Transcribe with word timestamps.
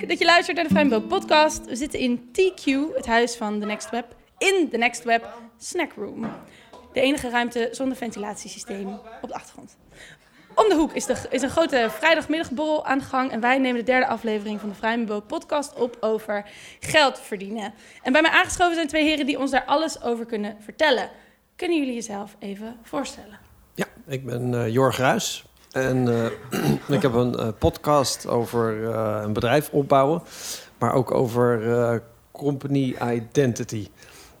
Dat 0.00 0.18
je 0.18 0.24
luistert 0.24 0.56
naar 0.56 0.66
de 0.66 0.74
Vrijbo 0.74 1.00
podcast. 1.00 1.64
We 1.64 1.76
zitten 1.76 1.98
in 1.98 2.30
TQ, 2.32 2.94
het 2.94 3.06
huis 3.06 3.36
van 3.36 3.60
The 3.60 3.66
Next 3.66 3.90
Web, 3.90 4.16
in 4.38 4.68
The 4.70 4.76
Next 4.76 5.04
Web 5.04 5.28
Snack 5.58 5.92
Room. 5.96 6.26
De 6.92 7.00
enige 7.00 7.28
ruimte 7.28 7.68
zonder 7.72 7.96
ventilatiesysteem 7.96 8.88
op 9.22 9.28
de 9.28 9.34
achtergrond. 9.34 9.76
Om 10.54 10.68
de 10.68 10.74
hoek 10.74 10.92
is, 10.92 11.06
de, 11.06 11.16
is 11.30 11.42
een 11.42 11.50
grote 11.50 11.86
vrijdagmiddagborrel 11.90 12.86
aan 12.86 12.98
de 12.98 13.04
gang. 13.04 13.30
En 13.30 13.40
wij 13.40 13.58
nemen 13.58 13.78
de 13.78 13.86
derde 13.86 14.06
aflevering 14.06 14.60
van 14.60 14.68
de 14.68 14.74
Vrijbo 14.74 15.20
podcast 15.20 15.74
op 15.74 15.96
over 16.00 16.44
geld 16.80 17.20
verdienen. 17.20 17.74
En 18.02 18.12
bij 18.12 18.22
mij 18.22 18.30
aangeschoven 18.30 18.74
zijn 18.74 18.88
twee 18.88 19.04
heren 19.04 19.26
die 19.26 19.38
ons 19.38 19.50
daar 19.50 19.64
alles 19.64 20.02
over 20.02 20.26
kunnen 20.26 20.56
vertellen. 20.60 21.10
Kunnen 21.56 21.78
jullie 21.78 21.94
jezelf 21.94 22.36
even 22.38 22.76
voorstellen? 22.82 23.38
Ja, 23.74 23.86
ik 24.06 24.24
ben 24.24 24.52
uh, 24.52 24.68
Jorg 24.68 24.96
Ruis. 24.96 25.44
En 25.74 26.06
uh, 26.06 26.24
ik 26.96 27.02
heb 27.02 27.12
een 27.12 27.34
uh, 27.38 27.48
podcast 27.58 28.26
over 28.26 28.76
uh, 28.76 29.20
een 29.22 29.32
bedrijf 29.32 29.68
opbouwen, 29.70 30.22
maar 30.78 30.94
ook 30.94 31.10
over 31.10 32.02
company 32.32 32.96
identity. 33.12 33.88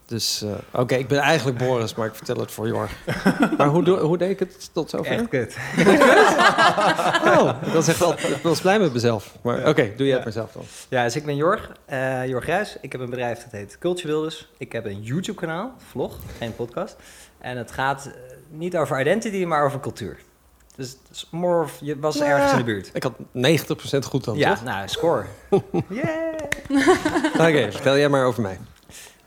Dus 0.06 0.44
oké, 0.72 0.80
okay, 0.80 0.98
ik 0.98 1.08
ben 1.08 1.18
eigenlijk 1.18 1.58
Boris, 1.58 1.94
maar 1.94 2.06
ik 2.06 2.14
vertel 2.14 2.36
het 2.36 2.52
voor 2.52 2.66
Jorg. 2.66 2.92
maar 3.58 3.68
hoe, 3.68 3.90
hoe 3.90 4.18
deed 4.18 4.30
ik 4.30 4.38
het 4.38 4.70
tot 4.72 4.90
zover? 4.90 5.12
Echt 5.12 5.28
kut. 5.28 5.56
oh, 7.38 7.62
dat 7.72 7.82
is 7.82 7.88
echt 7.88 7.98
wel, 7.98 8.12
ik 8.12 8.42
was 8.42 8.60
blij 8.60 8.78
met 8.78 8.92
mezelf. 8.92 9.36
Maar 9.42 9.58
oké, 9.58 9.68
okay, 9.68 9.94
doe 9.96 10.06
jij 10.06 10.14
het 10.14 10.24
maar 10.24 10.32
zelf 10.32 10.52
dan. 10.52 10.62
Ja, 10.88 11.04
dus 11.04 11.16
ik 11.16 11.24
ben 11.24 11.36
Jorg, 11.36 11.72
Jorg 12.26 12.46
Ruis. 12.46 12.76
Ik 12.80 12.92
heb 12.92 13.00
een 13.00 13.10
bedrijf 13.10 13.42
dat 13.42 13.52
heet 13.52 13.78
Culture 13.78 14.08
Wilders. 14.08 14.48
Ik 14.58 14.72
heb 14.72 14.84
een 14.84 15.02
YouTube-kanaal, 15.02 15.72
vlog, 15.90 16.18
geen 16.38 16.54
podcast. 16.56 16.96
En 17.38 17.56
het 17.56 17.70
gaat 17.70 18.10
niet 18.50 18.76
over 18.76 19.00
identity, 19.00 19.44
maar 19.44 19.64
over 19.64 19.80
cultuur. 19.80 20.18
Dus 20.76 20.96
more 21.30 21.62
of, 21.62 21.78
je 21.80 21.98
was 21.98 22.16
ja. 22.16 22.24
ergens 22.24 22.52
in 22.52 22.58
de 22.58 22.64
buurt. 22.64 22.90
Ik 22.92 23.02
had 23.02 23.12
90% 23.18 24.06
goed 24.06 24.24
dan, 24.24 24.36
Ja, 24.36 24.54
toch? 24.54 24.64
nou, 24.64 24.88
score. 24.88 25.24
yeah! 25.88 26.32
Oké, 27.32 27.48
okay, 27.48 27.72
vertel 27.72 27.96
jij 27.96 28.08
maar 28.08 28.24
over 28.24 28.42
mij. 28.42 28.58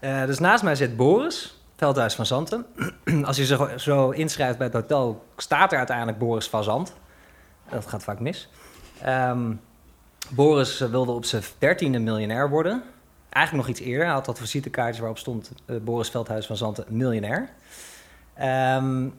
Uh, 0.02 0.26
dus 0.26 0.40
naast 0.40 0.64
mij 0.64 0.76
zit 0.76 0.98
Boris, 0.98 1.62
Veldhuis 1.76 2.16
van 2.16 2.26
Zanten. 2.26 2.66
Als 3.24 3.38
je 3.38 3.46
zo, 3.46 3.70
zo, 3.78 4.10
inschrijft 4.10 4.58
bij 4.58 4.68
het 4.68 4.76
hotel, 4.76 5.24
staat 5.38 5.72
er 5.72 5.78
uiteindelijk 5.78 6.18
Boris 6.18 6.50
van 6.50 6.64
Zand. 6.64 6.94
Dat 7.70 7.88
gaat 7.88 8.04
vaak 8.04 8.20
mis. 8.20 8.50
Um, 9.06 9.62
Boris 10.30 10.80
wilde 10.80 11.12
op 11.12 11.26
zijn 11.26 11.44
dertiende 11.58 12.00
miljonair 12.00 12.50
worden. 12.50 12.84
Eigenlijk 13.30 13.68
nog 13.68 13.78
iets 13.78 13.88
eerder. 13.88 14.06
Hij 14.06 14.14
had 14.14 14.26
dat 14.26 14.40
visitekaartjes 14.40 15.00
waarop 15.00 15.18
stond 15.18 15.52
uh, 15.66 15.78
Boris 15.82 16.10
Veldhuis 16.10 16.46
van 16.46 16.58
Zanten 16.58 16.86
miljonair. 16.88 17.50
Um, 18.80 19.14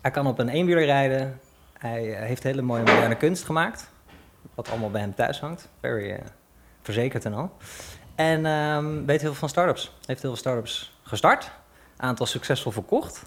hij 0.00 0.10
kan 0.10 0.26
op 0.26 0.38
een 0.38 0.48
eenwieler 0.48 0.84
rijden. 0.84 1.40
Hij 1.84 2.02
heeft 2.02 2.42
hele 2.42 2.62
mooie 2.62 2.82
moderne 2.82 3.16
kunst 3.16 3.44
gemaakt. 3.44 3.90
Wat 4.54 4.70
allemaal 4.70 4.90
bij 4.90 5.00
hem 5.00 5.14
thuis 5.14 5.40
hangt. 5.40 5.68
Very 5.80 6.10
uh, 6.10 6.18
verzekerd 6.82 7.24
en 7.24 7.34
al. 7.34 7.56
En 8.14 8.46
um, 8.46 9.06
weet 9.06 9.20
heel 9.20 9.30
veel 9.30 9.38
van 9.38 9.48
startups. 9.48 9.96
Heeft 10.06 10.22
heel 10.22 10.30
veel 10.30 10.36
startups 10.36 10.98
gestart. 11.02 11.50
Aantal 11.96 12.26
succesvol 12.26 12.72
verkocht. 12.72 13.22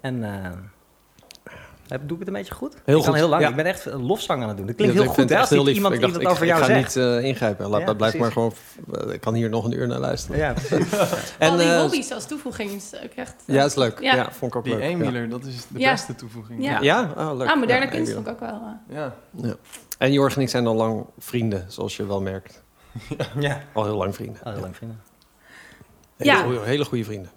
En 0.00 0.24
uh, 1.92 1.98
doe 2.02 2.12
ik 2.12 2.18
het 2.18 2.26
een 2.28 2.34
beetje 2.34 2.54
goed? 2.54 2.74
Heel 2.84 2.98
ik 2.98 3.04
goed. 3.04 3.14
heel 3.14 3.28
lang. 3.28 3.42
Ja. 3.42 3.48
Ik 3.48 3.56
ben 3.56 3.64
echt 3.66 3.84
een 3.84 4.02
lofzang 4.02 4.42
aan 4.42 4.48
het 4.48 4.56
doen. 4.56 4.66
Dat 4.66 4.74
klinkt 4.76 4.94
Ja, 4.94 5.00
heel 5.00 5.10
ik 5.10 5.16
goed. 5.16 5.28
Hè? 5.28 5.34
het 5.36 5.40
Als 5.40 5.50
echt 5.50 5.50
heel 5.50 5.74
iemand 5.74 5.94
lief. 5.94 6.02
iemand 6.02 6.14
ik 6.14 6.14
het 6.14 6.22
dacht, 6.22 6.34
over 6.34 6.42
ik, 6.42 6.50
jou 6.50 6.60
ga 6.60 6.66
zegt. 6.66 6.96
niet 6.96 7.22
uh, 7.22 7.28
ingrijpen. 7.28 7.68
Laat, 7.68 7.80
Ja, 7.80 7.94
blijf 7.94 8.18
maar 8.18 8.32
gewoon... 8.32 8.52
precies. 8.86 9.12
Ik 9.14 9.20
kan 9.20 9.34
hier 9.34 9.48
nog 9.48 9.64
een 9.64 9.72
uur 9.72 9.86
naar 9.86 9.98
luisteren. 9.98 10.38
Ja, 10.40 10.52
precies. 10.68 10.92
Al 11.38 11.56
die 11.56 11.70
eh, 11.72 11.80
hobby's 11.80 12.10
als 12.12 12.26
toevoeging 12.26 12.70
is 12.70 12.92
ook 13.04 13.12
echt... 13.16 13.34
uh, 13.46 13.56
Ja, 13.56 13.64
is 13.64 13.74
leuk. 13.74 14.00
Ja. 14.00 14.14
Ja. 14.14 14.32
vond 14.32 14.52
ik 14.52 14.56
ook 14.58 14.64
Die 14.64 14.72
leuk. 14.74 14.82
eenwieler, 14.82 15.28
dat 15.28 15.44
is 15.44 15.66
de 15.68 15.78
Ja. 15.78 15.90
beste 15.90 16.14
toevoeging. 16.14 16.64
Ja. 16.64 16.80
Ja? 16.80 17.12
Oh, 17.16 17.36
leuk. 17.36 17.48
Ah, 17.48 17.58
moderne 17.58 17.84
Ja, 17.84 17.90
kunst 17.90 18.12
vond 18.12 18.26
ik 18.26 18.32
ook 18.32 18.40
wel... 18.40 18.60
uh, 18.88 18.96
Ja. 18.96 19.14
Ja. 19.42 19.54
En 19.98 20.12
Jorg 20.12 20.36
en 20.36 20.42
ik 20.42 20.48
zijn 20.48 20.66
al 20.66 20.74
lang 20.74 21.04
vrienden, 21.18 21.64
zoals 21.68 21.96
je 21.96 22.06
wel 22.06 22.20
merkt. 22.20 22.62
Ja. 23.38 23.60
Al 23.72 23.84
heel 23.84 23.96
lang 23.96 24.14
vrienden. 24.14 24.40
Oh, 24.44 24.52
heel 24.52 24.60
lang. 24.60 24.74
Hele, 24.78 24.92
Ja. 26.32 26.62
hele 26.62 26.84
goede 26.84 27.04
vrienden. 27.04 27.30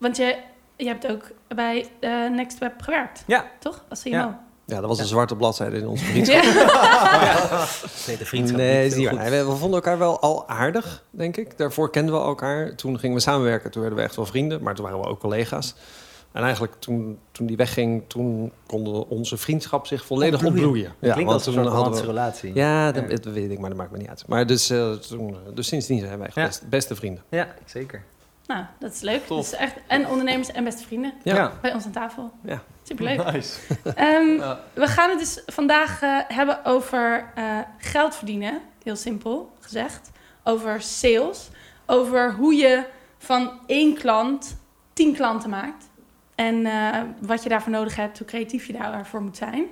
want 0.00 0.16
je, 0.16 0.36
je 0.78 0.86
hebt 0.86 1.06
ook 1.10 1.22
bij 1.48 1.86
uh, 2.00 2.30
Next 2.30 2.58
Web 2.58 2.82
gewerkt, 2.82 3.22
Ja. 3.26 3.44
toch? 3.58 3.84
Als 3.88 4.02
CMO. 4.02 4.10
Ja. 4.16 4.46
Ja, 4.66 4.80
dat 4.80 4.88
was 4.88 4.98
een 4.98 5.06
zwarte 5.06 5.36
bladzijde 5.36 5.76
in 5.76 5.86
onze 5.86 6.04
vriendschap. 6.12 6.42
Ja. 6.42 7.64
Tweede 8.02 8.24
vriendschap. 8.24 8.58
Nee, 8.58 8.94
niet. 8.94 9.10
Nee, 9.12 9.30
we, 9.30 9.36
we 9.50 9.56
vonden 9.56 9.72
elkaar 9.78 9.98
wel 9.98 10.20
al 10.20 10.48
aardig, 10.48 11.04
denk 11.10 11.36
ik. 11.36 11.58
Daarvoor 11.58 11.90
kenden 11.90 12.14
we 12.14 12.20
elkaar. 12.20 12.74
Toen 12.74 12.98
gingen 12.98 13.16
we 13.16 13.22
samenwerken. 13.22 13.70
Toen 13.70 13.80
werden 13.80 13.98
we 14.00 14.04
echt 14.04 14.16
wel 14.16 14.26
vrienden. 14.26 14.62
Maar 14.62 14.74
toen 14.74 14.84
waren 14.84 15.00
we 15.00 15.06
ook 15.06 15.20
collega's. 15.20 15.74
En 16.32 16.42
eigenlijk 16.42 16.74
toen, 16.78 17.18
toen 17.32 17.46
die 17.46 17.56
wegging, 17.56 18.04
toen 18.06 18.52
konden 18.66 19.08
onze 19.08 19.36
vriendschap 19.36 19.86
zich 19.86 20.04
volledig 20.04 20.44
ontbloeien. 20.44 20.92
Ja, 21.00 21.12
Klinkt 21.12 21.32
als 21.32 21.46
een 21.46 21.66
hadden 21.66 22.00
we... 22.00 22.06
relatie. 22.06 22.54
Ja, 22.54 22.92
dat, 22.92 23.24
weet 23.24 23.50
ik, 23.50 23.58
maar 23.58 23.68
dat 23.68 23.78
maakt 23.78 23.90
me 23.90 23.98
niet 23.98 24.08
uit. 24.08 24.24
Maar 24.26 24.46
dus, 24.46 24.70
eh, 24.70 24.92
toen, 24.92 25.36
dus 25.54 25.66
sindsdien 25.66 25.98
zijn 26.00 26.18
wij 26.18 26.26
echt 26.26 26.36
Ja. 26.36 26.44
best, 26.46 26.68
beste 26.68 26.94
vrienden. 26.94 27.22
Ja, 27.30 27.54
zeker. 27.64 28.02
Nou, 28.48 28.64
dat 28.78 28.92
is 28.92 29.00
leuk. 29.00 29.26
Tof. 29.26 29.38
Dus 29.50 29.58
echt, 29.58 29.74
en 29.86 30.06
ondernemers 30.08 30.50
en 30.50 30.64
beste 30.64 30.82
vrienden 30.82 31.12
Ja. 31.22 31.52
bij 31.60 31.74
ons 31.74 31.84
aan 31.84 31.90
tafel. 31.90 32.32
Ja. 32.42 32.62
Superleuk. 32.82 33.32
Nice. 33.32 33.58
Ehm, 33.94 34.28
Ja. 34.36 34.60
We 34.72 34.86
gaan 34.86 35.10
het 35.10 35.18
dus 35.18 35.42
vandaag 35.46 36.02
eh, 36.02 36.18
hebben 36.28 36.64
over 36.64 37.30
eh, 37.34 37.58
geld 37.78 38.16
verdienen. 38.16 38.60
Heel 38.82 38.96
simpel 38.96 39.52
gezegd. 39.60 40.10
Over 40.44 40.82
sales. 40.82 41.48
Over 41.86 42.32
hoe 42.32 42.54
je 42.54 42.84
van 43.18 43.50
één 43.66 43.94
klant 43.94 44.56
tien 44.92 45.14
klanten 45.14 45.50
maakt. 45.50 45.88
En 46.34 46.66
eh, 46.66 47.00
wat 47.20 47.42
je 47.42 47.48
daarvoor 47.48 47.72
nodig 47.72 47.96
hebt, 47.96 48.18
hoe 48.18 48.26
creatief 48.26 48.66
je 48.66 48.72
daarvoor 48.72 49.22
moet 49.22 49.36
zijn. 49.36 49.64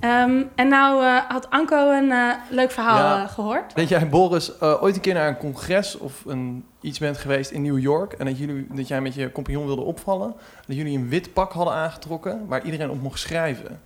Ehm, 0.00 0.42
en 0.54 0.68
nou 0.68 1.04
eh, 1.04 1.16
had 1.28 1.50
Anko 1.50 1.90
een 1.90 2.10
eh, 2.12 2.28
leuk 2.50 2.70
verhaal 2.70 2.96
Ja. 2.96 3.22
eh, 3.22 3.28
gehoord. 3.30 3.72
Weet 3.74 3.88
jij, 3.88 4.08
Boris, 4.08 4.58
eh, 4.58 4.82
ooit 4.82 4.94
een 4.94 5.00
keer 5.00 5.14
naar 5.14 5.28
een 5.28 5.36
congres 5.36 5.98
of 5.98 6.22
een, 6.26 6.64
iets 6.80 6.98
bent 6.98 7.16
geweest 7.18 7.50
in 7.50 7.62
New 7.62 7.78
York... 7.78 8.12
en 8.12 8.26
dat, 8.26 8.38
jullie, 8.38 8.66
dat 8.74 8.88
jij 8.88 9.00
met 9.00 9.14
je 9.14 9.32
compagnon 9.32 9.66
wilde 9.66 9.82
opvallen... 9.82 10.34
dat 10.66 10.76
jullie 10.76 10.98
een 10.98 11.08
wit 11.08 11.32
pak 11.32 11.52
hadden 11.52 11.74
aangetrokken 11.74 12.46
waar 12.46 12.64
iedereen 12.64 12.90
op 12.90 13.02
mocht 13.02 13.18
schrijven? 13.20 13.80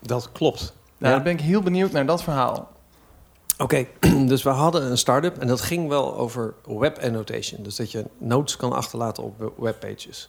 Dat 0.00 0.32
klopt. 0.32 0.60
Nou, 0.60 0.72
Ja. 0.98 1.10
dan 1.10 1.22
ben 1.22 1.32
ik 1.32 1.40
heel 1.40 1.62
benieuwd 1.62 1.92
naar 1.92 2.06
dat 2.06 2.22
verhaal. 2.22 2.70
Oké, 3.58 3.86
dus 4.26 4.42
we 4.42 4.50
hadden 4.50 4.90
een 4.90 4.98
start-up 4.98 5.38
en 5.38 5.46
dat 5.46 5.60
ging 5.60 5.88
wel 5.88 6.16
over 6.16 6.54
web 6.66 6.98
annotation. 7.02 7.62
Dus 7.62 7.76
dat 7.76 7.90
je 7.92 8.04
notes 8.18 8.56
kan 8.56 8.72
achterlaten 8.72 9.22
op 9.22 9.52
webpages. 9.56 10.28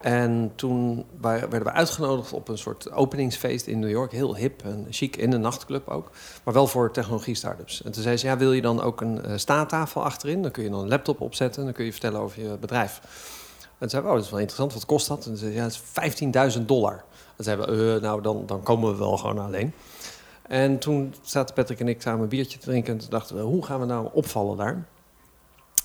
En 0.00 0.52
toen 0.54 1.04
werden 1.20 1.62
we 1.62 1.72
uitgenodigd 1.72 2.32
op 2.32 2.48
een 2.48 2.58
soort 2.58 2.92
openingsfeest 2.92 3.66
in 3.66 3.78
New 3.78 3.90
York. 3.90 4.12
Heel 4.12 4.36
hip 4.36 4.62
en 4.62 4.86
chic, 4.90 5.16
in 5.16 5.32
een 5.32 5.40
nachtclub 5.40 5.88
ook. 5.88 6.10
Maar 6.44 6.54
wel 6.54 6.66
voor 6.66 6.90
technologie-startups. 6.90 7.82
En 7.82 7.92
toen 7.92 8.02
zei 8.02 8.16
ze, 8.16 8.26
ja, 8.26 8.36
wil 8.36 8.52
je 8.52 8.62
dan 8.62 8.82
ook 8.82 9.00
een 9.00 9.24
eh, 9.24 9.36
staattafel 9.36 10.04
achterin? 10.04 10.42
Dan 10.42 10.50
kun 10.50 10.62
je 10.62 10.70
dan 10.70 10.80
een 10.80 10.88
laptop 10.88 11.20
opzetten 11.20 11.58
en 11.58 11.64
dan 11.64 11.74
kun 11.74 11.84
je 11.84 11.92
vertellen 11.92 12.20
over 12.20 12.42
je 12.42 12.56
bedrijf. 12.60 13.00
En 13.60 13.88
toen 13.88 13.88
zei 13.88 14.02
oh, 14.04 14.12
dat 14.12 14.24
is 14.24 14.30
wel 14.30 14.38
interessant, 14.38 14.72
wat 14.72 14.86
kost 14.86 15.08
dat? 15.08 15.18
En 15.18 15.24
toen 15.24 15.36
zei 15.36 15.50
ze, 15.50 15.56
ja, 15.56 15.62
dat 15.62 15.80
is 16.32 16.58
15.000 16.58 16.64
dollar. 16.64 17.04
En 17.36 17.44
zeiden 17.44 17.66
we, 17.66 17.94
eh, 17.94 18.02
nou, 18.02 18.22
dan, 18.22 18.42
dan 18.46 18.62
komen 18.62 18.90
we 18.90 18.98
wel 18.98 19.16
gewoon 19.16 19.38
alleen. 19.38 19.72
En 20.42 20.78
toen 20.78 21.14
zaten 21.22 21.54
Patrick 21.54 21.80
en 21.80 21.88
ik 21.88 22.02
samen 22.02 22.22
een 22.22 22.28
biertje 22.28 22.58
te 22.58 22.66
drinken. 22.66 22.92
En 22.92 22.98
toen 22.98 23.10
dachten 23.10 23.36
we, 23.36 23.42
hoe 23.42 23.64
gaan 23.64 23.80
we 23.80 23.86
nou 23.86 24.08
opvallen 24.12 24.56
daar? 24.56 24.84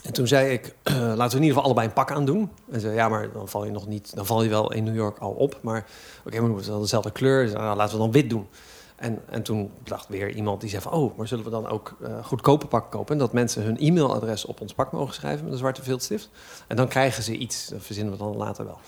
En 0.05 0.13
toen 0.13 0.27
zei 0.27 0.53
ik, 0.53 0.75
laten 0.83 1.17
we 1.17 1.23
in 1.23 1.31
ieder 1.31 1.47
geval 1.47 1.63
allebei 1.63 1.88
een 1.88 1.93
pak 1.93 2.11
aandoen. 2.11 2.49
En 2.71 2.79
zei, 2.79 2.93
ja, 2.93 3.09
maar 3.09 3.31
dan 3.31 3.47
val 3.47 3.66
je 3.66 3.71
nog 3.71 3.88
niet, 3.88 4.16
dan 4.16 4.25
val 4.25 4.43
je 4.43 4.49
wel 4.49 4.71
in 4.71 4.83
New 4.83 4.95
York 4.95 5.17
al 5.17 5.31
op. 5.31 5.59
Maar 5.61 5.85
oké, 6.25 6.41
maar 6.41 6.55
we 6.55 6.66
wel 6.66 6.79
dezelfde 6.79 7.11
kleur. 7.11 7.43
Dus, 7.43 7.53
nou, 7.53 7.75
laten 7.75 7.93
we 7.93 8.01
dan 8.01 8.11
wit 8.11 8.29
doen. 8.29 8.47
En, 8.95 9.21
en 9.29 9.44
toen 9.44 9.71
dacht 9.83 10.07
weer 10.07 10.29
iemand 10.29 10.61
die 10.61 10.69
zei 10.69 10.81
van, 10.81 10.91
oh, 10.91 11.17
maar 11.17 11.27
zullen 11.27 11.44
we 11.44 11.49
dan 11.49 11.67
ook 11.67 11.95
eh, 12.01 12.25
goedkope 12.25 12.67
pakken 12.67 12.91
kopen? 12.91 13.13
En 13.13 13.19
dat 13.19 13.33
mensen 13.33 13.63
hun 13.63 13.77
e-mailadres 13.77 14.45
op 14.45 14.61
ons 14.61 14.73
pak 14.73 14.91
mogen 14.91 15.13
schrijven 15.13 15.44
met 15.44 15.53
een 15.53 15.59
zwarte 15.59 15.83
viltstift. 15.83 16.29
En 16.67 16.75
dan 16.75 16.88
krijgen 16.88 17.23
ze 17.23 17.38
iets, 17.38 17.67
dat 17.67 17.83
verzinnen 17.83 18.13
we 18.13 18.19
dan 18.19 18.35
later 18.35 18.65
wel. 18.65 18.79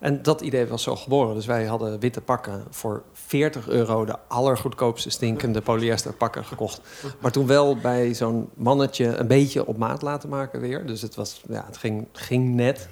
En 0.00 0.22
dat 0.22 0.40
idee 0.40 0.66
was 0.66 0.82
zo 0.82 0.96
geboren. 0.96 1.34
Dus 1.34 1.46
wij 1.46 1.64
hadden 1.64 2.00
witte 2.00 2.20
pakken 2.20 2.64
voor 2.70 3.02
40 3.12 3.68
euro 3.68 4.04
de 4.04 4.16
allergoedkoopste 4.28 5.10
stinkende 5.10 5.60
polyester 5.60 6.12
pakken 6.12 6.44
gekocht. 6.44 6.80
Maar 7.20 7.30
toen 7.30 7.46
wel 7.46 7.76
bij 7.76 8.14
zo'n 8.14 8.48
mannetje 8.54 9.04
een 9.16 9.26
beetje 9.26 9.66
op 9.66 9.76
maat 9.76 10.02
laten 10.02 10.28
maken 10.28 10.60
weer. 10.60 10.86
Dus 10.86 11.02
het, 11.02 11.14
was, 11.14 11.42
ja, 11.48 11.64
het 11.66 11.76
ging, 11.76 12.06
ging 12.12 12.54
net. 12.54 12.88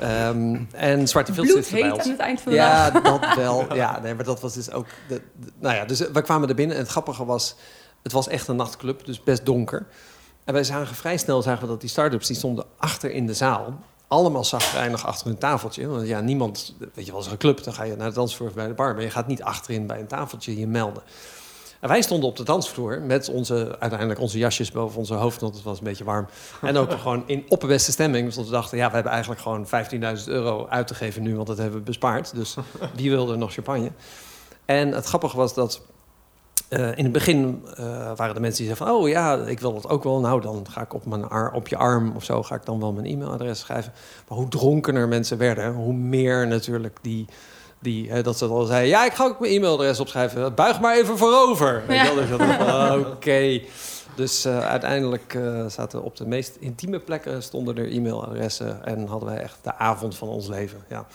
Ehm, 0.00 0.60
en 0.72 1.08
zwarte 1.08 1.32
Bloedheet 1.32 1.92
ons. 1.92 2.02
aan 2.04 2.10
het 2.10 2.18
eind 2.20 2.40
van 2.40 2.52
de 2.52 2.58
Ja, 2.58 2.90
dat 2.90 3.34
wel. 3.36 3.74
Ja, 3.74 4.00
nee, 4.00 4.14
maar 4.14 4.24
dat 4.24 4.40
was 4.40 4.54
dus 4.54 4.70
ook... 4.70 4.86
De, 5.08 5.22
de- 5.40 5.50
nou 5.58 5.74
ja, 5.76 5.84
dus 5.84 5.98
we 5.98 6.22
kwamen 6.22 6.48
er 6.48 6.54
binnen 6.54 6.76
en 6.76 6.82
het 6.82 6.90
grappige 6.90 7.24
was... 7.24 7.56
Het 8.02 8.12
was 8.12 8.28
echt 8.28 8.48
een 8.48 8.56
nachtclub, 8.56 9.04
dus 9.04 9.22
best 9.22 9.46
donker. 9.46 9.86
En 10.44 10.52
wij 10.54 10.64
zagen 10.64 10.94
vrij 10.94 11.16
snel 11.16 11.42
zagen 11.42 11.62
we 11.62 11.68
dat 11.68 11.80
die 11.80 11.90
start-ups... 11.90 12.26
die 12.26 12.36
stonden 12.36 12.64
achter 12.76 13.10
in 13.10 13.26
de 13.26 13.34
zaal. 13.34 13.80
Allemaal 14.12 14.44
zagrijnig 14.44 15.06
achter 15.06 15.26
hun 15.26 15.38
tafeltje. 15.38 15.86
Want 15.86 16.06
ja, 16.06 16.20
niemand... 16.20 16.74
Weet 16.78 17.04
je 17.04 17.04
wel, 17.04 17.14
als 17.14 17.26
er 17.26 17.32
een 17.32 17.38
club, 17.38 17.64
dan 17.64 17.74
ga 17.74 17.82
je 17.82 17.96
naar 17.96 18.08
de 18.08 18.14
dansvloer 18.14 18.50
bij 18.54 18.66
de 18.66 18.74
bar. 18.74 18.94
Maar 18.94 19.02
je 19.02 19.10
gaat 19.10 19.26
niet 19.26 19.42
achterin 19.42 19.86
bij 19.86 20.00
een 20.00 20.06
tafeltje 20.06 20.58
je 20.58 20.66
melden. 20.66 21.02
En 21.80 21.88
wij 21.88 22.02
stonden 22.02 22.28
op 22.28 22.36
de 22.36 22.42
dansvloer 22.42 23.02
met 23.02 23.28
onze, 23.28 23.76
uiteindelijk 23.78 24.20
onze 24.20 24.38
jasjes 24.38 24.70
boven 24.70 24.98
onze 24.98 25.14
hoofd, 25.14 25.40
want 25.40 25.54
het 25.54 25.64
was 25.64 25.78
een 25.78 25.84
beetje 25.84 26.04
warm. 26.04 26.26
En 26.60 26.76
ook 26.76 26.92
gewoon 27.02 27.22
in 27.26 27.44
opperbeste 27.48 27.92
stemming. 27.92 28.26
Dus 28.26 28.36
we 28.36 28.50
dachten, 28.50 28.78
ja, 28.78 28.88
we 28.88 28.94
hebben 28.94 29.12
eigenlijk 29.12 29.40
gewoon 29.40 29.66
15.000 30.18 30.24
euro 30.26 30.66
uit 30.68 30.86
te 30.86 30.94
geven 30.94 31.22
nu, 31.22 31.34
want 31.34 31.46
dat 31.46 31.58
hebben 31.58 31.78
we 31.78 31.84
bespaard. 31.84 32.34
Dus 32.34 32.56
wie 32.96 33.10
wilde 33.10 33.36
nog 33.36 33.52
champagne? 33.52 33.90
En 34.64 34.92
het 34.92 35.06
grappige 35.06 35.36
was 35.36 35.54
dat 35.54 35.80
eh, 36.72 36.96
in 36.96 37.04
het 37.04 37.12
begin 37.12 37.64
eh, 37.76 37.84
waren 38.16 38.34
er 38.34 38.40
mensen 38.40 38.64
die 38.64 38.74
zeiden 38.74 38.76
van... 38.76 38.90
oh 38.90 39.08
ja, 39.08 39.36
ik 39.36 39.60
wil 39.60 39.74
dat 39.74 39.88
ook 39.88 40.04
wel. 40.04 40.20
Nou, 40.20 40.40
dan 40.40 40.66
ga 40.70 40.80
ik 40.80 40.94
op, 40.94 41.06
mijn 41.06 41.28
ar- 41.28 41.52
op 41.52 41.68
je 41.68 41.76
arm 41.76 42.12
of 42.16 42.24
zo... 42.24 42.42
ga 42.42 42.54
ik 42.54 42.64
dan 42.64 42.80
wel 42.80 42.92
mijn 42.92 43.06
e-mailadres 43.06 43.58
schrijven. 43.58 43.92
Maar 44.28 44.38
hoe 44.38 44.48
dronkener 44.48 45.08
mensen 45.08 45.38
werden... 45.38 45.72
hoe 45.72 45.92
meer 45.92 46.46
natuurlijk 46.46 46.98
die... 47.02 47.26
die 47.78 48.10
hè, 48.10 48.22
dat 48.22 48.38
ze 48.38 48.48
dan 48.48 48.66
zeiden... 48.66 48.88
ja, 48.88 49.04
ik 49.04 49.12
ga 49.12 49.24
ook 49.24 49.40
mijn 49.40 49.52
e-mailadres 49.52 50.00
opschrijven. 50.00 50.54
Buig 50.54 50.80
maar 50.80 50.96
even 50.96 51.18
voorover. 51.18 51.82
Dus 51.86 52.28
van, 52.28 52.98
Oké. 53.12 53.60
Dus 54.16 54.44
eh, 54.44 54.58
uiteindelijk 54.58 55.38
zaten 55.68 56.02
op 56.02 56.16
de 56.16 56.26
meest 56.26 56.56
intieme 56.60 56.98
plekken... 56.98 57.42
stonden 57.42 57.76
er 57.76 57.92
e-mailadressen... 57.92 58.84
en 58.84 59.06
hadden 59.06 59.28
wij 59.28 59.38
echt 59.38 59.58
de 59.62 59.74
avond 59.74 60.16
van 60.16 60.28
ons 60.28 60.48
leven. 60.48 60.78
Ja. 60.88 61.06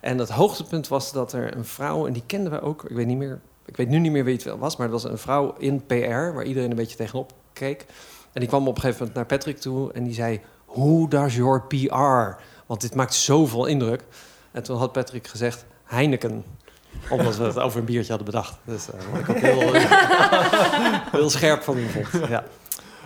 En 0.00 0.18
het 0.18 0.30
hoogtepunt 0.30 0.88
was 0.88 1.12
dat 1.12 1.32
er 1.32 1.56
een 1.56 1.64
vrouw... 1.64 2.06
en 2.06 2.12
die 2.12 2.24
kenden 2.26 2.50
wij 2.50 2.60
ook, 2.60 2.84
ik 2.84 2.96
weet 2.96 3.06
niet 3.06 3.18
meer... 3.18 3.40
Ik 3.76 3.82
weet 3.82 3.90
nu 3.90 3.98
niet 3.98 4.12
meer 4.12 4.24
wie 4.24 4.34
het 4.34 4.58
was, 4.58 4.76
maar 4.76 4.88
dat 4.90 5.02
was 5.02 5.12
een 5.12 5.18
vrouw 5.18 5.54
in 5.58 5.86
PR... 5.86 6.32
waar 6.34 6.44
iedereen 6.44 6.70
een 6.70 6.76
beetje 6.76 6.96
tegenop 6.96 7.32
keek. 7.52 7.86
En 8.32 8.40
die 8.40 8.48
kwam 8.48 8.68
op 8.68 8.74
een 8.74 8.80
gegeven 8.80 8.98
moment 8.98 9.16
naar 9.16 9.26
Patrick 9.26 9.58
toe 9.58 9.92
en 9.92 10.04
die 10.04 10.14
zei... 10.14 10.40
Who 10.66 11.08
does 11.08 11.36
your 11.36 11.62
PR? 11.62 12.42
Want 12.66 12.80
dit 12.80 12.94
maakt 12.94 13.14
zoveel 13.14 13.66
indruk. 13.66 14.04
En 14.52 14.62
toen 14.62 14.78
had 14.78 14.92
Patrick 14.92 15.26
gezegd 15.26 15.64
Heineken. 15.84 16.44
Omdat 17.10 17.36
we 17.36 17.44
het 17.44 17.58
over 17.58 17.78
een 17.78 17.84
biertje 17.84 18.08
hadden 18.08 18.30
bedacht. 18.30 18.56
Dus 18.64 18.90
eh, 18.90 19.00
wat 19.12 19.20
ik 19.20 19.28
ook 19.28 19.36
heel, 19.36 19.72
heel 21.20 21.30
scherp 21.30 21.62
van 21.62 21.76
hem 21.76 21.88
vond. 21.88 22.28
Ja. 22.28 22.44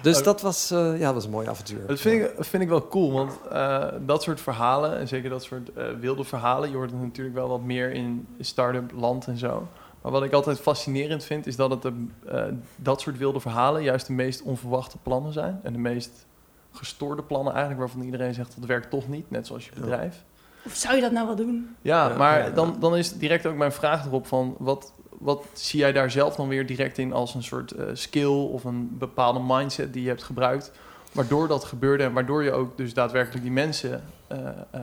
Dus 0.02 0.22
dat 0.22 0.40
was, 0.40 0.70
eh, 0.70 0.99
ja, 0.99 1.05
dat 1.05 1.14
was 1.14 1.25
een 1.25 1.31
mooi 1.31 1.49
avontuur. 1.49 1.87
Dat 1.87 2.00
vind 2.00 2.25
ik, 2.25 2.37
dat 2.37 2.46
vind 2.46 2.62
ik 2.62 2.69
wel 2.69 2.88
cool, 2.88 3.12
want 3.12 3.32
eh, 3.52 3.87
dat 4.06 4.22
soort 4.22 4.40
verhalen, 4.40 4.99
en 4.99 5.08
zeker 5.08 5.31
dat 5.31 5.43
soort 5.43 5.70
wilde 6.00 6.25
verhalen, 6.25 6.70
je 6.70 6.76
hoort 6.76 6.90
het 6.90 7.00
natuurlijk 7.00 7.37
wel 7.37 7.49
wat 7.49 7.62
meer 7.62 7.93
in 7.93 8.26
start-up 8.40 8.93
land 8.94 9.26
en 9.26 9.38
zo. 9.38 9.69
Maar 10.02 10.12
wat 10.12 10.23
ik 10.23 10.32
altijd 10.32 10.61
fascinerend 10.61 11.25
vind, 11.25 11.47
is 11.47 11.56
dat 11.56 11.70
het 11.70 11.82
de, 11.82 12.06
eh, 12.26 12.44
dat 12.76 13.00
soort 13.00 13.19
wilde 13.19 13.41
verhalen 13.41 13.82
juist 13.82 14.06
de 14.06 14.12
meest 14.12 14.43
onverwachte 14.43 14.99
plannen 15.02 15.32
zijn. 15.32 15.61
En 15.62 15.73
de 15.73 15.79
meest 15.79 16.26
gestoorde 16.73 17.23
plannen 17.23 17.52
eigenlijk, 17.52 17.81
waarvan 17.81 18.02
iedereen 18.02 18.35
zegt 18.35 18.55
dat 18.58 18.69
werkt 18.69 18.91
toch 18.91 19.08
niet, 19.08 19.31
net 19.31 19.47
zoals 19.47 19.64
je 19.64 19.70
bedrijf. 19.75 20.25
Of 20.64 20.75
zou 20.75 20.94
je 20.94 21.00
dat 21.00 21.12
nou 21.12 21.26
wel 21.26 21.37
doen? 21.37 21.76
Ja, 21.82 22.08
Ja, 22.08 22.17
maar 22.17 22.38
ja. 22.38 22.50
Dan, 22.50 22.76
dan 22.81 22.97
is 22.97 23.12
direct 23.12 23.47
ook 23.47 23.56
mijn 23.56 23.73
vraag 23.73 24.06
erop 24.06 24.26
van... 24.26 24.56
Wat, 24.58 24.93
wat 25.19 25.44
zie 25.52 25.79
jij 25.79 25.93
daar 25.93 26.11
zelf 26.11 26.37
dan 26.37 26.49
weer 26.49 26.67
direct 26.67 26.99
in 26.99 27.12
als 27.12 27.35
een 27.35 27.43
soort 27.43 27.73
eh, 27.73 27.87
skill... 27.93 28.26
of 28.26 28.64
een 28.64 28.99
bepaalde 28.99 29.41
mindset 29.46 29.93
die 29.93 30.03
je 30.03 30.08
hebt 30.08 30.23
gebruikt... 30.23 30.73
waardoor 31.12 31.49
dat 31.49 31.64
gebeurde 31.64 32.05
en 32.05 32.12
waardoor 32.12 32.43
je 32.43 32.53
ook 32.53 32.76
dus 32.76 32.94
daadwerkelijk 32.94 33.43
die 33.43 33.53
mensen 33.53 34.03
eh, 34.26 34.38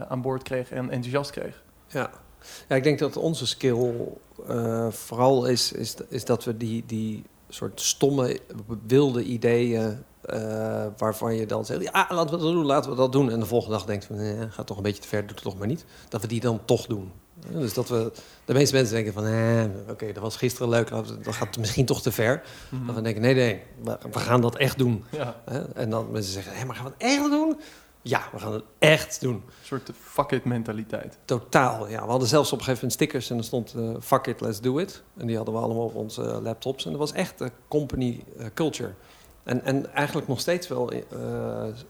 aan 0.08 0.22
boord 0.22 0.44
kreeg 0.44 0.72
en 0.72 0.90
enthousiast 0.90 1.32
kreeg? 1.32 1.64
Ja. 1.88 2.10
Ja, 2.70 2.76
ik 2.76 2.84
denk 2.84 3.00
dat 3.00 3.18
onze 3.18 3.48
skill 3.48 3.94
eh, 4.48 4.88
vooral 4.92 5.46
is, 5.46 5.72
is, 5.72 5.96
is 6.10 6.26
dat 6.26 6.44
we 6.44 6.58
die, 6.58 6.84
die 6.88 7.24
soort 7.50 7.82
stomme, 7.82 8.40
wilde 8.88 9.24
ideeën... 9.24 10.04
eh, 10.22 10.86
waarvan 10.98 11.36
je 11.36 11.46
dan 11.46 11.66
zegt, 11.66 11.82
ja, 11.84 12.08
laten 12.10 12.38
we 12.38 12.44
dat 12.44 12.54
doen, 12.54 12.66
laten 12.66 12.90
we 12.92 12.96
dat 12.98 13.12
doen. 13.12 13.32
En 13.32 13.40
de 13.40 13.46
volgende 13.46 13.76
dag 13.78 13.86
denkt 13.86 14.06
van, 14.06 14.16
nee, 14.16 14.50
gaat 14.50 14.68
toch 14.68 14.78
een 14.78 14.84
beetje 14.84 15.02
te 15.02 15.08
ver, 15.08 15.22
doe 15.22 15.30
het 15.30 15.42
toch 15.44 15.58
maar 15.58 15.68
niet. 15.68 15.86
Dat 16.10 16.22
we 16.22 16.28
die 16.28 16.40
dan 16.40 16.60
toch 16.66 16.86
doen. 16.86 17.12
Ja, 17.52 17.60
Dus 17.60 17.74
dat 17.74 17.90
we, 17.90 18.12
de 18.46 18.54
meeste 18.54 18.76
mensen 18.76 18.94
denken 18.96 19.14
van, 19.14 19.26
eh, 19.26 19.64
oké, 19.90 20.12
dat 20.14 20.24
was 20.24 20.36
gisteren 20.36 20.70
leuk, 20.70 20.90
dat 20.90 21.08
gaat 21.36 21.58
misschien 21.58 21.86
toch 21.86 22.02
te 22.02 22.12
ver. 22.12 22.44
Dat 22.86 22.96
we 22.96 23.02
denken, 23.02 23.22
nee, 23.22 23.34
nee, 23.34 23.62
we, 23.84 23.98
we 24.12 24.20
gaan 24.20 24.42
dat 24.42 24.56
echt 24.56 24.78
doen. 24.78 25.04
Ja? 25.12 25.42
En 25.74 25.90
dan 25.90 26.12
mensen 26.12 26.34
zeggen, 26.34 26.54
hé, 26.56 26.66
maar 26.66 26.76
gaan 26.76 26.86
we 26.86 26.92
het 26.98 27.02
echt 27.02 27.30
doen? 27.32 27.60
Ja, 28.08 28.22
we 28.32 28.40
gaan 28.40 28.54
het 28.54 28.64
echt 28.80 29.22
doen. 29.22 29.34
een 29.34 29.44
soort 29.64 29.92
fuck 30.02 30.32
it 30.32 30.46
mentaliteit. 30.46 31.18
Totaal, 31.26 31.88
ja. 31.88 32.04
We 32.04 32.10
hadden 32.10 32.28
zelfs 32.28 32.52
op 32.52 32.58
een 32.60 32.64
gegeven 32.66 32.88
moment 32.88 33.02
stickers 33.02 33.30
en 33.30 33.38
er 33.38 33.44
stond 33.44 33.74
eh, 33.78 33.90
fuck 34.02 34.26
it, 34.28 34.42
let's 34.42 34.62
do 34.62 34.78
it. 34.78 35.04
En 35.18 35.28
die 35.28 35.36
hadden 35.36 35.54
we 35.54 35.60
allemaal 35.60 35.86
op 35.86 35.96
onze 35.96 36.24
eh, 36.24 36.42
laptops. 36.42 36.86
En 36.86 36.92
dat 36.92 37.00
was 37.00 37.12
echt 37.12 37.38
de 37.38 37.52
company 37.68 38.24
eh, 38.38 38.46
culture. 38.54 38.94
En, 39.44 39.64
en 39.64 39.94
eigenlijk 39.94 40.28
nog 40.28 40.40
steeds 40.40 40.68
wel 40.68 40.92
eh, 40.92 41.00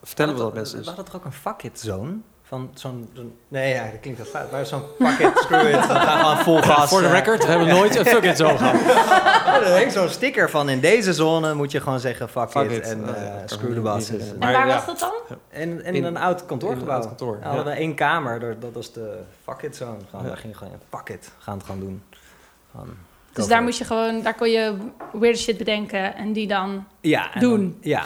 vertellen 0.04 0.34
we 0.36 0.40
dat 0.42 0.54
mensen. 0.54 0.74
We 0.74 0.78
Dus. 0.78 0.88
hadden 0.88 1.06
toch 1.06 1.16
ook 1.16 1.26
een 1.26 1.34
fuck 1.34 1.64
it 1.64 1.80
zone? 1.80 2.18
Van 2.48 2.72
zo'n... 2.74 3.10
nee, 3.48 3.74
ja, 3.74 3.84
dat 3.92 4.00
klinkt 4.00 4.20
wel 4.20 4.28
fout. 4.30 4.52
Maar 4.52 4.66
zo'n 4.66 4.82
fuck 5.00 5.20
it, 5.20 5.38
screw 5.38 5.68
it. 5.68 5.88
We 5.88 5.94
gaan 5.94 6.20
gewoon 6.20 6.38
vol 6.44 6.62
gas. 6.62 6.90
Voor 6.90 7.02
de 7.02 7.08
eh. 7.08 7.14
record, 7.14 7.44
we 7.44 7.50
hebben 7.50 7.68
nooit 7.68 7.96
een 7.96 8.06
fuck 8.06 8.24
it 8.24 8.38
zo 8.38 8.56
gehad. 8.58 8.80
Ja, 8.82 9.62
er 9.64 9.78
hangt 9.78 9.94
zo'n 9.94 10.10
sticker 10.10 10.50
van 10.50 10.70
in 10.70 10.80
deze 10.80 11.14
zone 11.14 11.54
moet 11.54 11.72
je 11.72 11.82
gewoon 11.82 12.00
zeggen 12.00 12.30
fuck, 12.30 12.50
Fuck 12.50 12.70
it, 12.72 12.78
it. 12.78 12.84
en 12.92 13.16
Eh, 13.16 13.34
screw 13.46 13.74
the 13.74 13.80
bosses. 13.82 14.30
En 14.32 14.40
waar 14.40 14.68
ja. 14.68 14.74
was 14.76 14.86
dat 14.86 15.00
dan? 15.00 15.38
En 15.50 15.86
in, 15.86 15.94
In- 15.96 16.04
een 16.04 16.18
oud 16.18 16.46
kantoorgebouw. 16.46 17.02
een 17.02 17.08
kantoor, 17.08 17.38
Ja, 17.42 17.48
hadden 17.48 17.66
we 17.66 17.72
één 17.72 17.96
kamer, 17.96 18.40
dat 18.60 18.74
was 18.74 18.94
de 18.94 19.20
fuck 19.44 19.62
it 19.62 19.76
zone. 19.76 19.98
Gewoon, 20.10 20.24
Ja. 20.26 20.32
Daar 20.32 20.38
ging 20.40 20.58
gewoon, 20.58 20.74
fuck 20.90 21.10
it, 21.10 21.32
gaan 21.40 21.58
het 21.58 21.66
gewoon 21.66 21.80
doen. 21.80 22.04
Gewoon, 22.72 22.90
Dus 23.34 23.48
daar 23.48 23.64
moest 23.64 23.78
je 23.78 23.86
gewoon, 23.86 24.22
daar 24.22 24.36
kon 24.36 24.50
je 24.50 24.76
weird 25.14 25.38
shit 25.40 25.58
bedenken 25.58 26.16
en 26.16 26.34
die 26.34 26.48
dan. 26.48 26.86
ja, 27.02 27.34
en 27.34 27.40
doen. 27.40 27.60
dan- 27.60 27.76
ja. 27.82 28.04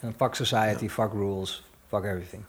En 0.00 0.14
fuck 0.16 0.34
society, 0.34 0.88
fuck 0.88 1.12
rules, 1.12 1.64
fuck 1.88 2.04
everything. 2.04 2.42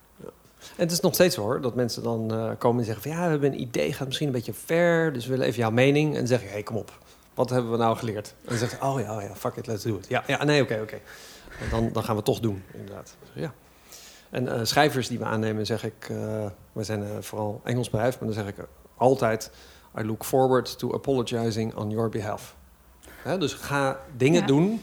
En 0.62 0.84
het 0.84 0.92
is 0.92 1.00
nog 1.00 1.14
steeds 1.14 1.36
zo 1.36 1.42
hoor, 1.42 1.62
dat 1.62 1.76
mensen 1.76 2.04
dan 2.04 2.34
eh, 2.34 2.50
komen 2.58 2.80
en 2.80 2.86
zeggen 2.86 3.04
van... 3.04 3.12
ja, 3.12 3.24
we 3.24 3.30
hebben 3.30 3.52
een 3.52 3.62
idee, 3.62 3.94
gaat 3.94 4.06
misschien 4.08 4.28
een 4.28 4.34
beetje 4.34 4.54
ver, 4.54 5.14
dus 5.14 5.24
we 5.26 5.32
willen 5.32 5.46
even 5.46 5.60
jouw 5.60 5.72
mening. 5.72 6.10
En 6.12 6.18
dan 6.18 6.28
zeg 6.28 6.40
je, 6.40 6.46
hé, 6.46 6.52
hey, 6.52 6.64
kom 6.64 6.76
op, 6.76 7.00
wat 7.34 7.50
hebben 7.50 7.72
we 7.72 7.78
nou 7.78 7.98
geleerd? 7.98 8.34
En 8.42 8.50
dan 8.50 8.58
zegt 8.58 8.82
oh 8.82 9.00
ja, 9.00 9.16
oh 9.16 9.22
ja, 9.22 9.36
fuck 9.36 9.56
it, 9.56 9.68
let's 9.68 9.84
do 9.84 9.96
it. 9.96 10.08
Ja, 10.08 10.24
ja 10.28 10.44
nee, 10.44 10.62
oké, 10.62 10.80
oké. 10.82 11.00
Dan, 11.70 11.90
dan 11.94 12.04
gaan 12.04 12.12
we 12.12 12.22
het 12.22 12.26
toch 12.26 12.40
doen, 12.40 12.64
inderdaad. 12.74 13.16
Dus 13.34 13.44
ja. 13.44 13.54
En 14.30 14.48
eh, 14.48 14.60
schrijvers 14.64 15.08
die 15.08 15.20
we 15.20 15.26
aannemen, 15.26 15.66
zeg 15.66 15.84
ik... 15.84 16.08
eh, 16.10 16.46
we 16.72 16.84
zijn 16.84 17.24
vooral 17.24 17.62
Engels 17.64 17.90
bedrijf, 17.90 18.20
maar 18.20 18.34
dan 18.34 18.44
zeg 18.44 18.48
ik 18.48 18.56
altijd... 18.96 19.52
I 20.00 20.06
look 20.06 20.26
forward 20.26 20.78
to 20.78 20.94
apologizing 20.94 21.76
on 21.76 21.90
your 21.90 22.10
behalf. 22.10 22.56
Hè, 23.24 23.38
dus 23.38 23.54
ga 23.54 24.00
dingen 24.18 24.42
Ja. 24.42 24.48
doen 24.48 24.82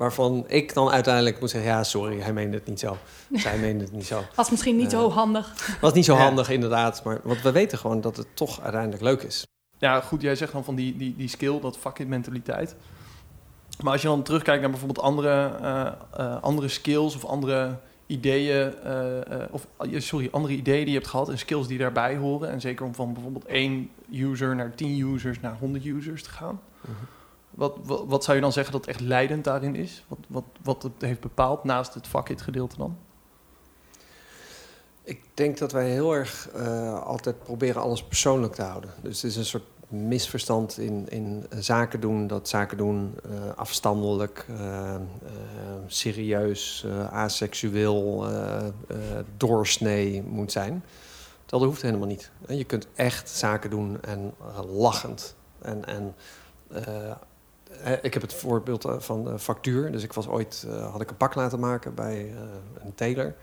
waarvan 0.00 0.44
ik 0.48 0.74
dan 0.74 0.90
uiteindelijk 0.90 1.40
moet 1.40 1.50
zeggen... 1.50 1.70
ja, 1.70 1.84
sorry, 1.84 2.20
hij 2.20 2.32
meende 2.32 2.56
het 2.56 2.66
niet 2.66 2.80
zo. 2.80 2.96
Zij 3.32 3.58
meende 3.58 3.84
het 3.84 3.92
niet 3.92 4.06
zo. 4.06 4.22
Was 4.34 4.50
misschien 4.50 4.76
niet 4.76 4.90
zo 4.90 5.10
handig. 5.10 5.76
Was 5.80 5.92
niet 5.92 6.04
zo 6.04 6.14
Ja. 6.14 6.20
handig, 6.22 6.50
inderdaad. 6.50 7.04
Maar 7.04 7.20
want 7.22 7.42
we 7.42 7.52
weten 7.52 7.78
gewoon 7.78 8.00
dat 8.00 8.16
het 8.16 8.26
toch 8.34 8.60
uiteindelijk 8.60 9.02
leuk 9.02 9.22
is. 9.22 9.46
Ja, 9.78 10.00
goed, 10.00 10.22
jij 10.22 10.34
zegt 10.34 10.52
dan 10.52 10.64
van 10.64 10.74
die, 10.74 10.96
die, 10.96 11.14
die 11.16 11.28
skill, 11.28 11.60
dat 11.60 11.78
fuck 11.78 11.98
it 11.98 12.08
mentaliteit. 12.08 12.76
Maar 13.82 13.92
als 13.92 14.02
je 14.02 14.08
dan 14.08 14.22
terugkijkt 14.22 14.60
naar 14.60 14.70
bijvoorbeeld 14.70 15.04
andere, 15.06 15.50
eh, 15.60 15.86
eh, 16.12 16.42
andere 16.42 16.68
skills 16.68 17.14
of 17.14 17.24
andere 17.24 17.78
ideeën, 18.06 18.74
eh, 18.84 19.42
eh, 19.42 19.48
of 19.50 19.66
eh, 19.78 20.00
sorry, 20.00 20.28
andere 20.30 20.54
ideeën 20.54 20.84
die 20.84 20.92
je 20.92 20.98
hebt 20.98 21.10
gehad 21.10 21.28
en 21.28 21.38
skills 21.38 21.66
die 21.66 21.78
daarbij 21.78 22.16
horen. 22.16 22.50
En 22.50 22.60
zeker 22.60 22.84
om 22.86 22.94
van 22.94 23.12
bijvoorbeeld 23.12 23.44
één 23.44 23.90
user 24.12 24.56
naar 24.56 24.74
10 24.74 24.98
users 25.00 25.40
naar 25.40 25.56
100 25.58 25.84
users 25.84 26.22
te 26.22 26.30
gaan. 26.30 26.60
Wat, 27.60 27.76
wat, 27.82 28.04
wat 28.06 28.24
zou 28.24 28.36
je 28.36 28.42
dan 28.42 28.52
zeggen 28.52 28.72
dat 28.72 28.86
echt 28.86 29.00
leidend 29.00 29.44
daarin 29.44 29.74
is? 29.74 30.04
Wat, 30.08 30.18
wat, 30.28 30.44
wat 30.62 30.82
het 30.82 30.92
heeft 30.98 31.20
bepaald 31.20 31.64
naast 31.64 31.94
het 31.94 32.06
fuck 32.06 32.28
it 32.28 32.42
gedeelte 32.42 32.76
dan? 32.76 32.96
Ik 35.02 35.22
denk 35.34 35.58
dat 35.58 35.72
wij 35.72 35.90
heel 35.90 36.12
erg 36.12 36.48
eh, 36.48 37.02
altijd 37.02 37.38
proberen 37.38 37.82
alles 37.82 38.02
persoonlijk 38.02 38.54
te 38.54 38.62
houden. 38.62 38.90
Dus 39.02 39.22
het 39.22 39.30
is 39.30 39.36
een 39.36 39.44
soort 39.44 39.64
misverstand 39.88 40.78
in, 40.78 41.08
in 41.08 41.46
zaken 41.58 42.00
doen... 42.00 42.26
dat 42.26 42.48
zaken 42.48 42.76
doen 42.76 43.14
eh, 43.24 43.30
afstandelijk, 43.56 44.46
eh, 44.48 44.94
serieus, 45.86 46.86
aseksueel, 47.10 48.26
doorsnee 49.36 50.22
moet 50.22 50.52
zijn. 50.52 50.84
Dat 51.46 51.62
hoeft 51.62 51.82
helemaal 51.82 52.06
niet. 52.06 52.30
Je 52.48 52.64
kunt 52.64 52.86
echt 52.94 53.28
zaken 53.28 53.70
doen 53.70 54.02
en 54.02 54.34
lachend. 54.66 55.34
En, 55.58 55.84
en 55.84 56.14
ik 58.02 58.12
heb 58.12 58.22
het 58.22 58.34
voorbeeld 58.34 58.84
eh, 58.84 58.98
van 58.98 59.40
factuur. 59.40 59.92
Dus 59.92 60.02
ik 60.02 60.12
was 60.12 60.28
ooit, 60.28 60.66
eh, 60.68 60.90
had 60.92 61.00
ik 61.00 61.10
een 61.10 61.16
pak 61.16 61.34
laten 61.34 61.60
maken 61.60 61.94
bij 61.94 62.28
eh, 62.28 62.84
een 62.84 62.94
tailor. 62.94 63.34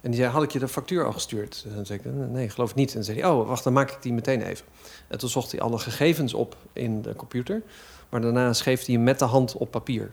En 0.00 0.10
die 0.10 0.20
zei, 0.20 0.32
had 0.32 0.42
ik 0.42 0.50
je 0.50 0.58
de 0.58 0.68
factuur 0.68 1.04
al 1.04 1.12
gestuurd? 1.12 1.64
En 1.68 1.74
dan 1.74 1.86
zei 1.86 1.98
ik, 1.98 2.04
nee, 2.04 2.48
geloof 2.48 2.74
niet. 2.74 2.94
En 2.94 3.04
zei 3.04 3.20
hij, 3.20 3.30
oh, 3.30 3.48
wacht, 3.48 3.64
dan 3.64 3.72
maak 3.72 3.90
ik 3.90 4.02
die 4.02 4.12
meteen 4.12 4.42
even. 4.42 4.66
En 5.08 5.18
toen 5.18 5.28
zocht 5.28 5.50
hij 5.50 5.60
alle 5.60 5.78
gegevens 5.78 6.34
op 6.34 6.56
in 6.72 7.02
de 7.02 7.14
computer. 7.14 7.62
Maar 8.08 8.20
daarna 8.20 8.52
schreef 8.52 8.86
hij 8.86 8.94
hem 8.94 9.04
met 9.04 9.18
de 9.18 9.24
hand 9.24 9.54
op 9.54 9.70
papier. 9.70 10.12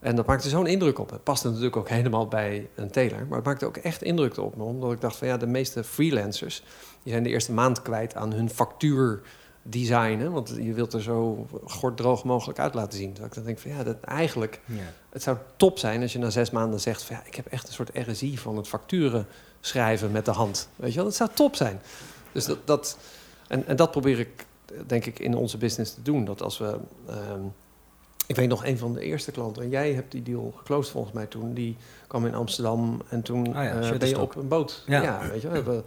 En 0.00 0.16
dat 0.16 0.26
maakte 0.26 0.48
zo'n 0.48 0.66
indruk 0.66 0.98
op. 0.98 1.10
Het 1.10 1.22
paste 1.22 1.48
natuurlijk 1.48 1.76
ook 1.76 1.88
helemaal 1.88 2.28
bij 2.28 2.68
een 2.74 2.90
tailor. 2.90 3.26
Maar 3.26 3.36
het 3.36 3.46
maakte 3.46 3.66
ook 3.66 3.76
echt 3.76 4.02
indruk 4.02 4.36
op 4.36 4.56
me. 4.56 4.62
Omdat 4.62 4.92
ik 4.92 5.00
dacht 5.00 5.16
van 5.16 5.28
ja, 5.28 5.36
de 5.36 5.46
meeste 5.46 5.84
freelancers... 5.84 6.62
die 7.02 7.12
zijn 7.12 7.22
de 7.22 7.30
eerste 7.30 7.52
maand 7.52 7.82
kwijt 7.82 8.14
aan 8.14 8.32
hun 8.32 8.50
factuur 8.50 9.20
designen. 9.62 10.32
Want 10.32 10.54
je 10.60 10.72
wilt 10.72 10.92
er 10.92 11.02
zo 11.02 11.46
gorddroog 11.64 12.24
mogelijk 12.24 12.58
uit 12.58 12.74
laten 12.74 12.98
zien. 12.98 13.14
Dat 13.14 13.26
ik 13.26 13.34
dan 13.34 13.44
denk 13.44 13.58
van 13.58 13.70
ja, 13.70 13.82
dat 13.82 14.00
eigenlijk... 14.00 14.60
Ja. 14.64 14.92
Het 15.08 15.22
zou 15.22 15.36
top 15.56 15.78
zijn 15.78 16.02
als 16.02 16.12
je 16.12 16.18
na 16.18 16.30
zes 16.30 16.50
maanden 16.50 16.80
zegt 16.80 17.02
van 17.02 17.16
ja, 17.16 17.22
ik 17.26 17.34
heb 17.34 17.46
echt 17.46 17.66
een 17.66 17.72
soort 17.72 17.90
RSI 17.92 18.38
van 18.38 18.56
het 18.56 18.68
facturen 18.68 19.26
schrijven 19.60 20.10
met 20.10 20.24
de 20.24 20.30
hand. 20.30 20.68
Weet 20.76 20.90
je 20.90 20.96
wel, 20.96 21.04
dat 21.04 21.14
zou 21.14 21.30
top 21.34 21.56
zijn. 21.56 21.80
Dus 22.32 22.44
dat, 22.44 22.58
dat 22.64 22.98
en, 23.48 23.66
en 23.66 23.76
dat 23.76 23.90
probeer 23.90 24.18
ik 24.18 24.46
denk 24.86 25.06
ik 25.06 25.18
in 25.18 25.34
onze 25.34 25.58
business 25.58 25.94
te 25.94 26.02
doen. 26.02 26.24
Dat 26.24 26.42
als 26.42 26.58
we, 26.58 26.78
ehm, 27.08 27.40
ik 28.26 28.36
weet 28.36 28.48
nog 28.48 28.64
een 28.64 28.78
van 28.78 28.92
de 28.92 29.00
eerste 29.00 29.30
klanten 29.30 29.62
en 29.62 29.68
jij 29.68 29.92
hebt 29.92 30.12
die 30.12 30.22
deal 30.22 30.54
geclosed 30.56 30.92
volgens 30.92 31.14
mij 31.14 31.26
toen. 31.26 31.54
Die 31.54 31.76
kwam 32.06 32.26
in 32.26 32.34
Amsterdam 32.34 33.00
en 33.08 33.22
toen 33.22 33.54
Ah 33.54 33.64
ja, 33.64 33.80
eh, 33.80 33.98
ben 33.98 34.08
je 34.08 34.20
op 34.20 34.36
een 34.36 34.48
boot. 34.48 34.82
Ja. 34.86 35.02
Ja, 35.02 35.28
weet 35.30 35.42
je, 35.42 35.62
wel, 35.62 35.84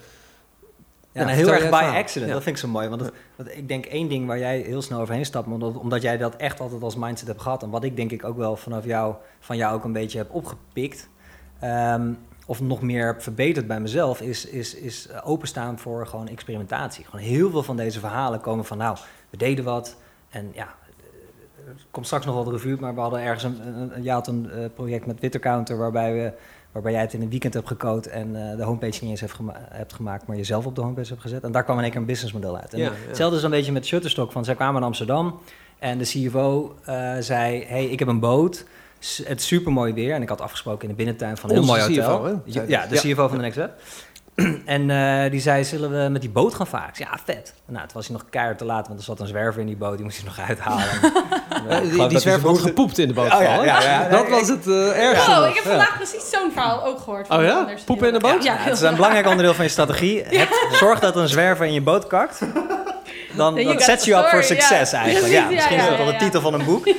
Ja, 1.14 1.28
heel 1.28 1.54
erg 1.54 1.70
by 1.70 1.92
accident. 1.96 2.28
Ja. 2.28 2.34
Dat 2.34 2.44
vind 2.44 2.56
ik 2.56 2.62
zo 2.62 2.68
mooi. 2.68 2.88
Want, 2.88 3.12
ik 3.50 3.68
denk 3.68 3.86
één 3.86 4.10
ding 4.10 4.28
waar 4.28 4.40
jij 4.40 4.60
heel 4.60 4.82
snel 4.82 5.00
overheen 5.00 5.26
stapt, 5.26 5.48
omdat, 5.48 5.78
omdat 5.78 6.02
jij 6.02 6.18
dat 6.18 6.36
echt 6.36 6.60
altijd 6.60 6.84
als 6.84 6.96
mindset 6.96 7.28
hebt 7.28 7.42
gehad. 7.42 7.64
En 7.64 7.70
wat 7.70 7.84
ik 7.84 7.96
denk 7.96 8.12
ik 8.12 8.24
ook 8.24 8.38
wel 8.38 8.56
vanaf 8.56 8.86
jou, 8.86 9.16
van 9.40 9.58
jou 9.58 9.76
ook 9.76 9.84
een 9.84 9.92
beetje 9.92 10.18
heb 10.18 10.34
opgepikt. 10.34 11.10
ehm, 11.60 12.12
of 12.46 12.62
nog 12.62 12.82
meer 12.82 13.06
heb 13.06 13.22
verbeterd 13.22 13.68
bij 13.68 13.80
mezelf, 13.80 14.22
is, 14.22 14.46
is, 14.46 14.76
is 14.76 15.08
openstaan 15.24 15.80
voor 15.80 16.08
gewoon 16.08 16.28
experimentatie. 16.28 17.06
Gewoon 17.06 17.26
heel 17.26 17.50
veel 17.50 17.64
van 17.64 17.78
deze 17.78 18.00
verhalen 18.00 18.42
komen 18.42 18.66
van, 18.66 18.78
nou, 18.78 18.98
we 19.30 19.38
deden 19.38 19.64
wat. 19.64 19.98
En 20.30 20.52
ja, 20.54 20.76
het 21.66 21.86
komt 21.92 22.06
straks 22.06 22.26
nog 22.26 22.36
wel 22.36 22.44
de 22.44 22.52
revue, 22.52 22.78
maar 22.80 22.96
we 22.96 23.02
hadden 23.02 23.22
ergens 23.22 23.44
een, 23.44 23.68
een, 23.68 24.08
een, 24.08 24.28
een 24.28 24.52
eh, 24.52 24.70
project 24.74 25.06
met 25.06 25.18
Twittercounter 25.18 25.78
waarbij 25.78 26.14
we 26.14 26.34
waarbij 26.74 26.92
jij 26.92 27.02
het 27.02 27.14
in 27.14 27.22
een 27.22 27.30
weekend 27.30 27.54
hebt 27.54 27.68
gecode 27.68 28.10
en 28.10 28.50
eh, 28.52 28.58
de 28.58 28.64
homepage 28.64 29.00
niet 29.02 29.10
eens 29.12 29.20
hebt, 29.20 29.34
gema- 29.34 29.68
hebt 29.72 29.94
gemaakt, 29.94 30.28
maar 30.28 30.36
jezelf 30.38 30.66
op 30.66 30.76
de 30.76 30.82
homepage 30.82 31.10
hebt 31.10 31.22
gezet. 31.22 31.44
En 31.44 31.52
daar 31.52 31.64
kwam 31.64 31.76
in 31.78 31.82
één 31.84 31.92
keer 31.92 32.00
een 32.02 32.06
businessmodel 32.08 32.58
uit. 32.58 32.74
En 32.74 32.80
Ja, 32.80 32.86
ja. 32.86 32.92
Hetzelfde 33.08 33.38
is 33.38 33.44
een 33.44 33.50
beetje 33.50 33.72
met 33.72 33.86
Shutterstock, 33.86 34.32
van 34.32 34.46
zij 34.46 34.56
kwamen 34.56 34.82
in 34.82 34.88
Amsterdam 34.88 35.40
en 35.80 35.98
de 35.98 36.04
CFO 36.06 36.76
eh, 36.86 37.14
zei, 37.20 37.64
hey, 37.68 37.86
ik 37.86 38.00
heb 38.00 38.08
een 38.08 38.20
boot, 38.20 38.66
S- 39.00 39.22
het 39.26 39.40
is 39.40 39.48
super 39.48 39.72
mooi 39.72 39.94
weer. 39.94 40.14
En 40.14 40.22
ik 40.22 40.30
had 40.30 40.42
afgesproken 40.42 40.82
in 40.82 40.88
de 40.90 40.96
binnentuin 40.96 41.38
van 41.38 41.50
een 41.50 41.56
heel 41.56 41.66
mooi 41.66 41.82
hotel. 41.82 42.18
CFO, 42.20 42.26
hè? 42.26 42.32
Ja, 42.68 42.88
de. 42.88 42.96
CFO 42.96 43.28
van 43.28 43.38
de 43.38 43.44
Next 43.44 43.58
Web. 43.58 43.72
En 44.66 44.90
eh, 44.90 45.32
die 45.32 45.40
zei, 45.40 45.64
zullen 45.64 46.04
we 46.04 46.10
met 46.10 46.22
die 46.22 46.30
boot 46.30 46.54
gaan 46.54 46.68
varen? 46.68 46.90
Ik 46.90 46.96
zei, 46.96 47.10
ja, 47.12 47.20
vet. 47.26 47.54
Nou, 47.66 47.86
toen 47.86 47.96
was 47.96 48.08
hij 48.08 48.16
nog 48.16 48.26
keihard 48.30 48.58
te 48.58 48.66
laat, 48.66 48.88
want 48.88 49.00
er 49.00 49.06
zat 49.06 49.20
een 49.20 49.28
zwerver 49.28 49.62
in 49.62 49.68
die 49.68 49.76
boot. 49.76 49.96
Die 49.96 50.04
moest 50.04 50.18
hij 50.18 50.26
nog 50.26 50.40
uithalen. 50.48 50.86
En, 51.70 51.92
eh, 52.00 52.10
die, 52.10 52.20
zwerver 52.20 52.50
had 52.50 52.60
gepoept 52.60 52.98
in 52.98 53.08
de 53.08 53.14
boot. 53.14 53.34
Oh, 53.34 53.42
ja, 53.42 53.64
ja, 53.64 53.82
ja. 53.82 54.08
dat 54.10 54.30
was 54.30 54.48
het 54.48 54.68
eh 54.68 55.08
ergste. 55.10 55.32
Oh, 55.32 55.48
ik 55.48 55.56
heb 55.56 55.64
Ja. 55.64 55.70
vandaag 55.70 55.96
precies 55.98 56.30
zo'n 56.30 56.52
verhaal 56.52 56.86
ook 56.86 57.00
gehoord. 57.00 57.28
van 57.28 57.38
Oh 57.38 57.44
ja? 57.44 57.68
Poepen 57.86 58.08
in 58.08 58.14
de 58.14 58.20
boot? 58.20 58.44
Ja, 58.44 58.54
Ja, 58.54 58.60
het 58.60 58.74
is 58.74 58.82
een 58.82 58.96
belangrijk 58.96 59.28
onderdeel 59.28 59.54
van 59.54 59.66
je 59.66 59.72
strategie. 59.72 60.24
Het, 60.24 60.50
zorg 60.72 61.00
dat 61.00 61.16
een 61.16 61.28
zwerver 61.28 61.66
in 61.66 61.74
je 61.74 61.82
boot 61.82 62.08
kakt. 62.08 62.40
Dan, 63.36 63.58
zet 63.78 64.06
je 64.06 64.14
up 64.14 64.20
for 64.20 64.44
story, 64.44 64.60
success 64.60 64.92
ja. 64.92 64.98
eigenlijk. 64.98 65.34
Ja, 65.34 65.46
Precies, 65.46 65.64
ja, 65.64 65.70
misschien 65.70 65.76
ja, 65.76 65.84
is 65.84 65.90
dat 65.90 65.98
wel 65.98 66.06
ja, 66.08 66.12
de 66.12 66.24
titel 66.26 66.42
van 66.42 66.54
een 66.54 66.66
boek. 66.66 66.88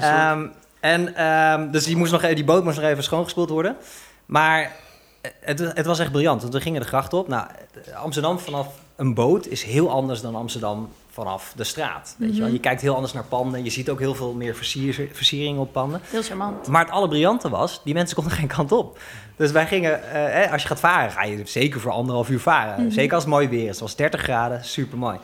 Ehm, 0.00 0.46
en 0.80 1.14
ehm, 1.16 1.70
dus 1.70 1.84
die, 1.84 1.96
moest 1.96 2.12
nog, 2.12 2.22
even- 2.22 2.34
die 2.34 2.44
boot 2.44 2.64
moest 2.64 2.76
nog 2.80 2.86
even 2.90 3.02
schoongespoeld 3.02 3.50
worden. 3.50 3.76
Maar 4.26 4.70
het, 5.40 5.58
het 5.58 5.86
was 5.86 5.98
echt 5.98 6.10
briljant. 6.10 6.42
Want 6.42 6.54
we 6.54 6.60
gingen 6.60 6.80
de 6.80 6.86
gracht 6.86 7.12
op. 7.12 7.28
Nou, 7.28 7.46
Amsterdam 7.94 8.38
vanaf 8.38 8.66
een 8.96 9.14
boot 9.14 9.46
is 9.46 9.62
heel 9.62 9.90
anders 9.90 10.20
dan 10.20 10.34
Amsterdam 10.34 10.88
vanaf 11.10 11.52
de 11.56 11.64
straat. 11.64 12.14
Weet 12.18 12.28
je, 12.28 12.36
wel? 12.36 12.44
Mhm. 12.44 12.54
je 12.54 12.60
kijkt 12.60 12.80
heel 12.80 12.94
anders 12.94 13.12
naar 13.12 13.24
panden. 13.24 13.64
Je 13.64 13.70
ziet 13.70 13.90
ook 13.90 13.98
heel 13.98 14.14
veel 14.14 14.32
meer 14.32 14.54
versier, 14.54 15.08
versieringen 15.12 15.60
op 15.60 15.72
panden. 15.72 16.00
Heel 16.04 16.22
charmant. 16.22 16.66
Maar 16.66 16.84
het 16.84 16.92
allerbriljante 16.92 17.48
was, 17.48 17.80
die 17.84 17.94
mensen 17.94 18.16
konden 18.16 18.32
geen 18.32 18.46
kant 18.46 18.72
op. 18.72 18.98
Dus 19.36 19.50
wij 19.50 19.66
gingen, 19.66 20.10
eh, 20.10 20.44
eh, 20.44 20.52
als 20.52 20.62
je 20.62 20.68
gaat 20.68 20.80
varen, 20.80 21.10
ga 21.10 21.24
je 21.24 21.42
zeker 21.44 21.80
voor 21.80 21.90
anderhalf 21.90 22.28
uur 22.28 22.40
varen. 22.40 22.82
Mhm. 22.84 22.92
Zeker 22.92 23.14
als 23.14 23.24
het 23.24 23.32
mooi 23.32 23.48
weer 23.48 23.62
is. 23.62 23.68
Het 23.68 23.80
was 23.80 23.96
30 23.96 24.20
graden, 24.20 24.64
super 24.64 24.98
mooi. 24.98 25.18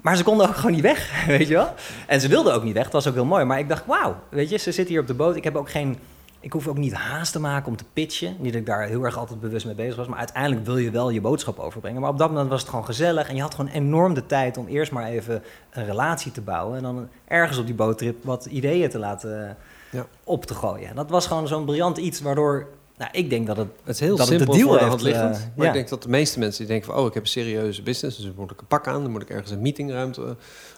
Maar 0.00 0.16
ze 0.16 0.22
konden 0.22 0.48
ook 0.48 0.56
gewoon 0.56 0.72
niet 0.72 0.80
weg, 0.80 1.10
weet 1.26 1.48
je 1.48 1.54
wel. 1.54 1.74
En 2.06 2.20
ze 2.20 2.28
wilden 2.28 2.54
ook 2.54 2.62
niet 2.62 2.74
weg, 2.74 2.84
het 2.84 2.92
was 2.92 3.06
ook 3.08 3.14
heel 3.14 3.24
mooi. 3.24 3.44
Maar 3.44 3.58
ik 3.58 3.68
dacht, 3.68 3.86
wauw, 3.86 4.16
weet 4.28 4.50
je, 4.50 4.56
ze 4.56 4.72
zitten 4.72 4.94
hier 4.94 5.00
op 5.00 5.06
de 5.06 5.14
boot. 5.14 5.36
Ik 5.36 5.44
heb 5.44 5.56
ook 5.56 5.70
geen, 5.70 5.98
ik 6.46 6.52
hoef 6.52 6.66
ook 6.68 6.78
niet 6.78 6.92
haast 6.92 7.32
te 7.32 7.40
maken 7.40 7.68
om 7.68 7.76
te 7.76 7.84
pitchen. 7.92 8.36
Niet 8.38 8.52
dat 8.52 8.60
ik 8.60 8.66
daar 8.66 8.86
heel 8.86 9.02
erg 9.04 9.18
altijd 9.18 9.40
bewust 9.40 9.66
mee 9.66 9.74
bezig 9.74 9.96
was. 9.96 10.06
Maar 10.06 10.18
uiteindelijk 10.18 10.66
wil 10.66 10.78
je 10.78 10.90
wel 10.90 11.10
je 11.10 11.20
boodschap 11.20 11.58
overbrengen. 11.58 12.00
Maar 12.00 12.10
op 12.10 12.18
dat 12.18 12.30
moment 12.30 12.48
was 12.48 12.60
het 12.60 12.68
gewoon 12.70 12.84
gezellig. 12.84 13.28
En 13.28 13.34
je 13.36 13.40
had 13.42 13.54
gewoon 13.54 13.70
enorm 13.70 14.14
de 14.14 14.26
tijd 14.26 14.56
om 14.56 14.66
eerst 14.66 14.92
maar 14.92 15.06
even 15.06 15.42
een 15.70 15.84
relatie 15.86 16.32
te 16.32 16.40
bouwen. 16.40 16.76
En 16.76 16.82
dan 16.82 17.08
ergens 17.24 17.58
op 17.58 17.66
die 17.66 17.74
boottrip 17.74 18.24
wat 18.24 18.46
ideeën 18.46 18.90
te 18.90 18.98
laten 18.98 19.56
Ja. 19.90 20.06
op 20.24 20.44
te 20.44 20.54
gooien. 20.54 20.88
En 20.88 20.96
dat 20.96 21.10
was 21.10 21.26
gewoon 21.26 21.48
zo'n 21.48 21.64
briljant 21.64 21.96
iets 21.98 22.20
waardoor... 22.20 22.66
Nou, 22.96 23.10
ik 23.12 23.30
denk 23.30 23.46
dat 23.46 23.56
het... 23.56 23.68
Het 23.84 23.94
is 23.94 24.00
heel 24.00 24.16
Dat 24.16 24.28
het 24.28 24.38
de 24.38 24.44
simpel 24.44 24.54
deal 24.58 24.68
voor 24.68 24.78
de 24.78 24.84
hand 24.84 25.02
liggend. 25.02 25.36
eh, 25.36 25.42
maar 25.56 25.64
ja. 25.64 25.70
ik 25.72 25.76
denk 25.76 25.88
dat 25.88 26.02
de 26.02 26.08
meeste 26.08 26.38
mensen 26.38 26.58
die 26.58 26.66
denken 26.68 26.92
van... 26.92 27.00
oh, 27.02 27.06
ik 27.06 27.14
heb 27.14 27.22
een 27.22 27.28
serieuze 27.28 27.82
business, 27.82 28.16
dus 28.16 28.26
dan 28.26 28.34
moet 28.36 28.50
ik 28.50 28.60
een 28.60 28.66
pak 28.66 28.86
aan. 28.86 29.02
Dan 29.02 29.10
moet 29.10 29.22
ik 29.22 29.30
ergens 29.30 29.50
een 29.50 29.60
meetingruimte 29.62 30.22
eh, 30.22 30.28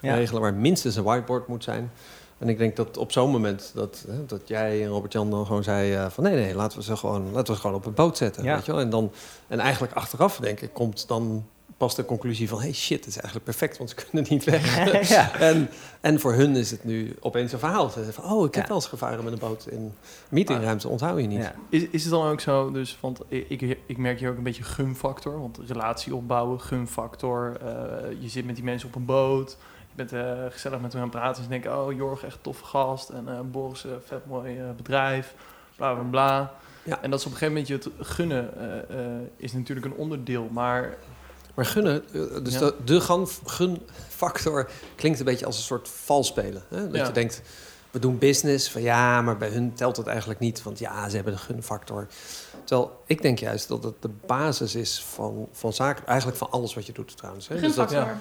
Ja. 0.00 0.14
regelen... 0.14 0.42
waar 0.42 0.54
minstens 0.54 0.96
een 0.96 1.02
whiteboard 1.04 1.48
moet 1.48 1.64
zijn. 1.64 1.90
En 2.38 2.48
ik 2.48 2.58
denk 2.58 2.76
dat 2.76 2.96
op 2.96 3.12
zo'n 3.12 3.30
moment 3.30 3.70
dat, 3.74 4.04
hè, 4.08 4.26
dat 4.26 4.40
jij 4.44 4.82
en 4.82 4.88
Robert-Jan 4.88 5.30
dan 5.30 5.46
gewoon 5.46 5.62
zei... 5.62 5.94
eh, 5.94 6.06
van 6.10 6.24
nee, 6.24 6.34
nee, 6.34 6.54
laten 6.54 6.78
we 6.78 6.84
ze 6.84 6.96
gewoon, 6.96 7.24
laten 7.32 7.46
we 7.46 7.54
ze 7.54 7.60
gewoon 7.60 7.76
op 7.76 7.86
een 7.86 7.94
boot 7.94 8.16
zetten. 8.16 8.44
Ja. 8.44 8.54
Weet 8.54 8.66
je 8.66 8.72
wel? 8.72 8.80
En, 8.80 8.90
dan, 8.90 9.12
en 9.46 9.58
eigenlijk 9.58 9.92
achteraf, 9.92 10.36
denk 10.36 10.60
ik, 10.60 10.72
komt 10.72 11.08
dan 11.08 11.46
pas 11.76 11.94
de 11.94 12.04
conclusie 12.04 12.48
van... 12.48 12.60
hey, 12.60 12.72
shit, 12.72 12.98
het 12.98 13.06
is 13.06 13.14
eigenlijk 13.16 13.44
perfect, 13.44 13.78
want 13.78 13.90
ze 13.90 13.96
kunnen 14.10 14.26
niet 14.30 14.44
weg. 14.44 15.08
ja. 15.08 15.38
En, 15.38 15.70
en 16.00 16.20
voor 16.20 16.32
hun 16.32 16.56
is 16.56 16.70
het 16.70 16.84
nu 16.84 17.16
opeens 17.20 17.52
een 17.52 17.58
verhaal. 17.58 17.88
Ze 17.88 17.94
zeggen 18.04 18.22
van, 18.22 18.32
oh, 18.32 18.46
ik 18.46 18.54
heb 18.54 18.62
Ja. 18.62 18.68
wel 18.68 18.78
eens 18.78 18.86
gevaren 18.86 19.24
met 19.24 19.32
een 19.32 19.38
boot 19.38 19.66
in 19.70 19.92
meetingruimte, 20.28 20.88
onthoud 20.88 21.20
je 21.20 21.26
niet. 21.26 21.50
Is, 21.68 21.86
is 21.90 22.02
het 22.02 22.12
dan 22.12 22.26
ook 22.26 22.40
zo, 22.40 22.70
dus, 22.70 22.98
want 23.00 23.20
ik, 23.28 23.78
ik, 23.86 23.98
merk 23.98 24.18
hier 24.18 24.30
ook 24.30 24.36
een 24.36 24.42
beetje 24.42 24.62
gunfactor, 24.62 25.40
want 25.40 25.58
relatie 25.66 26.14
opbouwen, 26.14 26.60
gunfactor, 26.60 27.56
eh, 27.60 27.66
je 28.20 28.28
zit 28.28 28.46
met 28.46 28.54
die 28.54 28.64
mensen 28.64 28.88
op 28.88 28.94
een 28.94 29.04
boot, 29.04 29.56
bent 29.98 30.12
eh, 30.12 30.44
gezellig 30.50 30.80
met 30.80 30.92
hen 30.92 31.02
aan 31.02 31.08
het 31.08 31.16
praten 31.16 31.36
en 31.36 31.42
ze 31.42 31.48
denken, 31.48 31.78
oh 31.86 31.92
Jorg, 31.92 32.24
echt 32.24 32.34
een 32.34 32.40
toffe 32.42 32.64
gast 32.64 33.08
en 33.08 33.28
eh 33.28 33.40
Boris, 33.40 33.84
eh, 33.84 33.90
vet 34.06 34.26
mooi 34.26 34.58
eh, 34.58 34.64
bedrijf, 34.76 35.34
bla 35.76 35.94
bla 35.94 36.02
bla. 36.02 36.52
Ja. 36.82 37.02
En 37.02 37.10
dat 37.10 37.18
is 37.20 37.26
op 37.26 37.32
een 37.32 37.38
gegeven 37.38 37.62
moment 37.62 37.66
je 37.84 37.90
het 38.00 38.08
gunnen 38.08 38.50
eh, 38.90 39.04
eh, 39.16 39.20
is 39.36 39.52
natuurlijk 39.52 39.86
een 39.86 39.94
onderdeel, 39.94 40.48
maar 40.52 40.96
Maar 41.54 41.66
gunnen, 41.66 42.02
dus 42.44 42.52
Ja. 42.54 42.58
de, 42.58 42.74
de 42.84 43.00
gunfactor 43.00 44.70
klinkt 44.96 45.18
een 45.18 45.24
beetje 45.24 45.46
als 45.46 45.56
een 45.56 45.62
soort 45.62 45.88
valspelen. 45.88 46.62
Hè? 46.68 46.86
Dat 46.86 46.96
Ja. 46.96 47.06
je 47.06 47.12
denkt, 47.12 47.42
we 47.90 47.98
doen 47.98 48.18
business, 48.18 48.70
van 48.70 48.82
ja, 48.82 49.22
maar 49.22 49.36
bij 49.36 49.48
hun 49.48 49.74
telt 49.74 49.96
het 49.96 50.06
eigenlijk 50.06 50.40
niet, 50.40 50.62
want 50.62 50.78
ja, 50.78 51.08
ze 51.08 51.14
hebben 51.16 51.32
de 51.32 51.38
gunfactor. 51.38 52.06
Terwijl 52.64 53.02
ik 53.06 53.22
denk 53.22 53.38
juist 53.38 53.68
dat 53.68 53.82
het 53.84 54.02
de 54.02 54.10
basis 54.26 54.74
is 54.74 55.02
van, 55.04 55.48
van 55.52 55.72
zaken, 55.72 56.06
eigenlijk 56.06 56.38
van 56.38 56.50
alles 56.50 56.74
wat 56.74 56.86
je 56.86 56.92
doet 56.92 57.16
trouwens. 57.16 57.48
Hè? 57.48 57.60
Dus 57.60 57.74
dat, 57.74 57.88
Gunfactor. 57.90 58.16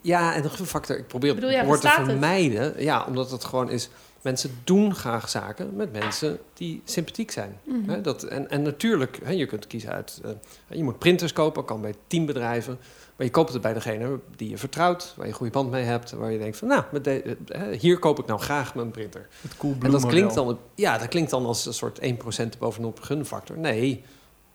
Ja, 0.00 0.34
en 0.34 0.42
de 0.42 0.50
gunfactor, 0.50 0.98
ik 0.98 1.06
probeer 1.06 1.34
Bedoel 1.34 1.50
het 1.50 1.66
woord 1.66 1.80
te 1.80 1.88
het? 1.88 2.04
vermijden. 2.04 2.82
Ja, 2.82 3.04
omdat 3.04 3.30
het 3.30 3.44
gewoon 3.44 3.70
is, 3.70 3.88
mensen 4.22 4.50
doen 4.64 4.94
graag 4.94 5.28
zaken 5.28 5.76
met 5.76 5.92
mensen 5.92 6.38
die 6.54 6.82
sympathiek 6.84 7.30
zijn. 7.30 7.58
Mhm. 7.64 7.90
Hè, 7.90 8.00
dat, 8.00 8.22
en, 8.22 8.50
en 8.50 8.62
natuurlijk, 8.62 9.18
hè, 9.24 9.32
je 9.32 9.46
kunt 9.46 9.66
kiezen 9.66 9.90
uit... 9.90 10.20
eh, 10.24 10.30
je 10.68 10.82
moet 10.82 10.98
printers 10.98 11.32
kopen, 11.32 11.64
kan 11.64 11.80
bij 11.80 11.94
tien 12.06 12.26
bedrijven. 12.26 12.78
Maar 13.16 13.26
je 13.26 13.32
koopt 13.32 13.52
het 13.52 13.62
bij 13.62 13.72
degene 13.72 14.20
die 14.36 14.50
je 14.50 14.58
vertrouwt, 14.58 15.12
waar 15.16 15.26
je 15.26 15.32
een 15.32 15.38
goede 15.38 15.52
band 15.52 15.70
mee 15.70 15.84
hebt. 15.84 16.10
Waar 16.12 16.32
je 16.32 16.38
denkt 16.38 16.56
van, 16.56 16.68
nou, 16.68 16.84
met 16.92 17.04
de, 17.04 17.36
eh, 17.48 17.78
hier 17.78 17.98
koop 17.98 18.18
ik 18.18 18.26
nou 18.26 18.40
graag 18.40 18.74
mijn 18.74 18.90
printer. 18.90 19.28
het 19.40 19.56
cool 19.56 19.74
En 19.82 19.90
dat 19.90 20.06
klinkt, 20.06 20.34
dan, 20.34 20.58
ja, 20.74 20.98
dat 20.98 21.08
klinkt 21.08 21.30
dan 21.30 21.46
als 21.46 21.66
een 21.66 21.74
soort 21.74 21.98
1% 22.00 22.58
bovenop 22.58 23.00
gunfactor. 23.00 23.58
Nee, 23.58 24.04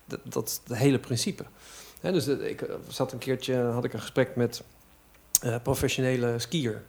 dat, 0.05 0.19
dat 0.24 0.48
is 0.48 0.59
het 0.63 0.77
hele 0.77 1.00
principe. 1.00 1.45
Hè, 2.01 2.12
dus 2.12 2.27
eh, 2.27 2.50
ik 2.50 2.65
zat 2.88 3.12
een 3.12 3.17
keertje, 3.17 3.55
had 3.55 3.83
ik 3.83 3.93
een 3.93 4.00
gesprek 4.01 4.36
met 4.36 4.63
eh 5.41 5.55
professionele 5.63 6.39
skier. 6.39 6.84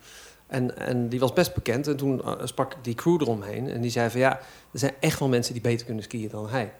En, 0.46 0.76
en 0.78 1.08
die 1.08 1.20
was 1.20 1.32
best 1.32 1.54
bekend. 1.54 1.86
En 1.86 1.96
toen 1.96 2.22
eh, 2.24 2.32
sprak 2.44 2.72
ik 2.72 2.78
die 2.84 2.94
crew 2.94 3.20
eromheen. 3.20 3.68
En 3.70 3.80
die 3.80 3.90
zei 3.90 4.10
van 4.10 4.20
ja, 4.20 4.38
er 4.72 4.78
zijn 4.78 4.92
echt 5.00 5.18
wel 5.18 5.28
mensen 5.28 5.52
die 5.52 5.62
beter 5.62 5.86
kunnen 5.86 6.04
skiën 6.04 6.28
dan 6.28 6.48
hij. 6.48 6.72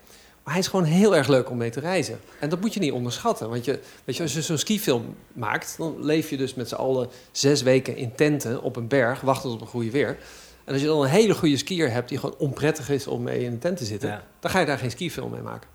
Maar 0.45 0.53
hij 0.53 0.63
is 0.63 0.69
gewoon 0.69 0.85
heel 0.85 1.17
erg 1.17 1.29
leuk 1.29 1.51
om 1.51 1.57
mee 1.57 1.71
te 1.71 1.81
reizen. 1.81 2.21
En 2.41 2.49
dat 2.49 2.61
moet 2.61 2.75
je 2.75 2.81
niet 2.81 2.93
onderschatten. 2.93 3.49
Want 3.51 3.65
je, 3.65 3.81
weet 4.05 4.17
je, 4.17 4.23
als 4.23 4.33
je 4.33 4.43
zo'n 4.43 4.59
skifilm 4.59 5.15
maakt, 5.33 5.75
dan 5.79 6.05
leef 6.05 6.31
je 6.31 6.37
dus 6.37 6.55
met 6.55 6.69
z'n 6.69 6.75
allen 6.75 7.09
zes 7.33 7.63
weken 7.63 7.97
in 7.97 8.15
tenten 8.15 8.63
op 8.63 8.77
een 8.77 8.89
berg, 8.89 9.21
wachtend 9.21 9.53
op 9.53 9.61
een 9.61 9.67
goede 9.67 9.91
weer. 9.91 10.17
En 10.65 10.73
als 10.73 10.81
je 10.83 10.89
dan 10.89 11.03
een 11.03 11.09
hele 11.09 11.35
goede 11.35 11.57
skier 11.57 11.91
hebt 11.93 12.09
die 12.09 12.19
gewoon 12.19 12.35
onprettig 12.39 12.91
is 12.91 13.07
om 13.07 13.23
mee 13.23 13.45
in 13.45 13.51
de 13.51 13.59
tent 13.59 13.77
te 13.77 13.85
zitten, 13.85 14.09
Ja. 14.09 14.23
dan 14.41 14.51
ga 14.51 14.59
je 14.61 14.67
daar 14.67 14.79
geen 14.79 14.91
skifilm 14.91 15.31
mee 15.31 15.43
maken. 15.43 15.69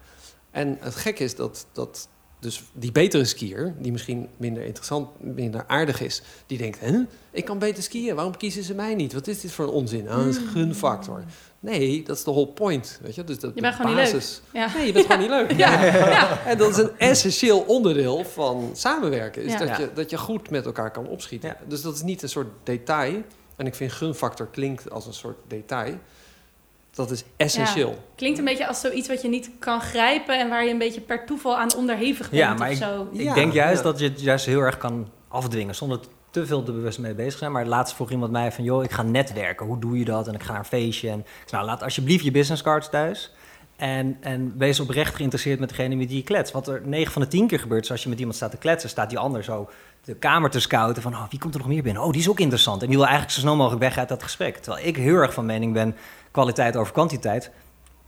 En 0.51 0.77
het 0.79 0.95
gekke 0.95 1.23
is 1.23 1.35
dat, 1.35 1.65
dat 1.71 2.07
dus 2.39 2.63
die 2.73 2.91
betere 2.91 3.25
skier, 3.25 3.75
die 3.79 3.91
misschien 3.91 4.29
minder 4.37 4.63
interessant, 4.63 5.07
minder 5.19 5.63
aardig 5.67 6.01
is, 6.01 6.21
die 6.47 6.57
denkt, 6.57 6.79
hè, 6.79 7.01
ik 7.31 7.45
kan 7.45 7.59
beter 7.59 7.83
skiën, 7.83 8.15
waarom 8.15 8.37
kiezen 8.37 8.63
ze 8.63 8.73
mij 8.73 8.95
niet? 8.95 9.13
Wat 9.13 9.27
is 9.27 9.41
dit 9.41 9.51
voor 9.51 9.65
een 9.65 9.71
onzin? 9.71 10.09
Ah, 10.09 10.15
dat 10.17 10.25
is 10.25 10.35
een 10.37 10.47
gunfactor. 10.47 11.23
Nee, 11.59 12.03
dat 12.03 12.17
is 12.17 12.23
de 12.23 12.31
whole 12.31 12.47
point. 12.47 12.99
Weet 13.01 13.15
je? 13.15 13.23
Dus 13.23 13.39
dat 13.39 13.49
Je 13.49 13.55
de 13.55 13.61
bent 13.61 13.75
gewoon 13.75 13.95
niet 13.95 14.03
leuk. 14.03 14.13
basis- 14.13 14.41
Ja. 14.53 14.69
Nee, 14.75 14.85
je 14.85 14.91
bent 14.93 15.05
gewoon 15.05 15.21
niet 15.21 15.29
leuk. 15.29 15.51
Ja. 15.65 15.85
Ja. 15.85 16.45
En 16.45 16.57
dat 16.57 16.69
is 16.69 16.77
een 16.77 16.91
essentieel 16.97 17.59
onderdeel 17.59 18.23
van 18.25 18.69
samenwerken. 18.73 19.43
Is 19.43 19.51
Ja. 19.51 19.57
dat, 19.65 19.77
je, 19.77 19.89
dat 19.93 20.09
je 20.09 20.17
goed 20.17 20.49
met 20.49 20.65
elkaar 20.65 20.91
kan 20.91 21.07
opschieten. 21.07 21.49
Ja. 21.49 21.57
Dus 21.67 21.81
dat 21.81 21.95
is 21.95 22.01
niet 22.01 22.21
een 22.21 22.29
soort 22.29 22.47
detail. 22.63 23.21
En 23.55 23.65
ik 23.65 23.75
vind 23.75 23.91
gunfactor 23.91 24.47
klinkt 24.47 24.89
als 24.89 25.05
een 25.05 25.13
soort 25.13 25.37
detail. 25.47 25.93
Dat 26.95 27.11
is 27.11 27.23
essentieel. 27.37 27.97
Klinkt 28.15 28.39
een 28.39 28.45
beetje 28.45 28.67
als 28.67 28.79
zoiets 28.79 29.07
wat 29.07 29.21
je 29.21 29.27
niet 29.27 29.49
kan 29.59 29.81
grijpen 29.81 30.39
en 30.39 30.49
waar 30.49 30.63
je 30.65 30.71
een 30.71 30.77
beetje 30.77 31.01
per 31.01 31.25
toeval 31.25 31.57
aan 31.57 31.75
onderhevig 31.75 32.29
bent 32.29 32.41
Ja, 32.41 32.53
of 32.53 32.59
maar 32.59 32.73
zo. 32.73 33.07
Ik 33.11 33.21
Ja, 33.21 33.33
denk 33.33 33.53
juist 33.53 33.83
ja. 33.83 33.91
dat 33.91 33.99
je 33.99 34.05
het 34.05 34.21
juist 34.21 34.45
heel 34.45 34.59
erg 34.59 34.77
kan 34.77 35.09
afdwingen 35.27 35.75
zonder 35.75 35.99
te 36.29 36.45
veel 36.45 36.63
te 36.63 36.71
bewust 36.71 36.99
mee 36.99 37.13
bezig 37.13 37.39
zijn. 37.39 37.51
Maar 37.51 37.65
laatst 37.65 37.95
vroeg 37.95 38.11
iemand 38.11 38.31
mij 38.31 38.51
van, 38.51 38.63
joh, 38.63 38.83
ik 38.83 38.91
ga 38.91 39.01
netwerken. 39.01 39.65
Hoe 39.65 39.79
doe 39.79 39.99
je 39.99 40.05
dat? 40.05 40.27
En 40.27 40.33
ik 40.33 40.43
ga 40.43 40.49
naar 40.51 40.59
een 40.59 40.65
feestje. 40.65 41.09
En 41.09 41.19
ik 41.19 41.25
zei, 41.45 41.61
nou, 41.61 41.65
laat 41.65 41.83
alsjeblieft 41.83 42.23
je 42.23 42.31
businesscards 42.31 42.89
thuis. 42.89 43.33
En, 43.75 44.17
en 44.21 44.53
wees 44.57 44.79
oprecht 44.79 45.15
geïnteresseerd 45.15 45.59
met 45.59 45.69
degene 45.69 45.95
met 45.95 46.07
wie 46.07 46.17
je 46.17 46.23
klets. 46.23 46.51
Wat 46.51 46.67
er 46.67 46.81
9 46.85 47.11
van 47.11 47.21
de 47.21 47.27
10 47.27 47.47
keer 47.47 47.59
gebeurt, 47.59 47.83
is 47.83 47.91
als 47.91 48.03
je 48.03 48.09
met 48.09 48.17
iemand 48.19 48.35
staat 48.35 48.51
te 48.51 48.57
kletsen, 48.57 48.89
staat 48.89 49.09
die 49.09 49.19
ander 49.19 49.43
zo 49.43 49.69
de 50.05 50.15
kamer 50.15 50.49
te 50.49 50.59
scouten 50.59 51.01
van, 51.01 51.13
oh, 51.13 51.23
wie 51.29 51.39
komt 51.39 51.53
er 51.53 51.59
nog 51.59 51.69
meer 51.69 51.83
binnen? 51.83 52.03
Oh, 52.03 52.11
die 52.11 52.21
is 52.21 52.29
ook 52.29 52.39
interessant. 52.39 52.81
En 52.81 52.87
die 52.87 52.95
wil 52.95 53.05
eigenlijk 53.05 53.35
zo 53.35 53.41
snel 53.41 53.55
mogelijk 53.55 53.81
weg 53.81 53.97
uit 53.97 54.09
dat 54.09 54.23
gesprek. 54.23 54.57
Terwijl 54.57 54.85
ik 54.85 54.95
heel 54.95 55.15
erg 55.15 55.33
van 55.33 55.45
mening 55.45 55.73
ben, 55.73 55.95
kwaliteit 56.31 56.75
over 56.75 56.93
kwantiteit. 56.93 57.51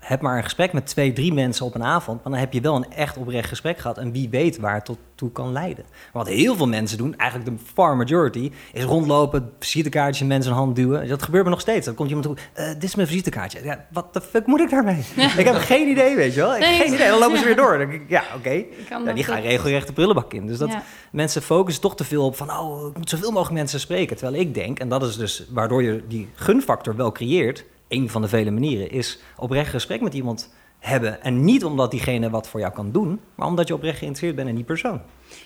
Heb 0.08 0.22
maar 0.22 0.38
een 0.38 0.44
gesprek 0.44 0.74
met 0.74 0.86
twee, 0.86 1.14
drie 1.14 1.34
mensen 1.34 1.66
op 1.66 1.76
een 1.76 1.84
avond. 1.84 2.24
Maar 2.24 2.32
dan 2.32 2.42
heb 2.42 2.54
je 2.54 2.62
wel 2.62 2.76
een 2.76 2.92
echt 2.92 3.18
oprecht 3.18 3.48
gesprek 3.50 3.78
gehad. 3.78 3.98
En 3.98 4.12
wie 4.12 4.30
weet 4.30 4.58
waar 4.58 4.74
het 4.74 4.86
tot 4.86 4.98
toe 5.16 5.32
kan 5.32 5.52
leiden. 5.52 5.86
Maar 5.90 6.24
wat 6.24 6.28
heel 6.34 6.56
veel 6.56 6.68
mensen 6.68 6.98
doen, 6.98 7.18
eigenlijk 7.18 7.50
de 7.52 7.66
far 7.74 7.98
majority, 7.98 8.52
is 8.74 8.84
rondlopen, 8.84 9.52
visitekaartjes 9.60 10.22
in 10.22 10.28
mensen 10.28 10.52
een 10.52 10.58
hand 10.58 10.76
duwen. 10.76 11.08
Dat 11.08 11.24
gebeurt 11.24 11.44
me 11.44 11.50
nog 11.50 11.60
steeds. 11.62 11.86
Dan 11.86 11.96
komt 11.96 12.10
iemand 12.10 12.28
toe, 12.28 12.38
eh, 12.54 12.68
dit 12.74 12.84
is 12.84 12.96
mijn 12.96 13.08
visitekaartje. 13.08 13.64
Ja, 13.64 13.86
wat 13.92 14.14
de 14.14 14.22
fuck 14.22 14.46
moet 14.46 14.60
ik 14.60 14.70
daarmee? 14.70 15.04
ik 15.38 15.46
heb 15.46 15.56
geen 15.56 15.88
idee, 15.88 16.16
weet 16.16 16.34
je 16.34 16.40
wel. 16.40 16.56
Ik 16.56 16.62
heb 16.64 16.70
Nee, 16.70 16.80
geen 16.82 16.94
idee. 16.94 17.10
Dan 17.10 17.20
lopen 17.20 17.38
ze 17.38 17.46
weer 17.46 17.56
door. 17.56 17.78
Dan 17.78 17.90
denk 17.90 18.02
ik, 18.02 18.10
ja, 18.10 18.24
oké. 18.36 18.64
Ja, 19.06 19.14
die 19.14 19.24
gaan 19.24 19.42
regelrecht 19.42 19.88
de 19.88 19.94
prullenbak 19.94 20.34
in. 20.34 20.48
Dus 20.48 20.58
dat, 20.58 20.70
Ja. 20.72 20.84
mensen 21.12 21.42
focussen 21.42 21.82
toch 21.82 21.96
te 21.96 22.04
veel 22.04 22.26
op 22.26 22.36
van, 22.36 22.52
oh, 22.52 22.88
ik 22.90 22.98
moet 22.98 23.10
zoveel 23.10 23.32
mogelijk 23.32 23.56
mensen 23.56 23.80
spreken. 23.80 24.18
Terwijl 24.18 24.42
ik 24.42 24.54
denk, 24.54 24.80
en 24.80 24.90
dat 24.90 25.04
is 25.04 25.18
dus 25.18 25.46
waardoor 25.50 25.84
je 25.84 26.04
die 26.08 26.30
gunfactor 26.36 26.96
wel 26.96 27.12
creëert, 27.12 27.66
een 27.88 28.10
van 28.10 28.22
de 28.22 28.27
vele 28.27 28.51
manieren, 28.51 28.91
is 28.91 29.20
oprecht 29.38 29.70
gesprek 29.70 30.01
met 30.01 30.13
iemand 30.13 30.53
hebben. 30.79 31.22
En 31.22 31.44
niet 31.44 31.65
omdat 31.65 31.91
diegene 31.91 32.29
wat 32.29 32.48
voor 32.48 32.60
jou 32.60 32.74
kan 32.74 32.91
doen, 32.91 33.20
maar 33.36 33.48
omdat 33.48 33.67
je 33.67 33.74
oprecht 33.74 33.98
geïnteresseerd 33.98 34.36
bent 34.36 34.50
in 34.50 34.56
die 34.56 34.63
persoon. 34.63 35.01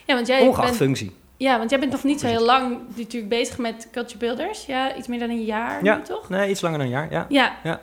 Ja, 0.05 0.15
want 0.15 0.27
jij 0.27 0.41
Ongeacht 0.41 0.65
bent, 0.65 0.75
functie. 0.77 1.15
ja, 1.37 1.57
want 1.57 1.69
jij 1.69 1.79
bent 1.79 1.91
nog 1.91 2.03
niet 2.03 2.19
zo 2.19 2.27
heel 2.27 2.45
lang 2.45 2.77
natuurlijk 2.95 3.29
bezig 3.29 3.57
met 3.57 3.87
Culture 3.91 4.17
Builders. 4.17 4.65
Ja, 4.65 4.95
iets 4.95 5.07
meer 5.07 5.19
dan 5.19 5.29
een 5.29 5.43
jaar 5.43 5.83
Ja. 5.83 5.95
nu, 5.95 6.01
toch? 6.03 6.29
Nee, 6.29 6.49
iets 6.49 6.61
langer 6.61 6.77
dan 6.77 6.87
een 6.87 6.93
jaar, 6.93 7.11
ja. 7.11 7.25
Ja. 7.29 7.55
Ja. 7.63 7.81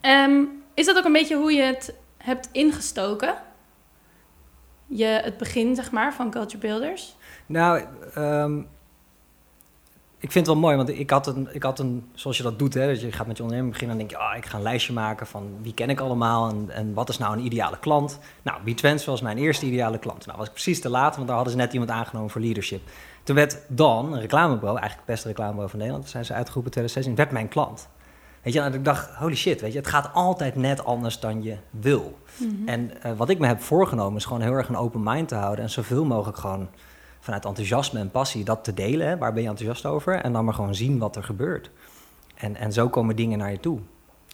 Ehm, 0.00 0.42
is 0.74 0.86
dat 0.86 0.96
ook 0.96 1.04
een 1.04 1.12
beetje 1.12 1.36
hoe 1.36 1.52
je 1.52 1.62
het 1.62 1.94
hebt 2.18 2.48
ingestoken? 2.52 3.34
Je, 4.86 5.04
het 5.04 5.36
begin, 5.36 5.74
zeg 5.74 5.90
maar, 5.92 6.14
van 6.14 6.30
Culture 6.30 6.58
Builders? 6.58 7.16
Nou, 7.46 7.82
ehm, 8.14 8.60
ik 10.24 10.32
vind 10.32 10.46
het 10.46 10.54
wel 10.54 10.64
mooi, 10.64 10.76
want 10.76 10.88
ik 10.88 11.10
had, 11.10 11.26
een, 11.26 11.48
ik 11.52 11.62
had 11.62 11.78
een, 11.78 12.04
zoals 12.14 12.36
je 12.36 12.42
dat 12.42 12.58
doet, 12.58 12.74
hè, 12.74 12.86
dat 12.86 13.00
je 13.00 13.12
gaat 13.12 13.26
met 13.26 13.36
je 13.36 13.42
onderneming 13.42 13.72
beginnen 13.72 14.00
en 14.00 14.06
denk 14.06 14.20
je, 14.20 14.26
ah, 14.26 14.36
ik 14.36 14.46
ga 14.46 14.56
een 14.56 14.62
lijstje 14.62 14.92
maken 14.92 15.26
van 15.26 15.56
wie 15.62 15.74
ken 15.74 15.90
ik 15.90 16.00
allemaal 16.00 16.48
en, 16.48 16.70
en 16.70 16.94
wat 16.94 17.08
is 17.08 17.18
nou 17.18 17.36
een 17.36 17.44
ideale 17.44 17.78
klant. 17.78 18.18
Nou, 18.42 18.72
B-Transfer 18.72 19.10
was 19.10 19.20
mijn 19.20 19.38
eerste 19.38 19.66
ideale 19.66 19.98
klant. 19.98 20.26
Nou, 20.26 20.38
was 20.38 20.46
ik 20.46 20.52
precies 20.52 20.80
te 20.80 20.88
laat, 20.88 21.14
want 21.14 21.26
daar 21.26 21.36
hadden 21.36 21.54
ze 21.54 21.60
net 21.60 21.72
iemand 21.72 21.90
aangenomen 21.90 22.30
voor 22.30 22.40
leadership. 22.40 22.80
Toen 23.22 23.36
werd 23.36 23.58
Dan, 23.68 24.12
een 24.12 24.20
reclamebureau, 24.20 24.78
eigenlijk 24.78 25.06
het 25.06 25.14
beste 25.14 25.28
reclamebureau 25.28 25.70
van 25.70 25.78
Nederland, 25.78 26.08
zijn 26.08 26.24
ze 26.24 26.32
uitgeroepen 26.32 26.72
in 26.72 26.78
2016, 26.78 27.14
werd 27.14 27.30
mijn 27.30 27.48
klant. 27.48 27.88
Weet 28.42 28.52
je, 28.52 28.60
en 28.60 28.74
ik 28.74 28.84
dacht, 28.84 29.14
holy 29.14 29.36
shit, 29.36 29.60
weet 29.60 29.72
je, 29.72 29.78
het 29.78 29.88
gaat 29.88 30.10
altijd 30.12 30.56
net 30.56 30.84
anders 30.84 31.20
dan 31.20 31.42
je 31.42 31.56
wil. 31.70 32.18
Mhm. 32.36 32.68
En 32.68 33.02
eh, 33.02 33.12
wat 33.16 33.28
ik 33.28 33.38
me 33.38 33.46
heb 33.46 33.60
voorgenomen 33.60 34.16
is 34.16 34.24
gewoon 34.24 34.42
heel 34.42 34.52
erg 34.52 34.68
een 34.68 34.76
open 34.76 35.02
mind 35.02 35.28
te 35.28 35.34
houden 35.34 35.64
en 35.64 35.70
zoveel 35.70 36.04
mogelijk 36.04 36.38
gewoon 36.38 36.68
vanuit 37.24 37.44
enthousiasme 37.44 38.00
en 38.00 38.10
passie 38.10 38.44
dat 38.44 38.64
te 38.64 38.74
delen. 38.74 39.18
Waar 39.18 39.32
ben 39.32 39.42
je 39.42 39.48
enthousiast 39.48 39.86
over? 39.86 40.14
En 40.14 40.32
dan 40.32 40.44
maar 40.44 40.54
gewoon 40.54 40.74
zien 40.74 40.98
wat 40.98 41.16
er 41.16 41.24
gebeurt. 41.24 41.70
En, 42.34 42.56
en 42.56 42.72
zo 42.72 42.88
komen 42.88 43.16
dingen 43.16 43.38
naar 43.38 43.50
je 43.50 43.60
toe. 43.60 43.78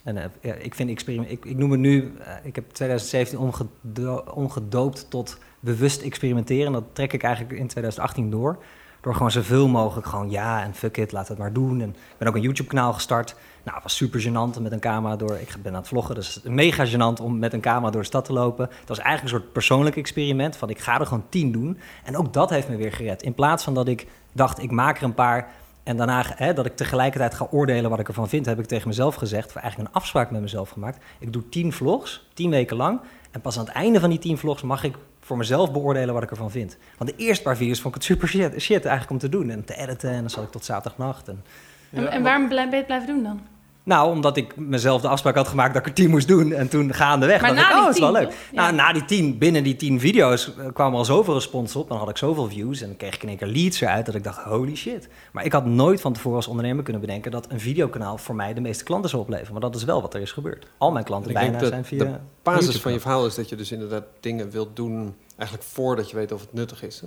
En 0.05 0.17
eh, 0.17 0.65
ik 0.65 0.75
vind 0.75 0.91
experiment, 0.91 1.31
ik, 1.31 1.45
ik 1.45 1.57
noem 1.57 1.71
het 1.71 1.81
nu, 1.81 2.13
eh, 2.19 2.35
ik 2.43 2.55
heb 2.55 2.71
2017 2.71 3.39
omgedo- 3.39 4.25
omgedoopt 4.35 5.11
tot 5.11 5.39
bewust 5.61 6.03
experimenteren. 6.03 6.73
Dat 6.73 6.85
trek 6.93 7.13
ik 7.13 7.23
eigenlijk 7.23 7.59
in 7.59 7.67
2018 7.67 8.31
door. 8.31 8.59
Door 9.01 9.15
gewoon 9.15 9.31
zoveel 9.31 9.69
mogelijk 9.69 10.07
gewoon 10.07 10.31
ja 10.31 10.63
en 10.63 10.75
fuck 10.75 10.97
it, 10.97 11.13
laat 11.13 11.29
het 11.29 11.39
maar 11.39 11.53
doen. 11.53 11.81
En 11.81 11.89
ik 11.89 12.19
ben 12.19 12.29
ook 12.29 12.35
een 12.35 12.41
YouTube 12.41 12.69
kanaal 12.69 12.93
gestart. 12.93 13.35
Nou, 13.63 13.75
het 13.75 13.83
was 13.83 13.97
super 13.97 14.21
gênant 14.23 14.57
om 14.57 14.63
met 14.63 14.73
een 14.73 14.81
camera 14.81 15.17
door. 15.17 15.37
Ik 15.37 15.55
ben 15.63 15.73
aan 15.73 15.79
het 15.79 15.89
vloggen, 15.89 16.15
dus 16.15 16.41
mega 16.45 16.87
gênant 16.87 17.23
om 17.23 17.39
met 17.39 17.53
een 17.53 17.61
camera 17.61 17.91
door 17.91 18.01
de 18.01 18.07
stad 18.07 18.25
te 18.25 18.33
lopen. 18.33 18.69
Het 18.81 18.89
was 18.89 18.99
eigenlijk 18.99 19.35
een 19.35 19.41
soort 19.41 19.53
persoonlijk 19.53 19.97
experiment 19.97 20.57
van 20.57 20.71
ik 20.71 20.79
ga 20.79 21.01
er 21.01 21.07
gewoon 21.07 21.25
tien 21.29 21.53
doen. 21.53 21.79
En 22.05 22.17
ook 22.17 22.33
dat 22.33 22.51
heeft 22.51 22.69
me 22.69 22.77
weer 22.77 22.93
gered. 22.93 23.23
In 23.23 23.35
plaats 23.35 23.65
van 23.65 23.75
dat 23.75 23.89
ik 23.89 24.07
dacht, 24.33 24.63
ik 24.63 24.71
maak 24.71 24.97
er 24.99 25.03
een 25.05 25.15
paar 25.15 25.49
en 25.83 25.97
daarna 25.97 26.25
hè, 26.35 26.53
dat 26.53 26.67
ik 26.67 26.77
tegelijkertijd 26.77 27.35
ga 27.35 27.47
oordelen 27.51 27.91
wat 27.91 27.99
ik 28.01 28.09
ervan 28.09 28.29
vind, 28.29 28.47
heb 28.47 28.59
ik 28.59 28.67
tegen 28.67 28.89
mezelf 28.89 29.15
gezegd, 29.15 29.47
of 29.49 29.55
eigenlijk 29.57 29.89
een 29.89 29.95
afspraak 30.01 30.31
met 30.31 30.41
mezelf 30.41 30.71
gemaakt. 30.71 31.05
Ik 31.19 31.33
doe 31.33 31.49
tien 31.49 31.73
vlogs, 31.73 32.29
tien 32.35 32.51
weken 32.51 32.77
lang. 32.77 33.01
En 33.31 33.41
pas 33.41 33.59
aan 33.59 33.65
het 33.65 33.75
einde 33.75 34.01
van 34.01 34.11
die 34.11 34.19
tien 34.19 34.39
vlogs 34.39 34.63
mag 34.63 34.85
ik 34.85 34.95
voor 35.21 35.37
mezelf 35.37 35.73
beoordelen 35.73 36.15
wat 36.15 36.23
ik 36.23 36.31
ervan 36.31 36.51
vind. 36.51 36.77
Want 36.99 37.11
de 37.11 37.17
eerste 37.17 37.43
paar 37.43 37.57
video's 37.57 37.81
vond 37.81 37.95
ik 37.95 38.01
het 38.01 38.11
super 38.11 38.29
shit, 38.29 38.61
shit 38.61 38.85
eigenlijk 38.85 39.11
om 39.11 39.19
te 39.19 39.29
doen 39.29 39.51
en 39.51 39.65
te 39.65 39.77
editen. 39.77 40.11
En 40.11 40.21
dan 40.21 40.31
zat 40.31 40.45
ik 40.45 40.51
tot 40.51 40.65
zaterdagnacht. 40.65 41.29
En 41.29 41.45
En, 41.91 42.03
Ja, 42.03 42.09
en 42.09 42.23
waarom 42.23 42.49
blij- 42.49 42.63
ben 42.63 42.71
je 42.71 42.77
het 42.77 42.87
blijven 42.87 43.07
doen 43.15 43.23
dan? 43.23 43.41
Nou, 43.83 44.11
omdat 44.11 44.37
ik 44.37 44.57
mezelf 44.57 45.01
de 45.01 45.09
afspraak 45.09 45.35
had 45.35 45.49
gemaakt 45.49 45.75
dat 45.75 45.83
ik 45.83 45.89
er 45.89 45.95
tien 45.95 46.11
moest 46.11 46.29
doen. 46.29 46.53
En 46.53 46.69
toen 46.69 46.95
gaandeweg 46.95 47.41
Maar 47.41 47.55
dacht 47.55 47.69
na 47.69 47.75
ik, 47.75 47.77
oh, 47.77 47.79
die 47.79 47.87
het 47.87 47.95
is 47.95 48.01
wel 48.01 48.13
tien, 48.13 48.23
leuk. 48.23 48.49
Ja. 48.53 48.63
Nou, 48.63 48.75
na 48.75 48.93
die 48.93 49.05
tien, 49.05 49.39
binnen 49.39 49.63
die 49.63 49.77
tien 49.77 50.01
video's 50.01 50.55
eh, 50.57 50.67
kwam 50.73 50.95
al 50.95 51.05
zoveel 51.05 51.35
respons 51.35 51.77
op. 51.77 51.89
Dan 51.89 51.99
had 51.99 52.09
ik 52.09 52.17
zoveel 52.17 52.49
views 52.49 52.81
en 52.81 52.87
dan 52.87 52.97
kreeg 52.97 53.15
ik 53.15 53.23
in 53.23 53.29
één 53.29 53.37
keer 53.37 53.47
leads 53.47 53.81
eruit 53.81 54.07
dat 54.07 54.15
ik 54.15 54.25
dacht, 54.25 54.43
holy 54.43 54.77
shit. 54.77 55.09
Maar 55.33 55.45
ik 55.45 55.53
had 55.53 55.65
nooit 55.65 56.01
van 56.01 56.13
tevoren 56.13 56.37
als 56.37 56.47
ondernemer 56.47 56.83
kunnen 56.83 57.03
bedenken 57.03 57.31
dat 57.31 57.51
een 57.51 57.61
videokanaal 57.61 58.19
voor 58.19 58.35
mij 58.35 58.55
de 58.55 58.61
meeste 58.61 58.85
klanten 58.85 59.11
zou 59.11 59.23
opleveren. 59.23 59.53
Maar 59.53 59.61
dat 59.61 59.75
is 59.75 59.85
wel 59.85 60.03
wat 60.03 60.15
er 60.15 60.21
is 60.21 60.33
gebeurd. 60.33 60.67
Al 60.79 60.93
mijn 60.93 61.05
klanten 61.05 61.31
Ik 61.31 61.37
denk 61.37 61.51
bijna 61.51 61.63
dat 61.63 61.73
zijn 61.73 61.85
via... 61.85 62.05
de 62.05 62.19
basis 62.43 62.61
YouTube 62.61 62.83
van 62.83 62.93
je 62.93 63.01
verhaal 63.01 63.27
is 63.27 63.35
dat 63.35 63.49
je 63.49 63.57
dus 63.57 63.73
inderdaad 63.73 64.05
dingen 64.21 64.51
wilt 64.51 64.77
doen... 64.77 65.15
eigenlijk 65.37 65.69
voordat 65.71 66.11
je 66.11 66.17
weet 66.17 66.33
of 66.33 66.41
het 66.41 66.53
nuttig 66.53 66.83
is. 66.83 67.01
Hè? 67.01 67.07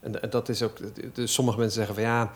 En, 0.00 0.22
en 0.22 0.30
dat 0.30 0.48
is 0.48 0.62
ook... 0.62 0.76
Dus 1.12 1.32
sommige 1.32 1.58
mensen 1.58 1.76
zeggen 1.76 1.94
van 1.94 2.04
ja... 2.04 2.30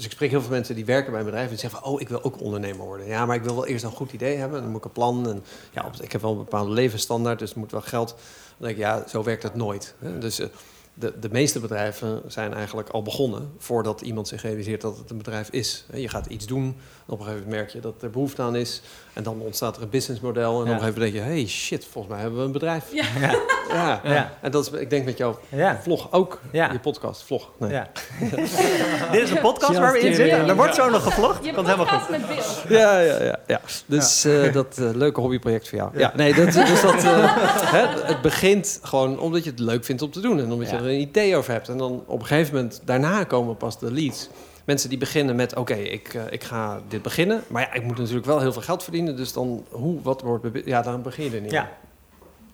Dus 0.00 0.08
ik 0.08 0.14
spreek 0.14 0.30
heel 0.30 0.40
veel 0.40 0.50
mensen 0.50 0.74
die 0.74 0.84
werken 0.84 1.10
bij 1.10 1.20
een 1.20 1.26
bedrijf... 1.26 1.50
en 1.50 1.58
zeggen 1.58 1.80
van, 1.80 1.90
oh, 1.90 2.00
ik 2.00 2.08
wil 2.08 2.22
ook 2.22 2.40
ondernemer 2.40 2.86
worden. 2.86 3.06
Ja, 3.06 3.26
maar 3.26 3.36
ik 3.36 3.42
wil 3.42 3.54
wel 3.54 3.66
eerst 3.66 3.84
een 3.84 3.90
goed 3.90 4.12
idee 4.12 4.36
hebben. 4.36 4.60
Dan 4.60 4.70
moet 4.70 4.78
ik 4.78 4.84
een 4.84 4.92
plan. 4.92 5.28
En 5.28 5.44
ja, 5.70 5.90
ik 6.00 6.12
heb 6.12 6.20
wel 6.20 6.30
een 6.30 6.36
bepaalde 6.36 6.70
levensstandaard, 6.70 7.38
dus 7.38 7.54
moet 7.54 7.70
wel 7.70 7.80
geld. 7.80 8.08
Dan 8.08 8.66
denk 8.66 8.72
ik, 8.72 8.78
ja, 8.78 9.04
zo 9.08 9.22
werkt 9.22 9.42
het 9.42 9.54
nooit. 9.54 9.94
Hè? 9.98 10.18
Dus 10.18 10.38
eh, 10.38 10.46
de, 10.94 11.18
de 11.18 11.28
meeste 11.30 11.60
bedrijven 11.60 12.22
zijn 12.26 12.54
eigenlijk 12.54 12.88
al 12.88 13.02
begonnen... 13.02 13.52
voordat 13.58 14.00
iemand 14.00 14.28
zich 14.28 14.42
realiseert 14.42 14.80
dat 14.80 14.98
het 14.98 15.10
een 15.10 15.16
bedrijf 15.18 15.50
is. 15.50 15.86
Je 15.92 16.08
gaat 16.08 16.26
iets 16.26 16.46
doen, 16.46 16.64
en 16.64 16.74
op 17.10 17.18
een 17.18 17.24
gegeven 17.24 17.44
moment 17.44 17.60
merk 17.62 17.70
je 17.70 17.80
dat 17.80 18.02
er 18.02 18.10
behoefte 18.10 18.42
aan 18.42 18.56
is... 18.56 18.80
en 19.12 19.22
dan 19.22 19.40
ontstaat 19.40 19.76
er 19.76 19.82
een 19.82 19.88
businessmodel... 19.88 20.42
en 20.42 20.50
Ja. 20.50 20.60
op 20.60 20.66
een 20.66 20.72
gegeven 20.78 20.92
moment 21.00 21.12
denk 21.12 21.24
je, 21.26 21.30
hey, 21.32 21.46
shit, 21.46 21.84
volgens 21.90 22.12
mij 22.12 22.22
hebben 22.22 22.38
we 22.40 22.44
een 22.46 22.52
bedrijf. 22.52 22.92
Ja. 22.92 23.04
Ja, 23.20 23.34
Ja, 23.72 24.00
ja, 24.04 24.32
en 24.40 24.50
dat 24.50 24.66
is, 24.66 24.80
ik 24.80 24.90
denk 24.90 25.04
met 25.04 25.18
jouw 25.18 25.38
ja. 25.48 25.80
vlog 25.82 26.12
ook, 26.12 26.40
Ja. 26.52 26.72
je 26.72 26.78
podcast, 26.78 27.22
vlog. 27.22 27.50
Nee. 27.58 27.70
ja. 27.70 27.88
Dit 29.12 29.22
is 29.22 29.30
een 29.30 29.40
podcast 29.40 29.78
waar 29.78 29.92
we 29.92 29.98
in 29.98 30.14
zitten. 30.14 30.38
Ja. 30.38 30.46
Er 30.48 30.56
wordt 30.56 30.74
zo 30.74 30.90
nog 30.90 31.02
gevlogd. 31.02 31.44
Je 31.44 31.52
Komt 31.52 31.66
helemaal 31.66 31.86
goed. 31.86 31.98
podcast 32.06 32.26
met 32.28 32.36
beeld. 32.36 32.64
Ja, 32.68 32.98
ja, 33.00 33.22
ja. 33.22 33.38
ja. 33.46 33.60
Dus 33.86 34.24
eh, 34.24 34.52
dat 34.52 34.78
eh, 34.78 34.90
leuke 34.94 35.20
hobbyproject 35.20 35.68
voor 35.68 35.78
jou. 35.78 35.98
Ja, 35.98 36.12
nee, 36.16 36.34
dat, 36.34 36.52
dus 36.52 36.80
dat, 36.80 37.04
eh, 37.04 37.36
hè, 37.72 37.86
het 38.02 38.20
begint 38.22 38.78
gewoon 38.82 39.18
omdat 39.18 39.44
je 39.44 39.50
het 39.50 39.58
leuk 39.58 39.84
vindt 39.84 40.02
om 40.02 40.10
te 40.10 40.20
doen. 40.20 40.38
En 40.38 40.52
omdat 40.52 40.70
je 40.70 40.76
er 40.76 40.84
een 40.84 41.00
idee 41.00 41.36
over 41.36 41.52
hebt. 41.52 41.68
En 41.68 41.78
dan 41.78 42.02
op 42.06 42.20
een 42.20 42.26
gegeven 42.26 42.54
moment, 42.54 42.80
daarna 42.84 43.24
komen 43.24 43.56
pas 43.56 43.78
de 43.78 43.92
leads. 43.92 44.28
Mensen 44.64 44.88
die 44.88 44.98
beginnen 44.98 45.36
met, 45.36 45.56
oké, 45.56 45.74
ik, 45.74 46.14
eh, 46.14 46.22
ik 46.30 46.44
ga 46.44 46.80
dit 46.88 47.02
beginnen. 47.02 47.42
Maar 47.48 47.62
ja, 47.62 47.72
ik 47.72 47.82
moet 47.82 47.98
natuurlijk 47.98 48.26
wel 48.26 48.40
heel 48.40 48.52
veel 48.52 48.62
geld 48.62 48.82
verdienen. 48.82 49.16
Dus 49.16 49.32
dan, 49.32 49.66
hoe, 49.70 50.02
wat 50.02 50.22
wordt... 50.22 50.46
Ja, 50.64 50.82
dan 50.82 51.02
begin 51.02 51.24
je 51.24 51.30
er 51.36 51.40
niet. 51.40 51.50
Ja. 51.50 51.70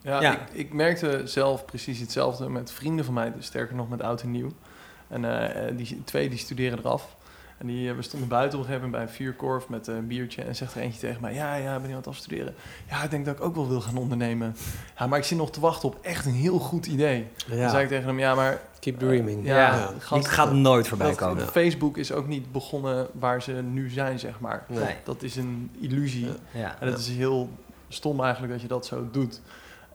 Ja, 0.02 0.20
Ja. 0.20 0.32
Ik, 0.32 0.40
ik 0.52 0.72
merkte 0.72 1.22
zelf 1.24 1.64
precies 1.64 2.00
hetzelfde 2.00 2.48
met 2.48 2.72
vrienden 2.72 3.04
van 3.04 3.14
mij, 3.14 3.32
dus 3.32 3.46
sterker 3.46 3.76
nog 3.76 3.88
met 3.88 4.02
oud 4.02 4.22
en 4.22 4.30
nieuw. 4.30 4.50
En 5.08 5.54
eh, 5.54 5.76
die 5.76 6.02
twee 6.04 6.28
die 6.28 6.38
studeren 6.38 6.78
eraf. 6.78 7.15
En 7.58 7.66
die, 7.66 7.90
eh, 7.90 7.96
we 7.96 8.02
stonden 8.02 8.28
buiten 8.28 8.58
op 8.58 8.64
een 8.64 8.70
gegeven 8.70 8.90
moment 8.90 9.06
bij 9.08 9.14
een 9.14 9.18
vuurkorf 9.22 9.68
met 9.68 9.86
een 9.86 10.06
biertje. 10.06 10.42
En 10.42 10.56
zegt 10.56 10.74
er 10.74 10.80
eentje 10.80 11.00
tegen 11.00 11.20
mij, 11.20 11.34
ja, 11.34 11.54
ja, 11.54 11.74
ben 11.78 11.82
je 11.88 11.90
aan 11.94 11.98
het 12.00 12.06
afstuderen? 12.06 12.54
Ja, 12.88 13.02
ik 13.02 13.10
denk 13.10 13.24
dat 13.24 13.36
ik 13.36 13.42
ook 13.44 13.54
wel 13.54 13.68
wil 13.68 13.80
gaan 13.80 13.96
ondernemen. 13.96 14.56
Ja, 14.98 15.06
maar 15.06 15.18
ik 15.18 15.24
zit 15.24 15.38
nog 15.38 15.50
te 15.50 15.60
wachten 15.60 15.88
op 15.88 15.98
echt 16.02 16.26
een 16.26 16.32
heel 16.34 16.58
goed 16.58 16.86
idee. 16.86 17.26
Dan 17.48 17.70
zei 17.70 17.82
ik 17.82 17.88
tegen 17.88 18.06
hem, 18.06 18.18
ja, 18.18 18.34
maar 18.34 18.60
Keep 18.80 18.98
dreaming. 18.98 19.46
Ja, 19.46 19.56
Ja, 19.56 19.90
gast, 19.98 20.22
die 20.22 20.32
gaat 20.32 20.52
nooit 20.52 20.88
voorbij 20.88 21.06
dat- 21.08 21.16
komen. 21.16 21.46
Facebook 21.46 21.96
is 21.96 22.12
ook 22.12 22.26
niet 22.26 22.52
begonnen 22.52 23.06
waar 23.12 23.42
ze 23.42 23.52
nu 23.52 23.88
zijn, 23.90 24.18
zeg 24.18 24.40
maar. 24.40 24.64
Nee. 24.68 24.94
Dat 25.04 25.22
is 25.22 25.36
een 25.36 25.70
illusie. 25.80 26.24
Ja. 26.26 26.32
Ja. 26.60 26.76
En 26.80 26.86
het 26.86 26.98
is 26.98 27.08
heel 27.08 27.50
stom 27.88 28.20
eigenlijk 28.22 28.52
dat 28.52 28.62
je 28.62 28.68
dat 28.68 28.86
zo 28.86 29.08
doet. 29.12 29.40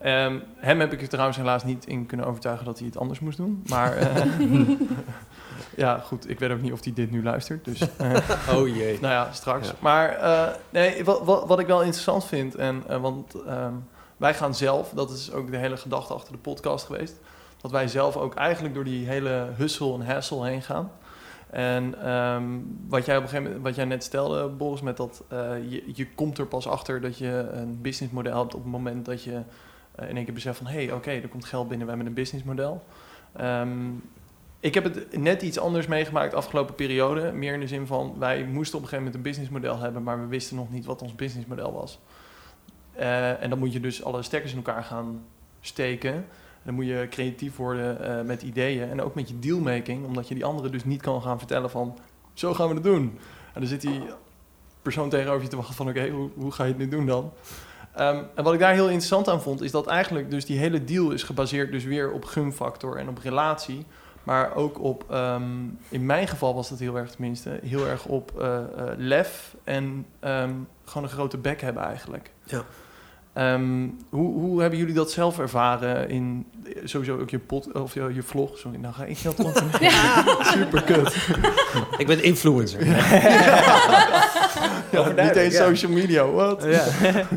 Ehm, 0.02 0.40
hem 0.56 0.80
heb 0.80 0.94
ik 0.94 1.02
er 1.02 1.08
trouwens 1.10 1.38
helaas 1.38 1.64
niet 1.64 1.86
in 1.86 2.06
kunnen 2.06 2.26
overtuigen 2.26 2.66
dat 2.66 2.78
hij 2.78 2.88
het 2.88 2.98
anders 2.98 3.20
moest 3.20 3.38
doen. 3.38 3.64
Maar 3.70 3.96
eh, 3.98 4.16
ja, 5.76 5.98
goed, 5.98 6.30
ik 6.30 6.40
weet 6.40 6.52
ook 6.52 6.62
niet 6.62 6.72
of 6.72 6.84
hij 6.84 6.94
dit 6.94 7.12
nu 7.12 7.24
luistert. 7.24 7.66
Dus 7.66 7.80
eh, 7.98 8.18
Oh 8.54 8.68
jee. 8.68 8.98
nou 9.02 9.14
ja, 9.14 9.32
straks. 9.32 9.68
Ja. 9.68 9.74
Maar 9.80 10.10
eh, 10.10 10.48
nee, 10.70 11.04
wat, 11.04 11.24
wat, 11.24 11.48
wat 11.48 11.60
ik 11.60 11.68
wel 11.68 11.82
interessant 11.82 12.26
vind, 12.26 12.56
en, 12.56 12.84
eh, 12.88 13.02
want 13.02 13.36
ehm, 13.48 13.74
wij 14.18 14.34
gaan 14.34 14.56
zelf, 14.56 14.90
dat 14.90 15.12
is 15.12 15.32
ook 15.32 15.52
de 15.52 15.58
hele 15.58 15.78
gedachte 15.78 16.14
achter 16.14 16.34
de 16.34 16.40
podcast 16.40 16.86
geweest, 16.86 17.16
dat 17.62 17.72
wij 17.72 17.88
zelf 17.88 18.18
ook 18.18 18.36
eigenlijk 18.36 18.76
door 18.76 18.84
die 18.84 19.08
hele 19.08 19.48
hustle 19.56 19.94
en 19.94 20.06
hassle 20.06 20.46
heen 20.46 20.62
gaan. 20.62 20.92
En 21.50 22.04
ehm, 22.04 22.44
wat 22.88 23.06
jij 23.06 23.18
op 23.18 23.24
een 23.24 23.30
gegeven 23.30 23.52
moment, 23.52 23.64
wat 23.64 23.76
jij 23.76 23.86
net 23.86 24.04
stelde, 24.04 24.48
Boris, 24.48 24.82
met 24.82 24.98
dat 24.98 25.24
je, 25.70 25.84
je 25.94 26.08
komt 26.16 26.38
er 26.38 26.46
pas 26.46 26.68
achter 26.68 27.02
dat 27.02 27.18
je 27.18 27.50
een 27.52 27.82
businessmodel 27.82 28.38
hebt 28.38 28.56
op 28.56 28.62
het 28.62 28.72
moment 28.72 29.06
dat 29.06 29.24
je 29.24 29.42
in 29.98 30.16
één 30.16 30.26
keer 30.26 30.34
beseft 30.34 30.58
van 30.58 30.68
hé, 30.68 30.86
hey, 30.86 30.94
oké, 30.94 31.12
er 31.12 31.28
komt 31.28 31.46
geld 31.46 31.68
binnen, 31.68 31.86
we 31.86 31.94
hebben 31.94 32.10
een 32.10 32.22
businessmodel. 32.22 32.84
Ehm, 33.34 33.70
ik 34.62 34.74
heb 34.74 34.84
het 34.84 35.18
net 35.18 35.42
iets 35.42 35.60
anders 35.60 35.88
meegemaakt 35.88 36.34
afgelopen 36.34 36.76
periode. 36.76 37.32
Meer 37.32 37.54
in 37.54 37.60
de 37.60 37.68
zin 37.68 37.88
van, 37.88 38.16
wij 38.20 38.44
moesten 38.44 38.78
op 38.78 38.84
een 38.84 38.90
gegeven 38.90 38.98
moment 38.98 39.16
een 39.16 39.22
businessmodel 39.22 39.80
hebben, 39.80 40.04
maar 40.04 40.20
we 40.20 40.28
wisten 40.28 40.56
nog 40.56 40.72
niet 40.72 40.86
wat 40.86 41.02
ons 41.02 41.16
businessmodel 41.16 41.74
was. 41.74 42.00
Eh, 42.94 43.44
en 43.44 43.50
dan 43.50 43.60
moet 43.60 43.74
je 43.74 43.80
dus 43.80 44.04
alle 44.04 44.22
stekkers 44.22 44.52
in 44.52 44.58
elkaar 44.58 44.84
gaan 44.84 45.26
steken. 45.62 46.26
Dan 46.64 46.74
moet 46.74 46.86
je 46.86 47.08
creatief 47.10 47.56
worden 47.56 48.20
eh, 48.20 48.26
met 48.26 48.42
ideeën 48.42 48.90
en 48.90 49.02
ook 49.02 49.16
met 49.16 49.30
je 49.30 49.40
dealmaking, 49.40 50.06
omdat 50.06 50.28
je 50.28 50.36
die 50.36 50.46
anderen 50.46 50.72
dus 50.72 50.86
niet 50.86 51.02
kan 51.02 51.22
gaan 51.22 51.38
vertellen 51.38 51.70
van, 51.70 51.98
zo 52.34 52.54
gaan 52.54 52.68
we 52.68 52.74
het 52.74 52.84
doen. 52.84 53.18
En 53.54 53.60
dan 53.60 53.70
zit 53.70 53.82
die 53.82 54.02
persoon 54.82 55.10
tegenover 55.10 55.44
je 55.44 55.48
te 55.48 55.56
wachten 55.56 55.76
van, 55.76 55.90
oké, 55.90 56.10
hoe, 56.10 56.30
hoe 56.36 56.52
ga 56.52 56.64
je 56.64 56.70
het 56.70 56.78
nu 56.78 56.88
doen 56.88 57.06
dan? 57.06 57.32
Ehm, 57.94 58.24
en 58.36 58.44
wat 58.44 58.54
ik 58.54 58.60
daar 58.60 58.74
heel 58.74 58.86
interessant 58.86 59.28
aan 59.28 59.42
vond, 59.42 59.62
is 59.62 59.72
dat 59.72 59.88
eigenlijk 59.88 60.30
dus 60.30 60.46
die 60.46 60.58
hele 60.58 60.84
deal 60.84 61.12
is 61.12 61.24
gebaseerd 61.24 61.72
dus 61.72 61.84
weer 61.84 62.12
op 62.12 62.26
gunfactor 62.26 62.98
en 62.98 63.10
op 63.10 63.18
relatie. 63.18 63.86
Maar 64.24 64.56
ook 64.56 64.80
op, 64.82 65.06
ehm, 65.10 65.44
in 65.90 66.06
mijn 66.06 66.28
geval 66.28 66.56
was 66.56 66.70
dat 66.70 66.80
heel 66.80 66.96
erg 66.98 67.12
tenminste, 67.12 67.60
heel 67.64 67.88
erg 67.88 68.06
op 68.06 68.40
eh, 68.40 68.58
eh, 68.58 68.64
lef 68.98 69.56
en 69.64 70.06
ehm, 70.20 70.54
gewoon 70.86 71.04
een 71.04 71.14
grote 71.14 71.38
bek 71.38 71.62
hebben 71.62 71.84
eigenlijk. 71.84 72.32
Ja. 72.44 72.64
Ehm, 73.34 73.88
hoe, 74.10 74.34
hoe 74.34 74.62
hebben 74.62 74.80
jullie 74.80 74.94
dat 74.94 75.12
zelf 75.12 75.40
ervaren 75.40 76.10
in 76.10 76.46
sowieso 76.84 77.20
ook 77.20 77.30
je 77.30 77.40
pot 77.40 77.72
of 77.72 77.94
je, 77.94 78.14
je 78.14 78.24
vlog? 78.24 78.58
Sorry, 78.58 78.78
nou 78.78 78.94
ga 78.94 79.06
ik 79.06 79.24
dat 79.24 79.36
continueren. 79.44 80.46
Super 80.46 80.84
kut. 80.84 81.28
Ik 81.98 82.08
ben 82.08 82.24
influencer. 82.24 82.86
Ja, 82.86 84.20
niet 84.92 85.36
eens 85.36 85.54
ja. 85.54 85.66
social 85.66 85.92
media, 85.92 86.26
wat? 86.26 86.64
Ja. 86.64 86.86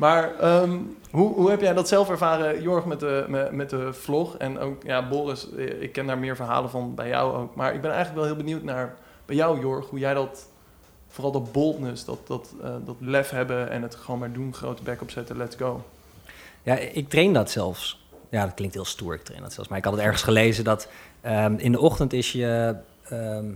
Maar 0.00 0.38
ehm, 0.38 0.78
hoe, 1.10 1.34
hoe 1.34 1.50
heb 1.50 1.60
jij 1.60 1.74
dat 1.74 1.88
zelf 1.88 2.10
ervaren, 2.10 2.62
Jorg, 2.62 2.84
met 2.84 3.00
de, 3.00 3.24
met, 3.28 3.52
met 3.52 3.70
de 3.70 3.92
vlog? 3.92 4.36
En 4.36 4.58
ook, 4.58 4.82
ja, 4.82 5.08
Boris, 5.08 5.54
eh, 5.56 5.82
ik 5.82 5.92
ken 5.92 6.06
daar 6.06 6.18
meer 6.18 6.36
verhalen 6.36 6.70
van 6.70 6.94
bij 6.94 7.08
jou 7.08 7.36
ook. 7.36 7.54
Maar 7.54 7.74
ik 7.74 7.80
ben 7.80 7.90
eigenlijk 7.90 8.20
wel 8.20 8.34
heel 8.34 8.44
benieuwd 8.44 8.62
naar 8.62 8.94
bij 9.26 9.36
jou, 9.36 9.60
Jorg, 9.60 9.88
hoe 9.88 9.98
jij 9.98 10.14
dat, 10.14 10.48
vooral 11.08 11.32
dat 11.32 11.52
boldness, 11.52 12.04
dat, 12.04 12.26
dat, 12.26 12.54
eh, 12.62 12.70
dat 12.84 12.96
lef 12.98 13.30
hebben 13.30 13.70
en 13.70 13.82
het 13.82 13.94
gewoon 13.94 14.20
maar 14.20 14.32
doen, 14.32 14.54
grote 14.54 14.82
bek 14.82 15.02
opzetten, 15.02 15.36
let's 15.36 15.56
go. 15.56 15.84
Ja, 16.62 16.76
ik 16.76 17.08
train 17.08 17.32
dat 17.32 17.50
zelfs. 17.50 18.04
Ja, 18.30 18.44
dat 18.44 18.54
klinkt 18.54 18.74
heel 18.74 18.84
stoer, 18.84 19.14
ik 19.14 19.22
train 19.22 19.42
dat 19.42 19.52
zelfs. 19.52 19.68
Maar 19.68 19.78
ik 19.78 19.84
had 19.84 19.92
het 19.92 20.02
ergens 20.02 20.22
gelezen 20.22 20.64
dat 20.64 20.88
ehm, 21.20 21.54
in 21.56 21.72
de 21.72 21.80
ochtend 21.80 22.12
is 22.12 22.32
je, 22.32 22.76
ehm, 23.02 23.46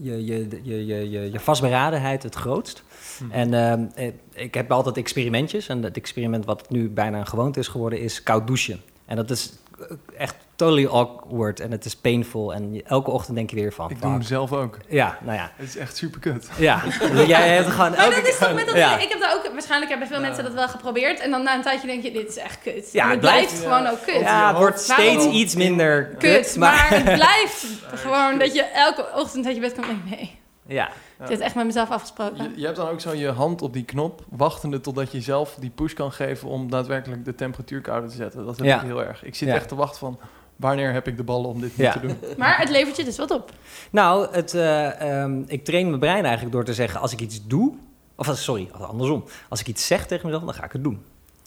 je, 0.00 0.24
je, 0.24 0.48
je, 0.62 0.86
je, 0.86 1.10
je, 1.10 1.32
je 1.32 1.40
vastberadenheid 1.40 2.22
het 2.22 2.34
grootst. 2.34 2.82
Hm. 3.18 3.30
En 3.30 3.54
ehm, 3.54 3.86
eh, 3.94 4.12
ik 4.34 4.54
heb 4.54 4.72
altijd 4.72 4.96
experimentjes. 4.96 5.68
En 5.68 5.82
het 5.82 5.96
experiment 5.96 6.44
wat 6.44 6.70
nu 6.70 6.88
bijna 6.90 7.18
een 7.18 7.26
gewoonte 7.26 7.58
is 7.58 7.68
geworden, 7.68 8.00
is 8.00 8.22
koud 8.22 8.46
douchen. 8.46 8.80
En 9.04 9.16
dat 9.16 9.30
is 9.30 9.52
eh, 9.78 9.96
echt 10.16 10.36
totally 10.58 10.86
awkward 10.86 11.60
en 11.60 11.70
het 11.70 11.84
is 11.84 11.96
painful. 11.96 12.54
En 12.54 12.80
elke 12.84 13.10
ochtend 13.10 13.36
denk 13.36 13.50
je 13.50 13.56
weer 13.56 13.72
van, 13.72 13.90
Ik 13.90 14.02
doe 14.02 14.10
hem 14.10 14.22
zelf 14.22 14.52
ook. 14.52 14.78
Ja, 14.88 15.18
nou 15.22 15.36
ja. 15.36 15.50
Het 15.56 15.68
is 15.68 15.76
echt 15.76 15.96
super 15.96 16.20
kut. 16.20 16.48
Ja, 16.58 16.82
jij 17.26 17.48
hebt 17.48 17.66
gewoon 17.68 17.90
Maar 17.90 17.98
elke 17.98 18.14
dat 18.14 18.26
is 18.26 18.38
toch 18.38 18.54
met 18.54 18.66
dat 18.66 18.76
Ja. 18.76 18.98
Ik 18.98 19.08
heb 19.08 19.20
dat 19.20 19.34
ook... 19.34 19.52
Waarschijnlijk 19.52 19.90
hebben 19.90 20.08
veel 20.08 20.20
mensen 20.20 20.44
dat 20.44 20.52
wel 20.52 20.68
geprobeerd. 20.68 21.20
En 21.20 21.30
dan 21.30 21.42
na 21.42 21.54
een 21.54 21.62
tijdje 21.62 21.86
denk 21.86 22.02
je, 22.02 22.12
dit 22.12 22.28
is 22.28 22.36
echt 22.36 22.58
kut. 22.62 22.92
Ja, 22.92 23.02
En 23.02 23.10
het 23.10 23.10
het 23.10 23.20
blijft 23.20 23.46
blijft- 23.48 23.62
gewoon 23.66 23.82
ja. 23.82 23.90
ook 23.90 24.02
kut. 24.04 24.20
Ja, 24.20 24.48
het 24.48 24.56
wordt 24.56 24.80
steeds 24.80 25.14
Waarom? 25.16 25.32
iets 25.34 25.54
minder 25.54 26.04
Kut, 26.04 26.18
kut. 26.46 26.56
maar, 26.56 26.88
het 26.90 27.04
blijft 27.22 27.66
gewoon 27.94 28.38
dat 28.38 28.54
je 28.54 28.62
elke 28.62 29.06
ochtend 29.14 29.46
uit 29.46 29.54
je 29.54 29.60
bed 29.60 29.74
komt 29.74 30.10
nee, 30.10 30.38
Ja, 30.66 30.88
Ja. 31.18 31.26
dit 31.26 31.38
is 31.38 31.44
echt 31.44 31.54
met 31.54 31.66
mezelf 31.66 31.90
afgesproken. 31.90 32.42
Je, 32.42 32.50
je 32.60 32.64
hebt 32.64 32.76
dan 32.76 32.88
ook 32.88 33.00
zo 33.00 33.14
je 33.14 33.30
hand 33.30 33.62
op 33.62 33.72
die 33.72 33.84
knop, 33.84 34.22
wachtende 34.28 34.80
totdat 34.80 35.12
je 35.12 35.20
zelf 35.20 35.54
die 35.60 35.70
push 35.70 35.92
kan 35.92 36.12
geven 36.12 36.48
om 36.48 36.70
daadwerkelijk 36.70 37.24
de 37.24 37.34
temperatuur 37.34 37.80
kouder 37.80 38.10
te 38.10 38.16
zetten. 38.16 38.44
Dat 38.46 38.56
heb 38.56 38.66
Ja. 38.66 38.76
ik 38.76 38.82
heel 38.86 39.04
erg. 39.04 39.24
Ik 39.24 39.34
zit 39.34 39.48
Ja. 39.48 39.54
echt 39.54 39.68
te 39.68 39.74
wachten 39.74 39.98
van, 39.98 40.18
wanneer 40.58 40.92
heb 40.92 41.06
ik 41.08 41.16
de 41.16 41.22
ballen 41.24 41.50
om 41.50 41.60
dit 41.60 41.70
Ja. 41.76 41.92
te 41.92 42.00
doen? 42.00 42.16
Maar 42.38 42.58
het 42.58 42.68
levert 42.70 42.96
je 42.96 43.04
dus 43.04 43.16
wat 43.16 43.30
op. 43.30 43.52
Nou, 43.90 44.28
het, 44.32 44.54
eh, 44.54 45.22
ehm, 45.22 45.42
ik 45.46 45.64
train 45.64 45.86
mijn 45.88 46.00
brein 46.00 46.24
eigenlijk 46.24 46.54
door 46.54 46.64
te 46.64 46.74
zeggen: 46.74 47.00
als 47.00 47.12
ik 47.12 47.20
iets 47.20 47.46
doe, 47.46 47.74
of 48.16 48.28
als- 48.28 48.44
sorry, 48.44 48.68
andersom. 48.72 49.24
Als 49.48 49.60
ik 49.60 49.66
iets 49.66 49.86
zeg 49.86 50.06
tegen 50.06 50.26
mezelf, 50.26 50.44
dan 50.44 50.54
ga 50.54 50.64
ik 50.64 50.72
het 50.72 50.82
doen. 50.84 51.02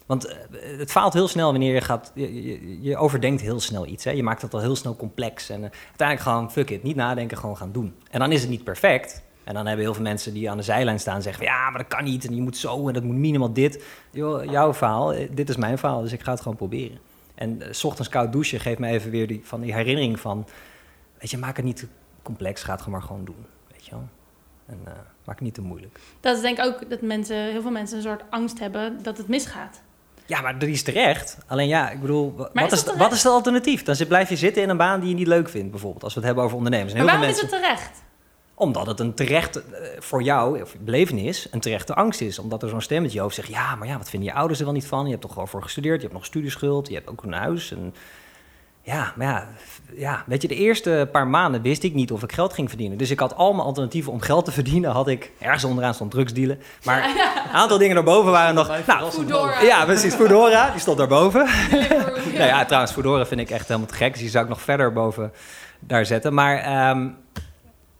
Want 0.05 0.25
eh, 0.25 0.35
het 0.77 0.91
faalt 0.91 1.13
heel 1.13 1.27
snel 1.27 1.51
wanneer 1.51 1.73
je 1.73 1.81
gaat. 1.81 2.11
Je, 2.15 2.43
je, 2.45 2.81
je 2.81 2.97
overdenkt 2.97 3.41
heel 3.41 3.59
snel 3.59 3.85
iets. 3.87 4.03
Hè? 4.03 4.11
Je 4.11 4.23
maakt 4.23 4.41
het 4.41 4.53
al 4.53 4.59
heel 4.59 4.75
snel 4.75 4.95
complex. 4.95 5.49
En 5.49 5.63
eh, 5.63 5.69
uiteindelijk 5.87 6.29
gewoon, 6.29 6.51
fuck 6.51 6.69
it, 6.69 6.83
niet 6.83 6.95
nadenken, 6.95 7.37
gewoon 7.37 7.57
gaan 7.57 7.71
doen. 7.71 7.93
En 8.11 8.19
dan 8.19 8.31
is 8.31 8.41
het 8.41 8.49
niet 8.49 8.63
perfect. 8.63 9.21
En 9.43 9.53
dan 9.53 9.65
hebben 9.65 9.85
heel 9.85 9.93
veel 9.93 10.03
mensen 10.03 10.33
die 10.33 10.49
aan 10.49 10.57
de 10.57 10.63
zijlijn 10.63 10.99
staan 10.99 11.15
en 11.15 11.21
zeggen: 11.21 11.43
van, 11.45 11.53
ja, 11.53 11.69
maar 11.69 11.79
dat 11.79 11.87
kan 11.95 12.03
niet. 12.03 12.25
En 12.25 12.35
je 12.35 12.41
moet 12.41 12.57
zo 12.57 12.87
en 12.87 12.93
dat 12.93 13.03
moet 13.03 13.15
minimaal 13.15 13.53
dit. 13.53 13.83
Jouw 14.11 14.73
verhaal, 14.73 15.13
dit 15.31 15.49
is 15.49 15.55
mijn 15.55 15.77
verhaal, 15.77 16.01
dus 16.01 16.11
ik 16.11 16.21
ga 16.21 16.31
het 16.31 16.41
gewoon 16.41 16.57
proberen. 16.57 16.99
En 17.41 17.61
eh, 17.61 17.67
s 17.71 17.83
ochtends 17.83 18.09
koud 18.09 18.31
douchen 18.31 18.59
geeft 18.59 18.79
me 18.79 18.87
even 18.87 19.11
weer 19.11 19.27
die, 19.27 19.41
van 19.43 19.61
die 19.61 19.73
herinnering 19.73 20.19
van. 20.19 20.47
Weet 21.19 21.31
je, 21.31 21.37
maak 21.37 21.55
het 21.55 21.65
niet 21.65 21.77
te 21.77 21.87
complex, 22.23 22.63
ga 22.63 22.71
het 22.71 22.81
gewoon 22.81 22.99
maar 22.99 23.07
gewoon 23.07 23.25
doen. 23.25 23.45
Weet 23.71 23.85
je 23.85 23.91
wel? 23.91 24.07
En 24.65 24.79
eh, 24.85 24.91
maak 25.25 25.35
het 25.35 25.41
niet 25.41 25.53
te 25.53 25.61
moeilijk. 25.61 25.99
Dat 26.19 26.35
is 26.35 26.41
denk 26.41 26.57
ik 26.57 26.65
ook 26.65 26.89
dat 26.89 27.01
mensen, 27.01 27.35
heel 27.35 27.61
veel 27.61 27.71
mensen 27.71 27.97
een 27.97 28.03
soort 28.03 28.23
angst 28.29 28.59
hebben 28.59 29.03
dat 29.03 29.17
het 29.17 29.27
misgaat. 29.27 29.81
Ja, 30.25 30.41
maar 30.41 30.59
dat 30.59 30.69
is 30.69 30.83
terecht. 30.83 31.37
Alleen 31.47 31.67
ja, 31.67 31.89
ik 31.89 32.01
bedoel, 32.01 32.35
wat 32.53 32.71
is 32.71 32.83
wat 32.83 33.11
is 33.11 33.23
het 33.23 33.31
alternatief? 33.31 33.83
Dan 33.83 33.95
zit, 33.95 34.07
blijf 34.07 34.29
je 34.29 34.35
zitten 34.35 34.63
in 34.63 34.69
een 34.69 34.77
baan 34.77 34.99
die 34.99 35.09
je 35.09 35.15
niet 35.15 35.27
leuk 35.27 35.49
vindt, 35.49 35.71
bijvoorbeeld. 35.71 36.03
Als 36.03 36.13
we 36.13 36.19
het 36.19 36.27
hebben 36.27 36.45
over 36.45 36.57
ondernemers. 36.57 36.93
En 36.93 36.97
Maar 36.97 37.07
waarom 37.07 37.23
veel 37.23 37.33
is 37.33 37.41
mensen, 37.41 37.59
het 37.59 37.67
terecht? 37.67 38.01
Omdat 38.61 38.87
het 38.87 38.99
een 38.99 39.13
terecht, 39.13 39.55
eh, 39.55 39.87
voor 39.99 40.23
jou, 40.23 40.61
of 40.61 40.75
belevenis, 40.79 41.47
een 41.51 41.59
terechte 41.59 41.93
angst 41.93 42.21
is. 42.21 42.39
Omdat 42.39 42.63
er 42.63 42.69
zo'n 42.69 42.81
stem 42.81 43.01
met 43.01 43.13
je 43.13 43.19
hoofd 43.19 43.35
zegt, 43.35 43.47
ja, 43.47 43.75
maar 43.75 43.87
ja, 43.87 43.97
wat 43.97 44.09
vinden 44.09 44.29
je 44.29 44.35
ouders 44.35 44.59
er 44.59 44.65
wel 44.65 44.73
niet 44.73 44.87
van? 44.87 45.03
Je 45.03 45.09
hebt 45.09 45.21
toch 45.21 45.33
gewoon 45.33 45.47
voor 45.47 45.63
gestudeerd, 45.63 45.95
je 45.95 46.01
hebt 46.01 46.13
nog 46.13 46.25
studieschuld, 46.25 46.87
je 46.87 46.93
hebt 46.93 47.09
ook 47.09 47.23
een 47.23 47.33
huis. 47.33 47.71
En 47.71 47.93
ja, 48.81 49.13
maar 49.15 49.27
ja, 49.27 49.47
ja, 49.95 50.23
weet 50.27 50.41
je, 50.41 50.47
de 50.47 50.55
eerste 50.55 51.09
paar 51.11 51.27
maanden 51.27 51.61
wist 51.61 51.83
ik 51.83 51.93
niet 51.93 52.11
of 52.11 52.23
ik 52.23 52.31
geld 52.31 52.53
ging 52.53 52.69
verdienen. 52.69 52.97
Dus 52.97 53.11
ik 53.11 53.19
had 53.19 53.35
al 53.35 53.53
mijn 53.53 53.65
alternatieven 53.65 54.11
om 54.11 54.21
geld 54.21 54.45
te 54.45 54.51
verdienen, 54.61 54.91
had 54.91 55.07
ik, 55.07 55.31
ergens 55.39 55.63
onderaan 55.63 55.93
stond 55.93 56.11
drugsdealen. 56.11 56.59
Maar 56.83 57.03
een 57.45 57.51
aantal 57.51 57.77
dingen 57.77 57.95
daarboven 57.95 58.31
waren 58.31 58.55
nog, 58.55 58.71
nou, 58.87 59.11
Foodora. 59.11 59.61
ja, 59.61 59.85
precies, 59.85 60.13
Foodora, 60.13 60.71
die 60.71 60.81
stond 60.81 60.97
daarboven. 60.97 61.47
Nou 62.37 62.53
ja, 62.53 62.65
trouwens, 62.65 62.93
Foodora 62.93 63.25
vind 63.25 63.41
ik 63.41 63.49
echt 63.49 63.67
helemaal 63.67 63.89
te 63.89 63.95
gek. 63.95 64.11
Dus 64.11 64.21
die 64.21 64.29
zou 64.29 64.43
ik 64.43 64.49
nog 64.49 64.61
verder 64.61 64.93
boven 64.93 65.31
daar 65.79 66.05
zetten. 66.05 66.33
Maar 66.33 66.57
ehm, 66.57 67.09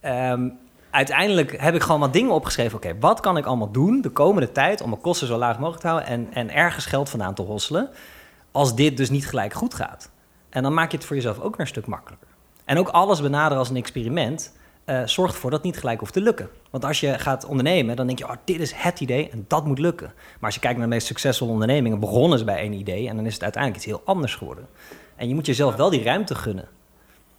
ehm, 0.02 0.48
uiteindelijk 0.90 1.60
heb 1.60 1.74
ik 1.74 1.82
gewoon 1.82 2.00
wat 2.00 2.12
dingen 2.12 2.32
opgeschreven. 2.32 2.76
Oké, 2.76 2.98
wat 2.98 3.20
kan 3.20 3.36
ik 3.36 3.46
allemaal 3.46 3.70
doen 3.70 4.00
de 4.00 4.10
komende 4.10 4.52
tijd 4.52 4.80
om 4.80 4.88
mijn 4.88 5.00
kosten 5.00 5.26
zo 5.26 5.36
laag 5.36 5.58
mogelijk 5.58 5.80
te 5.80 5.88
houden 5.88 6.08
en, 6.08 6.28
en 6.32 6.50
ergens 6.50 6.86
geld 6.86 7.08
vandaan 7.08 7.34
te 7.34 7.42
hosselen, 7.42 7.88
als 8.50 8.74
dit 8.74 8.96
dus 8.96 9.10
niet 9.10 9.28
gelijk 9.28 9.52
goed 9.52 9.74
gaat. 9.74 10.10
En 10.50 10.62
dan 10.62 10.74
maak 10.74 10.90
je 10.90 10.96
het 10.96 11.06
voor 11.06 11.16
jezelf 11.16 11.38
ook 11.38 11.50
weer 11.50 11.60
een 11.60 11.66
stuk 11.66 11.86
makkelijker. 11.86 12.28
En 12.64 12.78
ook 12.78 12.88
alles 12.88 13.20
benaderen 13.20 13.58
als 13.58 13.70
een 13.70 13.76
experiment. 13.76 14.52
eh 14.84 15.02
zorgt 15.04 15.34
ervoor 15.34 15.50
dat 15.50 15.58
het 15.58 15.68
niet 15.68 15.78
gelijk 15.78 16.00
hoeft 16.00 16.12
te 16.12 16.20
lukken. 16.20 16.48
Want 16.70 16.84
als 16.84 17.00
je 17.00 17.18
gaat 17.18 17.44
ondernemen, 17.44 17.96
dan 17.96 18.06
denk 18.06 18.18
je, 18.18 18.24
oh, 18.24 18.34
dit 18.44 18.60
is 18.60 18.72
het 18.72 19.00
idee 19.00 19.30
en 19.30 19.44
dat 19.48 19.66
moet 19.66 19.78
lukken. 19.78 20.12
Maar 20.16 20.44
als 20.44 20.54
je 20.54 20.60
kijkt 20.60 20.78
naar 20.78 20.88
de 20.88 20.94
meest 20.94 21.06
succesvolle 21.06 21.52
ondernemingen, 21.52 22.00
begonnen 22.00 22.38
ze 22.38 22.44
bij 22.44 22.56
één 22.56 22.72
idee 22.72 23.08
en 23.08 23.16
dan 23.16 23.26
is 23.26 23.34
het 23.34 23.42
uiteindelijk 23.42 23.82
iets 23.82 23.92
heel 23.92 24.02
anders 24.04 24.34
geworden. 24.34 24.66
En 25.16 25.28
je 25.28 25.34
moet 25.34 25.46
jezelf 25.46 25.74
wel 25.74 25.90
die 25.90 26.02
ruimte 26.02 26.34
gunnen. 26.34 26.68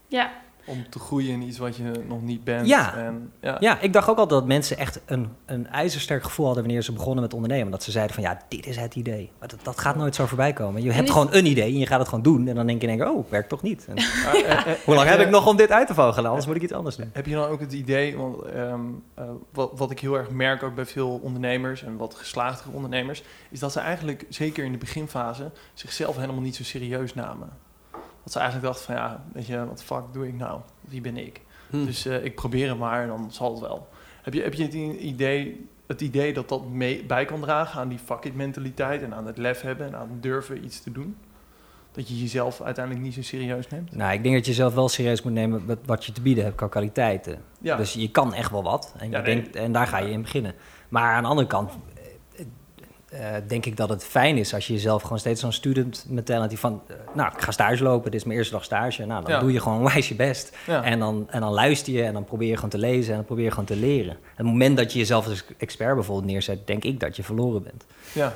Ja, 0.08 0.32
Om 0.66 0.88
te 0.90 0.98
groeien 0.98 1.32
in 1.32 1.42
iets 1.42 1.58
wat 1.58 1.76
je 1.76 1.90
nog 2.08 2.22
niet 2.22 2.44
bent. 2.44 2.66
Ja. 2.66 2.94
En, 2.96 3.32
ja. 3.40 3.56
Ja, 3.60 3.80
ik 3.80 3.92
dacht 3.92 4.08
ook 4.08 4.18
al 4.18 4.26
dat 4.26 4.46
mensen 4.46 4.76
echt 4.78 5.00
een, 5.06 5.28
een 5.46 5.66
ijzersterk 5.66 6.22
gevoel 6.22 6.46
hadden 6.46 6.64
wanneer 6.64 6.82
ze 6.82 6.92
begonnen 6.92 7.22
met 7.22 7.34
ondernemen. 7.34 7.70
Dat 7.70 7.82
ze 7.82 7.90
zeiden 7.90 8.14
van 8.14 8.24
ja, 8.24 8.40
dit 8.48 8.66
is 8.66 8.76
het 8.76 8.94
idee. 8.94 9.30
Maar 9.38 9.48
dat, 9.48 9.58
dat 9.62 9.80
gaat 9.80 9.96
nooit 9.96 10.14
zo 10.14 10.26
voorbij 10.26 10.52
komen. 10.52 10.82
Je 10.82 10.92
hebt 10.92 11.04
is- 11.04 11.10
gewoon 11.12 11.28
een 11.30 11.46
idee 11.46 11.72
en 11.72 11.78
je 11.78 11.86
gaat 11.86 11.98
het 11.98 12.08
gewoon 12.08 12.24
doen. 12.24 12.48
En 12.48 12.54
dan 12.54 12.66
denk 12.66 12.80
je, 12.80 12.86
denk, 12.86 13.00
je, 13.00 13.10
oh, 13.10 13.30
werkt 13.30 13.48
toch 13.48 13.62
niet. 13.62 13.84
En 13.88 13.94
Maar, 13.94 14.34
eh, 14.44 14.66
eh, 14.66 14.78
hoe 14.84 14.94
lang 14.94 15.08
heb 15.08 15.20
ik 15.20 15.30
nog 15.30 15.46
om 15.46 15.56
dit 15.56 15.70
uit 15.70 15.86
te 15.86 15.94
vogelen? 15.94 16.28
Anders 16.28 16.46
moet 16.46 16.56
ik 16.56 16.62
iets 16.62 16.72
anders 16.72 16.96
doen. 16.96 17.10
Heb 17.12 17.26
je 17.26 17.34
dan 17.34 17.48
ook 17.48 17.60
het 17.60 17.72
idee, 17.72 18.16
want 18.16 18.42
ehm, 18.42 18.80
eh, 19.14 19.24
wat, 19.52 19.70
wat 19.74 19.90
ik 19.90 20.00
heel 20.00 20.14
erg 20.14 20.30
merk 20.30 20.62
ook 20.62 20.74
bij 20.74 20.86
veel 20.86 21.20
ondernemers 21.22 21.82
en 21.82 21.96
wat 21.96 22.14
geslaagdere 22.14 22.74
ondernemers, 22.74 23.22
is 23.50 23.58
dat 23.58 23.72
ze 23.72 23.80
eigenlijk, 23.80 24.24
zeker 24.28 24.64
in 24.64 24.72
de 24.72 24.78
beginfase, 24.78 25.50
zichzelf 25.74 26.16
helemaal 26.16 26.40
niet 26.42 26.56
zo 26.56 26.62
serieus 26.62 27.14
namen. 27.14 27.48
Dat 28.24 28.32
ze 28.32 28.38
eigenlijk 28.38 28.72
dachten 28.72 28.86
van 28.86 28.94
ja, 29.04 29.24
weet 29.32 29.46
je, 29.46 29.66
wat 29.66 29.82
fuck 29.82 30.02
doe 30.12 30.26
ik 30.28 30.34
nou? 30.34 30.60
Wie 30.80 31.00
ben 31.00 31.16
ik? 31.16 31.40
Hm. 31.70 31.84
Dus 31.84 32.06
eh, 32.06 32.24
ik 32.24 32.34
probeer 32.34 32.68
het 32.68 32.78
maar 32.78 33.02
en 33.02 33.08
dan 33.08 33.32
zal 33.32 33.50
het 33.50 33.60
wel. 33.60 33.88
Heb 34.22 34.34
je, 34.34 34.42
heb 34.42 34.54
je 34.54 34.62
het 34.62 34.74
idee, 35.00 35.68
het 35.86 36.00
idee 36.00 36.32
dat 36.32 36.48
dat 36.48 36.68
mee, 36.68 37.04
bij 37.04 37.24
kan 37.24 37.40
dragen 37.40 37.80
aan 37.80 37.88
die 37.88 37.98
fuck 37.98 38.24
it 38.24 38.34
mentaliteit 38.34 39.02
en 39.02 39.14
aan 39.14 39.26
het 39.26 39.38
lef 39.38 39.60
hebben 39.60 39.86
en 39.86 39.94
aan 39.96 40.08
het 40.10 40.22
durven 40.22 40.64
iets 40.64 40.80
te 40.82 40.92
doen? 40.92 41.16
Dat 41.92 42.08
je 42.08 42.20
jezelf 42.20 42.60
uiteindelijk 42.60 43.04
niet 43.04 43.14
zo 43.14 43.22
serieus 43.22 43.68
neemt? 43.68 43.96
Nou, 43.96 44.12
ik 44.12 44.22
denk 44.22 44.34
dat 44.34 44.46
je 44.46 44.52
zelf 44.52 44.74
wel 44.74 44.88
serieus 44.88 45.22
moet 45.22 45.32
nemen 45.32 45.66
wat, 45.66 45.78
wat 45.84 46.04
je 46.04 46.12
te 46.12 46.20
bieden 46.20 46.44
hebt 46.44 46.56
qua 46.56 46.68
kwaliteiten. 46.68 47.38
Ja, 47.60 47.76
Dus 47.76 47.92
je 47.92 48.10
kan 48.10 48.34
echt 48.34 48.50
wel 48.50 48.62
wat. 48.62 48.94
En, 48.98 49.10
je 49.10 49.16
Ja, 49.16 49.22
nee. 49.22 49.34
denkt, 49.34 49.56
en 49.56 49.72
daar 49.72 49.86
ga 49.86 49.98
je 49.98 50.10
in 50.10 50.22
beginnen. 50.22 50.54
Maar 50.88 51.14
aan 51.14 51.22
de 51.22 51.28
andere 51.28 51.46
kant 51.48 51.72
eh, 53.14 53.42
denk 53.48 53.66
ik 53.66 53.76
dat 53.76 53.88
het 53.88 54.04
fijn 54.04 54.36
is 54.36 54.54
als 54.54 54.66
je 54.66 54.72
jezelf 54.72 55.02
gewoon 55.02 55.18
steeds 55.18 55.40
zo'n 55.40 55.52
student 55.52 56.04
mentality 56.08 56.56
van... 56.56 56.82
eh, 56.86 56.94
nou, 57.14 57.32
ik 57.36 57.42
ga 57.42 57.50
stage 57.50 57.82
lopen, 57.82 58.10
dit 58.10 58.20
is 58.20 58.26
mijn 58.26 58.38
eerste 58.38 58.52
dag 58.54 58.64
stage. 58.64 59.04
Nou, 59.06 59.22
dan 59.24 59.32
Ja. 59.32 59.38
doe 59.40 59.52
je 59.52 59.60
gewoon 59.60 59.82
wijs 59.92 60.08
je 60.08 60.14
best. 60.14 60.56
ja. 60.66 60.82
En, 60.82 60.98
dan, 60.98 61.26
en 61.30 61.40
dan 61.40 61.52
luister 61.52 61.92
je 61.92 62.02
en 62.02 62.12
dan 62.12 62.24
probeer 62.24 62.48
je 62.48 62.54
gewoon 62.54 62.70
te 62.70 62.78
lezen 62.78 63.10
en 63.10 63.16
dan 63.16 63.24
probeer 63.24 63.44
je 63.44 63.50
gewoon 63.50 63.64
te 63.64 63.76
leren. 63.76 64.16
het 64.34 64.46
moment 64.46 64.76
dat 64.76 64.92
je 64.92 64.98
jezelf 64.98 65.26
als 65.26 65.44
expert 65.58 65.94
bijvoorbeeld 65.94 66.26
neerzet, 66.26 66.66
denk 66.66 66.84
ik 66.84 67.00
dat 67.00 67.16
je 67.16 67.22
verloren 67.22 67.62
bent. 67.62 67.84
ja. 68.12 68.32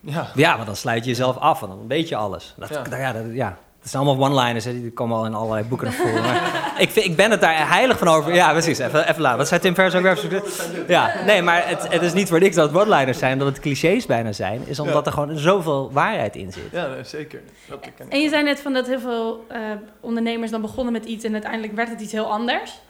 ja. 0.00 0.30
Ja, 0.34 0.56
maar 0.56 0.66
dan 0.66 0.76
sluit 0.76 1.04
je 1.04 1.10
jezelf 1.10 1.36
af 1.36 1.62
en 1.62 1.68
dan 1.68 1.86
weet 1.88 2.08
je 2.08 2.16
alles. 2.16 2.54
Dat, 2.58 2.68
Ja. 2.68 2.84
ja. 2.90 2.96
Ja, 2.96 3.12
dat, 3.12 3.22
ja. 3.32 3.58
Het 3.80 3.90
zijn 3.90 4.02
allemaal 4.06 4.30
one-liners, 4.30 4.64
hè, 4.64 4.72
die 4.72 4.92
komen 4.92 5.16
al 5.16 5.26
in 5.26 5.34
allerlei 5.34 5.64
boeken 5.64 5.86
naar 5.86 5.96
voren. 5.96 6.22
Maar 6.22 6.72
ik, 6.78 6.90
vind, 6.90 7.06
ik 7.06 7.16
ben 7.16 7.30
het 7.30 7.40
daar 7.40 7.68
heilig 7.68 7.98
van 7.98 8.08
over. 8.08 8.34
Ja, 8.34 8.52
precies. 8.52 8.78
Even, 8.78 9.08
even 9.08 9.20
laten. 9.20 9.38
Wat 9.38 9.48
zei 9.48 9.60
Tim 9.60 9.74
Ferriss 9.74 9.96
ook 9.96 10.02
weer? 10.02 10.42
Ja, 10.88 11.14
nee, 11.26 11.42
maar 11.42 11.68
het, 11.68 11.88
het 11.88 12.02
is 12.02 12.12
niet 12.12 12.28
voor 12.28 12.40
niks 12.40 12.56
dat 12.56 12.72
het 12.72 12.80
one-liners 12.80 13.18
zijn, 13.18 13.38
dat 13.38 13.46
het 13.46 13.60
clichés 13.60 14.06
bijna 14.06 14.32
zijn. 14.32 14.62
Is 14.66 14.80
omdat 14.80 15.06
er 15.06 15.12
gewoon 15.12 15.38
zoveel 15.38 15.92
waarheid 15.92 16.36
in 16.36 16.52
zit. 16.52 16.62
Ja, 16.72 17.02
zeker. 17.02 17.40
Dat 17.68 17.88
en 18.08 18.20
je 18.20 18.28
zei 18.28 18.42
net 18.42 18.60
van 18.60 18.72
dat 18.72 18.86
heel 18.86 19.00
veel 19.00 19.44
eh, 19.48 19.60
ondernemers 20.00 20.50
dan 20.50 20.60
begonnen 20.60 20.92
met 20.92 21.04
iets 21.04 21.24
en 21.24 21.32
uiteindelijk 21.32 21.72
werd 21.72 21.88
het 21.88 22.00
iets 22.00 22.12
heel 22.12 22.30
anders. 22.30 22.80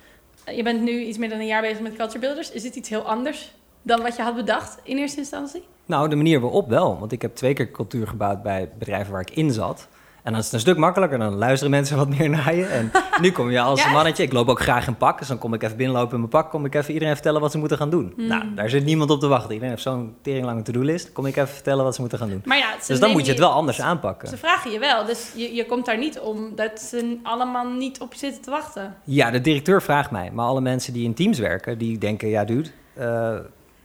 Je 0.54 0.62
bent 0.62 0.80
nu 0.82 1.00
iets 1.00 1.18
meer 1.18 1.28
dan 1.28 1.38
een 1.38 1.46
jaar 1.46 1.62
bezig 1.62 1.80
met 1.80 1.96
Culture 1.96 2.18
Builders. 2.18 2.50
Is 2.50 2.62
dit 2.62 2.74
iets 2.74 2.88
heel 2.88 3.02
anders 3.02 3.54
dan 3.82 4.02
wat 4.02 4.16
je 4.16 4.22
had 4.22 4.34
bedacht 4.34 4.78
in 4.82 4.96
eerste 4.96 5.18
instantie? 5.18 5.62
Nou, 5.86 6.08
de 6.08 6.16
manier 6.16 6.40
waarop 6.40 6.68
wel. 6.68 6.98
Want 6.98 7.12
ik 7.12 7.22
heb 7.22 7.34
twee 7.34 7.52
keer 7.52 7.70
cultuur 7.70 8.06
gebouwd 8.06 8.42
bij 8.42 8.68
bedrijven 8.78 9.12
waar 9.12 9.20
ik 9.20 9.30
in 9.30 9.52
zat. 9.52 9.88
En 10.22 10.30
dan 10.32 10.40
is 10.40 10.44
het 10.44 10.54
een 10.54 10.60
stuk 10.60 10.76
makkelijker. 10.76 11.18
Dan 11.18 11.34
luisteren 11.34 11.70
mensen 11.70 11.96
wat 11.96 12.08
meer 12.08 12.28
naar 12.30 12.54
je. 12.54 12.64
En 12.64 12.90
nu 13.20 13.30
kom 13.32 13.50
je 13.50 13.60
als 13.60 13.82
Ja, 13.82 13.90
mannetje. 13.90 14.22
Ik 14.22 14.32
loop 14.32 14.48
ook 14.48 14.60
graag 14.60 14.86
in 14.86 14.96
pak. 14.96 15.18
Dus 15.18 15.28
dan 15.28 15.38
kom 15.38 15.54
ik 15.54 15.62
even 15.62 15.76
binnenlopen 15.76 16.12
in 16.12 16.18
mijn 16.18 16.30
pak. 16.30 16.50
Kom 16.50 16.64
ik 16.64 16.74
even 16.74 16.92
iedereen 16.92 17.14
vertellen 17.14 17.40
wat 17.40 17.50
ze 17.50 17.58
moeten 17.58 17.76
gaan 17.76 17.90
doen. 17.90 18.12
Hmm. 18.16 18.26
Nou, 18.26 18.44
daar 18.54 18.68
zit 18.68 18.84
niemand 18.84 19.10
op 19.10 19.20
te 19.20 19.26
wachten. 19.26 19.48
Iedereen 19.50 19.70
heeft 19.70 19.82
zo'n 19.82 20.14
teringlange 20.22 20.62
to-do-list. 20.62 21.12
Kom 21.12 21.26
ik 21.26 21.36
even 21.36 21.48
vertellen 21.48 21.84
wat 21.84 21.94
ze 21.94 22.00
moeten 22.00 22.18
gaan 22.18 22.28
doen. 22.28 22.42
Maar 22.44 22.58
ja, 22.58 22.70
ze 22.80 22.86
Dus 22.92 23.00
dan 23.00 23.10
moet 23.10 23.24
je 23.24 23.30
het 23.30 23.40
wel 23.40 23.50
anders 23.52 23.80
aanpakken. 23.80 24.28
Ze 24.28 24.36
vragen 24.36 24.70
je 24.70 24.78
wel, 24.78 25.04
dus 25.04 25.32
je, 25.36 25.54
je 25.54 25.66
komt 25.66 25.86
daar 25.86 25.98
niet 25.98 26.18
om 26.20 26.52
dat 26.54 26.80
ze 26.80 27.18
allemaal 27.22 27.66
niet 27.70 28.00
op 28.00 28.12
je 28.12 28.18
zitten 28.18 28.42
te 28.42 28.50
wachten. 28.50 28.94
Ja, 29.04 29.30
de 29.30 29.40
directeur 29.40 29.82
vraagt 29.82 30.10
mij. 30.10 30.30
Maar 30.32 30.46
alle 30.46 30.60
mensen 30.60 30.92
die 30.92 31.04
in 31.04 31.14
teams 31.14 31.38
werken, 31.38 31.78
die 31.78 31.98
denken... 31.98 32.28
Ja, 32.28 32.44
dude... 32.44 32.68
eh, 32.94 33.34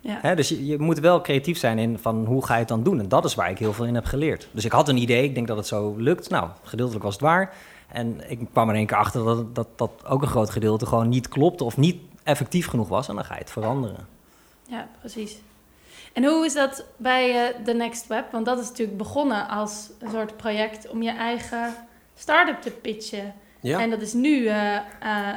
Ja. 0.05 0.19
Hè, 0.21 0.35
dus 0.35 0.49
je, 0.49 0.65
je 0.65 0.79
moet 0.79 0.99
wel 0.99 1.21
creatief 1.21 1.57
zijn 1.57 1.79
in 1.79 1.99
van 1.99 2.25
hoe 2.25 2.45
ga 2.45 2.53
je 2.53 2.59
het 2.59 2.67
dan 2.67 2.83
doen. 2.83 2.99
En 2.99 3.07
dat 3.07 3.25
is 3.25 3.35
waar 3.35 3.49
ik 3.49 3.57
heel 3.57 3.73
veel 3.73 3.85
in 3.85 3.95
heb 3.95 4.05
geleerd. 4.05 4.47
Dus 4.51 4.65
ik 4.65 4.71
had 4.71 4.89
een 4.89 4.97
idee, 4.97 5.23
ik 5.23 5.35
denk 5.35 5.47
dat 5.47 5.57
het 5.57 5.67
zo 5.67 5.95
lukt. 5.97 6.29
Nou, 6.29 6.49
gedeeltelijk 6.63 7.03
was 7.03 7.13
het 7.13 7.21
waar. 7.21 7.53
En 7.87 8.29
ik 8.29 8.39
kwam 8.51 8.69
er 8.69 8.75
één 8.75 8.85
keer 8.85 8.97
achter 8.97 9.23
dat, 9.23 9.55
dat 9.55 9.67
dat 9.75 9.91
ook 10.07 10.21
een 10.21 10.27
groot 10.27 10.49
gedeelte 10.49 10.85
gewoon 10.85 11.09
niet 11.09 11.27
klopte 11.27 11.63
of 11.63 11.77
niet 11.77 12.01
effectief 12.23 12.67
genoeg 12.67 12.87
was. 12.87 13.07
En 13.07 13.15
dan 13.15 13.25
ga 13.25 13.33
je 13.33 13.39
het 13.39 13.51
veranderen. 13.51 14.07
Ja, 14.67 14.87
precies. 14.99 15.37
En 16.13 16.25
hoe 16.25 16.45
is 16.45 16.53
dat 16.53 16.85
bij 16.97 17.47
eh, 17.47 17.63
The 17.63 17.73
Next 17.73 18.07
Web? 18.07 18.31
Want 18.31 18.45
dat 18.45 18.59
is 18.59 18.67
natuurlijk 18.67 18.97
begonnen 18.97 19.47
als 19.47 19.89
een 19.99 20.09
soort 20.09 20.37
project 20.37 20.89
om 20.89 21.01
je 21.01 21.11
eigen 21.11 21.73
start-up 22.15 22.61
te 22.61 22.71
pitchen. 22.71 23.33
Ja. 23.65 23.79
En 23.81 23.89
dat 23.89 24.01
is 24.01 24.13
nu 24.13 24.45
eh, 24.47 24.75
eh, 24.75 24.81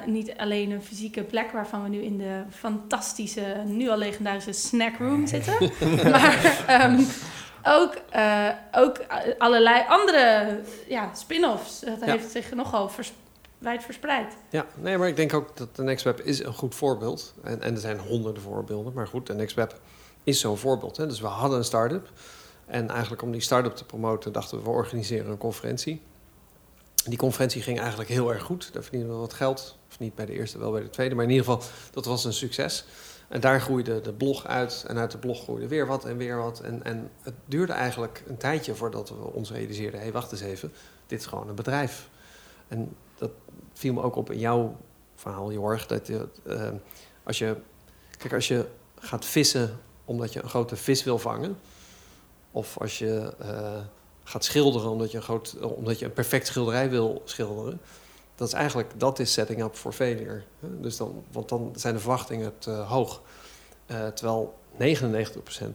niet 0.07 0.37
alleen 0.37 0.71
een 0.71 0.83
fysieke 0.83 1.23
plek 1.23 1.51
waarvan 1.51 1.83
we 1.83 1.88
nu 1.88 2.03
in 2.03 2.19
de 2.19 2.43
fantastische, 2.51 3.62
nu 3.67 3.88
al 3.88 3.97
legendarische 3.97 4.53
snack 4.53 4.97
room 4.99 5.27
zitten. 5.27 5.55
maar 6.12 6.64
ehm, 6.67 7.03
ook, 7.62 7.95
eh, 8.11 8.49
ook 8.73 9.01
allerlei 9.38 9.85
andere 9.88 10.59
ja, 10.88 11.14
spin-offs. 11.14 11.81
Dat 11.81 11.99
Ja. 12.01 12.07
heeft 12.07 12.31
zich 12.31 12.55
nogal 12.55 12.88
vers 12.88 13.12
wijd 13.59 13.85
verspreid. 13.85 14.37
Ja, 14.51 14.67
nee, 14.75 14.99
maar 14.99 15.09
ik 15.09 15.17
denk 15.17 15.35
ook 15.35 15.57
dat 15.57 15.77
de 15.77 15.83
Next 15.83 16.05
Web 16.05 16.21
is 16.21 16.45
een 16.45 16.55
goed 16.55 16.75
voorbeeld. 16.75 17.35
En, 17.45 17.62
en 17.62 17.75
er 17.75 17.81
zijn 17.81 17.99
honderden 17.99 18.43
voorbeelden, 18.43 18.93
maar 18.93 19.07
goed, 19.07 19.27
de 19.27 19.35
Next 19.35 19.55
Web 19.57 19.81
is 20.25 20.41
zo'n 20.41 20.57
voorbeeld. 20.59 20.97
Hè. 20.97 21.07
Dus 21.07 21.21
we 21.21 21.27
hadden 21.27 21.59
een 21.59 21.64
start-up. 21.64 22.11
En 22.67 22.91
eigenlijk 22.91 23.23
om 23.23 23.33
die 23.33 23.41
start-up 23.41 23.77
te 23.77 23.85
promoten, 23.85 24.33
dachten 24.33 24.59
we, 24.59 24.64
we 24.64 24.71
organiseren 24.71 25.31
een 25.31 25.38
conferentie. 25.38 26.03
Die 27.09 27.18
conferentie 27.18 27.62
ging 27.62 27.79
eigenlijk 27.79 28.09
heel 28.09 28.33
erg 28.33 28.42
goed. 28.42 28.73
Daar 28.73 28.83
verdienden 28.83 29.11
we 29.11 29.16
wat 29.16 29.33
geld. 29.33 29.79
Of 29.88 29.99
niet 29.99 30.14
bij 30.14 30.27
de 30.27 30.33
eerste, 30.33 30.59
wel 30.59 30.73
bij 30.73 30.83
de 30.83 30.90
tweede. 30.90 31.14
Maar 31.14 31.25
in 31.25 31.31
ieder 31.31 31.44
geval, 31.44 31.62
dat 31.90 32.05
was 32.05 32.25
een 32.25 32.33
succes. 32.33 32.85
En 33.29 33.40
daar 33.40 33.61
groeide 33.61 34.01
de 34.01 34.12
blog 34.12 34.47
uit. 34.47 34.85
En 34.88 34.99
uit 34.99 35.11
de 35.11 35.18
blog 35.18 35.42
groeide 35.42 35.68
weer 35.68 35.87
wat 35.87 36.05
en 36.05 36.16
weer 36.16 36.37
wat. 36.37 36.61
En, 36.61 36.85
en 36.85 37.11
het 37.23 37.35
duurde 37.44 37.73
eigenlijk 37.73 38.23
een 38.27 38.37
tijdje 38.37 38.75
voordat 38.75 39.09
we 39.09 39.33
ons 39.33 39.51
realiseerden... 39.51 39.99
hé, 39.99 40.05
hey, 40.05 40.12
wacht 40.12 40.33
eens 40.33 40.40
even, 40.40 40.73
dit 41.07 41.21
is 41.21 41.27
gewoon 41.27 41.49
een 41.49 41.55
bedrijf. 41.55 42.09
En 42.68 42.97
dat 43.18 43.31
viel 43.73 43.92
me 43.92 44.03
ook 44.03 44.16
op 44.16 44.31
in 44.31 44.38
jouw 44.38 44.77
verhaal, 45.14 45.53
Jorg. 45.53 45.87
Dat 45.87 46.09
eh, 46.09 46.68
als 47.23 47.38
je, 47.38 47.57
kijk, 48.18 48.33
als 48.33 48.49
je 48.49 48.66
gaat 48.99 49.25
vissen 49.25 49.79
omdat 50.05 50.33
je 50.33 50.42
een 50.42 50.49
grote 50.49 50.77
vis 50.77 51.05
wil 51.05 51.18
vangen... 51.18 51.59
of 52.51 52.79
als 52.79 52.99
je 52.99 53.35
eh, 53.38 53.81
gaat 54.29 54.45
schilderen 54.45 54.91
omdat 54.91 55.11
je, 55.11 55.17
een 55.17 55.23
groot, 55.23 55.57
omdat 55.61 55.99
je 55.99 56.05
een 56.05 56.12
perfect 56.12 56.47
schilderij 56.47 56.91
wil 56.91 57.23
schilderen... 57.25 57.81
dat 58.35 58.49
is 58.49 58.55
eigenlijk, 58.55 58.91
dat 58.97 59.19
is 59.19 59.33
setting 59.33 59.62
up 59.62 59.75
for 59.75 59.93
failure. 59.93 60.43
Dus 60.61 60.97
dan, 60.97 61.25
want 61.33 61.49
dan 61.49 61.73
zijn 61.77 61.95
de 61.95 62.01
verwachtingen 62.01 62.59
te 62.59 62.71
hoog. 62.71 63.23
Eh, 63.87 64.07
terwijl 64.07 64.59
99% 64.79 64.81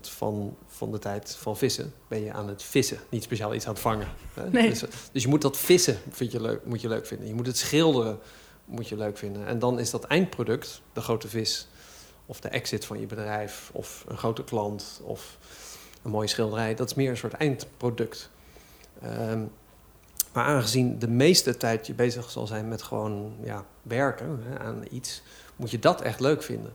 van, 0.01 0.57
van 0.67 0.91
de 0.91 0.99
tijd 0.99 1.35
van 1.35 1.57
vissen 1.57 1.93
ben 2.07 2.23
je 2.23 2.33
aan 2.33 2.47
het 2.47 2.63
vissen. 2.63 2.97
Niet 3.09 3.23
speciaal 3.23 3.53
iets 3.53 3.65
aan 3.65 3.73
het 3.73 3.81
vangen. 3.81 4.07
Hè? 4.33 4.49
Nee. 4.49 4.69
Dus, 4.69 4.83
dus 5.11 5.23
je 5.23 5.27
moet 5.27 5.41
dat 5.41 5.57
vissen 5.57 5.97
vind 6.09 6.31
je 6.31 6.41
leuk, 6.41 6.65
moet 6.65 6.81
je 6.81 6.87
leuk 6.87 7.05
vinden. 7.05 7.27
Je 7.27 7.33
moet 7.33 7.47
het 7.47 7.57
schilderen 7.57 8.19
moet 8.65 8.87
je 8.87 8.97
leuk 8.97 9.17
vinden. 9.17 9.45
En 9.45 9.59
dan 9.59 9.79
is 9.79 9.89
dat 9.89 10.03
eindproduct, 10.03 10.81
de 10.93 11.01
grote 11.01 11.27
vis... 11.27 11.67
of 12.25 12.39
de 12.39 12.47
exit 12.47 12.85
van 12.85 12.99
je 12.99 13.05
bedrijf, 13.05 13.69
of 13.73 14.05
een 14.07 14.17
grote 14.17 14.43
klant... 14.43 15.01
of 15.03 15.37
een 16.03 16.11
mooie 16.11 16.27
schilderij, 16.27 16.75
dat 16.75 16.89
is 16.89 16.93
meer 16.93 17.09
een 17.09 17.17
soort 17.17 17.33
eindproduct. 17.33 18.29
Ehm, 19.03 19.39
maar 20.33 20.45
aangezien 20.45 20.99
de 20.99 21.07
meeste 21.07 21.57
tijd 21.57 21.87
je 21.87 21.93
bezig 21.93 22.29
zal 22.29 22.47
zijn 22.47 22.67
met 22.67 22.81
gewoon 22.81 23.33
ja, 23.43 23.63
werken 23.81 24.39
hè, 24.49 24.59
aan 24.59 24.83
iets, 24.91 25.21
moet 25.55 25.71
je 25.71 25.79
dat 25.79 26.01
echt 26.01 26.19
leuk 26.19 26.43
vinden. 26.43 26.73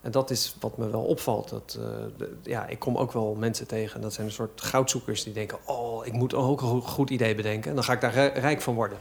En 0.00 0.10
dat 0.10 0.30
is 0.30 0.56
wat 0.60 0.78
me 0.78 0.90
wel 0.90 1.02
opvalt. 1.02 1.48
Dat, 1.48 1.78
eh, 1.80 1.84
de- 2.16 2.36
ja, 2.42 2.66
ik 2.66 2.78
kom 2.78 2.96
ook 2.96 3.12
wel 3.12 3.34
mensen 3.38 3.66
tegen, 3.66 3.94
en 3.96 4.00
dat 4.00 4.12
zijn 4.12 4.26
een 4.26 4.32
soort 4.32 4.60
goudzoekers 4.60 5.22
die 5.24 5.32
denken: 5.32 5.58
Oh, 5.66 6.06
ik 6.06 6.12
moet 6.12 6.34
ook 6.34 6.60
een 6.60 6.68
go- 6.68 6.80
goed 6.80 7.10
idee 7.10 7.34
bedenken. 7.34 7.68
En 7.70 7.74
dan 7.74 7.84
ga 7.84 7.92
ik 7.92 8.00
daar 8.00 8.12
ri- 8.14 8.40
rijk 8.40 8.60
van 8.60 8.74
worden. 8.74 8.98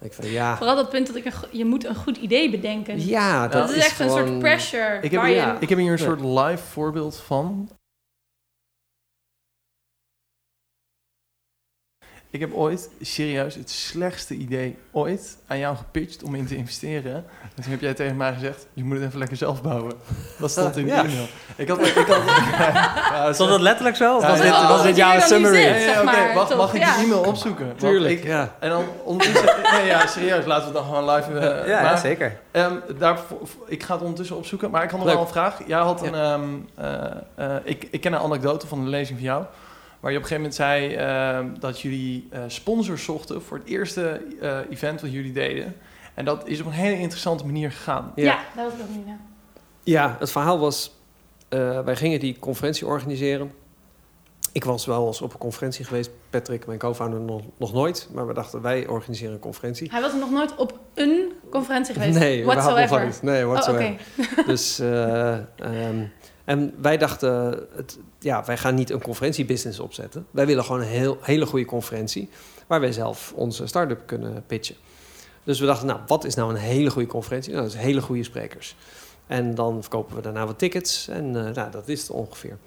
Ik 0.00 0.12
van 0.12 0.26
ja. 0.30 0.56
Vooral 0.56 0.76
dat 0.76 0.90
punt 0.90 1.06
dat 1.06 1.16
ik 1.16 1.24
een, 1.24 1.32
je 1.50 1.64
moet 1.64 1.84
een 1.86 1.94
goed 1.94 2.16
idee 2.16 2.50
bedenken. 2.50 3.06
Ja, 3.06 3.42
dat, 3.48 3.52
dat 3.68 3.76
is 3.76 3.84
echt 3.84 4.00
een 4.00 4.10
soort 4.10 4.38
pressure. 4.38 4.98
Ik 5.02 5.10
heb, 5.10 5.22
hier, 5.22 5.34
ja. 5.34 5.60
ik 5.60 5.68
heb 5.68 5.78
hier 5.78 5.92
een 5.92 5.98
soort 5.98 6.20
live 6.20 6.62
voorbeeld 6.64 7.16
van. 7.16 7.68
Ik 12.32 12.40
heb 12.40 12.54
ooit 12.54 12.88
serieus 13.00 13.54
het 13.54 13.70
slechtste 13.70 14.34
idee 14.34 14.76
ooit 14.92 15.38
aan 15.46 15.58
jou 15.58 15.76
gepitcht 15.76 16.22
om 16.22 16.34
in 16.34 16.46
te 16.46 16.56
investeren. 16.56 17.14
En 17.56 17.62
toen 17.62 17.70
heb 17.70 17.80
jij 17.80 17.94
tegen 17.94 18.16
mij 18.16 18.32
gezegd, 18.32 18.66
je 18.72 18.84
moet 18.84 18.96
het 18.96 19.06
even 19.06 19.18
lekker 19.18 19.36
zelf 19.36 19.62
bouwen. 19.62 19.92
Dat 20.38 20.50
stond 20.50 20.76
in 20.76 20.84
de 20.84 20.90
Ja. 20.90 21.04
e-mail. 21.04 21.26
Ik 21.56 21.68
had... 21.68 21.86
Ik 21.86 21.94
had 21.94 22.06
ja, 23.12 23.32
Stond 23.32 23.50
dat 23.50 23.60
letterlijk 23.60 23.96
zo? 23.96 24.16
Of 24.16 24.22
Ja, 24.22 24.28
was, 24.28 24.38
ja. 24.38 24.60
dit, 24.60 24.68
was 24.68 24.82
dit 24.82 24.96
jouw 24.96 25.20
summary? 25.20 25.54
zit. 25.62 25.64
Ja, 25.64 25.74
ja, 25.74 25.80
zeg 25.80 25.96
oké, 25.96 26.04
maar, 26.04 26.34
wacht, 26.34 26.56
mag 26.56 26.74
ik 26.74 26.80
Ja. 26.80 26.96
die 26.96 27.04
e-mail 27.04 27.20
opzoeken? 27.22 27.66
Want 27.66 27.78
Tuurlijk, 27.78 28.18
ik- 28.18 28.24
ja. 28.24 28.54
En 28.60 28.70
dan 28.70 28.84
ondertussen... 29.04 29.56
nee, 29.72 29.86
ja, 29.86 30.06
serieus, 30.06 30.44
laten 30.46 30.72
we 30.72 30.78
het 30.78 30.86
dan 30.86 30.94
gewoon 30.96 31.14
live... 31.14 31.38
eh, 31.38 31.68
Ja, 31.68 31.82
maar- 31.82 31.98
zeker. 31.98 32.38
Ehm, 32.50 32.74
daarvoor, 32.98 33.38
ik 33.66 33.82
ga 33.82 33.92
het 33.92 34.02
ondertussen 34.02 34.36
opzoeken, 34.36 34.70
maar 34.70 34.82
ik 34.84 34.90
had 34.90 34.98
nog 34.98 35.06
Leuk. 35.08 35.16
wel 35.16 35.24
een 35.26 35.32
vraag. 35.32 35.58
Jij 35.66 35.78
had 35.80 36.02
een, 36.02 36.14
ehm, 36.14 36.42
eh, 36.74 37.04
eh, 37.34 37.56
ik, 37.64 37.86
ik 37.90 38.00
ken 38.00 38.12
een 38.12 38.18
anekdote 38.20 38.66
van 38.66 38.78
een 38.78 38.88
lezing 38.88 39.18
van 39.18 39.26
jou, 39.28 39.44
waar 40.00 40.10
je 40.12 40.16
op 40.18 40.22
een 40.22 40.28
gegeven 40.28 40.36
moment 40.36 40.54
zei 40.54 40.94
ehm, 40.94 41.60
dat 41.60 41.80
jullie 41.80 42.28
eh, 42.30 42.42
sponsors 42.46 43.04
zochten 43.04 43.42
voor 43.42 43.58
het 43.58 43.66
eerste 43.66 44.22
eh, 44.40 44.58
event 44.70 45.00
wat 45.00 45.12
jullie 45.12 45.32
deden. 45.32 45.76
En 46.14 46.24
dat 46.24 46.48
is 46.48 46.60
op 46.60 46.66
een 46.66 46.72
hele 46.72 46.98
interessante 46.98 47.46
manier 47.46 47.70
gegaan. 47.72 48.12
ja. 48.14 48.24
Ja. 48.24 48.38
dat 48.62 48.72
was 48.72 48.80
ook 48.80 48.94
niet. 48.96 49.06
Ja. 49.06 49.18
Ja, 49.82 50.16
het 50.18 50.30
verhaal 50.30 50.58
was, 50.58 50.96
eh, 51.48 51.80
wij 51.80 51.96
gingen 51.96 52.20
die 52.20 52.38
conferentie 52.38 52.86
organiseren. 52.86 53.52
Ik 54.52 54.64
was 54.64 54.86
wel 54.86 55.06
eens 55.06 55.20
op 55.22 55.32
een 55.32 55.38
conferentie 55.38 55.84
geweest, 55.84 56.10
Patrick, 56.30 56.66
mijn 56.66 56.78
co-founder, 56.78 57.20
nog, 57.20 57.40
nog 57.56 57.72
nooit. 57.72 58.08
Maar 58.12 58.26
we 58.26 58.32
dachten, 58.34 58.62
wij 58.62 58.86
organiseren 58.86 59.34
een 59.34 59.40
conferentie. 59.40 59.90
Hij 59.90 60.00
was 60.00 60.12
nog 60.14 60.30
nooit 60.30 60.56
op 60.56 60.78
een 60.94 61.32
conferentie 61.50 61.94
geweest. 61.94 62.18
Nee, 62.18 62.44
whatsoever. 62.44 63.18
Nee, 63.22 63.44
Oh, 63.44 63.50
oké. 63.50 63.60
whatsoever. 63.60 63.96
Dus, 64.52 64.78
eh, 64.78 65.32
ehm, 65.32 66.04
en 66.50 66.74
wij 66.80 66.96
dachten, 66.96 67.66
het, 67.74 67.98
ja, 68.18 68.44
wij 68.44 68.56
gaan 68.56 68.74
niet 68.74 68.90
een 68.90 69.02
conferentiebusiness 69.02 69.80
opzetten. 69.80 70.26
Wij 70.30 70.46
willen 70.46 70.64
gewoon 70.64 70.80
een 70.80 70.86
heel, 70.86 71.18
hele 71.20 71.46
goede 71.46 71.64
conferentie, 71.64 72.28
waar 72.66 72.80
wij 72.80 72.92
zelf 72.92 73.32
onze 73.36 73.66
start-up 73.66 74.02
kunnen 74.06 74.44
pitchen. 74.46 74.76
Dus 75.44 75.60
we 75.60 75.66
dachten, 75.66 75.86
nou, 75.86 76.00
wat 76.06 76.24
is 76.24 76.34
nou 76.34 76.50
een 76.50 76.60
hele 76.60 76.90
goede 76.90 77.08
conferentie? 77.08 77.52
Nou, 77.52 77.64
dat 77.64 77.74
is 77.74 77.80
hele 77.80 78.00
goede 78.00 78.22
sprekers. 78.22 78.76
En 79.26 79.54
dan 79.54 79.80
verkopen 79.80 80.16
we 80.16 80.22
daarna 80.22 80.46
wat 80.46 80.58
tickets 80.58 81.08
en 81.08 81.46
eh, 81.46 81.54
nou, 81.54 81.70
dat 81.70 81.88
is 81.88 82.00
het 82.00 82.10
ongeveer. 82.10 82.58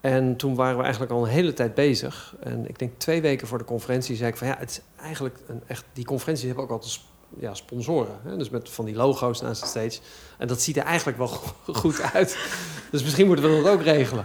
En 0.00 0.36
toen 0.36 0.54
waren 0.54 0.76
we 0.76 0.82
eigenlijk 0.82 1.12
al 1.12 1.22
een 1.22 1.30
hele 1.30 1.52
tijd 1.52 1.74
bezig. 1.74 2.34
En 2.40 2.68
ik 2.68 2.78
denk 2.78 2.92
twee 2.96 3.20
weken 3.20 3.46
voor 3.46 3.58
de 3.58 3.64
conferentie 3.64 4.16
zei 4.16 4.30
ik 4.30 4.36
van 4.36 4.46
ja, 4.46 4.56
het 4.58 4.70
is 4.70 4.80
eigenlijk 5.02 5.38
een 5.46 5.62
echt. 5.66 5.84
Die 5.92 6.04
conferenties 6.04 6.46
hebben 6.46 6.64
ook 6.64 6.70
altijd 6.70 7.00
ja, 7.40 7.54
sponsoren. 7.54 8.18
Hè? 8.24 8.36
Dus 8.36 8.50
met 8.50 8.70
van 8.70 8.84
die 8.84 8.94
logo's 8.94 9.40
naast 9.40 9.60
de 9.60 9.66
stage. 9.66 9.98
En 10.38 10.46
dat 10.48 10.60
ziet 10.62 10.76
er 10.76 10.82
eigenlijk 10.82 11.18
wel 11.18 11.26
go- 11.26 11.54
goed 11.82 12.00
uit. 12.12 12.36
Dus 12.90 13.02
misschien 13.02 13.26
moeten 13.26 13.56
we 13.56 13.62
dat 13.62 13.72
ook 13.72 13.82
regelen. 13.82 14.24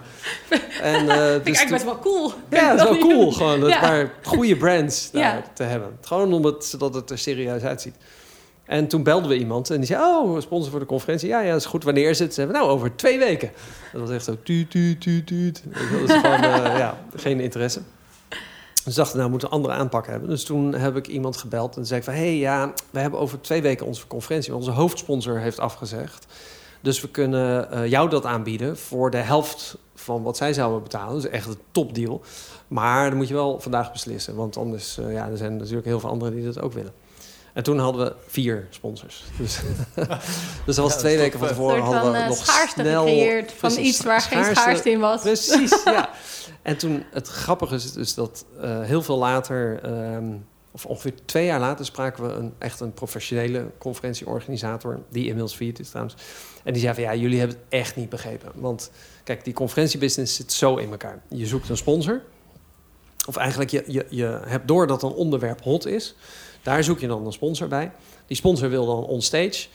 En, 0.81 1.09
eh, 1.09 1.17
Vind 1.31 1.37
ik 1.37 1.45
dus 1.45 1.57
eigenlijk 1.57 1.69
best 1.69 1.83
wel 1.83 1.99
cool. 1.99 2.31
ja, 2.49 2.75
dat 2.75 2.89
is 2.89 2.97
wel 2.97 3.07
cool. 3.09 3.31
Gewoon 3.31 3.59
dat 3.59 3.69
Ja. 3.69 3.81
maar 3.81 4.13
goede 4.23 4.55
brands 4.57 5.11
daar 5.11 5.21
Ja. 5.35 5.43
te 5.53 5.63
hebben. 5.63 5.97
Gewoon 6.01 6.33
om 6.33 6.45
het, 6.45 6.65
zodat 6.65 6.93
het 6.93 7.09
er 7.09 7.17
serieus 7.17 7.61
uitziet. 7.63 7.95
En 8.65 8.87
toen 8.87 9.03
belden 9.03 9.29
we 9.29 9.37
iemand 9.37 9.69
en 9.69 9.77
die 9.77 9.85
zei: 9.85 10.01
Oh, 10.03 10.41
sponsor 10.41 10.71
voor 10.71 10.79
de 10.79 10.85
conferentie. 10.85 11.27
Ja, 11.29 11.41
ja, 11.41 11.51
dat 11.51 11.59
is 11.59 11.65
goed. 11.65 11.83
Wanneer 11.83 12.09
is 12.09 12.19
het? 12.19 12.33
Ze 12.33 12.39
hebben 12.39 12.57
nou 12.59 12.69
over 12.71 12.95
twee 12.95 13.19
weken. 13.19 13.51
Dat 13.91 14.01
was 14.01 14.09
echt 14.09 14.23
zo 14.23 14.37
tuut, 14.43 14.71
tuut, 14.71 15.01
tuut, 15.01 15.27
tuut. 15.27 15.63
Dat 16.01 16.09
is 16.09 16.15
gewoon 16.15 16.43
eh, 16.43 16.77
ja, 16.77 16.97
geen 17.15 17.39
interesse. 17.39 17.81
Dus 18.87 18.95
dachten, 18.95 19.15
nou, 19.15 19.25
we 19.25 19.31
moeten 19.31 19.49
een 19.49 19.55
andere 19.55 19.73
aanpak 19.73 20.07
hebben. 20.07 20.29
Dus 20.29 20.43
toen 20.43 20.73
heb 20.73 20.95
ik 20.95 21.07
iemand 21.07 21.37
gebeld 21.37 21.77
en 21.77 21.85
zei 21.85 21.99
ik 21.99 22.05
van... 22.05 22.13
hé, 22.13 22.19
hey, 22.19 22.37
ja, 22.37 22.73
we 22.89 22.99
hebben 22.99 23.19
over 23.19 23.41
twee 23.41 23.61
weken 23.61 23.85
onze 23.85 24.07
conferentie. 24.07 24.51
want 24.53 24.65
Onze 24.65 24.79
hoofdsponsor 24.79 25.39
heeft 25.39 25.59
afgezegd. 25.59 26.25
Dus 26.81 27.01
we 27.01 27.09
kunnen 27.09 27.71
eh, 27.71 27.85
jou 27.85 28.09
dat 28.09 28.25
aanbieden 28.25 28.77
voor 28.77 29.11
de 29.11 29.17
helft 29.17 29.77
van 29.95 30.23
wat 30.23 30.37
zij 30.37 30.53
zouden 30.53 30.83
betalen. 30.83 31.21
Dus 31.21 31.29
echt 31.31 31.47
een 31.47 31.57
topdeal. 31.71 32.21
Maar 32.67 33.09
dan 33.09 33.17
moet 33.17 33.27
je 33.27 33.33
wel 33.33 33.59
vandaag 33.59 33.91
beslissen. 33.91 34.35
Want 34.35 34.57
anders, 34.57 34.97
eh, 34.97 35.13
ja, 35.13 35.29
er 35.29 35.37
zijn 35.37 35.57
natuurlijk 35.57 35.85
heel 35.87 35.99
veel 35.99 36.09
anderen 36.09 36.35
die 36.35 36.45
dat 36.45 36.61
ook 36.61 36.73
willen. 36.73 36.93
En 37.53 37.63
toen 37.63 37.79
hadden 37.79 38.05
we 38.05 38.13
vier 38.27 38.67
sponsors. 38.69 39.23
Dus, 39.37 39.59
dus 40.65 40.75
dat 40.75 40.85
was 40.85 40.93
Ja, 40.93 40.99
twee 40.99 41.13
dat 41.13 41.23
weken 41.23 41.39
van 41.39 41.47
tevoren 41.47 41.81
hadden 41.83 42.11
we 42.11 42.17
eh, 42.17 42.27
nog 42.27 42.37
schaarste 42.37 42.81
snel... 42.81 43.03
gecreëerd 43.05 43.51
van 43.51 43.73
Precies, 43.73 43.87
iets 43.95 44.03
waar 44.03 44.21
geen 44.21 44.43
schaarste- 44.43 44.61
schaarste 44.61 44.89
in 44.89 44.99
was. 44.99 45.21
Precies, 45.21 45.83
ja. 45.85 46.09
En 46.67 46.77
toen, 46.77 47.03
het 47.11 47.27
grappige 47.27 47.75
is 47.75 47.91
dus 47.93 48.13
dat 48.13 48.45
eh, 48.61 48.81
heel 48.81 49.01
veel 49.01 49.17
later, 49.17 49.79
ehm, 49.83 50.33
of 50.71 50.85
ongeveer 50.85 51.13
twee 51.25 51.45
jaar 51.45 51.59
later, 51.59 51.85
spraken 51.85 52.27
we 52.27 52.33
een, 52.33 52.53
echt 52.57 52.79
een 52.79 52.93
professionele 52.93 53.65
conferentieorganisator, 53.77 54.99
die 55.09 55.23
inmiddels 55.23 55.55
failliet 55.55 55.79
is 55.79 55.89
trouwens. 55.89 56.15
En 56.63 56.73
die 56.73 56.81
zei 56.81 56.93
van, 56.93 57.03
ja, 57.03 57.15
jullie 57.15 57.39
hebben 57.39 57.57
het 57.57 57.65
echt 57.69 57.95
niet 57.95 58.09
begrepen. 58.09 58.51
Want 58.55 58.91
kijk, 59.23 59.43
die 59.43 59.53
conferentiebusiness 59.53 60.35
zit 60.35 60.53
zo 60.53 60.75
in 60.75 60.91
elkaar. 60.91 61.21
Je 61.27 61.45
zoekt 61.45 61.69
een 61.69 61.77
sponsor, 61.77 62.21
of 63.27 63.35
eigenlijk 63.35 63.69
je, 63.69 63.83
je, 63.87 64.05
je 64.09 64.39
hebt 64.45 64.67
door 64.67 64.87
dat 64.87 65.03
een 65.03 65.13
onderwerp 65.13 65.61
hot 65.61 65.85
is. 65.85 66.15
Daar 66.63 66.83
zoek 66.83 66.99
je 66.99 67.07
dan 67.07 67.25
een 67.25 67.33
sponsor 67.33 67.67
bij. 67.67 67.91
Die 68.25 68.37
sponsor 68.37 68.69
wil 68.69 68.85
dan 68.85 69.03
onstage. 69.03 69.67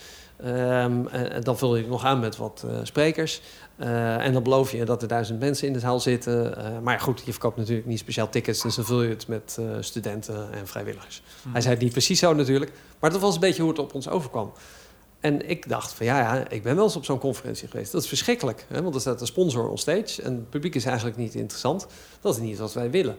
Ehm 0.43 1.07
en, 1.07 1.43
dan 1.43 1.59
vul 1.59 1.77
je 1.77 1.83
het 1.83 1.91
nog 1.91 2.05
aan 2.05 2.21
met 2.21 2.37
wat 2.37 2.65
eh, 2.67 2.79
sprekers. 2.83 3.41
Eh, 3.77 4.25
en 4.25 4.33
dan 4.33 4.43
beloof 4.43 4.73
je 4.73 4.85
dat 4.85 5.03
er 5.03 5.09
duizend 5.09 5.41
mensen 5.41 5.67
in 5.67 5.73
de 5.73 5.79
zaal 5.79 6.01
zitten. 6.01 6.57
Eh, 6.57 6.79
maar 6.79 7.01
goed, 7.01 7.23
je 7.25 7.31
verkoopt 7.31 7.57
natuurlijk 7.57 7.87
niet 7.87 7.99
speciaal 7.99 8.29
tickets. 8.29 8.63
Dus 8.63 8.75
dan 8.75 8.85
vul 8.85 9.03
je 9.03 9.09
het 9.09 9.29
met 9.29 9.59
studenten 9.81 10.53
en 10.53 10.67
vrijwilligers. 10.67 11.23
Hij 11.49 11.61
zei 11.61 11.75
het 11.75 11.83
niet 11.83 11.93
precies 11.93 12.19
zo 12.19 12.35
natuurlijk. 12.35 12.73
Maar 12.99 13.11
dat 13.11 13.21
was 13.21 13.35
een 13.35 13.41
beetje 13.41 13.63
hoe 13.63 13.71
het 13.71 13.81
op 13.81 13.95
ons 13.95 14.09
overkwam. 14.09 14.53
En 15.21 15.49
ik 15.49 15.69
dacht 15.69 15.93
van 15.93 16.07
ja, 16.07 16.19
ja, 16.19 16.49
ik 16.49 16.63
ben 16.63 16.75
wel 16.75 16.85
eens 16.85 16.97
op 16.97 17.05
zo'n 17.05 17.19
conferentie 17.19 17.69
geweest. 17.69 17.93
Dat 17.93 18.03
is 18.03 18.09
verschrikkelijk. 18.09 18.67
Hè? 18.69 18.83
Want 18.83 18.95
er 18.95 19.01
staat 19.01 19.21
een 19.21 19.27
sponsor 19.27 19.69
on 19.69 19.79
stage. 19.79 20.23
En 20.23 20.33
het 20.33 20.51
publiek 20.51 20.75
is 20.75 20.85
eigenlijk 20.85 21.17
niet 21.17 21.35
interessant. 21.35 21.87
Dat 22.21 22.35
is 22.35 22.41
niet 22.41 22.59
wat 22.59 22.73
wij 22.73 22.91
willen. 22.91 23.17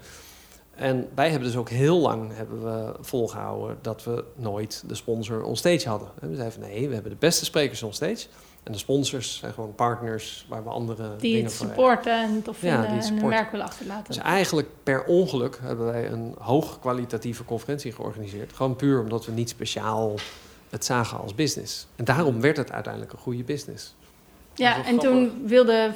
En 0.76 1.10
wij 1.16 1.30
hebben 1.30 1.48
dus 1.48 1.58
ook 1.58 1.70
heel 1.70 2.00
lang 2.00 2.36
hebben 2.36 2.64
we 2.64 2.94
volgehouden 3.02 3.78
dat 3.82 4.04
we 4.04 4.24
nooit 4.36 4.84
de 4.88 4.96
sponsor 4.96 5.44
on 5.44 5.56
stage 5.56 5.90
hadden. 5.90 6.08
En 6.22 6.30
we 6.30 6.36
zeiden 6.36 6.62
van 6.62 6.70
nee, 6.70 6.88
we 6.88 6.94
hebben 6.94 7.12
de 7.12 7.18
beste 7.20 7.46
sprekers 7.46 7.84
on 7.84 7.94
stage. 7.94 8.28
En 8.64 8.72
de 8.72 8.78
sponsors 8.78 9.38
zijn 9.38 9.54
gewoon 9.54 9.76
partners 9.76 10.46
waar 10.50 10.64
we 10.64 10.70
andere 10.70 11.10
Die 11.18 11.32
dingen 11.32 11.46
het 11.46 11.54
voor 11.54 11.68
supporten 11.68 12.22
en 12.22 12.42
tof 12.42 12.62
Ja, 12.62 12.70
vinden 12.70 12.90
die 12.90 13.00
het 13.00 13.08
en 13.08 13.24
een 13.24 13.30
merk 13.30 13.52
willen 13.52 13.66
achterlaten. 13.66 14.14
dus 14.14 14.18
eigenlijk 14.18 14.68
per 14.84 15.04
ongeluk 15.04 15.60
hebben 15.62 15.86
wij 15.86 16.10
een 16.12 16.36
hoog 16.38 16.80
kwalitatieve 16.80 17.46
conferentie 17.46 17.92
georganiseerd. 17.92 18.54
Gewoon 18.54 18.76
puur 18.76 19.00
omdat 19.00 19.26
we 19.26 19.32
niet 19.32 19.50
speciaal 19.50 20.16
het 20.70 20.86
zagen 20.86 21.20
als 21.20 21.36
business. 21.36 21.88
En 21.96 22.06
daarom 22.06 22.42
werd 22.42 22.58
het 22.58 22.72
uiteindelijk 22.72 23.14
een 23.14 23.20
goede 23.20 23.44
business. 23.44 23.96
ja, 24.54 24.86
en 24.86 25.00
toen 25.00 25.44
wilde, 25.46 25.92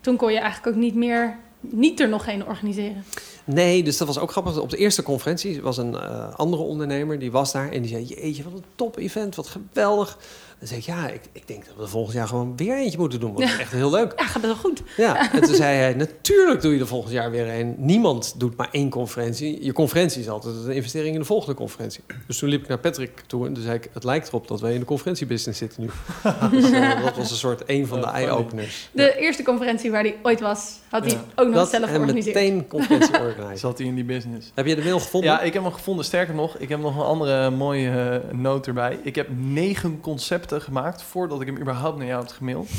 toen 0.00 0.16
kon 0.16 0.32
je 0.32 0.38
eigenlijk 0.38 0.76
ook 0.76 0.82
niet 0.82 0.94
meer, 0.94 1.36
niet 1.60 2.00
er 2.00 2.08
nog 2.08 2.24
geen 2.24 2.46
organiseren. 2.46 3.04
Nee, 3.44 3.82
dus 3.82 3.96
dat 3.96 4.06
was 4.06 4.18
ook 4.18 4.30
grappig. 4.30 4.58
Op 4.58 4.70
de 4.70 4.76
eerste 4.76 5.02
conferentie 5.02 5.62
was 5.62 5.76
een 5.76 5.94
eh, 5.96 6.34
andere 6.34 6.62
ondernemer, 6.62 7.18
die 7.18 7.30
was 7.32 7.52
daar. 7.52 7.70
En 7.70 7.80
die 7.82 7.90
zei, 7.90 8.04
jeetje, 8.04 8.42
wat 8.42 8.52
een 8.52 8.64
top 8.74 8.96
event, 8.98 9.34
wat 9.34 9.46
geweldig. 9.46 10.18
Dan 10.58 10.68
zei 10.70 10.80
ik, 10.80 10.86
ja, 10.86 11.08
ik, 11.08 11.20
ik 11.32 11.46
denk 11.48 11.66
dat 11.66 11.74
we 11.76 11.86
volgend 11.86 12.14
jaar 12.14 12.26
gewoon 12.28 12.56
weer 12.56 12.76
eentje 12.76 12.98
moeten 12.98 13.20
doen. 13.20 13.32
Want 13.32 13.44
het 13.44 13.52
is 13.52 13.58
echt 13.60 13.72
heel 13.72 13.90
leuk. 13.90 14.12
Ja, 14.16 14.26
gaat 14.26 14.42
wel 14.42 14.54
goed. 14.54 14.82
Ja, 14.96 15.32
en 15.32 15.42
toen 15.42 15.54
zei 15.54 15.76
hij, 15.78 15.94
natuurlijk 15.94 16.60
doe 16.62 16.74
je 16.74 16.80
er 16.80 16.86
volgend 16.86 17.12
jaar 17.12 17.30
weer 17.30 17.48
een. 17.60 17.74
Niemand 17.78 18.34
doet 18.38 18.56
maar 18.56 18.68
één 18.72 18.88
conferentie. 18.90 19.64
Je 19.64 19.72
conferentie 19.72 20.20
is 20.20 20.28
altijd 20.28 20.54
een 20.54 20.70
investering 20.72 21.14
in 21.14 21.20
de 21.20 21.26
volgende 21.26 21.54
conferentie. 21.54 22.00
Dus 22.26 22.38
toen 22.38 22.48
liep 22.48 22.62
ik 22.62 22.68
naar 22.68 22.78
Patrick 22.78 23.22
toe 23.26 23.46
en 23.46 23.52
toen 23.54 23.62
zei 23.62 23.76
ik... 23.76 23.88
het 23.92 24.04
lijkt 24.04 24.28
erop 24.28 24.48
dat 24.48 24.60
wij 24.60 24.72
in 24.74 24.80
de 24.80 24.86
conferentiebusiness 24.86 25.58
zitten 25.58 25.80
nu. 25.82 25.90
dus, 26.60 26.70
eh, 26.70 27.02
dat 27.04 27.16
was 27.16 27.30
een 27.30 27.36
soort 27.36 27.62
een 27.66 27.86
van 27.86 28.00
de 28.00 28.06
eye-openers. 28.06 28.88
De 28.92 29.16
eerste 29.18 29.42
conferentie 29.42 29.90
waar 29.90 30.02
hij 30.02 30.16
ooit 30.22 30.40
was, 30.40 30.72
had 30.88 31.02
hij 31.04 31.12
Ja. 31.12 31.24
ook 31.36 31.46
nog 31.46 31.54
Dat 31.54 31.70
zelf 31.70 31.82
en 31.84 31.88
georganiseerd. 31.88 32.34
meteen 32.34 32.66
conferentie 32.68 33.14
Zat 33.54 33.78
hij 33.78 33.86
in 33.86 33.94
die 33.94 34.04
business? 34.04 34.52
Heb 34.54 34.66
je 34.66 34.74
de 34.74 34.82
mail 34.82 35.00
gevonden? 35.00 35.30
Ja, 35.30 35.40
ik 35.40 35.52
heb 35.52 35.62
hem 35.62 35.72
gevonden. 35.72 36.04
Sterker 36.04 36.34
nog, 36.34 36.56
ik 36.56 36.68
heb 36.68 36.80
nog 36.80 36.96
een 36.96 37.02
andere 37.02 37.50
mooie 37.50 37.90
eh, 37.90 38.36
noot 38.36 38.66
erbij. 38.66 38.98
Ik 39.02 39.14
heb 39.14 39.28
negen 39.36 40.00
concepten 40.00 40.62
gemaakt 40.62 41.02
voordat 41.02 41.40
ik 41.40 41.46
hem 41.46 41.58
überhaupt 41.58 41.98
naar 41.98 42.06
jou 42.06 42.22
heb 42.22 42.32
gemaild. 42.32 42.68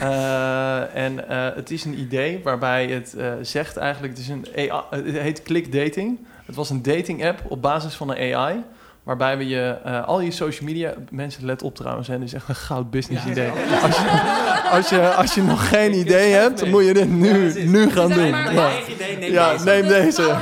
Eh, 0.00 0.94
en 0.94 1.28
eh, 1.28 1.54
het 1.54 1.70
is 1.70 1.84
een 1.84 1.98
idee 1.98 2.40
waarbij 2.42 2.86
het 2.86 3.14
eh, 3.14 3.32
zegt 3.42 3.76
eigenlijk, 3.76 4.12
het, 4.12 4.22
is 4.22 4.28
een 4.28 4.46
AI, 4.56 4.82
het 4.90 5.18
heet 5.18 5.42
Click 5.42 5.72
Dating. 5.72 6.18
Het 6.44 6.54
was 6.54 6.70
een 6.70 6.82
dating 6.82 7.24
app 7.24 7.42
op 7.48 7.62
basis 7.62 7.94
van 7.94 8.10
een 8.10 8.34
AI. 8.34 8.62
Waarbij 9.04 9.36
we 9.38 9.48
je 9.48 9.76
eh, 9.84 10.06
al 10.06 10.20
je 10.20 10.30
social 10.30 10.68
media... 10.68 10.92
Mensen, 11.10 11.44
let 11.44 11.62
op 11.62 11.74
trouwens, 11.74 12.08
hè, 12.08 12.18
dit 12.18 12.26
is 12.26 12.34
echt 12.34 12.48
een 12.48 12.54
goud 12.54 12.90
business 12.90 13.26
idee. 13.26 13.50
Als 13.82 13.96
je, 13.96 14.68
als, 14.70 14.88
je, 14.88 15.14
als 15.14 15.34
je 15.34 15.42
nog 15.42 15.68
geen 15.68 15.94
idee 15.94 16.32
hebt, 16.32 16.66
moet 16.70 16.84
je 16.84 16.92
dit 16.94 17.10
nu, 17.10 17.64
nu 17.66 17.90
gaan 17.90 18.08
doen. 18.08 18.26
Ja, 18.26 18.70
ja 19.20 19.52
neem 19.64 19.86
deze. 19.88 20.22
Ja. 20.22 20.36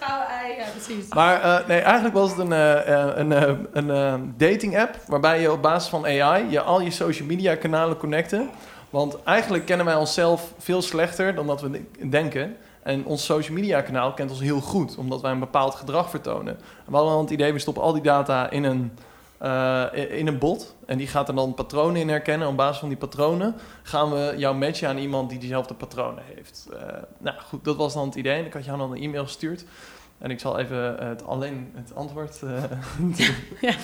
Gouden 0.00 0.28
ei, 0.42 0.56
ja, 0.58 0.64
precies. 0.84 1.12
Maar 1.14 1.42
eh, 1.42 1.66
nee, 1.68 1.78
eigenlijk 1.80 2.14
was 2.14 2.30
het 2.30 2.38
een, 2.38 2.52
eh, 2.52 3.08
een, 3.14 3.88
een 3.88 4.34
dating 4.36 4.78
app 4.78 4.96
waarbij 5.06 5.40
je 5.40 5.52
op 5.52 5.62
basis 5.62 5.90
van 5.90 6.04
AI 6.06 6.44
je 6.50 6.60
al 6.60 6.80
je 6.80 6.90
social 6.90 7.28
media 7.28 7.54
kanalen 7.54 7.96
connecten. 7.96 8.48
Want 8.90 9.22
eigenlijk 9.24 9.66
kennen 9.66 9.86
wij 9.86 9.94
onszelf 9.94 10.52
veel 10.58 10.82
slechter 10.82 11.34
dan 11.34 11.46
dat 11.46 11.60
we 11.60 11.70
de- 11.70 12.08
denken. 12.08 12.56
En 12.86 13.04
ons 13.04 13.24
social 13.24 13.56
media 13.56 13.80
kanaal 13.80 14.14
kent 14.14 14.30
ons 14.30 14.40
heel 14.40 14.60
goed, 14.60 14.96
omdat 14.96 15.20
wij 15.20 15.30
een 15.30 15.38
bepaald 15.38 15.74
gedrag 15.74 16.10
vertonen. 16.10 16.56
En 16.56 16.86
we 16.86 16.94
hadden 16.94 17.12
dan 17.12 17.22
het 17.22 17.30
idee, 17.30 17.52
we 17.52 17.58
stoppen 17.58 17.82
al 17.82 17.92
die 17.92 18.02
data 18.02 18.50
in 18.50 18.64
een, 18.64 18.92
eh, 19.38 20.18
in 20.18 20.26
een 20.26 20.38
bot. 20.38 20.74
En 20.86 20.98
die 20.98 21.06
gaat 21.06 21.28
er 21.28 21.34
dan 21.34 21.54
patronen 21.54 22.00
in 22.00 22.08
herkennen. 22.08 22.46
En 22.46 22.52
op 22.52 22.58
basis 22.58 22.78
van 22.78 22.88
die 22.88 22.98
patronen 22.98 23.54
gaan 23.82 24.10
we 24.10 24.34
jou 24.36 24.56
matchen 24.56 24.88
aan 24.88 24.98
iemand 24.98 25.30
die 25.30 25.38
diezelfde 25.38 25.74
patronen 25.74 26.22
heeft. 26.34 26.68
Eh, 26.72 26.78
nou 27.18 27.36
goed, 27.40 27.64
dat 27.64 27.76
was 27.76 27.94
dan 27.94 28.06
het 28.06 28.14
idee. 28.14 28.38
En 28.38 28.46
ik 28.46 28.52
had 28.52 28.64
jou 28.64 28.78
dan 28.78 28.92
een 28.92 29.02
e-mail 29.02 29.24
gestuurd. 29.24 29.64
En 30.18 30.30
ik 30.30 30.40
zal 30.40 30.58
even 30.58 30.98
eh, 30.98 31.08
het, 31.08 31.26
alleen 31.26 31.72
het 31.74 31.94
antwoord 31.94 32.42
eh, 32.42 32.64
Ja, 33.70 33.74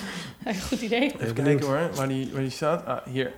goed 0.69 0.81
idee. 0.81 1.13
Even 1.21 1.35
kijken 1.35 1.67
hoor, 1.67 1.91
waar 1.95 2.09
die, 2.09 2.33
waar 2.33 2.41
die 2.41 2.51
staat. 2.51 2.87
Ah, 2.87 3.07
hier. 3.07 3.33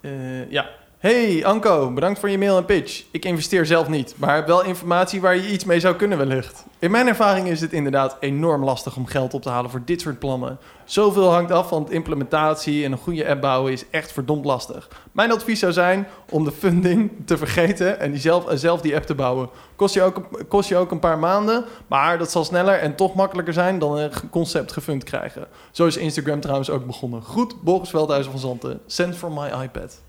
Eh, 0.00 0.50
ja. 0.50 0.68
Hey 1.00 1.44
Anko, 1.44 1.92
bedankt 1.92 2.18
voor 2.18 2.30
je 2.30 2.38
mail 2.38 2.56
en 2.56 2.64
pitch. 2.64 3.04
Ik 3.10 3.24
investeer 3.24 3.66
zelf 3.66 3.88
niet, 3.88 4.14
maar 4.16 4.34
heb 4.34 4.46
wel 4.46 4.64
informatie 4.64 5.20
waar 5.20 5.36
je 5.36 5.50
iets 5.50 5.64
mee 5.64 5.80
zou 5.80 5.96
kunnen 5.96 6.18
wellicht. 6.18 6.64
In 6.78 6.90
mijn 6.90 7.06
ervaring 7.06 7.48
is 7.48 7.60
het 7.60 7.72
inderdaad 7.72 8.16
enorm 8.20 8.64
lastig 8.64 8.96
om 8.96 9.06
geld 9.06 9.34
op 9.34 9.42
te 9.42 9.48
halen 9.48 9.70
voor 9.70 9.82
dit 9.84 10.00
soort 10.00 10.18
plannen. 10.18 10.58
Zoveel 10.84 11.32
hangt 11.32 11.50
af 11.50 11.68
van 11.68 11.84
de 11.84 11.94
implementatie 11.94 12.84
en 12.84 12.92
een 12.92 12.98
goede 12.98 13.28
app 13.28 13.40
bouwen 13.40 13.72
is 13.72 13.84
echt 13.90 14.12
verdomd 14.12 14.44
lastig. 14.44 14.88
Mijn 15.12 15.32
advies 15.32 15.58
zou 15.58 15.72
zijn 15.72 16.06
om 16.30 16.44
de 16.44 16.52
funding 16.52 17.10
te 17.24 17.36
vergeten 17.36 18.00
en 18.00 18.12
eh, 18.12 18.40
zelf 18.54 18.80
die 18.80 18.96
app 18.96 19.06
te 19.06 19.14
bouwen. 19.14 19.48
Kost 19.76 19.94
je, 19.94 20.02
ook, 20.02 20.28
kost 20.48 20.68
je 20.68 20.76
ook 20.76 20.90
een 20.90 20.98
paar 20.98 21.18
maanden, 21.18 21.64
maar 21.86 22.18
dat 22.18 22.30
zal 22.30 22.44
sneller 22.44 22.78
en 22.78 22.94
toch 22.94 23.14
makkelijker 23.14 23.52
zijn 23.52 23.78
dan 23.78 23.98
een 23.98 24.10
concept 24.30 24.72
gefund 24.72 25.04
krijgen. 25.04 25.46
Zo 25.70 25.86
is 25.86 25.96
Instagram 25.96 26.40
trouwens 26.40 26.70
ook 26.70 26.86
begonnen. 26.86 27.22
Goed, 27.22 27.62
Boris 27.62 27.90
Veldhuizen 27.90 28.30
van 28.30 28.40
Zanten. 28.40 28.80
Send 28.86 29.16
from 29.16 29.34
my 29.34 29.62
iPad. 29.62 30.00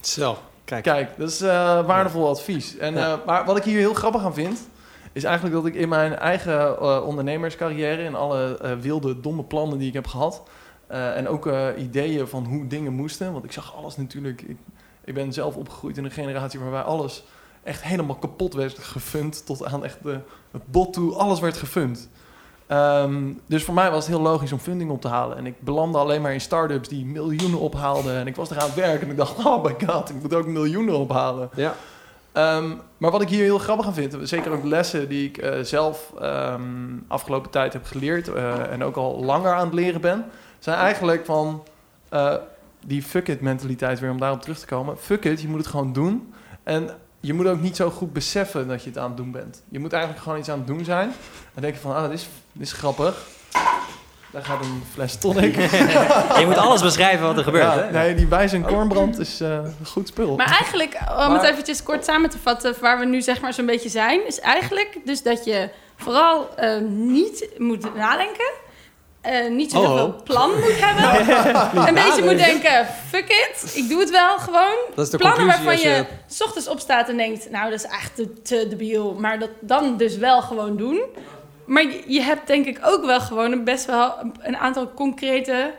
Zo, 0.00 0.38
kijk. 0.64 0.82
Kijk, 0.82 1.10
dat 1.18 1.30
is 1.30 1.40
eh, 1.40 1.86
waardevol 1.86 2.28
advies. 2.28 2.76
En, 2.76 2.94
Ja. 2.94 3.12
eh, 3.12 3.26
maar 3.26 3.44
wat 3.44 3.56
ik 3.56 3.62
hier 3.64 3.78
heel 3.78 3.94
grappig 3.94 4.24
aan 4.24 4.34
vind, 4.34 4.68
is 5.12 5.24
eigenlijk 5.24 5.54
dat 5.54 5.66
ik 5.66 5.74
in 5.74 5.88
mijn 5.88 6.16
eigen 6.16 6.78
eh, 6.78 7.02
ondernemerscarrière, 7.06 8.02
in 8.02 8.14
alle 8.14 8.58
wilde, 8.80 9.20
domme 9.20 9.42
plannen 9.44 9.78
die 9.78 9.88
ik 9.88 9.94
heb 9.94 10.06
gehad, 10.06 10.42
eh, 10.86 11.16
en 11.16 11.28
ook 11.28 11.48
ideeën 11.78 12.28
van 12.28 12.44
hoe 12.44 12.66
dingen 12.66 12.92
moesten, 12.92 13.32
want 13.32 13.44
ik 13.44 13.52
zag 13.52 13.76
alles 13.76 13.96
natuurlijk. 13.96 14.42
Ik, 14.42 14.56
ik 15.04 15.14
ben 15.14 15.32
zelf 15.32 15.56
opgegroeid 15.56 15.96
in 15.96 16.04
een 16.04 16.10
generatie 16.10 16.60
waarbij 16.60 16.80
alles 16.82 17.24
echt 17.62 17.82
helemaal 17.82 18.16
kapot 18.16 18.54
werd 18.54 18.78
gefund, 18.78 19.46
tot 19.46 19.64
aan 19.64 19.84
echt 19.84 20.02
de, 20.02 20.18
het 20.50 20.66
bot 20.66 20.92
toe, 20.92 21.14
alles 21.14 21.40
werd 21.40 21.56
gefund. 21.56 22.08
Ehm, 22.66 23.32
dus 23.46 23.64
voor 23.64 23.74
mij 23.74 23.90
was 23.90 24.06
het 24.06 24.14
heel 24.14 24.24
logisch 24.24 24.52
om 24.52 24.58
funding 24.58 24.90
op 24.90 25.00
te 25.00 25.08
halen. 25.08 25.36
En 25.36 25.46
ik 25.46 25.60
belandde 25.60 25.98
alleen 25.98 26.22
maar 26.22 26.32
in 26.32 26.40
start-ups 26.40 26.88
die 26.88 27.04
miljoenen 27.04 27.58
ophaalden. 27.58 28.16
En 28.16 28.26
ik 28.26 28.36
was 28.36 28.50
er 28.50 28.58
aan 28.58 28.66
het 28.66 28.74
werk 28.74 29.02
en 29.02 29.10
ik 29.10 29.16
dacht, 29.16 29.44
oh 29.44 29.64
my 29.64 29.76
god, 29.86 30.10
ik 30.10 30.22
moet 30.22 30.34
ook 30.34 30.46
miljoenen 30.46 30.98
ophalen. 30.98 31.50
Ja. 31.54 31.74
Ehm, 32.32 32.72
maar 32.98 33.10
wat 33.10 33.22
ik 33.22 33.28
hier 33.28 33.42
heel 33.42 33.58
grappig 33.58 33.86
aan 33.86 33.94
vind, 33.94 34.16
zeker 34.22 34.52
ook 34.52 34.64
lessen 34.64 35.08
die 35.08 35.28
ik 35.28 35.38
eh, 35.38 35.60
zelf 35.60 36.12
ehm, 36.20 36.62
afgelopen 37.08 37.50
tijd 37.50 37.72
heb 37.72 37.84
geleerd 37.84 38.28
eh, 38.28 38.72
en 38.72 38.84
ook 38.84 38.96
al 38.96 39.24
langer 39.24 39.52
aan 39.52 39.64
het 39.64 39.74
leren 39.74 40.00
ben, 40.00 40.24
zijn 40.58 40.78
eigenlijk 40.78 41.24
van 41.24 41.64
eh, 42.08 42.34
die 42.86 43.02
fuck 43.02 43.28
it 43.28 43.40
mentaliteit 43.40 44.00
weer 44.00 44.10
om 44.10 44.20
daarop 44.20 44.40
terug 44.40 44.58
te 44.58 44.66
komen. 44.66 44.98
Fuck 44.98 45.24
it, 45.24 45.40
je 45.40 45.48
moet 45.48 45.58
het 45.58 45.66
gewoon 45.66 45.92
doen. 45.92 46.34
En 46.62 46.90
je 47.24 47.34
moet 47.34 47.46
ook 47.46 47.60
niet 47.60 47.76
zo 47.76 47.90
goed 47.90 48.12
beseffen 48.12 48.68
dat 48.68 48.82
je 48.82 48.88
het 48.88 48.98
aan 48.98 49.08
het 49.08 49.16
doen 49.16 49.30
bent. 49.30 49.62
Je 49.68 49.78
moet 49.78 49.92
eigenlijk 49.92 50.22
gewoon 50.22 50.38
iets 50.38 50.48
aan 50.48 50.58
het 50.58 50.66
doen 50.66 50.84
zijn. 50.84 51.12
En 51.54 51.62
denk 51.62 51.74
je 51.74 51.80
van, 51.80 51.94
ah, 51.94 52.02
dit 52.02 52.12
is, 52.12 52.28
dit 52.52 52.62
is 52.66 52.72
grappig. 52.72 53.26
Daar 54.30 54.44
gaat 54.44 54.64
een 54.64 54.82
fles 54.92 55.16
tonic. 55.18 55.54
je 56.40 56.44
moet 56.46 56.56
alles 56.56 56.82
beschrijven 56.82 57.26
wat 57.26 57.36
er 57.36 57.44
gebeurt. 57.44 57.64
Ja, 57.64 57.78
hè? 57.78 57.90
nee, 57.90 58.14
die 58.14 58.26
wijs 58.26 58.52
en 58.52 58.62
kornbrand 58.62 59.18
is 59.18 59.40
eh, 59.40 59.48
een 59.50 59.86
goed 59.86 60.08
spul. 60.08 60.36
Maar 60.36 60.46
eigenlijk, 60.46 60.98
om 61.08 61.16
Maar- 61.16 61.30
het 61.30 61.50
eventjes 61.50 61.82
kort 61.82 62.04
samen 62.04 62.30
te 62.30 62.38
vatten, 62.38 62.74
waar 62.80 62.98
we 62.98 63.04
nu 63.04 63.22
zeg 63.22 63.40
maar 63.40 63.52
zo'n 63.52 63.66
beetje 63.66 63.88
zijn, 63.88 64.26
is 64.26 64.40
eigenlijk 64.40 64.98
dus 65.04 65.22
dat 65.22 65.44
je 65.44 65.68
vooral 65.96 66.54
eh, 66.56 66.80
niet 66.88 67.48
moet 67.58 67.94
nadenken. 67.94 68.52
Eh, 69.24 69.50
niet 69.50 69.70
zo 69.70 69.80
heel 69.80 69.90
Oh. 69.90 69.96
veel 69.96 70.22
plan 70.24 70.50
moet 70.50 70.80
hebben. 70.80 71.28
een 71.88 71.94
beetje 71.94 72.22
moet 72.22 72.38
denken, 72.38 72.86
fuck 73.08 73.28
it, 73.28 73.72
ik 73.76 73.88
doe 73.88 74.00
het 74.00 74.10
wel 74.10 74.38
gewoon. 74.38 74.76
Dat 74.94 75.04
is 75.04 75.10
de 75.10 75.16
Plannen 75.18 75.38
conclusie 75.46 75.64
waarvan 75.66 75.92
als 75.94 76.08
je 76.28 76.34
s 76.34 76.42
ochtends 76.42 76.68
opstaat 76.68 77.08
en 77.08 77.16
denkt, 77.16 77.50
nou 77.50 77.70
dat 77.70 77.78
is 77.78 77.86
echt 77.86 78.14
te, 78.14 78.42
te 78.42 78.66
debiel, 78.68 79.14
maar 79.14 79.38
dat 79.38 79.50
dan 79.60 79.96
dus 79.96 80.16
wel 80.16 80.42
gewoon 80.42 80.76
doen. 80.76 81.02
Maar 81.66 81.84
je, 82.06 82.20
hebt 82.22 82.46
denk 82.46 82.66
ik 82.66 82.78
ook 82.82 83.04
wel 83.04 83.20
gewoon 83.20 83.52
een 83.52 83.64
best 83.64 83.84
wel 83.86 84.14
een, 84.20 84.34
een 84.40 84.56
aantal 84.56 84.92
concrete 84.94 85.74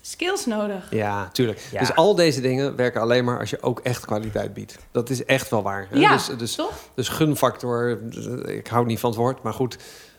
skills 0.00 0.46
nodig. 0.46 0.86
Ja, 0.90 1.28
tuurlijk. 1.32 1.60
Ja. 1.72 1.78
Dus 1.80 1.94
al 1.94 2.14
deze 2.14 2.40
dingen 2.40 2.76
werken 2.76 3.00
alleen 3.00 3.24
maar 3.24 3.38
als 3.38 3.50
je 3.50 3.62
ook 3.62 3.80
echt 3.80 4.04
kwaliteit 4.06 4.54
biedt. 4.54 4.76
Dat 4.92 5.10
is 5.10 5.24
echt 5.24 5.50
wel 5.50 5.62
waar. 5.62 5.86
hè? 5.90 5.98
Ja, 5.98 6.12
Dus, 6.12 6.26
dus, 6.38 6.54
toch? 6.54 6.72
dus 6.94 7.08
gunfactor, 7.08 7.98
ik 8.46 8.66
hou 8.66 8.86
niet 8.86 9.00
van 9.00 9.10
het 9.10 9.18
woord, 9.18 9.42
maar 9.42 9.52
goed, 9.52 9.76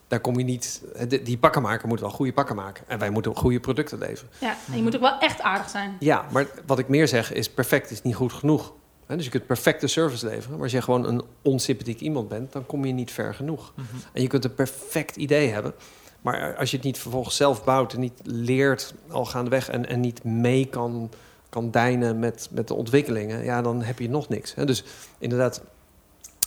daar 0.07 0.19
kom 0.19 0.37
je 0.37 0.43
niet. 0.43 0.81
Die 1.23 1.37
pakkenmaker 1.37 1.87
moet 1.87 1.99
wel 1.99 2.09
goede 2.09 2.33
pakken 2.33 2.55
maken. 2.55 2.83
En 2.87 2.99
wij 2.99 3.09
moeten 3.09 3.35
goede 3.35 3.59
producten 3.59 3.97
leveren. 3.97 4.29
Ja, 4.39 4.55
en 4.71 4.77
je 4.77 4.83
moet 4.83 4.95
ook 4.95 5.01
wel 5.01 5.19
echt 5.19 5.41
aardig 5.41 5.69
zijn. 5.69 5.95
Ja, 5.99 6.25
maar 6.31 6.47
wat 6.65 6.79
ik 6.79 6.87
meer 6.87 7.07
zeg 7.07 7.33
is 7.33 7.49
perfect 7.49 7.91
is 7.91 8.01
niet 8.01 8.15
goed 8.15 8.33
genoeg. 8.33 8.73
Hè, 9.05 9.15
Dus 9.15 9.25
je 9.25 9.31
kunt 9.31 9.45
perfecte 9.45 9.87
service 9.87 10.25
leveren, 10.25 10.51
maar 10.51 10.63
als 10.63 10.71
je 10.71 10.81
gewoon 10.81 11.05
een 11.05 11.21
onsympathiek 11.41 11.99
iemand 11.99 12.27
bent, 12.29 12.51
dan 12.51 12.65
kom 12.65 12.85
je 12.85 12.93
niet 12.93 13.11
ver 13.11 13.33
genoeg. 13.33 13.73
En 14.13 14.21
je 14.21 14.27
kunt 14.27 14.45
een 14.45 14.55
perfect 14.55 15.15
idee 15.15 15.49
hebben, 15.49 15.73
maar 16.21 16.55
als 16.57 16.69
je 16.71 16.75
het 16.77 16.85
niet 16.85 16.97
vervolgens 16.99 17.35
zelf 17.35 17.63
bouwt 17.63 17.93
en 17.93 17.99
niet 17.99 18.19
leert 18.23 18.93
al 19.09 19.25
gaandeweg 19.25 19.69
en, 19.69 19.87
en 19.89 19.99
niet 19.99 20.23
mee 20.23 20.65
kan, 20.65 21.09
kan 21.49 21.71
deinen 21.71 22.19
met, 22.19 22.47
met 22.51 22.67
de 22.67 22.73
ontwikkelingen, 22.73 23.43
ja, 23.43 23.61
dan 23.61 23.81
heb 23.81 23.99
je 23.99 24.09
nog 24.09 24.29
niks. 24.29 24.55
Hè. 24.55 24.65
Dus 24.65 24.83
inderdaad, 25.17 25.61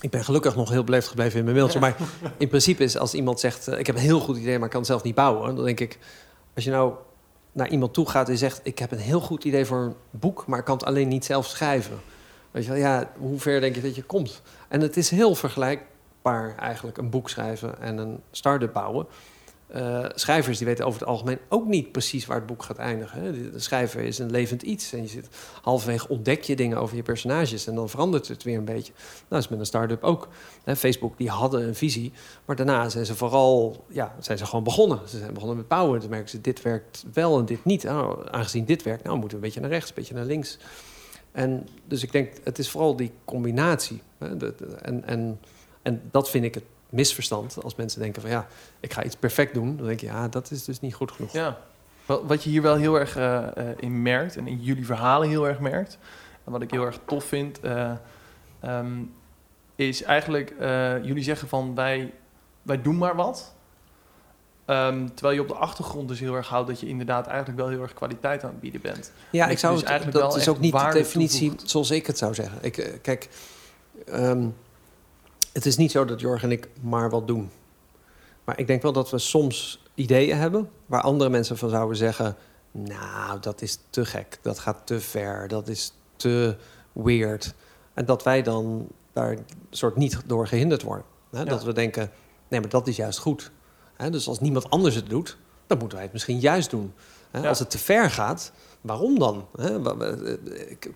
ik 0.00 0.10
ben 0.10 0.24
gelukkig 0.24 0.56
nog 0.56 0.70
heel 0.70 0.84
beleefd 0.84 1.08
gebleven 1.08 1.38
in 1.38 1.44
mijn 1.44 1.56
mailtje, 1.56 1.80
maar 1.80 1.96
in 2.36 2.48
principe 2.48 2.84
is 2.84 2.98
als 2.98 3.14
iemand 3.14 3.40
zegt, 3.40 3.68
eh, 3.68 3.78
ik 3.78 3.86
heb 3.86 3.96
een 3.96 4.02
heel 4.02 4.20
goed 4.20 4.36
idee, 4.36 4.56
maar 4.56 4.64
ik 4.64 4.70
kan 4.70 4.80
het 4.80 4.88
zelf 4.88 5.02
niet 5.02 5.14
bouwen, 5.14 5.54
dan 5.54 5.64
denk 5.64 5.80
ik, 5.80 5.98
als 6.54 6.64
je 6.64 6.70
nou 6.70 6.92
naar 7.52 7.68
iemand 7.68 7.94
toe 7.94 8.08
gaat 8.08 8.28
en 8.28 8.38
zegt, 8.38 8.60
ik 8.62 8.78
heb 8.78 8.90
een 8.90 8.98
heel 8.98 9.20
goed 9.20 9.44
idee 9.44 9.64
voor 9.64 9.78
een 9.78 9.94
boek, 10.10 10.46
maar 10.46 10.58
ik 10.58 10.64
kan 10.64 10.76
het 10.76 10.86
alleen 10.86 11.08
niet 11.08 11.24
zelf 11.24 11.46
schrijven. 11.46 12.00
Weet 12.50 12.64
je 12.64 12.70
wel, 12.70 12.78
ja, 12.78 13.10
hoe 13.18 13.40
ver 13.40 13.60
denk 13.60 13.74
je 13.74 13.80
dat 13.80 13.94
je 13.94 14.02
komt? 14.02 14.42
En 14.68 14.80
het 14.80 14.96
is 14.96 15.10
heel 15.10 15.34
vergelijkbaar 15.34 16.56
eigenlijk, 16.56 16.98
een 16.98 17.10
boek 17.10 17.30
schrijven 17.30 17.80
en 17.80 17.98
een 17.98 18.20
start-up 18.30 18.72
bouwen. 18.72 19.06
Eh, 19.68 20.04
schrijvers 20.14 20.58
die 20.58 20.66
weten 20.66 20.86
over 20.86 21.00
het 21.00 21.08
algemeen 21.08 21.38
ook 21.48 21.66
niet 21.66 21.92
precies 21.92 22.26
waar 22.26 22.36
het 22.36 22.46
boek 22.46 22.62
gaat 22.62 22.76
eindigen. 22.76 23.22
Hè. 23.22 23.50
De, 23.50 23.58
schrijver 23.58 24.00
is 24.00 24.18
een 24.18 24.30
levend 24.30 24.62
iets. 24.62 24.92
En 24.92 25.02
je 25.02 25.08
zit 25.08 25.28
halverwege 25.62 26.08
ontdek 26.08 26.42
je 26.42 26.56
dingen 26.56 26.78
over 26.78 26.96
je 26.96 27.02
personages 27.02 27.66
en 27.66 27.74
dan 27.74 27.88
verandert 27.88 28.28
het 28.28 28.42
weer 28.42 28.58
een 28.58 28.64
beetje. 28.64 28.92
Nou, 28.92 29.24
dat 29.28 29.38
is 29.38 29.48
met 29.48 29.58
een 29.58 29.66
start-up 29.66 30.04
ook. 30.04 30.28
Hè, 30.64 30.76
Facebook 30.76 31.18
die 31.18 31.28
hadden 31.28 31.66
een 31.66 31.74
visie, 31.74 32.12
maar 32.44 32.56
daarna 32.56 32.88
zijn 32.88 33.06
ze 33.06 33.14
vooral, 33.14 33.84
ja, 33.88 34.14
zijn 34.20 34.38
ze 34.38 34.46
gewoon 34.46 34.64
begonnen. 34.64 35.00
Ze 35.08 35.18
zijn 35.18 35.32
begonnen 35.32 35.56
met 35.56 35.68
bouwen. 35.68 36.00
Toen 36.00 36.10
merken 36.10 36.28
ze, 36.28 36.40
dit 36.40 36.62
werkt 36.62 37.04
wel 37.12 37.38
en 37.38 37.44
dit 37.44 37.64
niet. 37.64 37.82
Nou, 37.82 38.28
aangezien 38.30 38.64
dit 38.64 38.82
werkt, 38.82 39.04
nou 39.04 39.18
moeten 39.18 39.38
we 39.38 39.44
een 39.44 39.50
beetje 39.52 39.60
naar 39.60 39.78
rechts, 39.78 39.88
een 39.88 39.94
beetje 39.96 40.14
naar 40.14 40.24
links. 40.24 40.58
En 41.32 41.68
dus 41.84 42.02
ik 42.02 42.12
denk, 42.12 42.32
het 42.44 42.58
is 42.58 42.70
vooral 42.70 42.96
die 42.96 43.12
combinatie. 43.24 44.02
Hè, 44.18 44.52
en, 44.82 45.04
en, 45.04 45.40
en 45.82 46.02
dat 46.10 46.30
vind 46.30 46.44
ik 46.44 46.54
het 46.54 46.64
misverstand. 46.88 47.62
Als 47.62 47.74
mensen 47.74 48.00
denken 48.00 48.22
van 48.22 48.30
ja, 48.30 48.46
ik 48.80 48.92
ga 48.92 49.04
iets 49.04 49.16
perfect 49.16 49.54
doen. 49.54 49.76
Dan 49.76 49.86
denk 49.86 50.00
je, 50.00 50.06
ja, 50.06 50.28
dat 50.28 50.50
is 50.50 50.64
dus 50.64 50.80
niet 50.80 50.94
goed 50.94 51.10
genoeg. 51.10 51.32
Ja. 51.32 51.58
Wat, 52.06 52.42
je 52.42 52.50
hier 52.50 52.62
wel 52.62 52.76
heel 52.76 52.98
erg 52.98 53.16
eh, 53.16 53.46
in 53.76 54.02
merkt, 54.02 54.36
en 54.36 54.46
in 54.46 54.60
jullie 54.60 54.86
verhalen 54.86 55.28
heel 55.28 55.48
erg 55.48 55.58
merkt, 55.60 55.98
en 56.44 56.52
wat 56.52 56.62
ik 56.62 56.70
heel 56.70 56.84
erg 56.84 56.98
tof 57.04 57.24
vind, 57.24 57.60
eh, 57.60 57.92
ehm, 58.60 59.02
is 59.74 60.02
eigenlijk, 60.02 60.54
jullie 61.02 61.22
zeggen 61.22 61.48
van 61.48 61.74
wij, 61.74 62.12
wij 62.62 62.82
doen 62.82 62.96
maar 62.98 63.16
wat. 63.16 63.52
Ehm, 64.64 65.06
terwijl 65.14 65.34
je 65.34 65.40
op 65.40 65.48
de 65.48 65.54
achtergrond 65.54 66.08
dus 66.08 66.20
heel 66.20 66.34
erg 66.34 66.48
houdt 66.48 66.68
dat 66.68 66.80
je 66.80 66.86
inderdaad 66.86 67.26
eigenlijk 67.26 67.58
wel 67.58 67.68
heel 67.68 67.82
erg 67.82 67.94
kwaliteit 67.94 68.44
aan 68.44 68.50
het 68.50 68.60
bieden 68.60 68.80
bent. 68.80 69.12
Ja, 69.30 69.46
ik 69.46 69.58
zou 69.58 69.72
dus 69.72 69.82
het, 69.82 69.90
eigenlijk 69.90 70.20
dat 70.20 70.32
wel 70.32 70.40
is 70.40 70.48
ook 70.48 70.58
niet 70.58 70.72
de 70.72 70.88
definitie 70.92 71.48
toevoegt. 71.48 71.70
zoals 71.70 71.90
ik 71.90 72.06
het 72.06 72.18
zou 72.18 72.34
zeggen. 72.34 72.58
Ik, 72.60 72.98
kijk, 73.02 73.28
ehm, 74.06 74.46
het 75.58 75.66
is 75.66 75.76
niet 75.76 75.90
zo 75.90 76.04
dat 76.04 76.20
Jorg 76.20 76.42
en 76.42 76.50
ik 76.52 76.68
maar 76.80 77.10
wat 77.10 77.26
doen. 77.26 77.50
Maar 78.44 78.58
ik 78.58 78.66
denk 78.66 78.82
wel 78.82 78.92
dat 78.92 79.10
we 79.10 79.18
soms 79.18 79.82
ideeën 79.94 80.36
hebben 80.36 80.70
waar 80.86 81.00
andere 81.00 81.30
mensen 81.30 81.58
van 81.58 81.68
zouden 81.68 81.96
zeggen: 81.96 82.36
Nou, 82.70 83.40
dat 83.40 83.62
is 83.62 83.78
te 83.90 84.04
gek, 84.04 84.38
dat 84.42 84.58
gaat 84.58 84.86
te 84.86 85.00
ver, 85.00 85.48
dat 85.48 85.68
is 85.68 85.92
te 86.16 86.56
weird. 86.92 87.54
En 87.94 88.04
dat 88.04 88.22
wij 88.22 88.42
dan 88.42 88.88
daar 89.12 89.36
soort 89.70 89.96
niet 89.96 90.20
door 90.26 90.46
gehinderd 90.46 90.82
worden. 90.82 91.04
Hè? 91.30 91.44
Dat 91.44 91.64
we 91.64 91.72
denken: 91.72 92.10
Nee, 92.48 92.60
maar 92.60 92.70
dat 92.70 92.86
is 92.86 92.96
juist 92.96 93.18
goed. 93.18 93.50
Hè? 93.96 94.10
Dus 94.10 94.28
als 94.28 94.40
niemand 94.40 94.70
anders 94.70 94.94
het 94.94 95.08
doet, 95.08 95.38
dan 95.66 95.78
moeten 95.78 95.96
wij 95.96 96.04
het 96.04 96.12
misschien 96.12 96.38
juist 96.40 96.70
doen. 96.70 96.92
Hè? 97.30 97.40
Ja. 97.40 97.48
Als 97.48 97.58
het 97.58 97.70
te 97.70 97.78
ver 97.78 98.10
gaat, 98.10 98.52
waarom 98.80 99.18
dan? 99.18 99.46
Eh, 99.58 99.76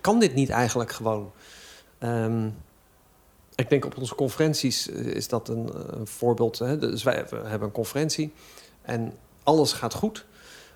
Kan 0.01 0.19
dit 0.19 0.33
niet 0.33 0.49
eigenlijk 0.49 0.91
gewoon? 0.91 1.31
Ehm, 1.97 2.49
ik 3.55 3.69
denk 3.69 3.85
op 3.85 3.97
onze 3.97 4.15
conferenties 4.15 4.89
eh, 4.89 5.05
is 5.05 5.27
dat 5.27 5.47
een, 5.49 5.69
eh, 5.73 5.79
een 5.87 6.07
voorbeeld. 6.07 6.59
Hè? 6.59 6.77
Dus 6.77 7.03
wij 7.03 7.25
we 7.29 7.35
hebben 7.35 7.67
een 7.67 7.73
conferentie 7.73 8.33
en 8.81 9.13
alles 9.43 9.73
gaat 9.73 9.93
goed. 9.93 10.25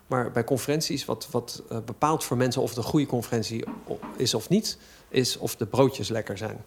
Maar 0.07 0.31
bij 0.31 0.43
conferenties, 0.43 1.05
wat, 1.05 1.27
wat 1.31 1.63
eh, 1.69 1.77
bepaalt 1.85 2.23
voor 2.23 2.37
mensen 2.37 2.61
of 2.61 2.69
het 2.69 2.77
een 2.77 2.83
goede 2.83 3.05
conferentie 3.05 3.63
is 4.15 4.33
of 4.33 4.49
niet, 4.49 4.77
is 5.09 5.37
of 5.37 5.55
de 5.55 5.65
broodjes 5.65 6.09
lekker 6.09 6.37
zijn. 6.37 6.63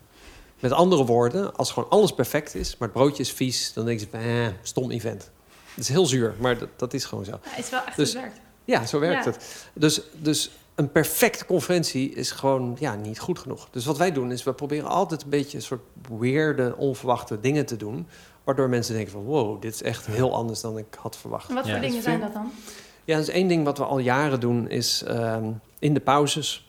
Met 0.60 0.72
andere 0.72 1.04
woorden, 1.04 1.56
als 1.56 1.70
gewoon 1.72 1.90
alles 1.90 2.12
perfect 2.14 2.54
is, 2.54 2.76
maar 2.76 2.88
het 2.88 2.96
broodje 2.96 3.22
is 3.22 3.32
vies, 3.32 3.72
dan 3.72 3.84
denk 3.84 4.00
je, 4.00 4.06
eh, 4.10 4.46
stom 4.62 4.90
event. 4.90 5.30
Het 5.74 5.78
is 5.84 5.88
heel 5.88 6.06
zuur, 6.06 6.34
maar 6.38 6.58
dat, 6.58 6.68
dat 6.76 6.94
is 6.94 7.04
gewoon 7.04 7.24
zo. 7.24 7.30
Ja, 7.30 7.38
het 7.42 7.64
is 7.64 7.70
wel 7.70 7.84
echt 7.84 7.96
Dus- 7.96 8.10
gewerkt. 8.10 8.40
Ja, 8.64 8.86
zo 8.86 8.98
werkt 8.98 9.24
Ja. 9.24 9.30
het. 9.30 9.66
Dus, 9.72 10.00
dus 10.12 10.50
een 10.80 10.92
perfecte 10.92 11.46
conferentie 11.46 12.14
is 12.14 12.30
gewoon 12.30 12.76
ja, 12.78 12.94
niet 12.94 13.18
goed 13.18 13.38
genoeg. 13.38 13.68
Dus 13.70 13.84
wat 13.84 13.98
wij 13.98 14.12
doen 14.12 14.32
is, 14.32 14.42
we 14.42 14.52
proberen 14.52 14.88
altijd 14.88 15.22
een 15.22 15.28
beetje 15.28 15.56
een 15.56 15.62
soort 15.62 15.82
weirde, 16.18 16.74
onverwachte 16.76 17.40
dingen 17.40 17.66
te 17.66 17.76
doen. 17.76 18.06
Waardoor 18.44 18.68
mensen 18.68 18.94
denken 18.94 19.12
van, 19.12 19.22
wow, 19.24 19.62
dit 19.62 19.74
is 19.74 19.82
echt 19.82 20.06
heel 20.06 20.34
anders 20.34 20.60
dan 20.60 20.78
ik 20.78 20.96
had 20.98 21.16
verwacht. 21.16 21.48
En 21.48 21.54
wat 21.54 21.66
Ja. 21.66 21.72
voor 21.72 21.80
dingen 21.80 22.02
zijn 22.02 22.20
dat 22.20 22.32
dan? 22.32 22.52
Ja, 23.04 23.16
dus 23.16 23.28
één 23.28 23.48
ding 23.48 23.64
wat 23.64 23.78
we 23.78 23.84
al 23.84 23.98
jaren 23.98 24.40
doen 24.40 24.68
is 24.68 25.02
ehm, 25.02 25.50
in 25.78 25.94
de 25.94 26.00
pauzes 26.00 26.68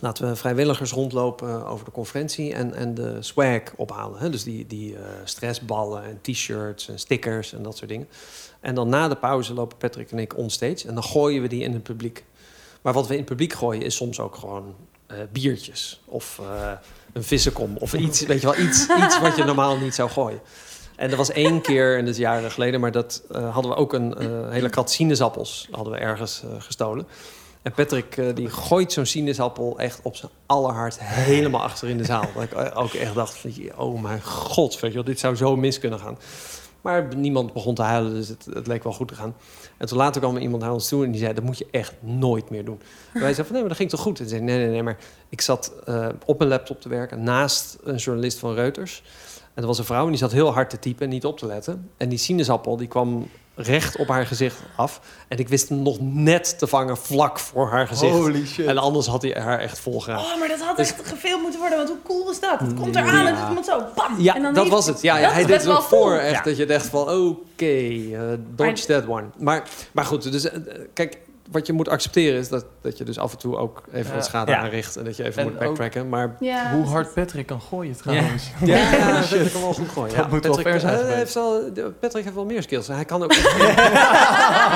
laten 0.00 0.28
we 0.28 0.36
vrijwilligers 0.36 0.92
rondlopen 0.92 1.66
over 1.66 1.84
de 1.84 1.90
conferentie 1.90 2.54
en, 2.54 2.74
en 2.74 2.94
de 2.94 3.16
swag 3.20 3.60
ophalen. 3.76 4.18
Hè? 4.20 4.30
Dus 4.30 4.44
die, 4.44 4.66
die 4.66 4.94
eh, 4.96 5.02
stressballen 5.24 6.04
en 6.04 6.18
t-shirts 6.22 6.88
en 6.88 6.98
stickers 6.98 7.52
en 7.52 7.62
dat 7.62 7.76
soort 7.76 7.90
dingen. 7.90 8.08
En 8.60 8.74
dan 8.74 8.88
na 8.88 9.08
de 9.08 9.16
pauze 9.16 9.54
lopen 9.54 9.76
Patrick 9.76 10.10
en 10.10 10.18
ik 10.18 10.36
onstage 10.36 10.88
en 10.88 10.94
dan 10.94 11.04
gooien 11.04 11.42
we 11.42 11.48
die 11.48 11.62
in 11.62 11.72
het 11.72 11.82
publiek. 11.82 12.24
Maar 12.82 12.92
wat 12.92 13.06
we 13.06 13.12
in 13.12 13.18
het 13.18 13.28
publiek 13.28 13.52
gooien 13.52 13.82
is 13.82 13.96
soms 13.96 14.20
ook 14.20 14.34
gewoon 14.34 14.74
eh, 15.06 15.16
biertjes 15.32 16.00
of 16.04 16.40
eh, 16.42 16.72
een 17.12 17.24
vissenkom 17.24 17.76
of 17.76 17.94
iets, 17.94 18.26
weet 18.26 18.40
je 18.40 18.46
wel, 18.46 18.58
iets, 18.58 18.86
iets 19.04 19.20
wat 19.20 19.36
je 19.36 19.44
normaal 19.44 19.76
niet 19.76 19.94
zou 19.94 20.10
gooien. 20.10 20.40
En 20.96 21.10
er 21.10 21.16
was 21.16 21.30
één 21.30 21.60
keer, 21.60 21.96
en 21.98 22.04
dat 22.04 22.14
is 22.14 22.20
jaren 22.20 22.50
geleden, 22.50 22.80
maar 22.80 22.92
dat 22.92 23.22
eh, 23.30 23.54
hadden 23.54 23.70
we 23.70 23.76
ook 23.76 23.92
een 23.92 24.14
hele 24.50 24.68
krat 24.68 24.90
sinaasappels 24.90 25.68
hadden 25.70 25.92
we 25.92 25.98
ergens 25.98 26.42
gestolen. 26.58 27.06
En 27.62 27.72
Patrick 27.72 28.20
die 28.34 28.50
gooit 28.50 28.92
zo'n 28.92 29.06
sinaasappel 29.06 29.78
echt 29.78 30.00
op 30.02 30.16
zijn 30.16 30.30
allerhard 30.46 30.98
helemaal 31.00 31.62
achter 31.62 31.88
in 31.88 31.98
de 31.98 32.04
zaal. 32.04 32.24
Dat 32.34 32.42
ik 32.42 32.54
ook 32.74 32.92
echt 32.92 33.14
dacht 33.14 33.36
van, 33.36 33.52
oh 33.76 34.02
mijn 34.02 34.22
god, 34.22 34.80
weet 34.80 34.90
je 34.90 34.96
wel, 34.96 35.06
dit 35.06 35.18
zou 35.18 35.36
zo 35.36 35.56
mis 35.56 35.78
kunnen 35.78 35.98
gaan. 35.98 36.18
Maar 36.80 37.16
niemand 37.16 37.52
begon 37.52 37.74
te 37.74 37.82
huilen, 37.82 38.14
dus 38.14 38.28
het, 38.28 38.48
het 38.52 38.66
leek 38.66 38.82
wel 38.82 38.92
goed 38.92 39.08
te 39.08 39.14
gaan. 39.14 39.34
En 39.76 39.86
toen 39.86 39.98
later 39.98 40.20
kwam 40.20 40.36
iemand 40.36 40.62
naar 40.62 40.72
ons 40.72 40.88
toe 40.88 41.04
en 41.04 41.10
die 41.10 41.20
zei... 41.20 41.32
dat 41.34 41.44
moet 41.44 41.58
je 41.58 41.66
echt 41.70 41.94
nooit 42.00 42.50
meer 42.50 42.64
doen. 42.64 42.80
En 43.12 43.20
wij 43.20 43.20
zeiden 43.20 43.44
van, 43.44 43.52
nee, 43.52 43.60
maar 43.60 43.68
dat 43.68 43.78
ging 43.78 43.90
toch 43.90 44.00
goed? 44.00 44.18
En 44.18 44.24
ze 44.24 44.30
zei, 44.30 44.42
nee, 44.42 44.58
nee, 44.58 44.68
nee, 44.68 44.82
maar 44.82 44.98
ik 45.28 45.40
zat 45.40 45.72
eh, 45.84 46.08
op 46.24 46.38
mijn 46.38 46.50
laptop 46.50 46.80
te 46.80 46.88
werken... 46.88 47.22
naast 47.22 47.78
een 47.82 47.96
journalist 47.96 48.38
van 48.38 48.54
Reuters. 48.54 49.02
En 49.54 49.62
er 49.62 49.68
was 49.68 49.78
een 49.78 49.84
vrouw 49.84 50.04
en 50.04 50.10
die 50.10 50.18
zat 50.18 50.32
heel 50.32 50.52
hard 50.52 50.70
te 50.70 50.78
typen 50.78 51.04
en 51.04 51.08
niet 51.08 51.24
op 51.24 51.38
te 51.38 51.46
letten. 51.46 51.90
En 51.96 52.08
die 52.08 52.18
sinaasappel 52.18 52.76
die 52.76 52.88
kwam 52.88 53.28
recht 53.60 53.96
op 53.96 54.08
haar 54.08 54.26
gezicht 54.26 54.56
af. 54.76 55.00
En 55.28 55.38
ik 55.38 55.48
wist 55.48 55.68
hem 55.68 55.82
nog 55.82 55.96
net 56.00 56.58
te 56.58 56.66
vangen 56.66 56.96
vlak 56.96 57.38
voor 57.38 57.68
haar 57.70 57.86
gezicht. 57.86 58.12
Holy 58.12 58.46
shit. 58.46 58.66
En 58.66 58.78
anders 58.78 59.06
had 59.06 59.22
hij 59.22 59.36
haar 59.42 59.58
echt 59.58 59.78
volgeraakt. 59.78 60.22
Oh, 60.32 60.38
maar 60.38 60.48
dat 60.48 60.60
had 60.60 60.76
Dus- 60.76 60.88
echt 60.92 61.08
gefilmd 61.08 61.42
moeten 61.42 61.60
worden, 61.60 61.78
want 61.78 61.90
hoe 61.90 61.98
cool 62.04 62.30
is 62.30 62.40
dat? 62.40 62.60
Het 62.60 62.74
komt 62.74 62.96
eraan 62.96 63.26
en 63.26 63.36
het 63.36 63.54
komt 63.54 63.64
zo, 63.66 63.82
bam! 63.94 64.14
Ja, 64.20 64.34
en 64.34 64.42
dan 64.42 64.54
dat 64.54 64.62
heeft- 64.62 64.74
was 64.76 64.86
het. 64.86 65.00
Ja, 65.02 65.16
ja 65.18 65.30
hij 65.30 65.44
deed 65.44 65.56
het 65.56 65.64
wel 65.64 65.82
voor 65.82 65.98
cool. 65.98 66.12
echt 66.20 66.30
Ja. 66.34 66.42
dat 66.42 66.56
je 66.56 66.66
dacht 66.66 66.86
van 66.86 67.08
oké, 67.10 67.66
eh, 67.66 68.20
dodge 68.54 68.86
that 68.86 69.06
one. 69.08 69.24
Maar, 69.38 69.62
maar 69.92 70.04
goed, 70.04 70.32
dus, 70.32 70.50
eh, 70.50 70.58
kijk, 70.94 71.18
wat 71.50 71.66
je 71.66 71.72
moet 71.72 71.88
accepteren 71.88 72.38
is 72.38 72.48
dat, 72.48 72.64
dat 72.82 72.98
je 72.98 73.04
dus 73.04 73.18
af 73.18 73.32
en 73.32 73.38
toe 73.38 73.56
ook 73.56 73.82
even 73.92 74.08
Ja. 74.10 74.14
wat 74.14 74.24
schade 74.24 74.50
Ja. 74.50 74.58
aanricht 74.58 74.96
en 74.96 75.04
dat 75.04 75.16
je 75.16 75.24
even 75.24 75.42
En 75.42 75.48
moet 75.48 75.58
backtracken. 75.58 76.08
Maar 76.08 76.36
Ja, 76.40 76.70
Hoe 76.72 76.84
hard 76.86 77.14
Patrick 77.14 77.46
kan 77.46 77.60
gooien 77.60 77.96
trouwens. 77.96 78.50
ja, 78.64 78.76
ja 78.76 79.20
dat 79.30 79.52
kan 79.52 79.60
wel 79.60 79.72
goed 79.74 79.88
gooien. 79.88 80.14
Dat 80.16 80.24
Ja, 80.24 80.30
moet 80.30 80.42
wel 80.44 80.54
Patrick, 80.54 80.66
ver 80.72 80.80
zijn 80.80 80.92
eh, 80.94 80.98
geweest. 80.98 81.16
heeft 81.18 81.34
wel, 81.34 81.70
de- 81.74 81.92
Patrick 82.00 82.22
heeft 82.24 82.34
wel 82.36 82.44
meer 82.44 82.62
skills. 82.62 82.86
Hij 82.88 83.04
kan 83.04 83.22
ook. 83.22 83.32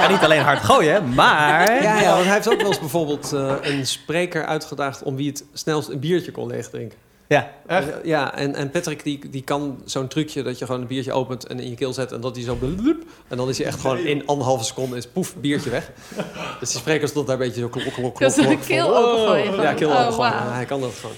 Ja, 0.03 0.09
niet 0.09 0.21
alleen 0.23 0.43
hard 0.43 0.59
gooien, 0.65 1.15
maar... 1.15 1.83
ja, 1.83 2.01
ja, 2.01 2.13
want 2.13 2.25
hij 2.25 2.35
heeft 2.35 2.49
ook 2.49 2.59
wel 2.61 2.67
eens 2.67 2.79
bijvoorbeeld 2.81 3.33
eh, 3.33 3.55
een 3.61 3.87
spreker 3.87 4.45
uitgedaagd 4.47 5.03
om 5.03 5.17
wie 5.17 5.29
het 5.29 5.45
snelst 5.53 5.89
een 5.89 5.99
biertje 6.01 6.31
kon 6.31 6.47
leegdrinken. 6.47 6.99
Ja. 7.33 7.51
Echt? 7.67 7.89
Ja, 8.05 8.35
en, 8.37 8.55
en 8.55 8.71
Patrick 8.71 9.05
die, 9.05 9.29
die 9.29 9.43
kan 9.43 9.83
zo'n 9.85 10.09
trucje 10.09 10.43
dat 10.43 10.59
je 10.59 10.67
gewoon 10.67 10.81
een 10.81 10.87
biertje 10.87 11.13
opent 11.13 11.47
en 11.47 11.61
in 11.61 11.69
je 11.71 11.75
keel 11.77 11.93
zet 11.93 12.13
en 12.13 12.21
dat 12.21 12.37
hij 12.37 12.45
zo 12.45 12.55
blub, 12.55 13.03
en 13.29 13.37
dan 13.37 13.49
is 13.49 13.59
hij 13.59 13.67
echt 13.67 13.81
gewoon 13.81 13.99
in 13.99 14.27
anderhalve 14.27 14.65
seconde 14.65 14.97
is 14.97 15.07
poef, 15.07 15.37
biertje 15.37 15.71
weg. 15.71 15.91
Dus 16.61 16.71
die 16.71 16.81
spreker 16.81 17.09
stond 17.09 17.27
daar 17.27 17.41
een 17.41 17.47
beetje 17.47 17.61
zo 17.61 17.69
klok, 17.69 17.83
klok, 17.83 17.95
klok, 17.95 18.19
Dat 18.19 18.37
een 18.37 18.61
keel 18.61 18.97
opengooien 18.97 19.63
Ja, 19.63 19.73
keel 19.73 19.91
oh. 19.91 20.17
Ja, 20.19 20.53
hij 20.53 20.65
kan 20.65 20.81
dat 20.81 20.93
gewoon. 20.95 21.17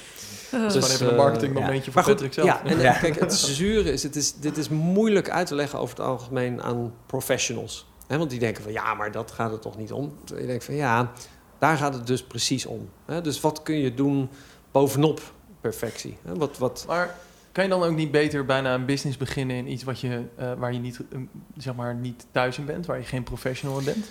Dat 0.51 0.61
is 0.61 0.73
Dus, 0.73 0.85
gewoon 0.85 0.95
even 0.95 1.07
een 1.07 1.12
eh, 1.12 1.19
marketingmomentje 1.19 1.91
voor 1.93 2.03
goed, 2.03 2.12
Patrick 2.12 2.33
zelf. 2.33 2.47
ja, 2.47 2.65
en 2.65 2.81
Ja. 2.81 2.93
kijk, 2.93 3.21
het 3.21 3.35
zure 3.35 3.93
is, 3.93 4.03
het 4.03 4.17
is, 4.17 4.35
dit 4.35 4.57
is 4.57 4.69
moeilijk 4.69 5.31
uit 5.31 5.47
te 5.47 5.55
leggen 5.55 5.79
over 5.79 5.97
het 5.97 6.07
algemeen 6.07 6.62
aan 6.62 6.93
professionals. 7.07 7.87
Hè, 8.07 8.19
want 8.19 8.31
die 8.31 8.39
denken 8.39 8.62
van, 8.62 8.73
ja, 8.73 8.95
maar 8.95 9.12
dat 9.12 9.31
gaat 9.31 9.51
het 9.51 9.62
toch 9.62 9.77
niet 9.77 9.93
om. 9.93 10.15
Je 10.25 10.47
denkt 10.47 10.65
van, 10.65 10.75
ja, 10.75 11.11
daar 11.59 11.77
gaat 11.77 11.95
het 11.95 12.07
dus 12.07 12.23
precies 12.23 12.67
om. 12.67 12.89
Hè? 13.05 13.21
Dus 13.21 13.41
wat 13.41 13.62
kun 13.62 13.77
je 13.79 13.95
doen 13.95 14.29
bovenop 14.71 15.21
perfectie? 15.69 16.17
Wat, 16.23 16.59
wat, 16.59 16.85
Maar 16.87 17.15
kan 17.53 17.65
je 17.65 17.71
dan 17.71 17.83
ook 17.83 17.97
niet 17.97 18.11
beter 18.11 18.45
bijna 18.45 18.75
een 18.75 18.85
business 18.85 19.17
beginnen 19.17 19.57
in 19.57 19.71
iets 19.73 19.83
wat 19.85 20.01
je, 20.01 20.23
eh, 20.37 20.53
waar 20.59 20.73
je 20.73 20.79
niet, 20.79 21.01
eh, 21.12 21.19
zeg 21.57 21.75
maar, 21.75 21.95
niet 21.95 22.27
thuis 22.33 22.59
in 22.59 22.65
bent, 22.65 22.87
waar 22.87 22.99
je 22.99 23.05
geen 23.05 23.23
professional 23.23 23.79
in 23.79 23.85
bent? 23.85 24.07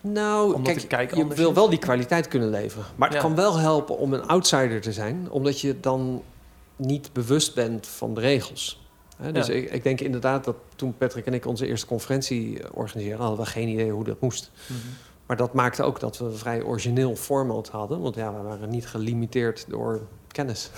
nou, 0.00 0.54
Omdat 0.54 0.86
kijk, 0.86 1.14
je 1.14 1.26
wil 1.26 1.48
is? 1.48 1.54
wel 1.54 1.68
die 1.68 1.78
kwaliteit 1.78 2.28
kunnen 2.28 2.48
leveren. 2.50 2.84
Maar 2.96 3.08
het 3.08 3.16
Ja. 3.16 3.22
kan 3.24 3.34
wel 3.34 3.56
helpen 3.58 3.98
om 3.98 4.12
een 4.12 4.26
outsider 4.26 4.80
te 4.80 4.92
zijn, 4.92 5.30
omdat 5.30 5.60
je 5.60 5.80
dan 5.80 6.22
niet 6.76 7.12
bewust 7.12 7.54
bent 7.54 7.86
van 7.86 8.14
de 8.14 8.20
regels. 8.20 8.80
Dus 9.32 9.46
Ja. 9.46 9.52
ik, 9.52 9.70
ik 9.70 9.82
denk 9.82 10.00
inderdaad 10.00 10.44
dat 10.44 10.56
toen 10.76 10.96
Patrick 10.98 11.26
en 11.26 11.34
ik 11.34 11.46
onze 11.46 11.66
eerste 11.66 11.86
conferentie 11.86 12.62
eh, 12.62 12.68
organiseerden, 12.74 13.20
hadden 13.26 13.44
we 13.44 13.50
geen 13.50 13.68
idee 13.68 13.90
hoe 13.90 14.04
dat 14.04 14.20
moest. 14.20 14.50
Maar 15.26 15.36
dat 15.36 15.54
maakte 15.54 15.82
ook 15.82 16.00
dat 16.00 16.18
we 16.18 16.24
een 16.24 16.36
vrij 16.36 16.62
origineel 16.62 17.16
format 17.16 17.68
hadden. 17.68 18.00
Want 18.00 18.14
ja, 18.14 18.34
we 18.34 18.42
waren 18.42 18.70
niet 18.70 18.86
gelimiteerd 18.86 19.64
door 19.68 20.00
kennis. 20.32 20.70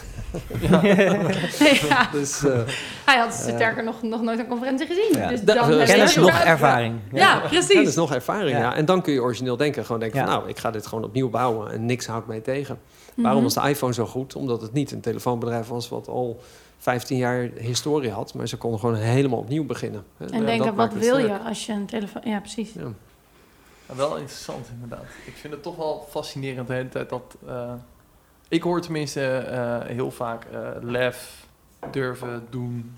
ja. 0.61 2.09
Dus 2.13 2.45
eh, 2.45 2.59
Hij 3.05 3.19
had 3.19 3.33
sterker 3.33 3.85
nog, 3.85 4.03
nog 4.03 4.23
nooit 4.23 4.39
een 4.39 4.47
conferentie 4.49 4.87
gezien. 4.87 5.09
Ja. 5.21 5.29
Dus 5.29 5.43
Da- 5.43 5.55
dan 5.55 5.71
eh, 5.81 5.87
Kennis 5.87 6.17
nog 6.17 6.31
ervaring. 6.41 6.97
Ja, 7.13 7.39
kennis 7.41 7.67
precies. 7.67 7.95
nog 7.95 8.15
ervaring, 8.15 8.51
Ja. 8.51 8.59
ja. 8.59 8.75
En 8.75 8.85
dan 8.85 9.03
kun 9.03 9.13
je 9.13 9.23
origineel 9.23 9.57
denken. 9.57 9.85
Gewoon 9.85 10.01
denken 10.01 10.19
van, 10.21 10.29
Ja. 10.29 10.35
nou, 10.37 10.49
ik 10.49 10.59
ga 10.59 10.71
dit 10.71 10.87
gewoon 10.87 11.05
opnieuw 11.05 11.31
bouwen. 11.31 11.73
En 11.73 11.87
niks 11.87 12.07
houdt 12.07 12.27
mij 12.27 12.41
tegen. 12.41 12.79
Mhm. 13.15 13.23
Waarom 13.27 13.43
was 13.43 13.55
de 13.55 13.69
iPhone 13.69 13.95
zo 13.95 14.07
goed? 14.07 14.35
Omdat 14.37 14.61
het 14.63 14.73
niet 14.73 14.93
een 14.93 15.01
telefoonbedrijf 15.01 15.67
was 15.69 15.89
wat 15.89 16.09
al 16.09 16.41
15 16.79 17.17
jaar 17.17 17.49
historie 17.59 18.11
had. 18.11 18.35
Maar 18.35 18.49
ze 18.49 18.57
konden 18.57 18.81
gewoon 18.81 18.95
helemaal 18.95 19.39
opnieuw 19.39 19.65
beginnen. 19.65 20.05
Hè, 20.17 20.25
En 20.27 20.39
dat 20.39 20.47
denken, 20.47 20.75
wat 20.75 20.93
wil 20.93 21.15
sterk. 21.15 21.27
je 21.27 21.39
als 21.49 21.67
je 21.67 21.73
een 21.73 21.87
telefoon... 21.87 22.23
Ja, 22.25 22.39
precies. 22.41 22.73
Ja. 22.73 22.83
Ja, 23.89 23.95
wel 23.95 24.17
interessant 24.17 24.67
inderdaad. 24.75 25.05
Ik 25.27 25.35
vind 25.37 25.53
het 25.53 25.63
toch 25.63 25.77
wel 25.77 26.07
fascinerend 26.11 26.67
de 26.69 26.73
hele 26.75 26.89
tijd 26.89 27.09
dat... 27.09 27.37
eh, 27.49 27.73
ik 28.49 28.63
hoor 28.63 28.81
tenminste 28.81 29.37
eh, 29.37 29.81
heel 29.87 30.11
vaak 30.11 30.45
eh, 30.45 30.69
lef, 30.81 31.47
durven, 31.91 32.47
doen, 32.51 32.97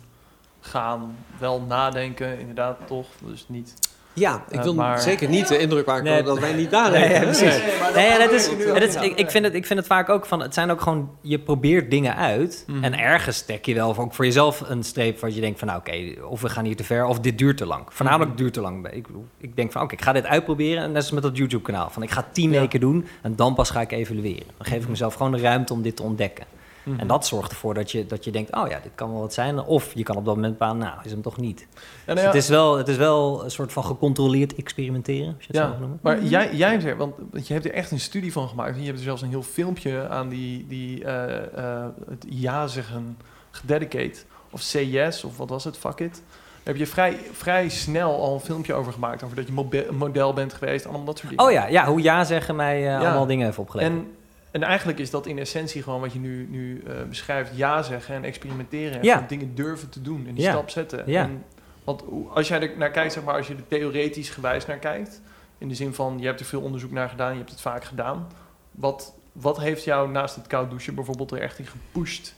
gaan, 0.61 1.16
wel 1.38 1.61
nadenken, 1.61 2.38
inderdaad 2.38 2.86
toch. 2.86 3.07
Dus 3.24 3.49
niet... 3.49 3.74
Ja, 4.19 4.45
ik 4.49 4.57
Eh, 4.57 4.62
wil 4.62 4.75
maar- 4.75 5.01
zeker 5.01 5.29
niet 5.29 5.49
de 5.49 5.59
indruk 5.59 5.87
maken 5.87 6.05
Nee. 6.05 6.23
dat 6.23 6.39
wij 6.39 6.53
niet 6.55 6.71
nadenken. 6.71 7.11
Nee, 7.11 7.21
precies. 7.21 7.61
Nee, 7.95 8.07
ja, 8.09 8.19
dat 8.19 8.31
is, 8.33 8.49
is, 8.49 8.95
ik, 9.14 9.31
vind 9.31 9.45
het, 9.45 9.55
ik 9.55 9.67
vind 9.67 9.79
het 9.79 9.89
vaak 9.89 10.09
ook 10.09 10.27
van, 10.27 10.43
het 10.43 10.55
zijn 10.55 10.71
ook 10.71 10.81
gewoon, 10.81 11.11
je 11.21 11.39
probeert 11.39 11.91
dingen 11.91 12.17
uit. 12.17 12.64
Mhm. 12.67 12.85
En 12.85 12.99
ergens 12.99 13.37
stek 13.37 13.67
je 13.67 13.75
wel 13.75 13.97
ook 13.97 14.14
voor 14.14 14.25
jezelf 14.25 14.62
een 14.67 14.83
streep 14.83 15.21
waar 15.21 15.31
je 15.31 15.41
denkt 15.41 15.59
van, 15.59 15.69
nou 15.69 15.81
oké, 15.81 16.25
of 16.27 16.41
we 16.41 16.49
gaan 16.49 16.64
hier 16.64 16.77
te 16.77 16.85
ver, 16.85 17.05
of 17.05 17.21
dit 17.21 17.39
duurt 17.39 17.57
te 17.57 17.67
lang. 17.67 17.85
Voornamelijk 17.89 18.31
Mhm. 18.31 18.41
duurt 18.41 18.53
te 18.53 18.61
lang. 18.61 18.89
Ik, 18.93 19.07
bedoel, 19.07 19.27
ik 19.39 19.57
denk 19.57 19.73
van, 19.73 19.83
oké, 19.83 19.95
ik 19.95 20.03
ga 20.03 20.12
dit 20.12 20.27
uitproberen. 20.27 20.83
En 20.83 20.89
net 20.93 21.03
als 21.03 21.11
met 21.11 21.23
dat 21.23 21.37
YouTube-kanaal. 21.37 21.91
Van, 21.91 22.03
ik 22.03 22.11
ga 22.11 22.27
tien 22.33 22.51
Ja. 22.53 22.61
weken 22.61 22.81
doen 22.81 23.07
en 23.23 23.37
dan 23.37 23.55
pas 23.55 23.71
ga 23.71 23.81
ik 23.81 23.93
evalueren. 23.93 24.47
Dan 24.57 24.67
geef 24.67 24.83
ik 24.83 24.89
mezelf 24.89 25.14
gewoon 25.14 25.33
de 25.33 25.39
ruimte 25.39 25.73
om 25.73 25.83
dit 25.83 25.97
te 25.97 26.03
ontdekken. 26.03 26.45
Mhm. 26.87 26.99
En 27.01 27.07
dat 27.07 27.26
zorgt 27.26 27.51
ervoor 27.51 27.74
dat 27.74 27.91
je, 27.91 28.07
dat 28.07 28.24
je 28.24 28.30
denkt, 28.30 28.53
oh 28.57 28.68
ja, 28.68 28.78
dit 28.82 28.93
kan 28.95 29.11
wel 29.12 29.20
wat 29.20 29.32
zijn. 29.34 29.61
Of 29.61 29.95
je 29.95 30.03
kan 30.03 30.16
op 30.16 30.24
dat 30.24 30.34
moment 30.34 30.59
baan, 30.59 30.78
nou, 30.78 30.99
is 31.05 31.11
hem 31.11 31.22
toch 31.22 31.37
niet. 31.37 31.61
Ja, 31.61 31.66
Dus 31.76 32.05
nou 32.07 32.18
ja, 32.20 32.26
het, 32.26 32.34
is 32.34 32.49
wel, 32.49 32.76
het 32.76 32.89
is 32.89 32.97
wel 32.97 33.45
een 33.45 33.51
soort 33.51 33.72
van 33.72 33.84
gecontroleerd 33.84 34.55
experimenteren, 34.55 35.26
als 35.34 35.47
je 35.47 35.53
het 35.53 35.57
Ja. 35.57 35.72
zo 35.72 35.78
noemen. 35.78 35.99
Maar 36.03 36.16
Mhm. 36.16 36.26
jij, 36.26 36.55
jij 36.55 36.80
zegt, 36.80 36.97
want 36.97 37.14
je 37.47 37.53
hebt 37.53 37.64
er 37.64 37.72
echt 37.72 37.91
een 37.91 38.01
studie 38.01 38.32
van 38.32 38.49
gemaakt. 38.49 38.74
En 38.74 38.80
je 38.80 38.87
hebt 38.87 38.99
er 38.99 39.05
zelfs 39.05 39.22
een 39.22 39.28
heel 39.28 39.43
filmpje 39.43 40.09
aan 40.09 40.28
die, 40.28 40.66
die 40.68 41.05
eh, 41.05 41.37
eh, 41.82 41.87
het 42.09 42.24
ja 42.28 42.66
zeggen 42.66 43.16
gededicate. 43.51 44.18
Of 44.51 44.61
say 44.61 44.84
yes, 44.84 45.24
of 45.24 45.37
wat 45.37 45.49
was 45.49 45.64
het, 45.64 45.76
fuck 45.78 45.99
it. 46.01 46.22
Daar 46.62 46.74
heb 46.74 46.76
je 46.76 46.87
vrij, 46.87 47.18
vrij 47.32 47.68
snel 47.68 48.20
al 48.22 48.34
een 48.34 48.41
filmpje 48.41 48.74
over 48.74 48.93
gemaakt. 48.93 49.22
Over 49.22 49.37
dat 49.37 49.47
je 49.47 49.87
model 49.93 50.32
bent 50.32 50.53
geweest, 50.53 50.84
allemaal 50.87 51.05
dat 51.05 51.18
soort 51.18 51.28
dingen. 51.30 51.45
Oh 51.45 51.53
ja, 51.53 51.66
ja 51.66 51.87
hoe 51.87 52.03
ja 52.03 52.24
zeggen 52.24 52.57
mij 52.57 52.89
eh, 52.89 53.01
allemaal 53.01 53.26
dingen 53.26 53.45
heeft 53.45 53.59
opgeleverd. 53.59 53.95
En, 53.95 54.07
en 54.51 54.62
eigenlijk 54.62 54.99
is 54.99 55.11
dat 55.11 55.26
in 55.26 55.38
essentie 55.38 55.82
gewoon 55.82 56.01
wat 56.01 56.12
je 56.12 56.18
nu, 56.18 56.47
nu 56.51 56.80
eh, 56.86 57.03
beschrijft. 57.09 57.51
Ja 57.57 57.82
zeggen 57.82 58.14
en 58.14 58.24
experimenteren. 58.24 58.99
En 58.99 59.05
Ja. 59.05 59.24
dingen 59.28 59.55
durven 59.55 59.88
te 59.88 60.03
doen 60.03 60.26
en 60.26 60.34
die 60.34 60.42
Ja. 60.44 60.51
stap 60.51 60.70
zetten. 60.70 61.03
Ja. 61.11 61.22
En, 61.22 61.44
want 61.84 62.03
als 62.28 62.49
jij 62.49 62.61
er 62.61 62.78
naar 62.78 62.90
kijkt, 62.90 63.12
zeg 63.12 63.24
maar, 63.24 63.34
als 63.34 63.47
je 63.47 63.55
er 63.55 63.68
theoretisch 63.68 64.30
gewijs 64.30 64.66
naar 64.66 64.78
kijkt. 64.78 65.20
In 65.59 65.68
de 65.68 65.74
zin 65.74 65.94
van, 65.94 66.18
je 66.18 66.26
hebt 66.26 66.40
er 66.40 66.47
veel 66.47 66.61
onderzoek 66.61 66.90
naar 66.90 67.09
gedaan, 67.09 67.30
je 67.32 67.38
hebt 67.38 67.51
het 67.51 67.61
vaak 67.61 67.84
gedaan. 67.84 68.26
Wat, 68.70 69.14
wat 69.32 69.59
heeft 69.61 69.84
jou 69.84 70.11
naast 70.11 70.34
het 70.36 70.47
koud 70.47 70.70
douchen 70.70 70.94
bijvoorbeeld 70.94 71.30
er 71.32 71.40
echt 71.40 71.59
in 71.59 71.66
gepusht? 71.66 72.34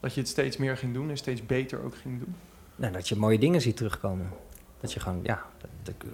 Dat 0.00 0.14
je 0.14 0.20
het 0.20 0.28
steeds 0.28 0.56
meer 0.56 0.76
ging 0.76 0.94
doen 0.94 1.10
en 1.10 1.16
steeds 1.16 1.46
beter 1.46 1.84
ook 1.84 1.96
ging 1.96 2.18
doen? 2.18 2.34
Nou, 2.76 2.92
dat 2.92 3.08
je 3.08 3.16
mooie 3.16 3.38
dingen 3.38 3.60
ziet 3.60 3.76
terugkomen. 3.76 4.30
Dat 4.80 4.92
je 4.92 5.00
gewoon, 5.00 5.20
ja... 5.22 5.42
Dat, 5.60 5.70
dat- 5.82 6.08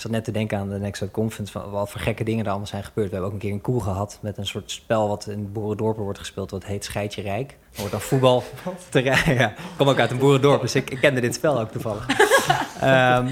ik 0.00 0.06
zat 0.06 0.14
net 0.14 0.24
te 0.24 0.32
denken 0.32 0.58
aan 0.58 0.68
de 0.68 0.78
Next 0.78 1.00
Web 1.00 1.12
Conference... 1.12 1.52
van 1.52 1.70
wat 1.70 1.90
voor 1.90 2.00
gekke 2.00 2.24
dingen 2.24 2.44
er 2.44 2.50
allemaal 2.50 2.66
zijn 2.66 2.84
gebeurd. 2.84 3.08
We 3.08 3.12
hebben 3.12 3.30
ook 3.30 3.36
een 3.36 3.46
keer 3.46 3.52
een 3.52 3.60
koel 3.60 3.80
gehad 3.80 4.18
met 4.22 4.38
een 4.38 4.46
soort 4.46 4.70
spel... 4.70 5.08
wat 5.08 5.26
in 5.26 5.52
boerendorpen 5.52 6.02
wordt 6.02 6.18
gespeeld, 6.18 6.50
wat 6.50 6.64
heet 6.64 6.84
Scheidje 6.84 7.22
Rijk. 7.22 7.50
Er 7.50 7.76
wordt 7.76 7.90
dan 7.90 8.00
voetbal 8.00 8.42
te 8.90 8.98
rijden. 8.98 9.34
Ja, 9.34 9.48
ik 9.48 9.56
kom 9.76 9.88
ook 9.88 9.98
uit 9.98 10.10
een 10.10 10.18
boerendorp, 10.18 10.60
dus 10.60 10.74
ik, 10.74 10.90
ik 10.90 11.00
kende 11.00 11.20
dit 11.20 11.34
spel 11.34 11.60
ook 11.60 11.70
toevallig. 11.70 12.06
Ehm, 12.80 13.26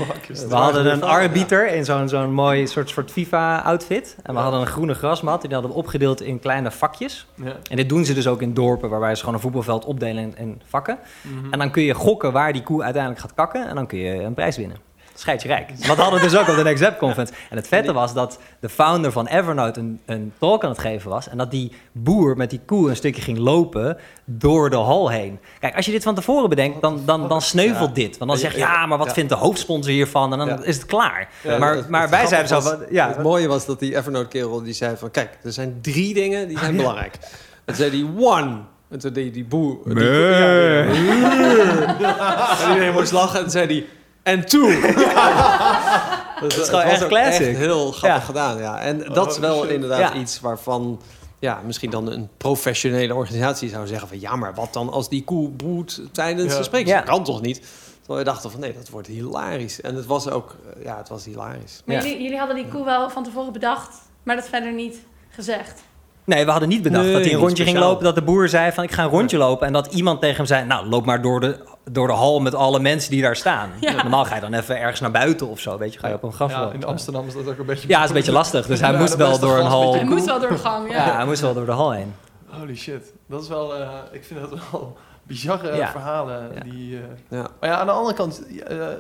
we 0.49 0.55
hadden 0.55 0.93
een 0.93 1.03
arbiter 1.03 1.73
in 1.73 1.85
zo'n 1.85 2.09
zo'n 2.09 2.33
mooi 2.33 2.66
soort, 2.66 2.89
soort 2.89 3.11
FIFA-outfit. 3.11 4.16
En 4.23 4.35
we 4.35 4.41
hadden 4.41 4.61
een 4.61 4.66
groene 4.66 4.95
grasmat. 4.95 5.41
Die 5.41 5.53
hadden 5.53 5.71
we 5.71 5.77
opgedeeld 5.77 6.21
in 6.21 6.39
kleine 6.39 6.71
vakjes. 6.71 7.27
Ja. 7.35 7.57
En 7.71 7.77
dit 7.77 7.89
doen 7.89 8.05
ze 8.05 8.14
dus 8.14 8.27
ook 8.27 8.43
in 8.43 8.55
dorpen... 8.55 8.91
waarbij 8.91 9.14
ze 9.14 9.21
gewoon 9.21 9.35
een 9.35 9.41
voetbalveld 9.41 9.85
opdelen 9.85 10.23
in, 10.23 10.37
in 10.37 10.62
vakken. 10.64 10.99
Mhm. 11.23 11.53
En 11.53 11.59
dan 11.59 11.71
kun 11.71 11.83
je 11.83 11.95
gokken 11.95 12.33
waar 12.33 12.53
die 12.53 12.62
koe 12.62 12.83
uiteindelijk 12.83 13.23
gaat 13.23 13.35
kakken. 13.35 13.69
En 13.69 13.75
dan 13.75 13.87
kun 13.87 13.99
je 13.99 14.23
een 14.23 14.35
prijs 14.35 14.57
winnen. 14.57 14.88
Schijt 15.19 15.43
je 15.43 15.49
rijk. 15.49 15.71
Wat 15.87 15.97
hadden 15.97 16.21
we 16.21 16.27
dus 16.29 16.37
ook 16.39 16.49
op 16.49 16.57
de 16.57 16.62
Next 16.62 16.81
Web 16.83 16.99
Conference. 16.99 17.33
En 17.51 17.57
het 17.57 17.69
vette 17.69 17.93
was 17.93 18.14
dat 18.14 18.39
de 18.61 18.69
founder 18.69 19.12
van 19.12 19.27
Evernote 19.27 19.81
een, 19.81 20.01
een 20.07 20.33
talk 20.39 20.64
aan 20.64 20.71
het 20.71 20.79
geven 20.79 21.11
was. 21.11 21.29
En 21.29 21.39
dat 21.39 21.51
die 21.51 21.73
boer 21.93 22.37
met 22.37 22.51
die 22.51 22.61
koe 22.66 22.89
een 22.91 22.97
stukje 22.97 23.23
ging 23.23 23.39
lopen 23.39 23.97
door 24.25 24.71
de 24.71 24.77
hal 24.77 25.09
heen. 25.11 25.39
Kijk, 25.61 25.77
als 25.77 25.87
je 25.87 25.93
dit 25.93 26.03
van 26.03 26.14
tevoren 26.14 26.49
bedenkt, 26.49 26.81
dan, 26.83 27.03
dan, 27.05 27.29
dan 27.29 27.43
sneuvelt 27.43 27.89
Ja. 27.89 27.95
dit. 27.95 28.19
Want 28.19 28.31
dan 28.31 28.41
zeg 28.41 28.53
je, 28.53 28.59
Ja, 28.59 28.87
maar 28.87 28.99
wat 28.99 29.07
ja. 29.07 29.12
vindt 29.12 29.29
de 29.31 29.37
hoofdsponsor 29.37 29.93
hiervan? 29.93 30.33
En 30.33 30.39
dan 30.39 30.49
Ja. 30.49 30.59
is 30.62 30.77
het 30.77 30.87
klaar. 30.87 31.29
Ja, 31.43 31.59
maar 31.59 31.75
het- 31.77 31.89
maar 31.89 32.01
het 32.01 32.11
wij 32.11 32.27
zeiden 32.27 32.49
zo 32.49 32.61
van, 32.61 32.79
ja, 32.91 33.09
Het 33.09 33.23
mooie 33.23 33.49
was 33.49 33.66
dat 33.66 33.79
die 33.81 33.97
Evernote-kerel 33.97 34.62
die 34.62 34.73
zei 34.75 34.97
van... 34.97 35.11
Kijk, 35.11 35.39
er 35.43 35.53
zijn 35.53 35.79
drie 35.83 36.14
dingen 36.14 36.49
die 36.49 36.59
zijn 36.59 36.77
belangrijk. 36.77 37.14
En 37.14 37.21
toen 37.64 37.75
zei 37.75 37.91
hij 37.91 38.25
one. 38.25 38.59
En 38.91 38.99
toen 38.99 39.12
deed 39.12 39.25
die, 39.25 39.33
die 39.33 39.45
boer... 39.45 39.79
die- 39.85 39.95
Nee. 39.95 40.31
ja, 40.31 40.51
ja. 40.53 40.85
En 42.62 42.69
iedereen 42.73 42.93
moest 42.93 43.12
lachen 43.12 43.37
en 43.37 43.43
toen 43.43 43.51
zei 43.53 43.66
hij... 43.66 43.87
En 44.29 44.47
two. 44.47 44.68
dat 46.41 46.57
is 46.57 46.68
gewoon 46.68 46.81
echt 46.83 47.07
classic. 47.07 47.47
echt 47.47 47.57
heel 47.59 47.93
grappig 47.93 48.18
Ja. 48.20 48.24
gedaan, 48.24 48.59
ja. 48.59 48.79
En 48.79 48.99
dat 49.12 49.26
is 49.31 49.35
Oh, 49.35 49.41
wel 49.41 49.61
shit. 49.62 49.70
inderdaad 49.70 49.99
Ja. 49.99 50.14
iets 50.14 50.41
waarvan... 50.41 51.01
Ja, 51.41 51.61
misschien 51.64 51.91
dan 51.91 52.11
een 52.12 52.29
professionele 52.37 53.14
organisatie 53.14 53.68
zou 53.68 53.87
zeggen 53.87 54.09
van... 54.09 54.20
Ja, 54.20 54.37
maar 54.37 54.55
wat 54.55 54.72
dan 54.72 54.91
als 54.93 55.09
die 55.09 55.24
koe 55.24 55.51
broedt 55.51 56.01
tijdens 56.12 56.53
Ja. 56.53 56.59
de 56.59 56.64
spreek? 56.64 56.87
Ja. 56.87 56.97
Dat 56.97 57.05
kan 57.09 57.24
toch 57.24 57.41
niet? 57.41 57.62
Terwijl 57.99 58.18
we 58.18 58.31
dachten 58.31 58.51
van 58.51 58.61
nee, 58.61 58.72
dat 58.72 58.89
wordt 58.89 59.07
hilarisch. 59.09 59.81
En 59.81 59.95
het 59.95 60.07
was 60.07 60.31
ook... 60.31 60.57
eh, 60.79 60.85
Ja, 60.85 60.97
het 60.97 61.09
was 61.09 61.24
hilarisch. 61.24 61.83
Maar 61.85 61.97
Ja. 61.97 62.03
jullie, 62.03 62.22
jullie 62.22 62.39
hadden 62.39 62.57
die 62.57 62.68
koe 62.68 62.85
wel 62.85 63.11
van 63.11 63.24
tevoren 63.24 63.53
bedacht, 63.53 63.89
maar 64.22 64.37
dat 64.37 64.49
verder 64.49 64.72
niet 64.72 64.97
gezegd. 65.31 65.83
Nee, 66.24 66.45
we 66.45 66.51
hadden 66.51 66.68
niet 66.68 66.83
bedacht 66.83 67.05
Nee, 67.05 67.12
dat 67.12 67.22
hij 67.24 67.33
een 67.33 67.39
rondje 67.39 67.64
ging 67.64 67.79
lopen. 67.79 68.05
Dat 68.05 68.14
de 68.14 68.22
boer 68.22 68.49
zei 68.49 68.72
van 68.72 68.85
ik 68.85 68.93
ga 68.93 69.03
een 69.03 69.09
rondje 69.11 69.37
lopen. 69.39 69.66
En 69.66 69.72
dat 69.72 69.93
iemand 69.95 70.20
tegen 70.20 70.37
hem 70.37 70.47
zei, 70.47 70.64
nou 70.66 70.87
loop 70.87 71.05
maar 71.07 71.22
door 71.22 71.41
de, 71.41 71.57
door 71.91 72.07
de 72.07 72.12
hal 72.12 72.41
met 72.41 72.55
alle 72.55 72.80
mensen 72.80 73.11
die 73.11 73.22
daar 73.22 73.36
staan. 73.36 73.70
Ja. 73.80 73.93
Normaal 73.93 74.24
ga 74.24 74.34
je 74.34 74.41
dan 74.41 74.55
even 74.55 74.78
ergens 74.80 75.01
naar 75.01 75.11
buiten 75.11 75.49
of 75.49 75.61
zo. 75.61 75.78
Weet 75.78 75.93
je, 75.93 75.99
ga 75.99 76.09
je 76.09 76.14
op 76.14 76.22
een 76.22 76.32
graf 76.32 76.51
Ja, 76.51 76.70
in 76.72 76.84
Amsterdam 76.84 77.26
is 77.26 77.34
dat 77.34 77.49
ook 77.49 77.59
een 77.59 77.66
beetje... 77.66 77.89
Ja, 77.89 78.03
is 78.03 78.09
een 78.09 78.14
beetje 78.14 78.32
lastig. 78.32 78.66
Dus 78.66 78.80
hij 78.80 78.93
Ja, 78.93 78.99
moest 78.99 79.16
wel 79.16 79.39
door 79.39 79.59
een 79.59 79.66
hal. 79.66 79.95
Hij 79.95 80.05
moest 80.05 80.24
wel 80.24 80.41
door 80.41 80.49
de 80.49 80.59
gang, 80.59 80.91
Ja, 80.91 81.07
ja. 81.07 81.16
hij 81.16 81.24
moest 81.26 81.41
wel 81.41 81.55
door 81.55 81.66
de 81.66 81.72
hal 81.72 81.91
heen. 81.91 82.14
Holy 82.47 82.76
shit. 82.76 83.12
Dat 83.26 83.43
is 83.43 83.49
wel... 83.49 83.74
eh, 83.74 83.89
ik 84.12 84.24
vind 84.24 84.41
dat 84.41 84.59
wel 84.70 84.97
bizarre 85.22 85.76
Ja. 85.76 85.91
verhalen. 85.91 86.51
Ja. 86.55 86.61
Die, 86.61 86.97
eh, 86.97 87.03
Ja. 87.28 87.47
Maar 87.61 87.68
ja, 87.70 87.76
aan 87.78 87.86
de 87.86 87.93
andere 87.93 88.14
kant... 88.14 88.43
eh, 88.66 88.93
eh, 88.93 88.99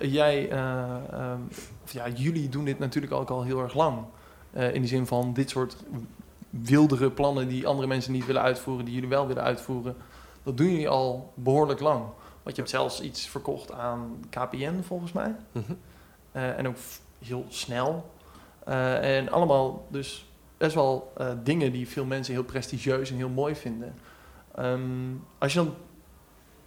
jij... 0.00 0.48
eh, 0.50 0.58
ehm, 1.12 1.40
of 1.84 1.92
ja, 1.92 2.04
jullie 2.14 2.48
doen 2.48 2.64
dit 2.64 2.78
natuurlijk 2.78 3.12
ook 3.12 3.30
al 3.30 3.42
heel 3.42 3.62
erg 3.62 3.74
lang. 3.74 3.98
Eh, 4.52 4.74
in 4.74 4.82
de 4.82 4.88
zin 4.88 5.06
van 5.06 5.32
dit 5.32 5.50
soort 5.50 5.76
wildere 6.50 7.10
plannen 7.10 7.48
die 7.48 7.66
andere 7.66 7.86
mensen 7.88 8.12
niet 8.12 8.26
willen 8.26 8.42
uitvoeren, 8.42 8.84
die 8.84 8.94
jullie 8.94 9.08
wel 9.08 9.26
willen 9.26 9.42
uitvoeren. 9.42 9.96
Dat 10.46 10.56
doen 10.56 10.70
jullie 10.70 10.88
al 10.88 11.32
behoorlijk 11.34 11.80
lang. 11.80 12.00
Want 12.42 12.56
je 12.56 12.62
hebt 12.62 12.70
zelfs 12.70 13.00
iets 13.00 13.28
verkocht 13.28 13.72
aan 13.72 14.24
KPN 14.30 14.80
volgens 14.82 15.12
mij. 15.12 15.34
Mhm. 15.52 15.72
Eh, 16.32 16.58
en 16.58 16.68
ook 16.68 16.76
heel 17.18 17.44
snel. 17.48 18.10
Eh, 18.64 19.16
en 19.16 19.28
allemaal 19.30 19.86
dus 19.90 20.30
best 20.56 20.74
wel 20.74 21.12
eh, 21.16 21.28
dingen 21.42 21.72
die 21.72 21.88
veel 21.88 22.04
mensen 22.04 22.34
heel 22.34 22.44
prestigieus 22.44 23.10
en 23.10 23.16
heel 23.16 23.28
mooi 23.28 23.54
vinden. 23.54 23.94
Ehm, 24.54 25.14
als 25.38 25.52
je 25.52 25.58
dan 25.58 25.74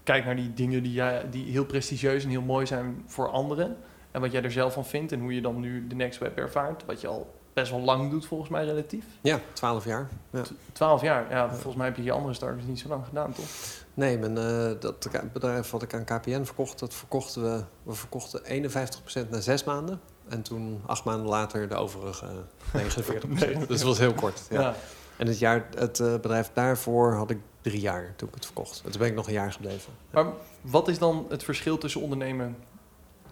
kijkt 0.04 0.26
naar 0.26 0.36
die 0.36 0.54
dingen 0.54 0.84
die, 0.84 0.94
jij, 0.94 1.30
die 1.30 1.52
heel 1.52 1.66
prestigieus 1.66 2.24
en 2.24 2.30
heel 2.30 2.42
mooi 2.42 2.66
zijn 2.66 3.04
voor 3.06 3.30
anderen. 3.30 3.78
En 4.12 4.22
wat 4.22 4.32
jij 4.32 4.44
er 4.44 4.52
zelf 4.52 4.74
van 4.74 4.86
vindt 4.86 5.12
en 5.12 5.20
hoe 5.20 5.34
je 5.34 5.42
dan 5.42 5.60
nu 5.60 5.88
de 5.88 5.96
Next 5.96 6.20
Web 6.20 6.38
ervaart. 6.38 6.86
Wat 6.86 7.02
je 7.02 7.08
al 7.08 7.39
best 7.60 7.72
wel 7.72 7.80
lang 7.80 8.10
doet 8.10 8.26
volgens 8.26 8.50
mij 8.50 8.66
relatief. 8.66 9.06
Ja, 9.22 9.40
12 9.54 9.86
jaar. 9.86 10.10
Ja. 10.30 10.42
Twaalf 10.72 11.02
jaar. 11.02 11.30
Ja, 11.30 11.50
volgens 11.50 11.76
mij 11.76 11.86
heb 11.86 11.96
je 11.96 12.04
je 12.04 12.12
andere 12.12 12.34
startups 12.34 12.66
niet 12.66 12.80
zo 12.80 12.88
lang 12.88 13.06
gedaan, 13.06 13.34
toch? 13.34 13.46
Nee, 13.94 14.18
mijn, 14.18 14.38
eh, 14.38 14.72
dat 14.80 15.10
bedrijf 15.34 15.70
wat 15.70 15.82
ik 15.82 15.94
aan 15.94 16.04
KPN 16.04 16.44
verkocht, 16.44 16.80
dat 16.80 16.94
verkochten 16.94 17.44
we, 17.44 17.64
we 17.84 17.94
verkochten 17.94 18.42
51% 18.46 19.30
na 19.30 19.40
zes 19.40 19.64
maanden. 19.64 20.00
En 20.28 20.42
toen 20.42 20.82
acht 20.86 21.04
maanden 21.04 21.28
later 21.28 21.70
de 21.70 21.76
overige 21.76 22.26
49%. 22.78 23.28
Nee. 23.28 23.58
Dus 23.58 23.68
dat 23.68 23.82
was 23.82 23.98
heel 23.98 24.14
kort. 24.14 24.42
Ja. 24.50 24.62
Ja. 24.62 24.76
En 25.18 25.28
het, 25.28 25.40
jaar, 25.40 25.68
het 25.76 26.00
eh, 26.00 26.14
bedrijf 26.14 26.52
daarvoor 26.54 27.14
had 27.14 27.30
ik 27.30 27.40
drie 27.62 27.80
jaar 27.82 28.14
toen 28.16 28.28
ik 28.28 28.34
het 28.34 28.46
verkocht. 28.46 28.82
En 28.86 28.92
toen 28.92 29.00
ben 29.00 29.10
ik 29.10 29.16
nog 29.16 29.28
een 29.28 29.34
jaar 29.34 29.52
gebleven. 29.52 29.94
Maar 30.10 30.26
wat 30.62 30.88
is 30.88 31.00
dan 31.00 31.26
het 31.30 31.44
verschil 31.44 31.78
tussen 31.78 32.02
ondernemen 32.02 32.56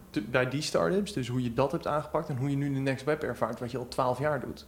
te- 0.09 0.21
bij 0.21 0.49
die 0.49 0.61
start-ups? 0.61 1.13
Dus 1.13 1.27
hoe 1.27 1.43
je 1.43 1.53
dat 1.53 1.71
hebt 1.71 1.87
aangepakt 1.87 2.29
en 2.29 2.37
hoe 2.37 2.49
je 2.49 2.55
nu 2.55 2.73
de 2.73 2.79
Next 2.79 3.05
Web 3.05 3.23
ervaart, 3.23 3.59
wat 3.59 3.71
je 3.71 3.77
al 3.77 3.87
twaalf 3.87 4.19
jaar 4.19 4.39
doet. 4.39 4.65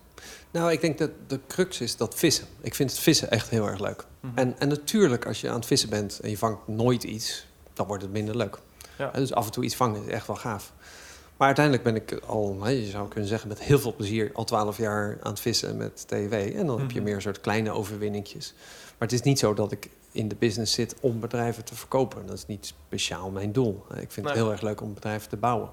Nou, 0.51 0.71
ik 0.71 0.81
denk 0.81 0.97
dat 0.97 1.11
de 1.27 1.39
crux 1.47 1.81
is 1.81 1.97
dat 1.97 2.15
vissen. 2.15 2.45
Ik 2.61 2.75
vind 2.75 2.89
het 2.91 2.99
vissen 2.99 3.29
echt 3.31 3.49
heel 3.49 3.67
erg 3.67 3.79
leuk. 3.79 4.05
Mhm. 4.19 4.37
En, 4.37 4.55
en 4.59 4.67
natuurlijk, 4.67 5.25
als 5.25 5.41
je 5.41 5.49
aan 5.49 5.55
het 5.55 5.65
vissen 5.65 5.89
bent 5.89 6.19
en 6.19 6.29
je 6.29 6.37
vangt 6.37 6.67
nooit 6.67 7.03
iets, 7.03 7.47
dan 7.73 7.87
wordt 7.87 8.03
het 8.03 8.11
minder 8.11 8.37
leuk. 8.37 8.57
Ja. 8.97 9.11
Dus 9.11 9.33
af 9.33 9.45
en 9.45 9.51
toe 9.51 9.63
iets 9.63 9.75
vangen 9.75 10.03
is 10.05 10.11
echt 10.11 10.27
wel 10.27 10.35
gaaf. 10.35 10.73
Maar 11.37 11.47
uiteindelijk 11.47 11.85
ben 11.85 11.95
ik 11.95 12.13
al, 12.25 12.67
je 12.67 12.85
zou 12.85 13.07
kunnen 13.07 13.29
zeggen, 13.29 13.47
met 13.47 13.59
heel 13.59 13.79
veel 13.79 13.95
plezier 13.95 14.31
al 14.33 14.43
twaalf 14.43 14.77
jaar 14.77 15.17
aan 15.21 15.31
het 15.31 15.39
vissen 15.39 15.77
met 15.77 16.07
TW. 16.07 16.33
En 16.33 16.65
dan 16.65 16.79
heb 16.79 16.91
je 16.91 16.99
Mhm. 17.01 17.09
meer 17.09 17.21
soort 17.21 17.41
kleine 17.41 17.71
overwinningjes. 17.71 18.53
Maar 18.97 19.07
het 19.07 19.11
is 19.13 19.21
niet 19.21 19.39
zo 19.39 19.53
dat 19.53 19.71
ik 19.71 19.89
in 20.11 20.27
de 20.27 20.35
business 20.35 20.73
zit 20.73 20.95
om 20.99 21.19
bedrijven 21.19 21.65
te 21.65 21.75
verkopen. 21.75 22.25
Dat 22.25 22.37
is 22.37 22.45
niet 22.45 22.65
speciaal 22.65 23.29
mijn 23.29 23.51
doel. 23.51 23.85
Ik 23.89 24.11
vind 24.11 24.15
Nee. 24.25 24.25
het 24.35 24.43
heel 24.43 24.51
erg 24.51 24.61
leuk 24.61 24.81
om 24.81 24.93
bedrijven 24.93 25.29
te 25.29 25.37
bouwen. 25.37 25.69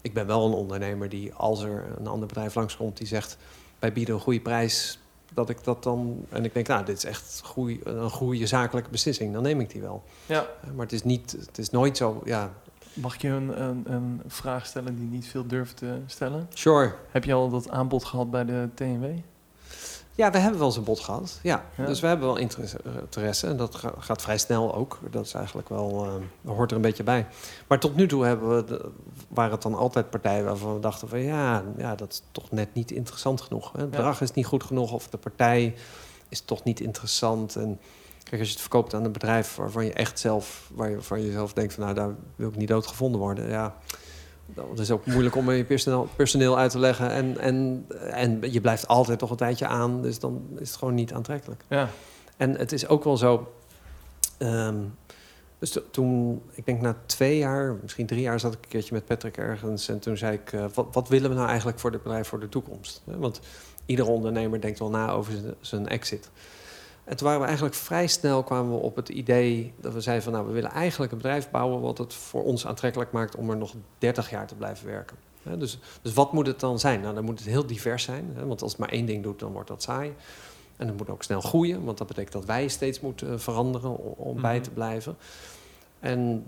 Ik 0.00 0.14
ben 0.14 0.26
wel 0.26 0.46
een 0.46 0.52
ondernemer 0.52 1.08
die, 1.08 1.34
als 1.34 1.62
er 1.62 1.84
een 1.98 2.06
ander 2.06 2.26
bedrijf 2.28 2.54
langskomt 2.54 2.96
die 2.96 3.06
zegt: 3.06 3.36
wij 3.78 3.92
bieden 3.92 4.14
een 4.14 4.20
goede 4.20 4.40
prijs, 4.40 4.98
dat 5.34 5.48
ik 5.50 5.64
dat 5.64 5.82
dan. 5.82 6.24
En 6.28 6.44
ik 6.44 6.54
denk, 6.54 6.66
nou, 6.66 6.84
dit 6.84 6.96
is 6.96 7.04
echt 7.04 7.40
goeie, 7.44 7.80
een 7.88 8.10
goede 8.10 8.46
zakelijke 8.46 8.90
beslissing, 8.90 9.32
dan 9.32 9.42
neem 9.42 9.60
ik 9.60 9.70
die 9.70 9.80
wel. 9.80 10.02
Ja. 10.26 10.46
Eh, 10.62 10.70
Maar 10.70 10.84
het 10.84 10.92
is, 10.94 11.02
niet, 11.02 11.36
het 11.46 11.58
is 11.58 11.70
nooit 11.70 11.96
zo, 11.96 12.20
ja, 12.24 12.52
Mag 12.94 13.14
ik 13.14 13.20
je 13.22 13.28
een, 13.28 13.62
een, 13.62 13.82
een 13.92 14.22
vraag 14.26 14.66
stellen 14.66 14.96
die 14.96 15.08
niet 15.08 15.26
veel 15.26 15.46
durft 15.46 15.76
te 15.76 15.98
stellen? 16.06 16.48
sure. 16.54 16.94
Heb 17.10 17.24
je 17.24 17.32
al 17.32 17.48
dat 17.50 17.70
aanbod 17.70 18.04
gehad 18.04 18.30
bij 18.30 18.44
de 18.44 18.68
TNW? 18.74 19.04
Ja, 20.16 20.30
we 20.30 20.38
hebben 20.38 20.58
wel 20.58 20.68
eens 20.68 20.76
een 20.76 20.84
bod 20.84 21.00
gehad. 21.00 21.38
Ja. 21.42 21.64
Ja. 21.76 21.86
Dus 21.86 22.00
we 22.00 22.06
hebben 22.06 22.26
wel 22.26 22.36
interesse. 22.36 22.78
eh, 23.44 23.50
en 23.50 23.56
dat 23.56 23.74
ga- 23.74 23.94
gaat 23.98 24.22
vrij 24.22 24.38
snel 24.38 24.74
ook. 24.74 24.98
Dat 25.10 25.24
is 25.26 25.34
eigenlijk 25.34 25.68
wel, 25.68 26.08
dat 26.42 26.54
hoort 26.54 26.70
er 26.70 26.76
een 26.76 26.82
beetje 26.82 27.02
bij. 27.02 27.26
Maar 27.66 27.78
tot 27.80 27.96
nu 27.96 28.06
toe 28.08 28.24
hebben 28.24 28.56
we 28.56 28.64
de, 28.64 28.90
waren 29.28 29.52
het 29.52 29.62
dan 29.62 29.74
altijd 29.74 30.10
partijen 30.10 30.44
waarvan 30.44 30.74
we 30.74 30.80
dachten 30.80 31.08
van 31.08 31.18
ja, 31.20 31.62
ja, 31.76 31.94
dat 31.94 32.12
is 32.12 32.22
toch 32.32 32.50
net 32.50 32.74
niet 32.74 32.90
interessant 32.90 33.40
genoeg. 33.40 33.72
Hè? 33.72 33.80
Het 33.80 33.90
Ja. 33.90 33.96
bedrag 33.96 34.20
is 34.20 34.32
niet 34.32 34.46
goed 34.46 34.64
genoeg 34.64 34.92
of 34.92 35.08
de 35.08 35.16
partij 35.18 35.74
is 36.28 36.40
toch 36.40 36.64
niet 36.64 36.80
interessant. 36.80 37.56
En 37.56 37.80
kijk, 38.22 38.38
als 38.38 38.46
je 38.48 38.52
het 38.54 38.62
verkoopt 38.62 38.94
aan 38.94 39.04
een 39.04 39.12
bedrijf 39.12 39.56
waarvan 39.56 39.84
je 39.84 39.92
echt 39.92 40.18
zelf, 40.18 40.70
waar 40.74 40.88
je, 40.88 40.94
waarvan 40.94 41.20
je 41.22 41.32
zelf 41.32 41.52
denkt 41.52 41.74
van 41.74 41.82
nou, 41.82 41.94
daar 41.94 42.14
wil 42.36 42.48
ik 42.48 42.56
niet 42.56 42.68
doodgevonden 42.68 43.20
worden. 43.20 43.48
Ja, 43.48 43.74
dat 44.54 44.78
is 44.78 44.90
ook 44.90 45.06
moeilijk 45.06 45.36
om 45.36 45.50
je 45.50 45.64
personeel, 45.64 46.08
personeel 46.16 46.58
uit 46.58 46.70
te 46.70 46.78
leggen. 46.78 47.10
En, 47.10 47.38
en, 47.38 47.86
en 48.10 48.52
je 48.52 48.60
blijft 48.60 48.88
altijd 48.88 49.18
toch 49.18 49.30
een 49.30 49.36
tijdje 49.36 49.66
aan. 49.66 50.02
Dus 50.02 50.18
dan 50.18 50.42
is 50.58 50.68
het 50.68 50.78
gewoon 50.78 50.94
niet 50.94 51.12
aantrekkelijk. 51.12 51.64
Ja. 51.68 51.88
En 52.36 52.58
het 52.58 52.72
is 52.72 52.88
ook 52.88 53.04
wel 53.04 53.16
zo. 53.16 53.52
ehm, 54.38 54.76
dus 55.58 55.70
to- 55.70 55.82
toen, 55.90 56.42
ik 56.52 56.66
denk 56.66 56.80
na 56.80 56.96
twee 57.06 57.38
jaar, 57.38 57.76
misschien 57.82 58.06
drie 58.06 58.20
jaar, 58.20 58.40
zat 58.40 58.52
ik 58.52 58.58
een 58.62 58.68
keertje 58.70 58.94
met 58.94 59.04
Patrick 59.06 59.36
ergens. 59.36 59.88
En 59.88 59.98
toen 59.98 60.16
zei 60.16 60.32
ik: 60.34 60.52
eh, 60.52 60.64
wat, 60.74 60.86
wat 60.92 61.08
willen 61.08 61.30
we 61.30 61.36
nou 61.36 61.48
eigenlijk 61.48 61.78
voor 61.78 61.90
dit 61.90 62.02
bedrijf 62.02 62.28
voor 62.28 62.40
de 62.40 62.48
toekomst? 62.48 63.02
Want 63.04 63.40
iedere 63.86 64.08
ondernemer 64.10 64.60
denkt 64.60 64.78
wel 64.78 64.90
na 64.90 65.10
over 65.10 65.32
zijn- 65.32 65.54
zijn 65.60 65.88
exit. 65.88 66.30
En 67.06 67.16
toen 67.16 67.26
waren 67.26 67.40
we 67.40 67.46
eigenlijk 67.46 67.76
vrij 67.76 68.06
snel 68.06 68.42
kwamen 68.42 68.72
we 68.72 68.78
op 68.78 68.96
het 68.96 69.08
idee 69.08 69.72
dat 69.80 69.92
we 69.92 70.00
zeiden 70.00 70.24
van 70.24 70.32
nou, 70.32 70.46
we 70.46 70.52
willen 70.52 70.70
eigenlijk 70.70 71.12
een 71.12 71.18
bedrijf 71.18 71.50
bouwen 71.50 71.80
wat 71.80 71.98
het 71.98 72.14
voor 72.14 72.44
ons 72.44 72.66
aantrekkelijk 72.66 73.12
maakt 73.12 73.36
om 73.36 73.50
er 73.50 73.56
nog 73.56 73.74
30 73.98 74.30
jaar 74.30 74.46
te 74.46 74.54
blijven 74.54 74.86
werken. 74.86 75.16
Dus, 75.58 75.78
dus 76.02 76.12
wat 76.12 76.32
moet 76.32 76.46
het 76.46 76.60
dan 76.60 76.78
zijn? 76.78 77.00
Nou, 77.00 77.14
dan 77.14 77.24
moet 77.24 77.38
het 77.38 77.48
heel 77.48 77.66
divers 77.66 78.02
zijn. 78.02 78.36
Want 78.46 78.62
als 78.62 78.70
het 78.70 78.80
maar 78.80 78.88
één 78.88 79.06
ding 79.06 79.22
doet, 79.22 79.38
dan 79.38 79.52
wordt 79.52 79.68
dat 79.68 79.82
saai. 79.82 80.14
En 80.76 80.86
het 80.86 80.96
moet 80.96 81.10
ook 81.10 81.22
snel 81.22 81.40
groeien, 81.40 81.84
want 81.84 81.98
dat 81.98 82.06
betekent 82.06 82.32
dat 82.32 82.44
wij 82.44 82.68
steeds 82.68 83.00
moeten 83.00 83.32
eh, 83.32 83.38
veranderen 83.38 83.98
om, 83.98 84.14
om 84.16 84.40
bij 84.40 84.54
Mhm. 84.54 84.62
te 84.62 84.70
blijven. 84.70 85.16
En 86.00 86.46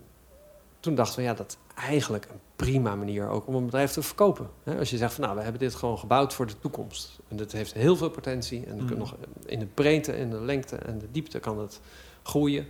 toen 0.80 0.94
dachten 0.94 1.16
we, 1.18 1.22
ja, 1.22 1.34
dat 1.34 1.46
is 1.50 1.82
eigenlijk 1.84 2.24
een 2.30 2.40
prima 2.56 2.94
manier 2.96 3.28
ook 3.28 3.46
om 3.46 3.54
een 3.54 3.64
bedrijf 3.64 3.92
te 3.92 4.02
verkopen. 4.02 4.48
Als 4.78 4.90
je 4.90 4.96
zegt 4.96 5.14
van 5.14 5.24
nou, 5.24 5.36
we 5.36 5.42
hebben 5.42 5.60
dit 5.60 5.74
gewoon 5.74 5.98
gebouwd 5.98 6.34
voor 6.34 6.46
de 6.46 6.58
toekomst. 6.58 7.18
En 7.28 7.36
dat 7.36 7.52
heeft 7.52 7.72
heel 7.72 7.96
veel 7.96 8.10
potentie. 8.10 8.66
En 8.66 8.86
kan 8.86 8.98
nog 8.98 9.14
in 9.46 9.58
de 9.58 9.66
breedte, 9.66 10.16
in 10.16 10.30
de 10.30 10.40
lengte 10.40 10.76
en 10.76 10.98
de 10.98 11.10
diepte 11.10 11.38
kan 11.38 11.58
het 11.58 11.80
groeien. 12.22 12.66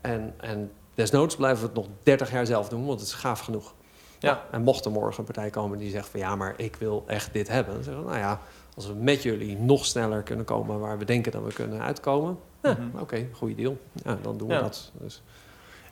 En, 0.00 0.34
en 0.40 0.70
desnoods 0.94 1.36
blijven 1.36 1.60
we 1.60 1.66
het 1.66 1.76
nog 1.76 1.86
30 2.02 2.30
jaar 2.30 2.46
zelf 2.46 2.68
doen, 2.68 2.86
want 2.86 3.00
het 3.00 3.08
is 3.08 3.14
gaaf 3.14 3.40
genoeg. 3.40 3.74
Ja. 4.18 4.44
En 4.50 4.62
mocht 4.62 4.84
er 4.84 4.90
morgen 4.90 5.18
een 5.18 5.24
partij 5.24 5.50
komen 5.50 5.78
die 5.78 5.90
zegt 5.90 6.08
van 6.08 6.20
ja, 6.20 6.36
maar 6.36 6.54
ik 6.56 6.76
wil 6.76 7.04
echt 7.06 7.32
dit 7.32 7.48
hebben. 7.48 7.74
Dan 7.74 7.82
zeggen 7.82 8.02
we, 8.04 8.08
nou 8.10 8.20
ja, 8.22 8.40
als 8.76 8.86
we 8.86 8.94
met 8.94 9.22
jullie 9.22 9.58
nog 9.58 9.84
sneller 9.86 10.22
kunnen 10.22 10.44
komen 10.44 10.78
waar 10.80 10.98
we 10.98 11.04
denken 11.04 11.32
dat 11.32 11.42
we 11.44 11.52
kunnen 11.52 11.80
uitkomen. 11.80 12.38
Ja, 12.62 12.72
Mhm. 12.78 12.98
oké, 12.98 13.26
goede 13.32 13.54
deal. 13.54 13.76
Ja, 14.04 14.18
dan 14.22 14.36
doen 14.38 14.48
we 14.48 14.54
Ja. 14.54 14.60
dat. 14.60 14.92
Dus, 15.00 15.22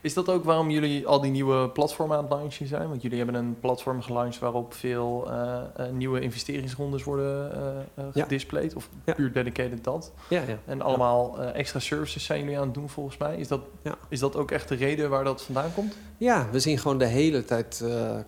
Is 0.02 0.14
dat 0.14 0.28
ook 0.28 0.44
waarom 0.44 0.70
jullie 0.70 1.06
al 1.06 1.20
die 1.20 1.30
nieuwe 1.30 1.68
platformen 1.70 2.16
aan 2.16 2.22
het 2.24 2.32
launchen 2.32 2.66
zijn? 2.66 2.88
Want 2.88 3.02
jullie 3.02 3.16
hebben 3.16 3.34
een 3.36 3.56
platform 3.60 4.02
gelanceerd 4.02 4.42
waarop 4.42 4.74
veel 4.74 5.30
eh, 5.30 5.60
eh, 5.76 5.92
nieuwe 5.92 6.20
investeringsrondes 6.20 7.04
worden 7.04 7.52
Ja. 8.14 8.22
gedisplayed. 8.22 8.74
Of 8.74 8.88
Ja. 9.04 9.14
puur 9.14 9.32
dedicated 9.32 9.84
dat. 9.84 10.12
ja, 10.28 10.42
ja. 10.46 10.58
En 10.66 10.80
allemaal 10.80 11.38
extra 11.40 11.78
services 11.78 12.24
zijn 12.24 12.40
jullie 12.40 12.58
aan 12.58 12.64
het 12.64 12.74
doen 12.74 12.88
volgens 12.88 13.16
mij. 13.16 13.36
Is 13.36 13.48
dat, 13.48 13.60
is 14.08 14.18
dat 14.18 14.36
ook 14.36 14.50
echt 14.50 14.68
de 14.68 14.74
reden 14.74 15.10
waar 15.10 15.24
dat 15.24 15.42
vandaan 15.42 15.74
komt? 15.74 15.96
Ja, 16.16 16.48
we 16.52 16.60
zien 16.60 16.78
gewoon 16.78 16.98
de 16.98 17.06
hele 17.06 17.44
tijd 17.44 17.84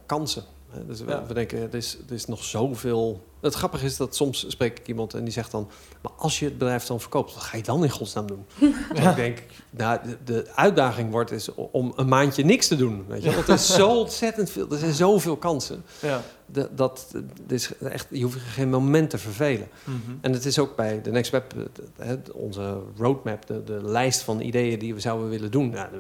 kansen. 0.06 0.42
Dus 0.86 1.00
we 1.00 1.34
denken, 1.34 1.58
er 1.58 1.74
is, 1.74 1.98
er 2.08 2.14
is 2.14 2.26
nog 2.26 2.44
zoveel... 2.44 3.20
Het 3.42 3.54
grappige 3.54 3.84
is 3.84 3.96
dat 3.96 4.16
soms 4.16 4.44
spreek 4.48 4.78
ik 4.78 4.88
iemand 4.88 5.14
en 5.14 5.24
die 5.24 5.32
zegt 5.32 5.50
dan... 5.50 5.68
maar 6.02 6.12
als 6.16 6.38
je 6.38 6.44
het 6.44 6.58
bedrijf 6.58 6.84
dan 6.84 7.00
verkoopt, 7.00 7.34
wat 7.34 7.42
ga 7.42 7.56
je 7.56 7.62
dan 7.62 7.82
in 7.84 7.90
godsnaam 7.90 8.26
doen? 8.26 8.46
En 8.94 9.08
ik 9.10 9.16
denk, 9.16 9.42
nou, 9.70 9.98
de, 10.04 10.16
de 10.24 10.50
uitdaging 10.54 11.10
wordt 11.10 11.30
is 11.30 11.54
om 11.54 11.92
een 11.96 12.08
maandje 12.08 12.44
niks 12.44 12.68
te 12.68 12.76
doen. 12.76 13.04
Weet 13.08 13.22
je? 13.22 13.30
Want 13.34 13.48
er 13.48 13.54
is 13.54 13.74
zo 13.74 13.98
ontzettend 13.98 14.50
veel, 14.50 14.70
er 14.70 14.78
zijn 14.78 14.92
zoveel 14.92 15.36
kansen. 15.36 15.84
Ja. 16.00 16.22
De, 16.46 16.68
dat, 16.74 17.14
is 17.48 17.70
echt, 17.78 18.06
je 18.10 18.22
hoeft 18.22 18.38
geen 18.40 18.70
moment 18.70 19.10
te 19.10 19.18
vervelen. 19.18 19.68
Mhm. 19.84 19.96
En 20.20 20.32
het 20.32 20.44
is 20.44 20.58
ook 20.58 20.76
bij 20.76 21.00
de 21.02 21.10
Next 21.10 21.30
Web, 21.30 21.54
de- 21.96 22.18
onze 22.32 22.78
roadmap, 22.96 23.46
de, 23.46 23.64
de 23.64 23.80
lijst 23.82 24.20
van 24.22 24.40
ideeën 24.40 24.78
die 24.78 24.94
we 24.94 25.00
zouden 25.00 25.28
willen 25.28 25.50
doen. 25.50 25.70
Ja, 25.70 25.90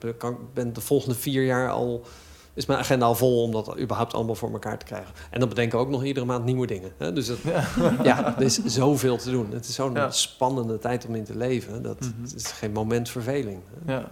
ik 0.00 0.18
ben 0.54 0.72
de 0.72 0.80
volgende 0.80 1.14
vier 1.14 1.44
jaar 1.44 1.70
al, 1.70 2.04
is 2.58 2.66
mijn 2.66 2.78
agenda 2.78 3.06
al 3.06 3.14
vol 3.14 3.42
om 3.42 3.52
dat 3.52 3.78
überhaupt 3.78 4.14
allemaal 4.14 4.34
voor 4.34 4.52
elkaar 4.52 4.78
te 4.78 4.84
krijgen. 4.84 5.14
En 5.30 5.40
dan 5.40 5.48
bedenken 5.48 5.78
we 5.78 5.84
ook 5.84 5.90
nog 5.90 6.04
iedere 6.04 6.26
maand 6.26 6.44
nieuwe 6.44 6.66
dingen. 6.66 6.92
Hè? 6.96 7.12
Dus 7.12 7.26
het, 7.26 7.38
Ja. 7.42 7.64
ja, 8.02 8.36
er 8.36 8.42
is 8.42 8.64
zoveel 8.64 9.16
te 9.16 9.30
doen. 9.30 9.50
Het 9.52 9.68
is 9.68 9.74
zo'n 9.74 9.94
Ja. 9.94 10.10
spannende 10.10 10.78
tijd 10.78 11.06
om 11.06 11.14
in 11.14 11.24
te 11.24 11.36
leven. 11.36 11.82
Dat 11.82 12.00
Mhm. 12.00 12.22
het 12.22 12.34
is 12.34 12.46
geen 12.52 12.72
moment 12.72 13.08
verveling. 13.08 13.60
hè. 13.84 13.92
Ja. 13.92 14.08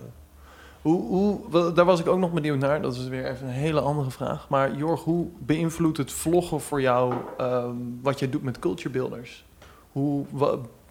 Hoe, 0.83 1.03
hoe, 1.03 1.73
daar 1.73 1.85
was 1.85 2.01
ik 2.01 2.07
ook 2.07 2.19
nog 2.19 2.33
benieuwd 2.33 2.59
naar. 2.59 2.83
Dat 2.83 2.95
is 2.95 3.09
weer 3.09 3.27
even 3.31 3.47
een 3.47 3.53
hele 3.53 3.81
andere 3.81 4.11
vraag. 4.11 4.49
Maar 4.49 4.75
Jorg, 4.77 5.03
hoe 5.03 5.27
beïnvloedt 5.39 5.97
het 5.97 6.13
vloggen 6.13 6.61
voor 6.61 6.81
jou 6.81 7.15
ehm, 7.39 7.75
wat 8.03 8.19
je 8.19 8.29
doet 8.29 8.43
met 8.43 8.59
culture 8.59 8.91
builders? 8.91 9.45
Hoe 9.93 10.25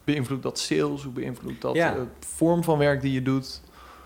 beïnvloedt 0.03 0.43
dat 0.43 0.59
sales? 0.59 1.03
Hoe 1.03 1.13
beïnvloedt 1.13 1.61
dat 1.61 1.75
Ja. 1.75 1.93
de 1.93 2.05
vorm 2.19 2.63
van 2.63 2.77
werk 2.77 3.01
die 3.01 3.11
je 3.11 3.21
doet? 3.21 3.61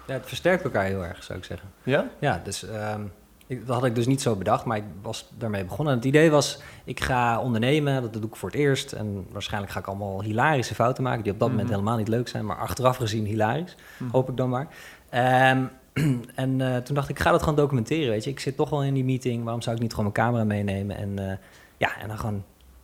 Ja, 0.07 0.13
het 0.13 0.25
versterkt 0.25 0.63
elkaar 0.63 0.85
heel 0.85 1.03
erg, 1.05 1.23
zou 1.23 1.39
ik 1.39 1.45
zeggen. 1.45 1.69
Ja? 1.83 2.07
Ja, 2.19 2.41
dus 2.43 2.63
ehm, 2.67 3.01
ik, 3.49 3.65
dat 3.67 3.75
had 3.75 3.85
ik 3.85 3.95
dus 3.95 4.07
niet 4.07 4.21
zo 4.21 4.35
bedacht, 4.35 4.65
maar 4.65 4.77
ik 4.77 4.83
was 5.01 5.29
daarmee 5.37 5.63
begonnen. 5.63 5.93
En 5.93 5.99
het 5.99 6.07
idee 6.07 6.31
was, 6.31 6.59
ik 6.83 6.99
ga 6.99 7.39
ondernemen, 7.41 8.01
dat 8.01 8.13
doe 8.13 8.23
ik 8.23 8.35
voor 8.35 8.49
het 8.49 8.57
eerst. 8.57 8.91
En 8.91 9.25
waarschijnlijk 9.31 9.71
ga 9.73 9.79
ik 9.79 9.87
allemaal 9.87 10.21
hilarische 10.23 10.75
fouten 10.75 11.03
maken, 11.03 11.23
die 11.23 11.31
op 11.33 11.39
dat 11.39 11.47
moment 11.49 11.67
Mhm. 11.67 11.75
helemaal 11.77 11.97
niet 11.97 12.07
leuk 12.07 12.27
zijn, 12.27 12.45
maar 12.45 12.57
achteraf 12.57 12.97
gezien 12.97 13.25
hilarisch, 13.25 13.75
Hm. 13.97 14.03
hoop 14.11 14.29
ik 14.29 14.37
dan 14.37 14.49
maar. 14.49 14.67
Ehm, 15.09 15.63
en 16.35 16.61
eh, 16.61 16.77
toen 16.77 16.95
dacht 16.95 17.09
ik, 17.09 17.17
ik 17.17 17.21
ga 17.23 17.31
dat 17.31 17.39
gewoon 17.41 17.55
documenteren, 17.55 18.09
weet 18.09 18.23
je. 18.23 18.29
Ik 18.29 18.39
zit 18.39 18.55
toch 18.55 18.69
wel 18.69 18.83
in 18.83 18.93
die 18.93 19.03
meeting, 19.05 19.43
waarom 19.43 19.61
zou 19.61 19.75
ik 19.75 19.81
niet 19.81 19.93
gewoon 19.93 20.11
mijn 20.13 20.27
camera 20.27 20.43
meenemen? 20.43 20.97
En 20.97 21.29
eh, 21.29 21.37
ja, 21.77 21.97
en 22.01 22.07
dan 22.07 22.17
gewoon 22.17 22.43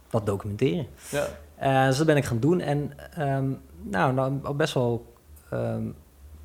dat 0.10 0.26
documenteren. 0.26 0.88
Ja. 1.10 1.26
Eh, 1.56 1.86
dus 1.88 1.98
dat 1.98 2.06
ben 2.06 2.18
ik 2.18 2.26
gaan 2.26 2.40
doen. 2.40 2.60
En 2.60 2.92
ehm, 3.14 3.50
nou, 3.82 4.14
nou, 4.14 4.54
best 4.54 4.74
wel 4.74 5.14
ehm, 5.50 5.84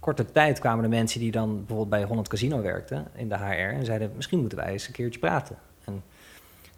korte 0.01 0.32
tijd 0.32 0.59
kwamen 0.59 0.84
er 0.84 0.90
mensen 0.90 1.20
die 1.20 1.30
dan 1.30 1.57
bijvoorbeeld 1.57 1.88
bij 1.88 2.05
Holland 2.05 2.28
Casino 2.28 2.62
werkten 2.62 3.07
in 3.14 3.28
de 3.28 3.36
HR 3.36 3.74
en 3.74 3.84
zeiden: 3.84 4.12
misschien 4.16 4.40
moeten 4.40 4.59
wij 4.59 4.72
eens 4.72 4.86
een 4.86 4.92
keertje 4.92 5.20
praten. 5.20 5.57
En 5.84 6.03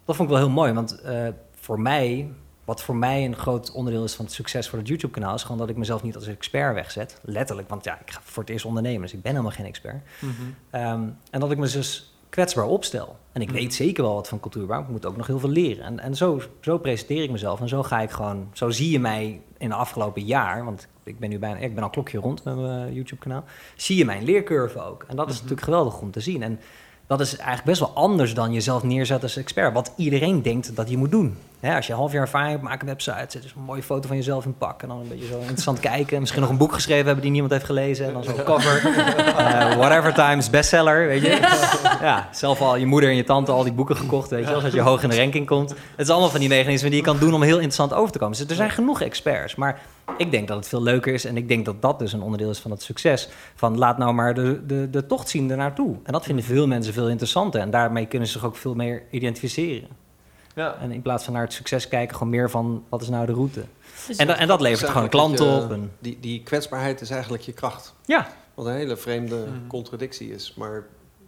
dat 0.05 0.15
vond 0.15 0.29
ik 0.29 0.35
wel 0.35 0.45
heel 0.45 0.53
mooi, 0.53 0.73
want 0.73 1.01
eh, 1.01 1.27
voor 1.55 1.79
mij, 1.79 2.29
wat 2.63 2.81
voor 2.81 2.95
mij 2.95 3.25
een 3.25 3.35
groot 3.35 3.71
onderdeel 3.71 4.03
is 4.03 4.13
van 4.13 4.25
het 4.25 4.33
succes 4.33 4.69
voor 4.69 4.79
het 4.79 4.87
YouTube-kanaal, 4.87 5.35
is 5.35 5.41
gewoon 5.41 5.57
dat 5.57 5.69
ik 5.69 5.77
mezelf 5.77 6.03
niet 6.03 6.15
als 6.15 6.27
expert 6.27 6.73
wegzet. 6.73 7.19
Letterlijk, 7.21 7.69
want 7.69 7.83
ja, 7.83 7.99
ik 7.99 8.11
ga 8.11 8.19
voor 8.23 8.43
het 8.43 8.51
eerst 8.51 8.65
ondernemen, 8.65 9.01
dus 9.01 9.13
ik 9.13 9.21
ben 9.21 9.31
helemaal 9.31 9.55
geen 9.55 9.65
expert. 9.65 10.03
Mhm. 10.19 10.31
Ehm, 10.69 11.07
en 11.31 11.39
dat 11.39 11.51
ik 11.51 11.57
me 11.57 11.69
dus 11.69 12.12
kwetsbaar 12.33 12.65
opstel. 12.65 13.15
En 13.31 13.41
ik 13.41 13.49
weet 13.49 13.73
zeker 13.73 14.03
wel 14.03 14.13
wat 14.13 14.27
van 14.27 14.39
cultuur, 14.39 14.65
maar 14.65 14.79
ik 14.79 14.87
moet 14.87 15.05
ook 15.05 15.17
nog 15.17 15.27
heel 15.27 15.39
veel 15.39 15.49
leren. 15.49 15.85
En, 15.85 15.99
en 15.99 16.15
zo, 16.15 16.41
zo 16.61 16.77
presenteer 16.77 17.23
ik 17.23 17.31
mezelf. 17.31 17.61
En 17.61 17.67
zo 17.67 17.83
ga 17.83 18.01
ik 18.01 18.09
gewoon, 18.09 18.49
zo 18.53 18.69
zie 18.69 18.91
je 18.91 18.99
mij 18.99 19.41
in 19.57 19.69
de 19.69 19.75
afgelopen 19.75 20.25
jaar, 20.25 20.65
want 20.65 20.87
ik 21.03 21.19
ben 21.19 21.29
nu 21.29 21.39
bijna, 21.39 21.57
ik 21.57 21.69
ben 21.73 21.77
al 21.77 21.83
een 21.83 21.89
klokje 21.89 22.17
rond 22.17 22.43
met 22.43 22.55
mijn 22.55 22.87
eh, 22.87 22.95
YouTube-kanaal, 22.95 23.43
zie 23.75 23.97
je 23.97 24.05
mijn 24.05 24.23
leercurve 24.23 24.81
ook. 24.81 25.05
En 25.07 25.15
dat 25.15 25.29
is 25.29 25.35
natuurlijk 25.35 25.61
geweldig 25.61 26.01
om 26.01 26.11
te 26.11 26.19
zien. 26.19 26.43
En 26.43 26.59
dat 27.07 27.19
is 27.19 27.35
eigenlijk 27.35 27.65
best 27.65 27.79
wel 27.79 28.03
anders 28.03 28.33
dan 28.33 28.53
jezelf 28.53 28.83
neerzetten 28.83 29.27
als 29.27 29.37
expert. 29.37 29.73
Wat 29.73 29.93
iedereen 29.95 30.41
denkt 30.41 30.75
dat 30.75 30.89
je 30.89 30.97
moet 30.97 31.11
doen. 31.11 31.37
Hè, 31.63 31.75
als 31.75 31.85
je 31.85 31.91
een 31.91 31.97
half 31.97 32.11
jaar 32.11 32.21
ervaring 32.21 32.51
hebt, 32.51 32.63
maak 32.63 32.81
een 32.81 32.87
website. 32.87 33.25
Zet 33.27 33.41
dus 33.41 33.53
een 33.55 33.61
mooie 33.61 33.83
foto 33.83 34.07
van 34.07 34.17
jezelf 34.17 34.45
in 34.45 34.57
pak. 34.57 34.81
En 34.81 34.87
dan 34.87 34.99
een 34.99 35.07
beetje 35.07 35.25
zo 35.25 35.39
interessant 35.39 35.79
kijken. 35.91 36.19
Misschien 36.19 36.41
nog 36.41 36.49
een 36.49 36.57
boek 36.57 36.73
geschreven 36.73 37.05
hebben 37.05 37.21
die 37.21 37.31
niemand 37.31 37.51
heeft 37.51 37.65
gelezen. 37.65 38.05
En 38.05 38.13
dan 38.13 38.23
zo'n 38.23 38.43
cover. 38.43 38.81
Eh, 39.33 39.75
whatever 39.75 40.13
Times 40.13 40.49
bestseller, 40.49 41.07
weet 41.07 41.21
je. 41.21 41.29
Ja, 42.01 42.29
zelf 42.31 42.61
al 42.61 42.75
je 42.75 42.85
moeder 42.85 43.09
en 43.09 43.15
je 43.15 43.23
tante 43.23 43.51
al 43.51 43.63
die 43.63 43.73
boeken 43.73 43.95
gekocht, 43.95 44.29
weet 44.29 44.47
je. 44.47 44.53
Als 44.53 44.73
je 44.73 44.81
hoog 44.81 45.03
in 45.03 45.09
de 45.09 45.17
ranking 45.17 45.47
komt. 45.47 45.69
Het 45.69 45.79
is 45.95 46.09
allemaal 46.09 46.29
van 46.29 46.39
die 46.39 46.49
mechanismen 46.49 46.91
die 46.91 46.99
je 46.99 47.05
kan 47.05 47.17
doen 47.17 47.33
om 47.33 47.41
heel 47.41 47.55
interessant 47.55 47.93
over 47.93 48.11
te 48.11 48.19
komen. 48.19 48.37
Dus 48.37 48.49
er 48.49 48.55
zijn 48.55 48.69
genoeg 48.69 49.01
experts. 49.01 49.55
Maar 49.55 49.81
ik 50.17 50.31
denk 50.31 50.47
dat 50.47 50.57
het 50.57 50.67
veel 50.67 50.81
leuker 50.81 51.13
is. 51.13 51.25
En 51.25 51.37
ik 51.37 51.47
denk 51.47 51.65
dat 51.65 51.81
dat 51.81 51.99
dus 51.99 52.13
een 52.13 52.21
onderdeel 52.21 52.49
is 52.49 52.59
van 52.59 52.71
het 52.71 52.81
succes. 52.81 53.29
Van 53.55 53.77
laat 53.77 53.97
nou 53.97 54.13
maar 54.13 54.33
de, 54.33 54.65
de, 54.65 54.89
de 54.89 55.05
tocht 55.05 55.29
zien 55.29 55.51
ernaartoe. 55.51 55.95
En 56.03 56.13
dat 56.13 56.25
vinden 56.25 56.45
veel 56.45 56.67
mensen 56.67 56.93
veel 56.93 57.09
interessanter. 57.09 57.61
En 57.61 57.71
daarmee 57.71 58.05
kunnen 58.05 58.27
ze 58.27 58.33
zich 58.33 58.45
ook 58.45 58.55
veel 58.55 58.75
meer 58.75 59.03
identificeren. 59.11 60.02
Ja. 60.53 60.75
En 60.79 60.91
in 60.91 61.01
plaats 61.01 61.23
van 61.23 61.33
naar 61.33 61.43
het 61.43 61.53
succes 61.53 61.87
kijken, 61.87 62.15
gewoon 62.15 62.29
meer 62.31 62.49
van 62.49 62.83
wat 62.89 63.01
is 63.01 63.09
nou 63.09 63.25
de 63.25 63.33
route. 63.33 63.63
Dus 64.07 64.17
En, 64.17 64.27
dat- 64.27 64.37
en 64.37 64.47
dat 64.47 64.61
levert 64.61 64.89
gewoon 64.91 65.09
klanten 65.09 65.63
op. 65.63 65.71
En, 65.71 65.91
Die, 65.99 66.17
die 66.19 66.43
kwetsbaarheid 66.43 67.01
is 67.01 67.09
eigenlijk 67.09 67.43
je 67.43 67.51
kracht. 67.53 67.93
ja, 68.05 68.27
Wat 68.53 68.65
een 68.65 68.73
hele 68.73 68.97
vreemde 68.97 69.35
Mhm. 69.35 69.67
contradictie 69.67 70.31
is. 70.33 70.53
Maar, 70.57 70.83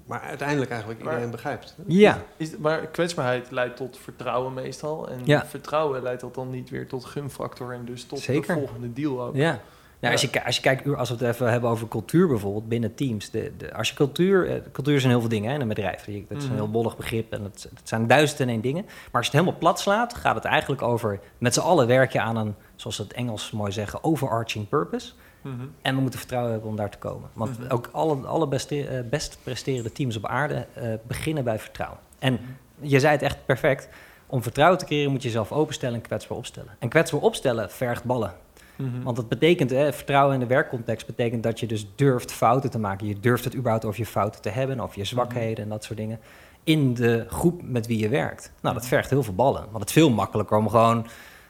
maar 0.05 0.21
uiteindelijk 0.21 0.71
eigenlijk 0.71 0.99
Maar- 1.03 1.11
iedereen 1.11 1.31
begrijpt. 1.31 1.75
ja. 1.87 2.21
Is, 2.37 2.57
maar 2.57 2.87
kwetsbaarheid 2.87 3.51
leidt 3.51 3.77
tot 3.77 3.97
vertrouwen 3.97 4.53
meestal. 4.53 5.09
En 5.09 5.19
Ja. 5.23 5.45
vertrouwen 5.45 6.03
leidt 6.03 6.21
dat 6.21 6.35
dan 6.35 6.49
niet 6.49 6.69
weer 6.69 6.87
tot 6.87 7.05
gunfactor 7.05 7.73
en 7.73 7.85
dus 7.85 8.03
tot 8.05 8.19
Zeker. 8.19 8.53
de 8.55 8.59
volgende 8.61 8.93
deal 8.93 9.21
ook. 9.21 9.35
Ja. 9.35 9.59
Ja, 10.05 10.11
als, 10.11 10.21
je, 10.21 10.45
als 10.45 10.55
je 10.55 10.61
kijkt, 10.61 10.95
als 10.95 11.09
we 11.09 11.15
het 11.15 11.23
even 11.33 11.51
hebben 11.51 11.69
over 11.69 11.87
cultuur 11.87 12.27
bijvoorbeeld, 12.27 12.67
binnen 12.69 12.95
teams. 12.95 13.29
De, 13.31 13.51
de, 13.57 13.73
als 13.73 13.89
je 13.89 13.95
cultuur, 13.95 14.49
eh, 14.49 14.61
cultuur 14.71 14.99
zijn 14.99 15.11
heel 15.11 15.19
veel 15.21 15.29
dingen 15.29 15.49
hè, 15.49 15.55
in 15.55 15.61
een 15.61 15.67
bedrijf. 15.67 16.05
Dat 16.05 16.37
is 16.37 16.43
een 16.43 16.49
Mhm. 16.49 16.53
heel 16.53 16.71
bollig 16.71 16.97
begrip 16.97 17.33
en 17.33 17.43
het, 17.43 17.67
het 17.75 17.87
zijn 17.89 18.07
duizenden 18.07 18.47
en 18.47 18.53
één 18.53 18.61
dingen. 18.61 18.83
Maar 18.83 18.93
als 19.11 19.25
je 19.25 19.31
het 19.31 19.39
helemaal 19.39 19.57
plat 19.59 19.79
slaat, 19.79 20.13
gaat 20.13 20.35
het 20.35 20.45
eigenlijk 20.45 20.81
over, 20.81 21.19
met 21.37 21.53
z'n 21.53 21.59
allen 21.59 21.87
werk 21.87 22.11
je 22.11 22.21
aan 22.21 22.35
een, 22.37 22.55
zoals 22.75 22.97
het 22.97 23.13
Engels 23.13 23.51
mooi 23.51 23.71
zeggen, 23.71 24.03
overarching 24.03 24.69
purpose. 24.69 25.11
Mhm. 25.41 25.55
En 25.81 25.95
we 25.95 26.01
moeten 26.01 26.19
vertrouwen 26.19 26.51
hebben 26.51 26.69
om 26.69 26.75
daar 26.75 26.89
te 26.89 26.97
komen. 26.97 27.29
Want 27.33 27.59
Mhm. 27.59 27.71
ook 27.71 27.89
alle, 27.91 28.15
alle 28.15 28.47
beste, 28.47 28.87
eh, 28.87 28.99
best 29.09 29.37
presterende 29.43 29.91
teams 29.91 30.17
op 30.17 30.25
aarde 30.25 30.65
eh, 30.73 30.87
beginnen 31.07 31.43
bij 31.43 31.59
vertrouwen. 31.59 31.99
En 32.19 32.39
je 32.81 32.99
zei 32.99 33.11
het 33.13 33.21
echt 33.21 33.45
perfect. 33.45 33.89
Om 34.27 34.43
vertrouwen 34.43 34.79
te 34.79 34.85
creëren 34.85 35.11
moet 35.11 35.21
je 35.21 35.27
jezelf 35.27 35.51
openstellen 35.51 35.95
en 35.95 36.01
kwetsbaar 36.01 36.37
opstellen. 36.37 36.75
En 36.79 36.89
kwetsbaar 36.89 37.21
opstellen 37.21 37.71
vergt 37.71 38.03
ballen. 38.03 38.33
Mhm. 38.75 39.03
Want 39.03 39.15
dat 39.15 39.29
betekent, 39.29 39.69
hè, 39.69 39.93
vertrouwen 39.93 40.33
in 40.33 40.39
de 40.39 40.45
werkcontext 40.45 41.07
betekent 41.07 41.43
dat 41.43 41.59
je 41.59 41.67
dus 41.67 41.87
durft 41.95 42.31
fouten 42.31 42.69
te 42.69 42.79
maken. 42.79 43.07
Je 43.07 43.19
durft 43.19 43.43
het 43.43 43.55
überhaupt 43.55 43.85
over 43.85 43.99
je 43.99 44.05
fouten 44.05 44.41
te 44.41 44.49
hebben, 44.49 44.79
over 44.79 44.97
je 44.97 45.05
zwakheden 45.05 45.63
en 45.63 45.69
dat 45.69 45.83
soort 45.83 45.97
dingen. 45.97 46.19
In 46.63 46.93
de 46.93 47.25
groep 47.29 47.61
met 47.63 47.87
wie 47.87 47.99
je 47.99 48.09
werkt. 48.09 48.51
Nou, 48.61 48.75
dat 48.75 48.87
vergt 48.87 49.09
heel 49.09 49.23
veel 49.23 49.35
ballen. 49.35 49.61
Want 49.61 49.79
het 49.79 49.87
is 49.87 49.93
veel 49.93 50.09
makkelijker 50.09 50.57
om 50.57 50.69
gewoon, 50.69 51.07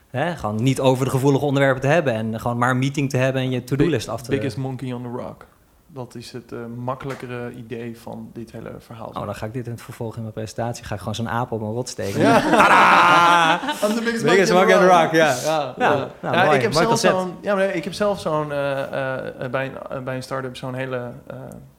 hè, 0.09 0.36
gewoon 0.36 0.63
niet 0.63 0.80
over 0.80 1.05
de 1.05 1.11
gevoelige 1.11 1.45
onderwerpen 1.45 1.82
te 1.82 1.88
hebben. 1.88 2.13
En 2.13 2.39
gewoon 2.39 2.57
maar 2.57 2.69
een 2.69 2.80
meeting 2.80 3.09
te 3.09 3.17
hebben 3.17 3.41
en 3.41 3.49
je 3.49 3.63
to-do-list 3.63 4.09
af 4.09 4.21
te 4.21 4.30
Biggest 4.30 4.57
monkey 4.57 4.93
on 4.93 5.01
the 5.01 5.09
rock. 5.09 5.45
Dat 5.95 6.15
is 6.15 6.31
het 6.31 6.51
eh, 6.51 6.59
makkelijkere 6.77 7.51
idee 7.51 7.99
van 7.99 8.29
dit 8.33 8.51
hele 8.51 8.71
verhaal. 8.79 9.07
Oh, 9.07 9.25
dan 9.25 9.35
ga 9.35 9.45
ik 9.45 9.53
dit 9.53 9.65
in 9.65 9.71
het 9.71 9.81
vervolg 9.81 10.15
in 10.15 10.21
mijn 10.21 10.33
presentatie. 10.33 10.85
Ga 10.85 10.93
ik 10.93 10.99
gewoon 10.99 11.15
zo'n 11.15 11.29
aap 11.29 11.51
op 11.51 11.59
mijn 11.59 11.71
rot 11.71 11.89
steken. 11.89 12.19
Ja. 12.19 12.39
The 13.79 14.01
biggest, 14.03 14.23
Biggest 14.23 14.53
monkey 14.53 14.75
on 14.75 14.81
the 14.81 14.87
rock. 14.87 15.11
ja. 15.11 15.35
Ja, 15.45 15.73
nou, 15.77 16.09
Ja, 16.21 16.53
ik 16.53 16.61
heb 16.61 16.73
zelf 16.73 16.99
zo'n, 16.99 17.35
ja, 17.41 17.55
maar 17.55 17.75
ik 17.75 17.83
heb 17.83 17.93
zelf 17.93 18.19
zo'n 18.19 18.51
eh, 18.51 19.43
eh, 19.43 19.51
bij 19.51 19.71
een, 19.89 20.03
bij 20.03 20.15
een 20.15 20.23
start-up 20.23 20.57
zo'n 20.57 20.73
hele 20.73 21.11
eh, 21.27 21.37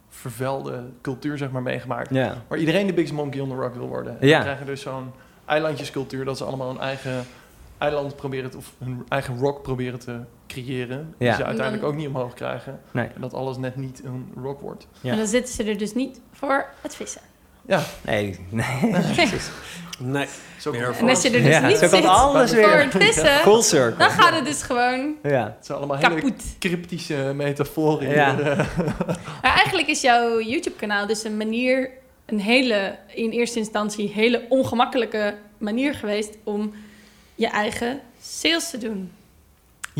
vervuilde 0.08 0.82
cultuur 1.02 1.38
zeg 1.38 1.50
maar 1.50 1.62
meegemaakt. 1.62 2.10
Waar 2.48 2.58
iedereen 2.58 2.86
de 2.86 2.92
biggest 2.92 3.14
monkey 3.14 3.40
on 3.40 3.48
the 3.48 3.54
rock 3.54 3.74
wil 3.74 3.88
worden. 3.88 4.20
En 4.20 4.28
dan 4.28 4.40
krijgen 4.40 4.66
dus 4.66 4.80
zo'n 4.80 5.12
eilandjescultuur 5.44 6.24
dat 6.24 6.36
ze 6.36 6.44
allemaal 6.44 6.70
een 6.70 6.80
eigen 6.80 7.24
eiland 7.78 8.16
proberen 8.16 8.50
te, 8.50 8.56
of 8.56 8.72
hun 8.78 9.04
eigen 9.08 9.38
rock 9.38 9.62
proberen 9.62 9.98
te 9.98 10.20
creëren. 10.62 11.14
Die 11.18 11.28
Ja. 11.28 11.36
ze 11.36 11.44
uiteindelijk 11.44 11.86
ook 11.86 11.94
niet 11.94 12.06
omhoog 12.08 12.34
krijgen. 12.34 12.80
Nee. 12.90 13.06
En 13.14 13.20
dat 13.20 13.34
alles 13.34 13.56
net 13.56 13.76
niet 13.76 14.00
een 14.04 14.32
rock 14.42 14.60
wordt. 14.60 14.86
Ja. 15.00 15.10
En 15.10 15.16
dan 15.18 15.26
zitten 15.26 15.54
ze 15.54 15.64
er 15.64 15.78
dus 15.78 15.94
niet 15.94 16.20
voor 16.32 16.66
het 16.80 16.96
vissen. 16.96 17.20
Ja, 17.66 17.82
Nee, 18.02 18.38
nee. 18.50 18.90
Precies. 19.14 19.48
Nee, 19.98 20.26
zo 20.58 20.70
Meer 20.70 20.84
komt 20.84 20.96
En 20.98 21.08
als 21.08 21.22
je 21.22 21.30
er 21.30 21.42
dus 21.42 21.50
Ja, 21.54 21.66
niet 21.66 21.76
zit 21.78 22.04
alles 22.04 22.50
voor 22.50 22.58
weer. 22.60 22.82
het 22.82 22.92
vissen, 23.04 23.26
Full 23.48 23.62
circle. 23.62 23.96
dan 23.98 24.10
gaat 24.10 24.34
het 24.34 24.44
dus 24.44 24.62
gewoon 24.62 25.14
Ja. 25.22 25.54
Het 25.56 25.66
zijn 25.66 25.78
allemaal 25.78 25.96
hele 25.96 26.14
kapot. 26.14 26.42
cryptische 26.58 27.32
metaforen. 27.34 28.08
Ja. 28.10 28.32
Maar 29.42 29.54
eigenlijk 29.54 29.88
is 29.88 30.00
jouw 30.00 30.40
YouTube-kanaal 30.40 31.06
dus 31.06 31.24
een 31.24 31.36
manier, 31.36 31.90
een 32.26 32.40
hele, 32.40 32.96
in 33.14 33.30
eerste 33.30 33.58
instantie, 33.58 34.08
hele 34.08 34.42
ongemakkelijke 34.48 35.34
manier 35.58 35.94
geweest 35.94 36.34
om 36.44 36.74
je 37.34 37.48
eigen 37.48 38.00
sales 38.22 38.70
te 38.70 38.78
doen. 38.78 39.12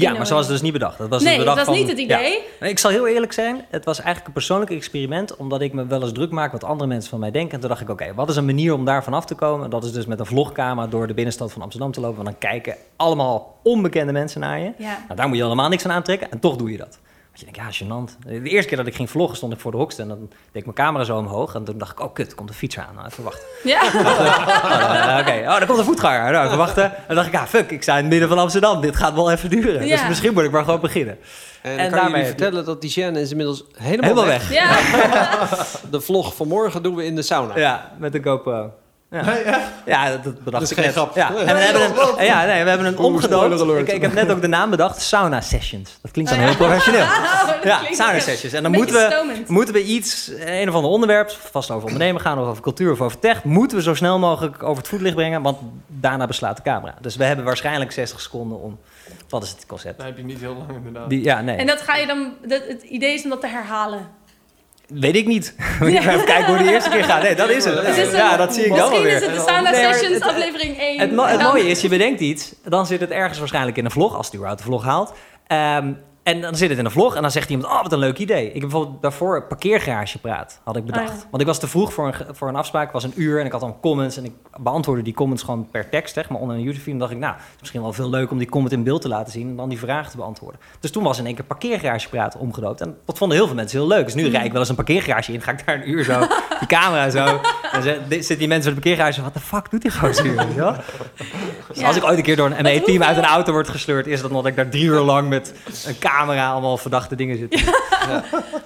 Ja, 0.01 0.13
maar 0.13 0.27
zo 0.27 0.35
was 0.35 0.45
het 0.45 0.53
dus 0.53 0.63
niet 0.63 0.73
bedacht. 0.73 0.99
Dat 0.99 1.09
was 1.09 1.23
nee, 1.23 1.37
het 1.37 1.45
dat 1.45 1.55
bedacht 1.55 1.69
was 1.69 1.79
niet 1.79 1.89
het 1.89 1.99
idee. 1.99 2.43
Ik 2.61 2.79
zal 2.79 2.91
heel 2.91 3.07
eerlijk 3.07 3.33
zijn, 3.33 3.65
het 3.71 3.85
was 3.85 3.97
eigenlijk 3.97 4.27
een 4.27 4.33
persoonlijk 4.33 4.71
experiment, 4.71 5.37
omdat 5.37 5.61
ik 5.61 5.73
me 5.73 5.87
wel 5.87 6.03
eens 6.03 6.13
druk 6.13 6.31
maak 6.31 6.53
wat 6.53 6.65
andere 6.65 6.89
mensen 6.89 7.11
van 7.11 7.21
mij 7.21 7.31
denken. 7.31 7.55
En 7.55 7.61
toen 7.61 7.69
dacht 7.69 7.81
ik, 7.81 7.89
oké, 7.89 8.15
wat 8.15 8.29
is 8.29 8.37
een 8.37 8.45
manier 8.45 8.75
om 8.75 8.85
daarvan 8.85 9.15
af 9.15 9.25
te 9.25 9.35
komen? 9.35 9.65
En 9.65 9.71
dat 9.71 9.85
is 9.85 9.93
dus 9.93 10.07
met 10.07 10.21
een 10.21 10.27
vlogcamera 10.27 10.87
door 10.87 11.07
de 11.07 11.15
binnenstad 11.15 11.53
van 11.53 11.63
Amsterdam 11.63 11.93
te 11.93 12.01
lopen. 12.01 12.17
Want 12.17 12.29
dan 12.29 12.51
kijken 12.51 12.77
allemaal 12.97 13.59
onbekende 13.63 14.13
mensen 14.13 14.41
naar 14.41 14.59
je. 14.59 14.73
Ja. 14.79 15.03
Nou, 15.05 15.15
daar 15.17 15.29
moet 15.29 15.37
je 15.37 15.43
helemaal 15.43 15.69
niks 15.69 15.85
aan 15.85 15.93
aantrekken 15.93 16.31
en 16.31 16.41
toch 16.41 16.57
doe 16.57 16.71
je 16.71 16.77
dat. 16.77 16.99
Want 17.37 17.49
je 17.49 17.55
denkt, 17.55 17.79
ja, 17.79 17.85
gênant. 17.87 18.19
De 18.43 18.49
eerste 18.51 18.69
keer 18.69 18.77
dat 18.77 18.87
ik 18.87 18.95
ging 18.95 19.11
vloggen 19.11 19.37
stond 19.37 19.53
ik 19.53 19.61
voor 19.61 19.71
de 19.71 19.77
hokste 19.77 20.03
en 20.03 20.09
dan 20.09 20.19
deed 20.19 20.29
ik 20.53 20.63
mijn 20.65 20.75
camera 20.77 21.05
zo 21.05 21.17
omhoog. 21.17 21.55
En 21.55 21.65
toen 21.65 21.79
dacht 21.79 21.93
ik, 21.93 22.01
oh 22.01 22.13
kut, 22.15 22.35
komt 22.35 22.49
een 22.49 22.55
fietser 22.55 22.83
aan. 22.89 22.95
Nou, 22.95 23.07
even 23.07 23.25
wachten. 23.25 23.45
Ja. 23.65 23.81
Oh, 23.85 25.19
Oké, 25.21 25.39
oh, 25.41 25.47
daar 25.59 25.67
komt 25.67 25.79
een 25.79 25.85
voetganger. 25.85 26.33
Nou, 26.33 26.47
even 26.47 26.59
wachten. 26.59 26.85
En 26.85 27.03
dan 27.07 27.17
dacht 27.17 27.27
ik, 27.27 27.33
ja, 27.33 27.47
fuck, 27.47 27.71
ik 27.71 27.83
sta 27.83 27.93
in 27.97 27.99
het 28.01 28.09
midden 28.11 28.29
van 28.29 28.39
Amsterdam. 28.39 28.81
Dit 28.81 28.97
gaat 28.97 29.15
wel 29.15 29.31
even 29.31 29.51
duren. 29.51 29.87
Ja. 29.87 29.97
Dus 29.97 30.09
misschien 30.09 30.33
moet 30.33 30.43
ik 30.45 30.51
maar 30.51 30.65
gewoon 30.65 30.81
beginnen. 30.81 31.19
En, 31.63 31.71
En 31.71 31.77
dan 31.79 31.89
kan 31.91 31.99
daarmee 32.01 32.21
je- 32.21 32.27
vertellen 32.27 32.65
dat 32.65 32.81
die 32.81 32.91
Jen 32.91 33.17
is 33.17 33.31
inmiddels 33.31 33.65
helemaal, 33.73 34.03
Helemaal 34.09 34.27
weg. 34.27 34.49
weg. 34.49 34.53
ja. 34.53 35.47
De 35.91 36.01
vlog 36.01 36.35
van 36.37 36.49
morgen 36.49 36.83
doen 36.83 36.95
we 36.95 37.05
in 37.05 37.15
de 37.17 37.23
sauna. 37.23 37.59
Ja, 37.59 37.91
met 37.99 38.15
een 38.15 38.25
GoPro. 38.25 38.73
Ja, 39.11 39.25
Nee, 39.25 39.45
ja. 39.45 39.61
ja 39.87 40.11
dat, 40.11 40.25
dat 40.25 40.45
bedacht 40.45 40.53
Dat 40.53 40.63
is 40.63 40.71
ik 40.71 40.77
geen 40.77 40.85
net. 40.85 40.95
grap. 40.95 41.15
Ja. 41.15 41.29
En 41.29 41.55
we 41.55 41.61
hebben 41.63 41.83
een, 42.19 42.25
ja, 42.25 42.45
nee, 42.45 42.63
we 42.63 42.69
hebben 42.69 42.87
een 42.87 42.99
omgedoopt. 42.99 43.61
Ik, 43.89 43.95
ik 43.95 44.03
heb 44.03 44.13
net 44.13 44.31
ook 44.31 44.41
de 44.41 44.47
naam 44.47 44.71
bedacht, 44.71 45.01
Sauna 45.03 45.41
Sessions. 45.41 45.99
Dat 46.03 46.11
klinkt 46.11 46.31
dan 46.31 46.41
Oh, 46.41 46.47
heel 46.47 46.57
professioneel. 46.57 47.05
Dat 47.47 47.63
Ja, 47.65 47.81
sauna 47.95 48.19
sessions. 48.19 48.53
En 48.53 48.63
dan 48.63 48.73
moeten 48.73 48.95
we, 48.95 49.43
moeten 49.47 49.75
we 49.75 49.83
iets, 49.85 50.31
een 50.39 50.69
of 50.69 50.75
ander 50.75 50.91
onderwerp, 50.91 51.31
vast 51.31 51.71
over 51.71 51.85
ondernemen 51.87 52.21
gaan 52.21 52.39
of 52.39 52.47
over 52.47 52.63
cultuur 52.63 52.93
of 52.93 53.01
over 53.01 53.19
tech, 53.19 53.45
moeten 53.45 53.77
we 53.77 53.83
zo 53.83 53.95
snel 53.95 54.19
mogelijk 54.19 54.63
over 54.63 54.77
het 54.77 54.89
voetlicht 54.89 55.15
brengen, 55.15 55.43
want 55.43 55.59
daarna 55.87 56.27
beslaat 56.27 56.57
de 56.57 56.63
camera. 56.63 56.95
Dus 57.01 57.17
we 57.17 57.25
hebben 57.25 57.45
waarschijnlijk 57.45 57.93
60 57.93 58.21
seconden 58.21 58.61
om, 58.61 58.79
wat 59.29 59.43
is 59.43 59.51
het 59.51 59.67
concept? 59.67 59.97
Dan 59.97 60.07
heb 60.07 60.17
je 60.17 60.25
niet 60.25 60.41
heel 60.41 60.55
lang 60.55 60.77
inderdaad. 60.77 61.09
Die, 61.11 61.23
ja, 61.25 61.41
nee. 61.41 61.57
En 61.57 61.67
dat 61.67 61.81
ga 61.81 61.97
je 61.97 62.07
dan, 62.07 62.33
dat, 62.47 62.63
het 62.69 62.83
idee 62.83 63.15
is 63.15 63.25
om 63.25 63.31
dat 63.31 63.41
te 63.41 63.47
herhalen. 63.49 64.09
Weet 64.89 65.17
ik 65.17 65.27
niet. 65.27 65.55
Ik 65.81 65.87
even 65.99 66.25
kijken 66.25 66.47
hoe 66.57 66.65
de 66.65 66.73
eerste 66.73 66.91
keer 66.91 67.05
gaat. 67.05 67.23
Nee, 67.23 67.35
dat 67.35 67.49
is 67.51 67.65
het. 67.65 67.97
Is 67.97 68.11
ja, 68.11 68.33
een- 68.33 68.39
dat 68.39 68.55
zie 68.55 68.63
ik 68.65 68.69
dan 68.69 68.79
wel 68.79 68.89
Misschien 68.89 69.07
weer. 69.07 69.17
is 69.17 69.27
het 69.27 69.35
de 69.35 69.41
Sauna 69.53 69.71
Nee, 69.71 69.83
maar 69.85 69.93
Sessions 69.95 70.15
het- 70.15 70.23
aflevering 70.23 70.79
1. 70.79 70.99
Het, 71.01 71.13
mo- 71.13 71.25
het 71.25 71.43
mooie 71.43 71.69
is, 71.69 71.81
je 71.81 71.89
bedenkt 71.89 72.21
iets, 72.21 72.55
dan 72.65 72.87
zit 72.87 73.01
het 73.01 73.11
ergens 73.11 73.39
waarschijnlijk 73.39 73.77
in 73.77 73.85
een 73.85 73.91
vlog, 73.91 74.17
als 74.17 74.27
die 74.31 74.35
überhaupt 74.39 74.63
de 74.63 74.69
vlog 74.69 74.85
haalt. 74.85 75.13
Ehm, 75.47 75.93
en 76.27 76.41
dan 76.41 76.57
zit 76.57 76.69
het 76.69 76.79
in 76.79 76.85
een 76.85 76.91
vlog 76.91 77.15
en 77.17 77.23
dan 77.23 77.31
zegt 77.31 77.51
iemand, 77.51 77.69
oh, 77.73 77.83
wat 77.83 77.93
een 77.93 77.99
leuk 77.99 78.19
idee. 78.19 78.47
Ik 78.47 78.53
heb 78.53 78.61
bijvoorbeeld 78.61 79.03
daarvoor 79.03 79.37
een 79.37 79.47
parkeergarage 79.47 80.19
praat, 80.19 80.61
had 80.65 80.77
ik 80.77 80.85
bedacht. 80.85 81.09
Oh 81.11 81.15
ja. 81.17 81.23
Want 81.31 81.41
ik 81.43 81.49
was 81.49 81.59
te 81.59 81.67
vroeg 81.69 81.93
voor 81.93 82.07
een, 82.07 82.35
voor 82.35 82.49
een 82.49 82.57
afspraak, 82.57 82.93
was 82.93 83.05
een 83.05 83.13
uur 83.17 83.41
en 83.41 83.47
ik 83.47 83.53
had 83.53 83.61
dan 83.61 83.81
comments. 83.81 84.17
En 84.17 84.25
ik 84.25 84.33
beantwoordde 84.61 85.05
die 85.05 85.15
comments 85.15 85.43
gewoon 85.43 85.69
per 85.71 85.89
tekst, 85.89 86.15
zeg 86.15 86.29
maar, 86.29 86.41
onder 86.41 86.57
een 86.57 86.63
YouTube-video. 86.63 86.99
dacht 86.99 87.13
ik, 87.13 87.19
nou, 87.19 87.33
het 87.35 87.43
is 87.55 87.61
misschien 87.61 87.83
wel 87.83 87.93
veel 87.93 88.11
leuk 88.11 88.31
om 88.31 88.39
die 88.39 88.49
comment 88.49 88.73
in 88.73 88.83
beeld 88.83 89.03
te 89.03 89.09
laten 89.09 89.33
zien 89.33 89.49
en 89.49 89.57
dan 89.57 89.69
die 89.69 89.79
vragen 89.79 90.11
te 90.11 90.17
beantwoorden. 90.17 90.61
Dus 90.81 90.91
toen 90.91 91.03
was 91.03 91.19
in 91.19 91.27
één 91.27 91.35
keer 91.35 91.45
parkeergarage 91.45 92.09
praten 92.09 92.41
omgedoopt. 92.41 92.81
En 92.81 92.97
dat 93.05 93.19
vonden 93.19 93.37
heel 93.37 93.47
veel 93.47 93.57
mensen 93.57 93.79
heel 93.79 93.89
leuk. 93.89 94.05
Dus 94.05 94.15
nu 94.15 94.29
rijd 94.29 94.45
ik 94.45 94.51
wel 94.53 94.61
eens 94.61 94.69
een 94.71 94.75
parkeergarage 94.77 95.33
in, 95.33 95.41
ga 95.43 95.53
ik 95.53 95.67
daar 95.67 95.75
een 95.75 95.91
uur 95.91 96.05
zo, 96.05 96.19
die 96.61 96.69
camera 96.69 97.11
zo. 97.11 97.41
En 97.73 97.83
ze- 97.83 98.01
zitten 98.09 98.39
die 98.39 98.49
mensen 98.49 98.75
bij 98.75 98.83
de 98.83 98.89
parkeergarage, 98.89 99.23
wat 99.23 99.35
de 99.35 99.41
fuck 99.41 99.71
doet 99.71 99.83
die 99.83 99.91
gozer 99.93 100.25
hier? 100.25 100.77
Dus 101.73 101.83
als 101.85 101.97
ik 101.97 102.05
ooit 102.05 102.17
een 102.17 102.23
keer 102.23 102.37
door 102.37 102.47
een 102.47 102.53
Met 102.53 102.63
ME-team 102.63 103.03
uit 103.03 103.17
een 103.17 103.25
auto 103.25 103.53
word 103.53 103.69
gesleurd, 103.69 104.07
is 104.07 104.21
dat 104.21 104.31
omdat 104.31 104.47
ik 104.47 104.57
daar 104.57 104.69
drie 104.69 104.85
uur 104.85 105.01
lang 105.01 105.29
met 105.29 105.55
een 105.87 105.99
camera 105.99 106.15
allemaal 106.19 106.77
verdachte 106.77 107.15
dingen 107.15 107.39
zit. 107.39 107.65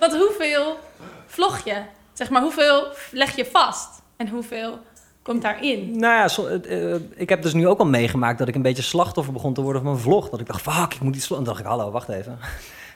Want 0.01 0.17
hoeveel 0.17 0.79
vlog 1.27 1.65
je? 1.65 1.77
Zeg 2.13 2.31
maar, 2.31 2.43
hoeveel 2.43 2.87
leg 3.11 3.37
je 3.37 3.45
vast? 3.45 3.89
En 4.17 4.29
hoeveel 4.29 4.79
komt 5.23 5.43
daarin? 5.43 5.99
Nou 5.99 6.15
ja, 6.15 6.49
eh, 6.49 6.93
eh, 6.95 7.01
ik 7.15 7.29
heb 7.29 7.43
dus 7.43 7.53
nu 7.53 7.67
ook 7.69 7.79
al 7.79 7.87
meegemaakt 7.87 8.39
dat 8.39 8.49
ik 8.49 8.55
een 8.55 8.63
beetje 8.63 8.83
slachtoffer 8.83 9.33
begon 9.33 9.55
te 9.55 9.61
worden 9.63 9.83
van 9.83 9.91
mijn 9.91 10.03
vlog. 10.03 10.29
Dat 10.29 10.41
ik 10.41 10.47
dacht, 10.47 10.63
fuck, 10.63 10.95
ik 10.95 11.01
moet 11.01 11.17
iets 11.17 11.27
vloggen. 11.27 11.47
En 11.47 11.53
dacht 11.53 11.65
ik, 11.65 11.71
hallo, 11.71 11.91
wacht 11.91 12.09
even. 12.09 12.39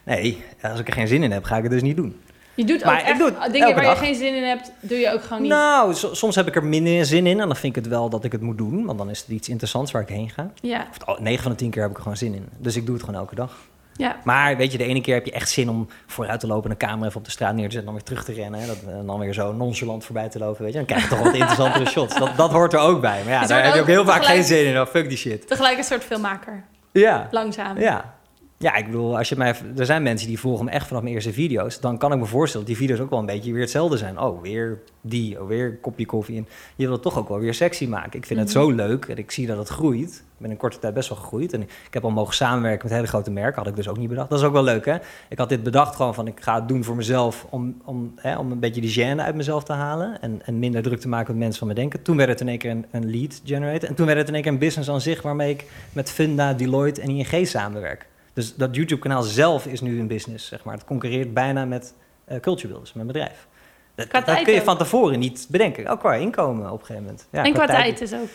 Nee, 0.04 0.42
als 0.62 0.80
ik 0.80 0.86
er 0.86 0.92
geen 0.92 1.08
zin 1.08 1.22
in 1.22 1.32
heb, 1.32 1.44
ga 1.44 1.56
ik 1.56 1.62
het 1.62 1.72
dus 1.72 1.82
niet 1.82 1.96
doen. 1.96 2.20
Je 2.54 2.64
doet 2.64 2.76
ook 2.76 2.84
Maar 2.84 3.02
echt 3.02 3.18
doe 3.18 3.32
dingen 3.52 3.74
waar 3.74 3.84
je 3.84 3.96
geen 3.96 4.14
zin 4.14 4.34
in 4.36 4.42
hebt, 4.42 4.70
doe 4.80 4.98
je 4.98 5.12
ook 5.12 5.22
gewoon 5.22 5.42
niet. 5.42 5.50
Nou, 5.50 5.94
so- 5.94 6.14
soms 6.14 6.34
heb 6.34 6.46
ik 6.46 6.56
er 6.56 6.64
minder 6.64 7.06
zin 7.06 7.26
in 7.26 7.40
en 7.40 7.46
dan 7.46 7.56
vind 7.56 7.76
ik 7.76 7.82
het 7.82 7.92
wel 7.92 8.08
dat 8.08 8.24
ik 8.24 8.32
het 8.32 8.40
moet 8.40 8.58
doen. 8.58 8.84
Want 8.84 8.98
dan 8.98 9.10
is 9.10 9.20
het 9.20 9.28
iets 9.28 9.48
interessants 9.48 9.92
waar 9.92 10.02
ik 10.02 10.08
heen 10.08 10.30
ga. 10.30 10.50
Ja, 10.60 10.86
Of 11.06 11.18
9 11.18 11.42
van 11.42 11.50
de 11.52 11.58
10 11.58 11.70
keer 11.70 11.82
heb 11.82 11.90
ik 11.90 11.96
er 11.96 12.02
gewoon 12.02 12.18
zin 12.18 12.34
in. 12.34 12.48
Dus 12.58 12.76
ik 12.76 12.86
doe 12.86 12.94
het 12.94 13.04
gewoon 13.04 13.20
elke 13.20 13.34
dag. 13.34 13.56
Ja. 13.96 14.16
Maar 14.24 14.56
weet 14.56 14.72
je, 14.72 14.78
de 14.78 14.84
ene 14.84 15.00
keer 15.00 15.14
heb 15.14 15.24
je 15.24 15.32
echt 15.32 15.50
zin 15.50 15.68
om 15.68 15.88
vooruit 16.06 16.40
te 16.40 16.46
lopen... 16.46 16.64
en 16.64 16.70
een 16.70 16.88
camera 16.88 17.06
even 17.06 17.18
op 17.18 17.24
de 17.24 17.30
straat 17.30 17.54
neer 17.54 17.68
te 17.68 17.72
zetten... 17.72 17.78
en 17.80 17.84
dan 17.86 17.94
weer 17.94 18.02
terug 18.02 18.24
te 18.24 18.42
rennen. 18.42 18.60
Hè? 18.60 18.66
Dat, 18.66 18.76
en 18.86 19.06
dan 19.06 19.18
weer 19.18 19.32
zo 19.32 19.52
nonchalant 19.52 20.04
voorbij 20.04 20.28
te 20.28 20.38
lopen, 20.38 20.62
weet 20.62 20.72
je. 20.72 20.78
Dan 20.78 20.86
krijg 20.86 21.02
je 21.02 21.08
toch 21.08 21.22
wat 21.22 21.32
interessantere 21.32 21.86
shots. 21.94 22.18
Dat, 22.18 22.36
dat 22.36 22.50
hoort 22.50 22.72
er 22.72 22.78
ook 22.78 23.00
bij. 23.00 23.22
Maar 23.24 23.32
ja, 23.32 23.46
daar 23.46 23.64
heb 23.64 23.74
je 23.74 23.80
ook 23.80 23.86
heel 23.86 24.04
vaak 24.04 24.24
geen 24.24 24.44
zin 24.44 24.66
in. 24.66 24.80
Oh, 24.80 24.86
fuck 24.86 25.08
die 25.08 25.18
shit. 25.18 25.48
Tegelijk 25.48 25.78
een 25.78 25.84
soort 25.84 26.04
filmmaker. 26.04 26.64
Ja, 26.92 27.28
Langzaam. 27.30 27.78
ja. 27.78 28.14
Ja, 28.58 28.74
ik 28.74 28.86
bedoel, 28.86 29.18
als 29.18 29.28
je 29.28 29.36
mij, 29.36 29.54
er 29.76 29.86
zijn 29.86 30.02
mensen 30.02 30.28
die 30.28 30.38
volgen 30.38 30.64
me 30.64 30.70
echt 30.70 30.86
vanaf 30.86 31.02
mijn 31.02 31.14
eerste 31.14 31.32
video's. 31.32 31.80
Dan 31.80 31.98
kan 31.98 32.12
ik 32.12 32.18
me 32.18 32.24
voorstellen 32.24 32.66
dat 32.66 32.76
die 32.76 32.86
video's 32.86 33.04
ook 33.04 33.10
wel 33.10 33.18
een 33.18 33.26
beetje 33.26 33.52
weer 33.52 33.60
hetzelfde 33.60 33.96
zijn. 33.96 34.20
Oh, 34.20 34.42
weer 34.42 34.78
die, 35.00 35.40
oh, 35.40 35.48
weer 35.48 35.66
een 35.66 35.80
kopje 35.80 36.06
koffie. 36.06 36.36
En 36.36 36.46
je 36.76 36.84
wil 36.84 36.92
het 36.92 37.02
toch 37.02 37.18
ook 37.18 37.28
wel 37.28 37.38
weer 37.38 37.54
sexy 37.54 37.86
maken. 37.86 38.18
Ik 38.18 38.26
vind 38.26 38.40
het 38.40 38.48
Mhm. 38.48 38.58
zo 38.58 38.70
leuk 38.70 39.04
en 39.04 39.16
ik 39.16 39.30
zie 39.30 39.46
dat 39.46 39.58
het 39.58 39.68
groeit. 39.68 40.10
Ik 40.14 40.40
ben 40.40 40.50
in 40.50 40.56
korte 40.56 40.78
tijd 40.78 40.94
best 40.94 41.08
wel 41.08 41.18
gegroeid. 41.18 41.52
En 41.52 41.62
ik 41.62 41.68
heb 41.90 42.04
al 42.04 42.10
mogen 42.10 42.34
samenwerken 42.34 42.86
met 42.88 42.96
hele 42.96 43.06
grote 43.06 43.30
merken. 43.30 43.58
Had 43.58 43.66
ik 43.66 43.76
dus 43.76 43.88
ook 43.88 43.96
niet 43.98 44.08
bedacht. 44.08 44.30
Dat 44.30 44.38
is 44.38 44.44
ook 44.44 44.52
wel 44.52 44.62
leuk, 44.62 44.84
hè? 44.84 44.96
Ik 45.28 45.38
had 45.38 45.48
dit 45.48 45.62
bedacht 45.62 45.96
gewoon 45.96 46.14
van, 46.14 46.26
ik 46.26 46.40
ga 46.40 46.54
het 46.54 46.68
doen 46.68 46.84
voor 46.84 46.96
mezelf... 46.96 47.46
om, 47.50 47.76
om, 47.84 48.12
hè, 48.16 48.38
om 48.38 48.50
een 48.52 48.58
beetje 48.60 48.80
die 48.80 48.92
gêne 48.92 49.20
uit 49.20 49.34
mezelf 49.34 49.64
te 49.64 49.72
halen... 49.72 50.20
En, 50.20 50.40
en 50.44 50.58
minder 50.58 50.82
druk 50.82 51.00
te 51.00 51.08
maken 51.08 51.26
wat 51.26 51.36
mensen 51.36 51.58
van 51.58 51.68
me 51.68 51.74
denken. 51.74 52.02
Toen 52.02 52.16
werd 52.16 52.28
het 52.28 52.40
in 52.40 52.48
één 52.48 52.58
keer 52.58 52.70
een, 52.70 52.86
een 52.90 53.10
lead 53.10 53.40
generator. 53.44 53.88
En 53.88 53.94
toen 53.94 54.06
werd 54.06 54.18
het 54.18 54.28
in 54.28 54.34
één 54.34 54.42
keer 54.42 54.52
een 54.52 54.58
business 54.58 54.90
aan 54.90 55.00
zich... 55.00 55.22
waarmee 55.22 55.50
ik 55.50 55.64
met 55.92 56.10
Funda, 56.10 56.52
Deloitte 56.54 57.00
en 57.00 57.08
ING 57.08 57.46
samenwerk. 57.46 58.06
Dus 58.34 58.54
dat 58.54 58.74
YouTube-kanaal 58.76 59.22
zelf 59.22 59.66
is 59.66 59.80
nu 59.80 60.00
een 60.00 60.06
business, 60.06 60.46
zeg 60.48 60.64
maar. 60.64 60.74
Het 60.74 60.84
concurreert 60.84 61.34
bijna 61.34 61.64
met 61.64 61.94
eh 62.24 62.40
Culture 62.40 62.68
Builders, 62.68 62.92
mijn 62.92 63.06
bedrijf. 63.06 63.46
Dat, 63.94 64.06
Qua 64.08 64.20
dat 64.20 64.42
kun 64.42 64.52
je 64.52 64.58
ook. 64.58 64.64
van 64.64 64.76
tevoren 64.78 65.18
niet 65.18 65.46
bedenken. 65.50 65.86
Ook 65.86 65.98
qua 65.98 66.14
inkomen 66.14 66.70
op 66.70 66.80
een 66.80 66.86
gegeven 66.86 67.02
moment. 67.02 67.26
Ja, 67.30 67.44
en 67.44 67.52
qua 67.52 67.66
tijd 67.66 67.98
dus 67.98 68.14
ook. 68.14 68.28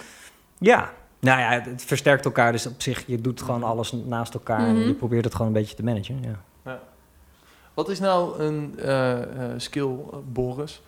Ja. 0.57 0.91
Nou 1.19 1.39
ja, 1.39 1.49
het- 1.51 1.65
het 1.65 1.83
versterkt 1.83 2.25
elkaar. 2.25 2.51
Dus 2.51 2.65
op 2.65 2.81
zich, 2.81 3.03
je 3.07 3.21
doet 3.21 3.41
gewoon 3.41 3.63
alles 3.63 3.91
naast 3.91 4.33
elkaar. 4.33 4.59
En 4.67 4.75
Mhm. 4.77 4.87
je 4.87 4.93
probeert 4.93 5.23
het 5.23 5.33
gewoon 5.33 5.47
een 5.47 5.53
beetje 5.53 5.75
te 5.75 5.83
managen. 5.83 6.19
Ja. 6.65 6.79
Wat 7.73 7.89
is 7.89 7.99
nou 7.99 8.39
een 8.39 8.73
eh, 8.79 9.21
eh, 9.21 9.27
skill, 9.57 9.89
Boris, 10.25 10.81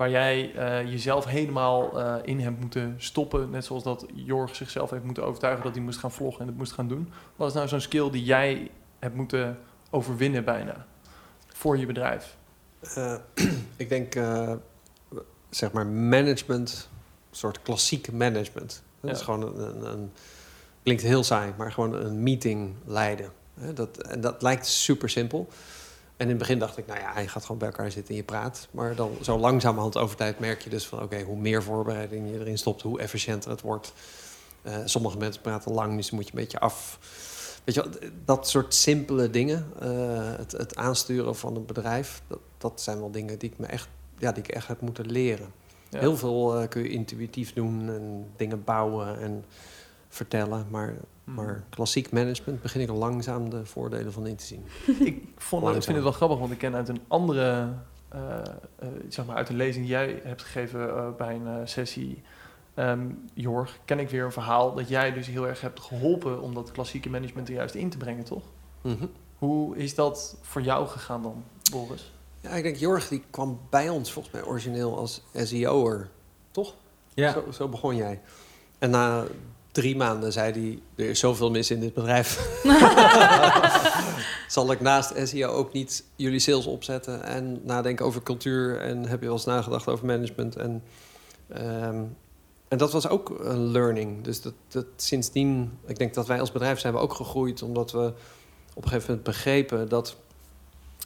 waar 0.00 0.10
jij 0.10 0.54
eh, 0.54 0.90
jezelf 0.90 1.24
helemaal 1.24 2.00
eh, 2.00 2.14
in 2.24 2.40
hebt 2.40 2.60
moeten 2.60 2.94
stoppen, 2.98 3.50
net 3.50 3.64
zoals 3.64 3.82
dat 3.82 4.06
Jorg 4.14 4.56
zichzelf 4.56 4.90
heeft 4.90 5.04
moeten 5.04 5.24
overtuigen 5.24 5.64
dat 5.64 5.74
hij 5.74 5.82
moest 5.82 5.98
gaan 5.98 6.12
vloggen 6.12 6.40
en 6.40 6.46
het 6.46 6.56
moest 6.56 6.72
gaan 6.72 6.88
doen? 6.88 7.12
Wat 7.36 7.48
is 7.48 7.54
nou 7.54 7.68
zo'n 7.68 7.80
skill 7.80 8.10
die 8.10 8.24
jij 8.24 8.70
hebt 8.98 9.14
moeten 9.14 9.58
overwinnen 9.90 10.44
bijna 10.44 10.86
voor 11.46 11.78
je 11.78 11.86
bedrijf? 11.86 12.36
Eh, 12.94 13.14
ik 13.76 13.88
denk, 13.88 14.14
zeg 15.50 15.72
maar, 15.72 15.86
management, 15.86 16.88
een 17.30 17.36
soort 17.36 17.62
klassieke 17.62 18.14
management. 18.14 18.82
Dat 19.00 19.10
Ja. 19.10 19.16
is 19.16 19.22
gewoon 19.22 19.42
een, 19.42 19.60
een, 19.76 19.92
een- 19.92 20.12
klinkt 20.82 21.02
heel 21.02 21.24
saai, 21.24 21.52
maar 21.58 21.72
gewoon 21.72 21.94
een 21.94 22.22
meeting 22.22 22.74
leiden. 22.84 23.30
Dat, 23.74 23.96
en 23.96 24.20
dat 24.20 24.42
lijkt 24.42 24.66
super 24.66 25.10
simpel. 25.10 25.48
En 26.20 26.26
in 26.26 26.32
het 26.32 26.38
begin 26.38 26.58
dacht 26.58 26.78
ik, 26.78 26.86
nou 26.86 26.98
ja, 26.98 27.18
je 27.18 27.28
gaat 27.28 27.42
gewoon 27.42 27.58
bij 27.58 27.68
elkaar 27.68 27.90
zitten 27.90 28.10
en 28.10 28.16
je 28.16 28.26
praat. 28.26 28.68
Maar 28.70 28.94
dan 28.94 29.16
zo 29.20 29.38
langzamerhand 29.38 29.96
over 29.96 30.16
tijd 30.16 30.38
merk 30.38 30.62
je 30.62 30.70
dus 30.70 30.86
van... 30.86 31.02
oké, 31.02 31.22
hoe 31.22 31.36
meer 31.36 31.62
voorbereiding 31.62 32.30
je 32.30 32.38
erin 32.38 32.58
stopt, 32.58 32.82
hoe 32.82 33.00
efficiënter 33.00 33.50
het 33.50 33.60
wordt. 33.60 33.92
Eh, 34.62 34.76
sommige 34.84 35.18
mensen 35.18 35.42
praten 35.42 35.72
lang, 35.72 35.96
dus 35.96 36.08
dan 36.08 36.18
moet 36.18 36.26
je 36.26 36.34
een 36.34 36.40
beetje 36.40 36.58
af... 36.58 36.98
Weet 37.64 37.74
je 37.74 38.12
dat 38.24 38.48
soort 38.48 38.74
simpele 38.74 39.30
dingen, 39.30 39.72
eh, 39.80 39.88
het, 40.36 40.52
het 40.52 40.76
aansturen 40.76 41.36
van 41.36 41.56
een 41.56 41.66
bedrijf... 41.66 42.22
Dat, 42.26 42.38
dat 42.58 42.80
zijn 42.80 42.98
wel 42.98 43.10
dingen 43.10 43.38
die 43.38 43.50
ik 43.50 43.58
me 43.58 43.66
echt, 43.66 43.88
ja, 44.18 44.32
die 44.32 44.42
ik 44.42 44.50
echt 44.50 44.68
heb 44.68 44.80
moeten 44.80 45.10
leren. 45.10 45.52
Ja. 45.88 45.98
Heel 45.98 46.16
veel 46.16 46.56
eh, 46.56 46.68
kun 46.68 46.82
je 46.82 46.88
intuïtief 46.88 47.52
doen 47.52 47.88
en 47.88 48.26
dingen 48.36 48.64
bouwen 48.64 49.20
en 49.20 49.44
vertellen. 50.08 50.66
Maar. 50.70 50.94
Maar 51.34 51.64
klassiek 51.68 52.12
management 52.12 52.62
begin 52.62 52.80
ik 52.80 52.88
al 52.88 52.96
langzaam 52.96 53.50
de 53.50 53.66
voordelen 53.66 54.12
van 54.12 54.26
in 54.26 54.36
te 54.36 54.44
zien. 54.44 54.64
ik 54.86 55.22
vond, 55.36 55.62
ik 55.62 55.68
Langzaam. 55.68 55.82
vind 55.82 55.94
het 55.94 56.02
wel 56.02 56.12
grappig, 56.12 56.38
want 56.38 56.50
ik 56.50 56.58
ken 56.58 56.74
uit 56.74 56.88
een 56.88 57.00
andere, 57.08 57.72
eh, 58.08 58.38
eh, 58.78 58.88
zeg 59.08 59.26
maar 59.26 59.36
uit 59.36 59.48
een 59.48 59.56
lezing 59.56 59.84
die 59.84 59.94
jij 59.94 60.20
hebt 60.24 60.42
gegeven 60.42 60.96
eh, 60.96 61.08
bij 61.16 61.34
een 61.34 61.68
sessie, 61.68 62.22
ehm, 62.74 63.06
Jorg, 63.34 63.78
ken 63.84 63.98
ik 63.98 64.10
weer 64.10 64.24
een 64.24 64.32
verhaal 64.32 64.74
dat 64.74 64.88
jij 64.88 65.12
dus 65.12 65.26
heel 65.26 65.46
erg 65.46 65.60
hebt 65.60 65.80
geholpen 65.80 66.40
om 66.40 66.54
dat 66.54 66.70
klassieke 66.70 67.10
management 67.10 67.48
er 67.48 67.54
juist 67.54 67.74
in 67.74 67.90
te 67.90 67.96
brengen, 67.96 68.24
toch? 68.24 68.44
Mhm. 68.80 69.06
Hoe 69.38 69.76
is 69.76 69.94
dat 69.94 70.36
voor 70.40 70.62
jou 70.62 70.86
gegaan 70.86 71.22
dan, 71.22 71.44
Boris? 71.70 72.12
Ja, 72.40 72.50
ik 72.50 72.62
denk 72.62 72.76
Jorg 72.76 73.08
die 73.08 73.22
kwam 73.30 73.60
bij 73.70 73.88
ons 73.88 74.12
volgens 74.12 74.34
mij 74.34 74.44
origineel 74.44 74.98
als 74.98 75.22
SEO'er, 75.34 76.08
toch? 76.50 76.74
Zo, 77.14 77.50
zo 77.50 77.68
begon 77.68 77.96
jij. 77.96 78.20
En 78.78 78.90
na 78.90 79.24
drie 79.80 79.96
maanden 79.96 80.32
zei 80.32 80.52
hij, 80.52 81.04
er 81.04 81.10
is 81.10 81.18
zoveel 81.18 81.50
mis 81.50 81.70
in 81.70 81.80
dit 81.80 81.94
bedrijf. 81.94 82.60
Zal 84.48 84.72
ik 84.72 84.80
naast 84.80 85.28
SEO 85.28 85.48
ook 85.48 85.72
niet 85.72 86.04
jullie 86.16 86.38
sales 86.38 86.66
opzetten 86.66 87.22
en 87.22 87.60
nadenken 87.64 88.06
over 88.06 88.22
cultuur 88.22 88.80
en 88.80 89.06
heb 89.06 89.20
je 89.20 89.26
wel 89.26 89.34
eens 89.34 89.44
nagedacht 89.44 89.88
over 89.88 90.06
management 90.06 90.56
en 90.56 90.82
ehm, 91.48 92.02
en 92.68 92.78
dat 92.78 92.92
was 92.92 93.08
ook 93.08 93.40
een 93.40 93.70
learning. 93.70 94.24
Dus 94.24 94.40
dat, 94.40 94.54
dat 94.68 94.86
sindsdien, 94.96 95.78
ik 95.86 95.98
denk 95.98 96.14
dat 96.14 96.26
wij 96.26 96.40
als 96.40 96.52
bedrijf 96.52 96.80
zijn 96.80 96.92
we 96.92 96.98
ook 96.98 97.14
gegroeid 97.14 97.62
omdat 97.62 97.92
we 97.92 98.12
op 98.74 98.82
een 98.82 98.88
gegeven 98.88 99.08
moment 99.08 99.24
begrepen 99.24 99.88
dat 99.88 100.16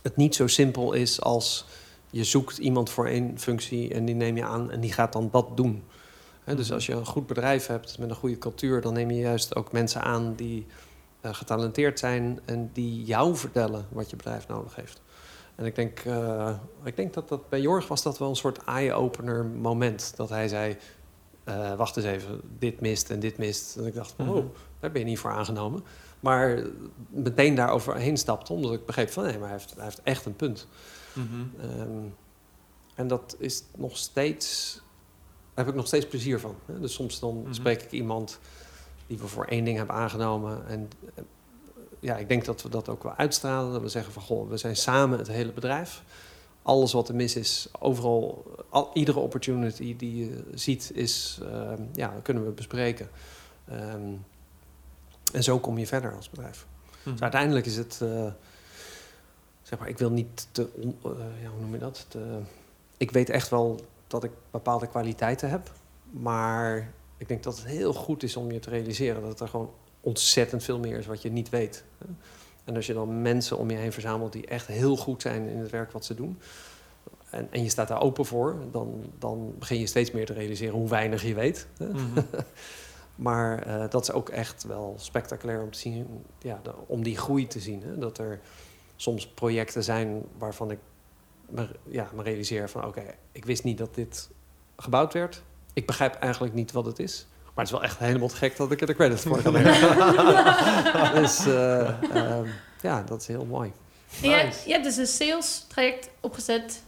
het 0.03 0.16
niet 0.16 0.35
zo 0.35 0.47
simpel 0.47 0.93
is 0.93 1.20
als 1.20 1.64
je 2.11 2.25
zoekt 2.25 2.59
iemand 2.59 2.91
voor 2.91 3.07
één 3.07 3.39
functie 3.39 3.95
en 3.95 4.05
die 4.05 4.14
neem 4.14 4.37
je 4.37 4.45
aan 4.45 4.70
en 4.70 4.81
die 4.81 4.93
gaat 4.93 5.12
dan 5.12 5.29
dat 5.33 5.57
doen. 5.57 5.83
Dus 6.45 6.73
als 6.73 6.87
je 6.87 6.93
een 6.93 7.07
goed 7.07 7.27
bedrijf 7.27 7.67
hebt 7.67 7.99
met 7.99 8.11
een 8.11 8.17
goede 8.17 8.39
cultuur, 8.39 8.81
dan 8.81 8.93
neem 8.93 9.11
je 9.11 9.21
juist 9.21 9.57
ook 9.57 9.73
mensen 9.73 10.03
aan 10.03 10.35
die 10.35 10.67
eh, 11.21 11.35
getalenteerd 11.35 11.99
zijn 11.99 12.41
en 12.45 12.71
die 12.73 13.05
jou 13.05 13.37
vertellen 13.37 13.87
wat 13.89 14.11
je 14.11 14.17
bedrijf 14.17 14.49
nodig 14.49 14.77
heeft. 14.77 15.03
En 15.55 15.65
ik 15.65 15.75
denk, 15.75 15.99
eh, 15.99 16.55
ik 16.85 16.97
denk 16.97 17.15
dat 17.15 17.29
dat 17.29 17.49
bij 17.49 17.61
Jorg 17.61 17.89
was 17.89 18.03
dat 18.03 18.19
wel 18.19 18.29
een 18.29 18.37
soort 18.37 18.65
eye-opener 18.65 19.45
moment. 19.45 20.13
Dat 20.17 20.29
hij 20.29 20.49
zei, 20.49 20.77
eh, 21.45 21.75
wacht 21.75 21.97
eens 21.97 22.07
even, 22.07 22.41
dit 22.59 22.81
mist 22.81 23.11
en 23.11 23.21
dit 23.21 23.39
mist. 23.39 23.77
En 23.77 23.87
ik 23.87 23.95
dacht, 23.95 24.15
oh, 24.17 24.27
Mhm. 24.27 24.47
daar 24.81 24.91
ben 24.91 25.01
je 25.01 25.07
niet 25.07 25.19
voor 25.19 25.31
aangenomen. 25.31 25.85
Maar 26.21 26.63
meteen 27.09 27.55
daar 27.55 27.71
overheen 27.71 28.17
stapte, 28.17 28.53
omdat 28.53 28.73
ik 28.73 28.87
begreep 28.87 29.11
van... 29.11 29.25
nee, 29.25 29.39
maar 29.39 29.49
hij 29.49 29.57
heeft, 29.59 29.75
hij 29.75 29.85
heeft 29.85 30.01
echt 30.03 30.25
een 30.27 30.37
punt. 30.37 30.67
Ehm, 31.61 31.89
en 32.95 33.07
dat 33.09 33.37
is 33.39 33.63
nog 33.77 33.97
steeds... 33.97 34.81
Daar 35.55 35.65
heb 35.65 35.69
ik 35.69 35.75
nog 35.75 35.87
steeds 35.87 36.07
plezier 36.09 36.41
van. 36.41 36.57
Dus 36.81 36.95
soms 36.95 37.21
dan 37.21 37.43
Mhm. 37.43 37.53
spreek 37.53 37.83
ik 37.83 37.91
iemand 37.91 38.39
die 39.07 39.19
we 39.19 39.27
voor 39.27 39.45
één 39.45 39.65
ding 39.65 39.77
hebben 39.77 39.97
aangenomen. 39.97 40.67
En 40.67 40.91
eh, 41.15 41.25
ja, 42.01 42.17
ik 42.17 42.29
denk 42.29 42.45
dat 42.45 42.63
we 42.63 42.69
dat 42.69 42.89
ook 42.89 43.03
wel 43.03 43.15
uitstralen. 43.15 43.73
Dat 43.73 43.83
we 43.83 43.89
zeggen 43.89 44.13
van, 44.13 44.23
goh, 44.23 44.49
we 44.49 44.57
zijn 44.57 44.77
samen 44.77 45.19
het 45.19 45.29
hele 45.29 45.53
bedrijf. 45.53 46.03
Alles 46.63 46.93
wat 46.93 47.09
er 47.09 47.15
mis 47.15 47.37
is, 47.37 47.69
overal, 47.79 48.45
al, 48.69 48.91
iedere 48.95 49.19
opportunity 49.19 49.97
die 49.97 50.17
je 50.27 50.43
ziet, 50.55 50.91
is, 50.95 51.39
ehm, 51.43 51.83
ja, 51.93 52.15
kunnen 52.23 52.45
we 52.45 52.51
bespreken. 52.51 53.09
Ehm, 53.69 54.13
en 55.33 55.43
zo 55.43 55.59
kom 55.59 55.79
je 55.79 55.87
verder 55.87 56.15
als 56.17 56.31
bedrijf. 56.31 56.67
Dus 57.03 57.21
uiteindelijk 57.21 57.67
is 57.67 57.77
het, 57.77 57.99
eh, 58.03 58.27
zeg 59.63 59.79
maar, 59.79 59.89
ik 59.89 59.99
wil 59.99 60.11
niet 60.11 60.49
te, 60.53 60.69
on- 60.75 60.99
eh, 61.05 61.43
ja, 61.43 61.49
hoe 61.49 61.61
noem 61.61 61.73
je 61.73 61.79
dat? 61.79 62.05
Te- 62.09 62.41
ik 62.97 63.11
weet 63.11 63.31
echt 63.31 63.49
wel 63.49 63.81
dat 64.15 64.25
ik 64.25 64.31
bepaalde 64.51 64.87
kwaliteiten 64.87 65.51
heb, 65.51 65.71
maar 66.11 66.93
ik 67.17 67.29
denk 67.29 67.43
dat 67.43 67.57
het 67.57 67.67
heel 67.67 67.93
goed 67.93 68.23
is 68.23 68.37
om 68.37 68.51
je 68.53 68.59
te 68.59 68.71
realiseren 68.71 69.23
dat 69.23 69.41
er 69.41 69.49
gewoon 69.49 69.71
ontzettend 70.01 70.65
veel 70.65 70.79
meer 70.79 70.99
is 70.99 71.07
wat 71.07 71.23
je 71.23 71.31
niet 71.31 71.49
weet. 71.49 71.85
En 72.65 72.77
als 72.77 72.87
je 72.87 72.93
dan 72.93 73.23
mensen 73.23 73.59
om 73.59 73.71
je 73.71 73.77
heen 73.77 73.93
verzamelt 73.93 74.33
die 74.33 74.47
echt 74.47 74.67
heel 74.67 74.97
goed 74.97 75.23
zijn 75.23 75.49
in 75.49 75.59
het 75.59 75.71
werk 75.71 75.93
wat 75.93 76.05
ze 76.05 76.15
doen, 76.15 76.39
en, 77.31 77.49
en 77.51 77.62
je 77.62 77.69
staat 77.69 77.89
daar 77.89 78.01
open 78.03 78.25
voor, 78.27 78.57
dan, 78.71 79.05
dan 79.19 79.55
begin 79.59 79.79
je 79.79 79.87
steeds 79.87 80.11
meer 80.11 80.27
te 80.27 80.33
realiseren 80.33 80.75
hoe 80.75 80.89
weinig 80.89 81.23
je 81.23 81.35
weet. 81.35 81.67
Mhm. 81.79 82.21
Maar 83.15 83.62
eh, 83.62 83.91
dat 83.91 84.03
is 84.03 84.12
ook 84.12 84.29
echt 84.29 84.65
wel 84.65 84.95
spectaculair 84.99 85.62
om 85.62 85.71
te 85.71 85.79
zien, 85.79 86.07
ja, 86.39 86.61
de- 86.62 86.75
om 86.87 87.03
die 87.03 87.17
groei 87.17 87.47
te 87.47 87.61
zien. 87.61 87.83
Hè? 87.83 87.99
Dat 87.99 88.19
er 88.19 88.41
soms 88.97 89.27
projecten 89.29 89.85
zijn 89.85 90.23
waarvan 90.39 90.71
ik 90.71 90.79
me, 91.49 91.69
ja, 91.89 92.09
me 92.15 92.23
realiseer 92.23 92.71
van 92.71 92.85
oké, 92.85 93.03
ik 93.33 93.45
wist 93.45 93.65
niet 93.65 93.79
dat 93.79 93.95
dit 93.95 94.31
gebouwd 94.77 95.13
werd. 95.13 95.43
Ik 95.73 95.87
begrijp 95.87 96.15
eigenlijk 96.15 96.55
niet 96.55 96.73
wat 96.73 96.87
het 96.87 96.99
is. 96.99 97.27
Maar 97.45 97.65
het 97.65 97.73
is 97.75 97.81
wel 97.81 97.83
echt 97.83 97.99
helemaal 97.99 98.29
te 98.29 98.37
gek 98.37 98.57
dat 98.57 98.71
ik 98.71 98.81
er 98.81 98.87
de 98.87 98.95
credits 98.95 99.23
voor 99.23 99.39
ga 99.39 99.51
leggen. 99.51 101.15
dus 101.23 101.47
eh, 101.47 101.89
ehm, 102.17 102.47
ja, 102.81 103.03
dat 103.03 103.21
is 103.21 103.27
heel 103.27 103.45
mooi. 103.45 103.73
Nice. 104.23 104.59
je 104.67 104.73
hebt 104.73 104.85
dus 104.85 104.97
een 104.97 105.07
sales 105.07 105.65
traject 105.69 106.11
opgezet 106.21 106.83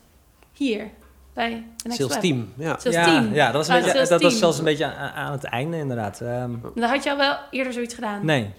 hier 0.53 0.91
bij 1.33 1.51
de 1.51 1.89
Next 1.89 1.99
Sales 1.99 2.13
Web. 2.13 2.21
team, 2.23 2.53
ja. 2.57 2.79
Sales 2.79 2.95
ja, 2.97 3.05
team. 3.05 3.35
ja, 3.35 3.45
dat 3.47 3.55
was, 3.55 3.69
een 3.69 3.75
Ah, 3.75 3.93
beetje, 3.93 4.09
dat 4.09 4.23
was 4.23 4.39
zelfs 4.39 4.59
een 4.59 4.65
beetje 4.65 4.85
aan, 4.85 5.11
aan 5.11 5.33
het 5.33 5.45
einde 5.45 5.77
inderdaad. 5.77 6.21
Ehm, 6.21 6.51
Dan 6.75 6.89
had 6.89 7.03
je 7.05 7.11
al 7.11 7.17
wel 7.17 7.37
eerder 7.51 7.73
zoiets 7.73 7.95
gedaan. 7.95 8.25
nee. 8.25 8.53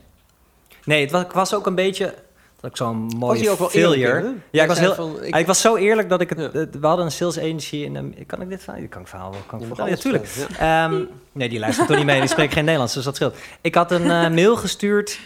Nee, 0.84 1.02
het 1.02 1.12
was, 1.12 1.24
ik 1.24 1.32
was 1.32 1.54
ook 1.54 1.66
een 1.66 1.76
beetje... 1.76 2.14
Dat 2.60 2.70
ik 2.70 2.78
zo'n 2.78 2.95
mooie 3.18 3.49
ook 3.49 3.60
wel 3.60 3.70
failure. 3.70 4.20
in? 4.26 4.41
Ja, 4.49 4.62
ik 4.62 4.68
was 4.70 4.80
heel. 4.80 4.93
van, 4.95 5.24
ik- 5.24 5.36
Ik 5.36 5.45
was 5.47 5.62
zo 5.62 5.76
eerlijk 5.76 6.10
dat 6.10 6.22
ik 6.22 6.30
het. 6.30 6.39
Ja. 6.39 6.49
we 6.80 6.88
hadden 6.88 7.05
een 7.05 7.12
sales 7.12 7.38
agency 7.39 7.76
in. 7.76 7.93
de- 7.93 8.26
kan 8.26 8.41
ik 8.41 8.49
dit 8.49 8.64
verhaal? 8.64 8.82
Kan 8.89 9.01
ik 9.01 9.08
verhaal 9.08 9.32
wel. 9.32 9.39
Kan 9.47 9.62
ik? 9.62 9.76
Ja, 9.76 9.84
alles 9.84 9.99
tuurlijk. 9.99 10.26
vertellen, 10.26 10.68
ja. 10.72 10.86
Ehm, 10.86 11.01
nee, 11.32 11.49
die 11.49 11.60
luistert 11.60 11.88
toch 11.88 11.97
niet 11.97 12.05
mee. 12.05 12.20
Die 12.20 12.30
spreekt 12.30 12.53
geen 12.53 12.64
Nederlands, 12.64 12.93
dus 12.93 13.03
dat 13.03 13.16
scheelt. 13.16 13.36
Ik 13.62 13.76
had 13.76 13.91
een 13.91 14.12
eh, 14.12 14.30
mail 14.30 14.55
gestuurd 14.55 15.20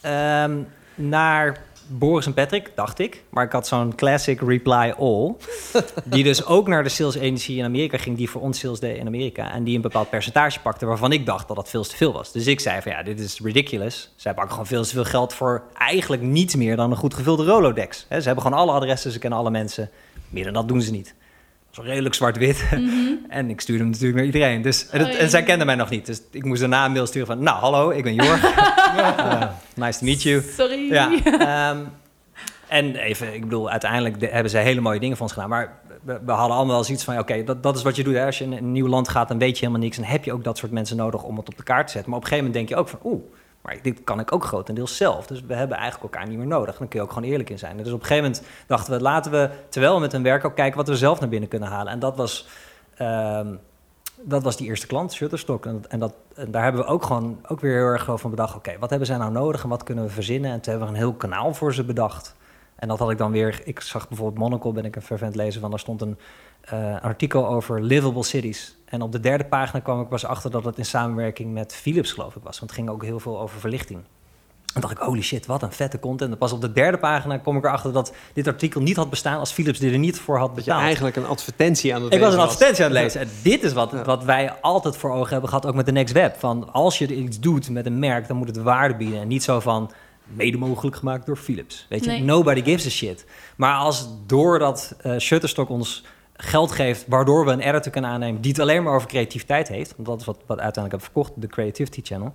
ehm, 0.00 0.56
naar 0.94 1.56
Boris 1.88 2.26
en 2.26 2.34
Patrick, 2.34 2.72
dacht 2.74 2.98
ik. 2.98 3.22
Maar 3.28 3.44
ik 3.44 3.52
had 3.52 3.66
zo'n 3.66 3.94
classic 3.94 4.40
reply 4.40 4.94
all. 4.98 5.34
die 6.04 6.24
dus 6.24 6.46
ook 6.46 6.68
naar 6.68 6.82
de 6.82 6.88
sales 6.88 7.16
agency 7.16 7.52
in 7.52 7.64
Amerika 7.64 7.98
ging, 7.98 8.16
die 8.16 8.30
voor 8.30 8.40
ons 8.40 8.58
sales 8.58 8.80
deed 8.80 8.96
in 8.96 9.06
Amerika. 9.06 9.52
En 9.52 9.64
die 9.64 9.76
een 9.76 9.82
bepaald 9.82 10.10
percentage 10.10 10.60
pakte 10.60 10.86
waarvan 10.86 11.12
ik 11.12 11.26
dacht 11.26 11.48
dat 11.48 11.56
dat 11.56 11.70
veel 11.70 11.84
te 11.84 11.96
veel 11.96 12.12
was. 12.12 12.32
Dus 12.32 12.46
ik 12.46 12.60
zei 12.60 12.82
van 12.82 12.92
ja, 12.92 13.02
dit 13.02 13.20
is 13.20 13.40
ridiculous. 13.40 14.12
Zij 14.16 14.34
pakken 14.34 14.50
gewoon 14.50 14.66
veel 14.66 14.82
te 14.82 14.88
veel 14.88 15.04
geld 15.04 15.34
voor 15.34 15.62
eigenlijk 15.74 16.22
niets 16.22 16.54
meer 16.54 16.76
dan 16.76 16.90
een 16.90 16.96
goed 16.96 17.14
gevulde 17.14 17.44
Rolodex. 17.44 18.06
Ze 18.08 18.14
hebben 18.14 18.42
gewoon 18.42 18.58
alle 18.58 18.72
adressen, 18.72 19.12
ze 19.12 19.18
kennen 19.18 19.38
alle 19.38 19.50
mensen. 19.50 19.90
Meer 20.28 20.44
dan 20.44 20.52
dat 20.52 20.68
doen 20.68 20.82
ze 20.82 20.90
niet. 20.90 21.14
Redelijk 21.82 22.14
zwart-wit. 22.14 22.64
En 23.28 23.50
ik 23.50 23.60
stuurde 23.60 23.82
hem 23.82 23.90
natuurlijk 23.90 24.16
naar 24.16 24.26
iedereen. 24.26 24.62
Dus, 24.62 24.88
en, 24.88 25.00
Oh, 25.04 25.20
en 25.20 25.30
zij 25.30 25.42
kenden 25.42 25.66
mij 25.66 25.74
nog 25.74 25.90
niet. 25.90 26.06
Dus 26.06 26.20
ik 26.30 26.44
moest 26.44 26.60
daarna 26.60 26.84
een 26.84 26.92
mail 26.92 27.06
sturen 27.06 27.26
van... 27.26 27.42
Nou, 27.42 27.58
hallo, 27.58 27.90
ik 27.90 28.02
ben 28.02 28.14
Jorg. 28.14 28.44
Eh, 28.96 29.42
nice 29.74 29.98
to 29.98 30.04
meet 30.04 30.22
you. 30.22 30.42
Sorry. 30.56 30.92
Ja, 30.92 31.10
ehm, 31.24 31.78
en 32.68 32.96
even, 32.96 33.34
ik 33.34 33.40
bedoel, 33.40 33.70
uiteindelijk 33.70 34.20
de- 34.20 34.26
hebben 34.26 34.50
ze 34.50 34.58
hele 34.58 34.80
mooie 34.80 35.00
dingen 35.00 35.16
voor 35.16 35.24
ons 35.26 35.34
gedaan. 35.34 35.48
Maar 35.48 35.78
we, 36.02 36.20
we 36.24 36.32
hadden 36.32 36.56
allemaal 36.56 36.74
wel 36.74 36.84
zoiets 36.84 37.04
van... 37.04 37.18
Oké, 37.18 37.44
dat, 37.44 37.62
dat 37.62 37.76
is 37.76 37.82
wat 37.82 37.96
je 37.96 38.04
doet. 38.04 38.14
Hè. 38.14 38.24
Als 38.26 38.38
je 38.38 38.44
in 38.44 38.52
een 38.52 38.72
nieuw 38.72 38.86
land 38.88 39.08
gaat, 39.08 39.28
dan 39.28 39.38
weet 39.38 39.58
je 39.58 39.64
helemaal 39.66 39.82
niks. 39.84 39.96
En 39.96 40.04
heb 40.04 40.24
je 40.24 40.32
ook 40.32 40.44
dat 40.44 40.58
soort 40.58 40.72
mensen 40.72 40.96
nodig 40.96 41.22
om 41.22 41.36
het 41.36 41.48
op 41.48 41.56
de 41.56 41.62
kaart 41.62 41.86
te 41.86 41.92
zetten. 41.92 42.10
Maar 42.10 42.18
op 42.20 42.24
een 42.24 42.30
gegeven 42.30 42.52
moment 42.52 42.68
denk 42.68 42.78
je 42.78 42.84
ook 42.84 42.98
van... 43.00 43.12
Oeh, 43.12 43.22
maar 43.66 43.76
dit 43.82 44.04
kan 44.04 44.20
ik 44.20 44.32
ook 44.32 44.44
grotendeels 44.44 44.96
zelf. 44.96 45.26
Dus 45.26 45.40
we 45.40 45.54
hebben 45.54 45.76
eigenlijk 45.76 46.14
elkaar 46.14 46.28
niet 46.28 46.38
meer 46.38 46.46
nodig. 46.46 46.76
Dan 46.76 46.88
kun 46.88 46.98
je 46.98 47.04
ook 47.04 47.12
gewoon 47.12 47.28
eerlijk 47.28 47.50
in 47.50 47.58
zijn. 47.58 47.76
Dus 47.76 47.92
op 47.92 48.00
een 48.00 48.06
gegeven 48.06 48.30
moment 48.30 48.42
dachten 48.66 48.92
we... 48.92 49.00
Laten 49.00 49.30
we, 49.32 49.50
terwijl 49.68 49.94
we 49.94 50.00
met 50.00 50.12
hun 50.12 50.22
werken, 50.22 50.48
ook 50.48 50.56
kijken 50.56 50.76
wat 50.76 50.88
we 50.88 50.96
zelf 50.96 51.20
naar 51.20 51.28
binnen 51.28 51.48
kunnen 51.48 51.68
halen. 51.68 51.92
En 51.92 51.98
dat 51.98 52.16
was... 52.16 52.48
ehm, 52.96 53.54
dat 54.20 54.42
was 54.42 54.56
die 54.56 54.66
eerste 54.66 54.86
klant, 54.86 55.12
Shutterstock. 55.12 55.66
En, 55.66 55.84
en, 55.88 55.98
dat, 55.98 56.14
daar 56.48 56.62
hebben 56.62 56.80
we 56.80 56.86
ook 56.86 57.04
gewoon 57.04 57.38
ook 57.48 57.60
weer 57.60 57.74
heel 57.76 57.86
erg 57.86 58.08
van 58.14 58.30
bedacht. 58.30 58.56
Oké, 58.56 58.78
wat 58.78 58.90
hebben 58.90 59.08
zij 59.08 59.16
nou 59.16 59.32
nodig 59.32 59.62
en 59.62 59.68
wat 59.68 59.82
kunnen 59.82 60.04
we 60.04 60.10
verzinnen? 60.10 60.50
En 60.50 60.60
toen 60.60 60.70
hebben 60.72 60.88
we 60.88 60.94
een 60.94 61.00
heel 61.00 61.14
kanaal 61.14 61.54
voor 61.54 61.74
ze 61.74 61.84
bedacht. 61.84 62.34
En 62.76 62.88
dat 62.88 62.98
had 62.98 63.10
ik 63.10 63.18
dan 63.18 63.32
weer. 63.32 63.60
Ik 63.64 63.80
zag 63.80 64.08
bijvoorbeeld 64.08 64.38
Monocle, 64.38 64.72
ben 64.72 64.84
ik 64.84 64.96
een 64.96 65.02
fervent 65.02 65.34
lezer 65.34 65.60
van. 65.60 65.70
Daar 65.70 65.78
stond 65.78 66.00
een 66.00 66.18
eh, 66.66 67.00
artikel 67.02 67.48
over 67.48 67.82
livable 67.82 68.22
cities. 68.24 68.76
En 68.84 69.02
op 69.02 69.12
de 69.12 69.20
derde 69.20 69.44
pagina 69.44 69.78
kwam 69.80 70.00
ik 70.00 70.08
pas 70.08 70.24
achter 70.24 70.50
dat 70.50 70.64
het 70.64 70.78
in 70.78 70.84
samenwerking 70.84 71.52
met 71.52 71.74
Philips, 71.74 72.12
geloof 72.12 72.36
ik, 72.36 72.42
was. 72.42 72.58
Want 72.58 72.70
het 72.70 72.80
ging 72.80 72.88
ook 72.88 73.04
heel 73.04 73.20
veel 73.20 73.40
over 73.40 73.60
verlichting. 73.60 74.00
En 74.74 74.80
dacht 74.82 74.92
ik, 74.94 74.98
holy 74.98 75.22
shit, 75.22 75.46
wat 75.46 75.62
een 75.62 75.72
vette 75.72 75.98
content. 75.98 76.32
En 76.32 76.38
pas 76.38 76.52
op 76.52 76.60
de 76.60 76.72
derde 76.72 76.98
pagina 76.98 77.38
kom 77.38 77.56
ik 77.56 77.64
erachter 77.64 77.92
dat 77.92 78.12
dit 78.32 78.46
artikel 78.46 78.80
niet 78.80 78.96
had 78.96 79.10
bestaan 79.10 79.38
als 79.38 79.52
Philips 79.52 79.78
dit 79.78 79.92
er 79.92 79.98
niet 79.98 80.18
voor 80.18 80.38
had 80.38 80.46
Dat 80.48 80.56
je 80.56 80.62
betaald. 80.64 80.82
eigenlijk 80.82 81.16
een 81.16 81.26
advertentie 81.26 81.94
aan 81.94 82.02
het 82.02 82.12
Ik 82.12 82.20
was 82.20 82.28
een 82.28 82.34
lezen 82.34 82.50
advertentie 82.50 82.84
aan 82.84 82.90
het 82.90 83.00
lezen. 83.00 83.20
En 83.26 83.28
dit 83.42 83.62
is 83.62 83.72
wat, 83.72 83.90
Ja. 83.90 84.04
wat 84.04 84.24
wij 84.24 84.52
altijd 84.60 84.96
voor 84.96 85.10
ogen 85.12 85.30
hebben 85.32 85.48
gehad, 85.48 85.66
ook 85.66 85.74
met 85.74 85.86
de 85.86 85.92
Next 85.92 86.14
Web. 86.14 86.36
Van 86.38 86.72
als 86.72 86.98
je 86.98 87.14
iets 87.16 87.40
doet 87.40 87.70
met 87.70 87.86
een 87.86 87.98
merk, 87.98 88.28
dan 88.28 88.36
moet 88.36 88.46
het 88.46 88.56
waarde 88.56 88.94
bieden. 88.96 89.20
En 89.20 89.28
niet 89.28 89.42
zo 89.42 89.60
van 89.60 89.90
mede 90.24 90.58
mogelijk 90.58 90.96
gemaakt 90.96 91.26
door 91.26 91.36
Philips. 91.36 91.86
Weet 91.88 92.04
je, 92.04 92.10
Nee. 92.10 92.22
nobody 92.22 92.62
gives 92.62 92.86
a 92.86 92.90
shit. 92.90 93.26
Maar 93.56 93.74
als 93.76 94.08
doordat 94.26 94.94
eh 95.00 95.16
Shutterstock 95.18 95.68
ons 95.68 96.04
geld 96.36 96.72
geeft, 96.72 97.04
waardoor 97.08 97.44
we 97.44 97.50
een 97.50 97.60
editor 97.60 97.92
kunnen 97.92 98.10
aannemen 98.10 98.40
die 98.40 98.50
het 98.52 98.60
alleen 98.60 98.82
maar 98.82 98.94
over 98.94 99.08
creativiteit 99.08 99.68
heeft, 99.68 99.92
want 99.96 100.08
dat 100.08 100.20
is 100.20 100.26
wat, 100.26 100.36
wat 100.46 100.60
uiteindelijk 100.60 100.92
heb 100.92 101.02
verkocht, 101.02 101.40
de 101.40 101.46
Creativity 101.46 102.00
Channel. 102.02 102.32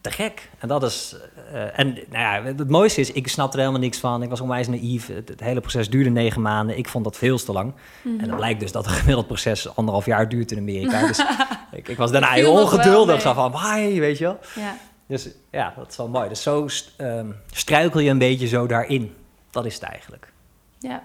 Te 0.00 0.10
gek. 0.10 0.50
En 0.58 0.68
dat 0.68 0.82
is. 0.82 1.16
eh, 1.52 1.78
en 1.78 1.86
nou 1.86 2.02
ja, 2.10 2.42
het 2.56 2.68
mooiste 2.68 3.00
is, 3.00 3.12
ik 3.12 3.28
snapte 3.28 3.56
er 3.56 3.62
helemaal 3.62 3.82
niks 3.82 3.98
van. 3.98 4.22
Ik 4.22 4.28
was 4.28 4.40
onwijs 4.40 4.68
naïef. 4.68 5.06
Het, 5.06 5.28
het 5.28 5.40
hele 5.40 5.60
proces 5.60 5.90
duurde 5.90 6.10
negen 6.10 6.42
maanden. 6.42 6.78
Ik 6.78 6.88
vond 6.88 7.04
dat 7.04 7.16
veel 7.16 7.38
te 7.38 7.52
lang. 7.52 7.72
Mhm. 8.02 8.20
En 8.20 8.26
het 8.26 8.36
blijkt 8.36 8.60
dus 8.60 8.72
dat 8.72 8.86
een 8.86 8.92
gemiddeld 8.92 9.26
proces 9.26 9.76
anderhalf 9.76 10.06
jaar 10.06 10.28
duurt 10.28 10.52
in 10.52 10.58
Amerika. 10.58 11.06
Dus 11.06 11.18
ik, 11.72 11.88
ik 11.88 11.96
was 11.96 12.10
daarna 12.10 12.30
heel 12.30 12.52
ongeduldig. 12.52 13.20
Zo 13.20 13.32
van, 13.32 13.52
why, 13.52 13.98
weet 13.98 14.18
je 14.18 14.24
wel. 14.24 14.38
Ja. 14.54 14.76
Dus 15.06 15.28
ja, 15.50 15.72
dat 15.76 15.90
is 15.90 15.96
wel 15.96 16.08
mooi. 16.08 16.28
Dus 16.28 16.42
zo 16.42 16.66
ehm, 16.96 17.30
struikel 17.50 18.00
je 18.00 18.10
een 18.10 18.18
beetje 18.18 18.46
zo 18.46 18.66
daarin. 18.66 19.14
Dat 19.50 19.64
is 19.64 19.74
het 19.74 19.82
eigenlijk. 19.82 20.32
Ja. 20.78 21.02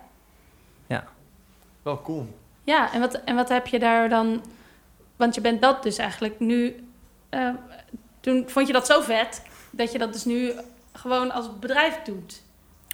Wel 1.89 2.01
cool. 2.01 2.27
Ja, 2.63 2.93
en 2.93 2.99
wat, 2.99 3.13
en 3.25 3.35
wat 3.35 3.49
heb 3.49 3.67
je 3.67 3.79
daar 3.79 4.09
dan... 4.09 4.41
Want 5.15 5.35
je 5.35 5.41
bent 5.41 5.61
dat 5.61 5.83
dus 5.83 5.97
eigenlijk 5.97 6.39
nu... 6.39 6.87
eh, 7.29 7.49
toen 8.19 8.43
vond 8.47 8.67
je 8.67 8.73
dat 8.73 8.85
zo 8.85 9.01
vet, 9.01 9.41
dat 9.71 9.91
je 9.91 9.97
dat 9.97 10.13
dus 10.13 10.25
nu 10.25 10.51
gewoon 10.93 11.31
als 11.31 11.49
bedrijf 11.59 11.99
doet. 12.03 12.41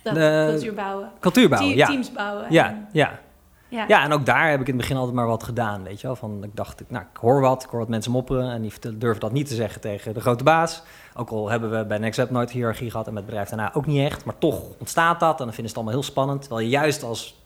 Dat 0.04 0.18
Eh, 0.18 0.46
cultuur 0.48 0.74
bouwen. 0.74 1.12
Cultuur 1.20 1.50
bouwen, 1.50 1.72
Te- 1.72 1.78
ja. 1.78 1.86
Teams 1.88 2.12
bouwen. 2.12 2.46
Ja, 2.50 2.68
En- 2.68 2.88
ja. 2.91 3.20
ja. 3.68 3.86
ja, 3.88 4.04
en 4.04 4.12
ook 4.14 4.26
daar 4.26 4.50
heb 4.50 4.60
ik 4.62 4.68
in 4.68 4.74
het 4.74 4.82
begin 4.82 4.98
altijd 4.98 5.16
maar 5.16 5.28
wat 5.28 5.43
gedaan, 5.43 5.84
weet 5.84 6.02
je 6.02 6.08
wel. 6.08 6.16
Van, 6.16 6.43
ik 6.43 6.56
dacht, 6.56 6.84
nou, 6.88 7.04
ik 7.14 7.18
hoor 7.18 7.41
wat, 7.41 7.64
ik 7.64 7.70
hoor 7.70 7.80
wat 7.80 7.89
mensen 7.89 8.12
mopperen... 8.12 8.52
en 8.52 8.62
die 8.62 8.98
durven 8.98 9.20
dat 9.22 9.32
niet 9.32 9.48
te 9.48 9.56
zeggen 9.56 9.82
tegen 9.82 10.14
de 10.14 10.22
grote 10.22 10.43
baas. 10.43 10.84
Ook 11.16 11.30
al 11.30 11.50
hebben 11.50 11.78
we 11.78 11.86
bij 11.86 11.98
NextWeb 11.98 12.30
nooit 12.30 12.52
hiërarchie 12.52 12.91
gehad... 12.91 13.08
en 13.08 13.14
met 13.14 13.22
het 13.24 13.32
bedrijf 13.32 13.50
daarna 13.50 13.74
ook 13.74 13.86
niet 13.86 14.06
echt. 14.12 14.26
Maar 14.26 14.38
toch 14.38 14.62
ontstaat 14.80 15.20
dat 15.20 15.39
en 15.39 15.46
dan 15.46 15.54
vinden 15.54 15.56
ze 15.56 15.68
het 15.68 15.76
allemaal 15.76 15.93
heel 15.93 16.04
spannend. 16.12 16.41
Terwijl 16.41 16.62
je 16.66 16.70
juist 16.72 17.04
als... 17.04 17.43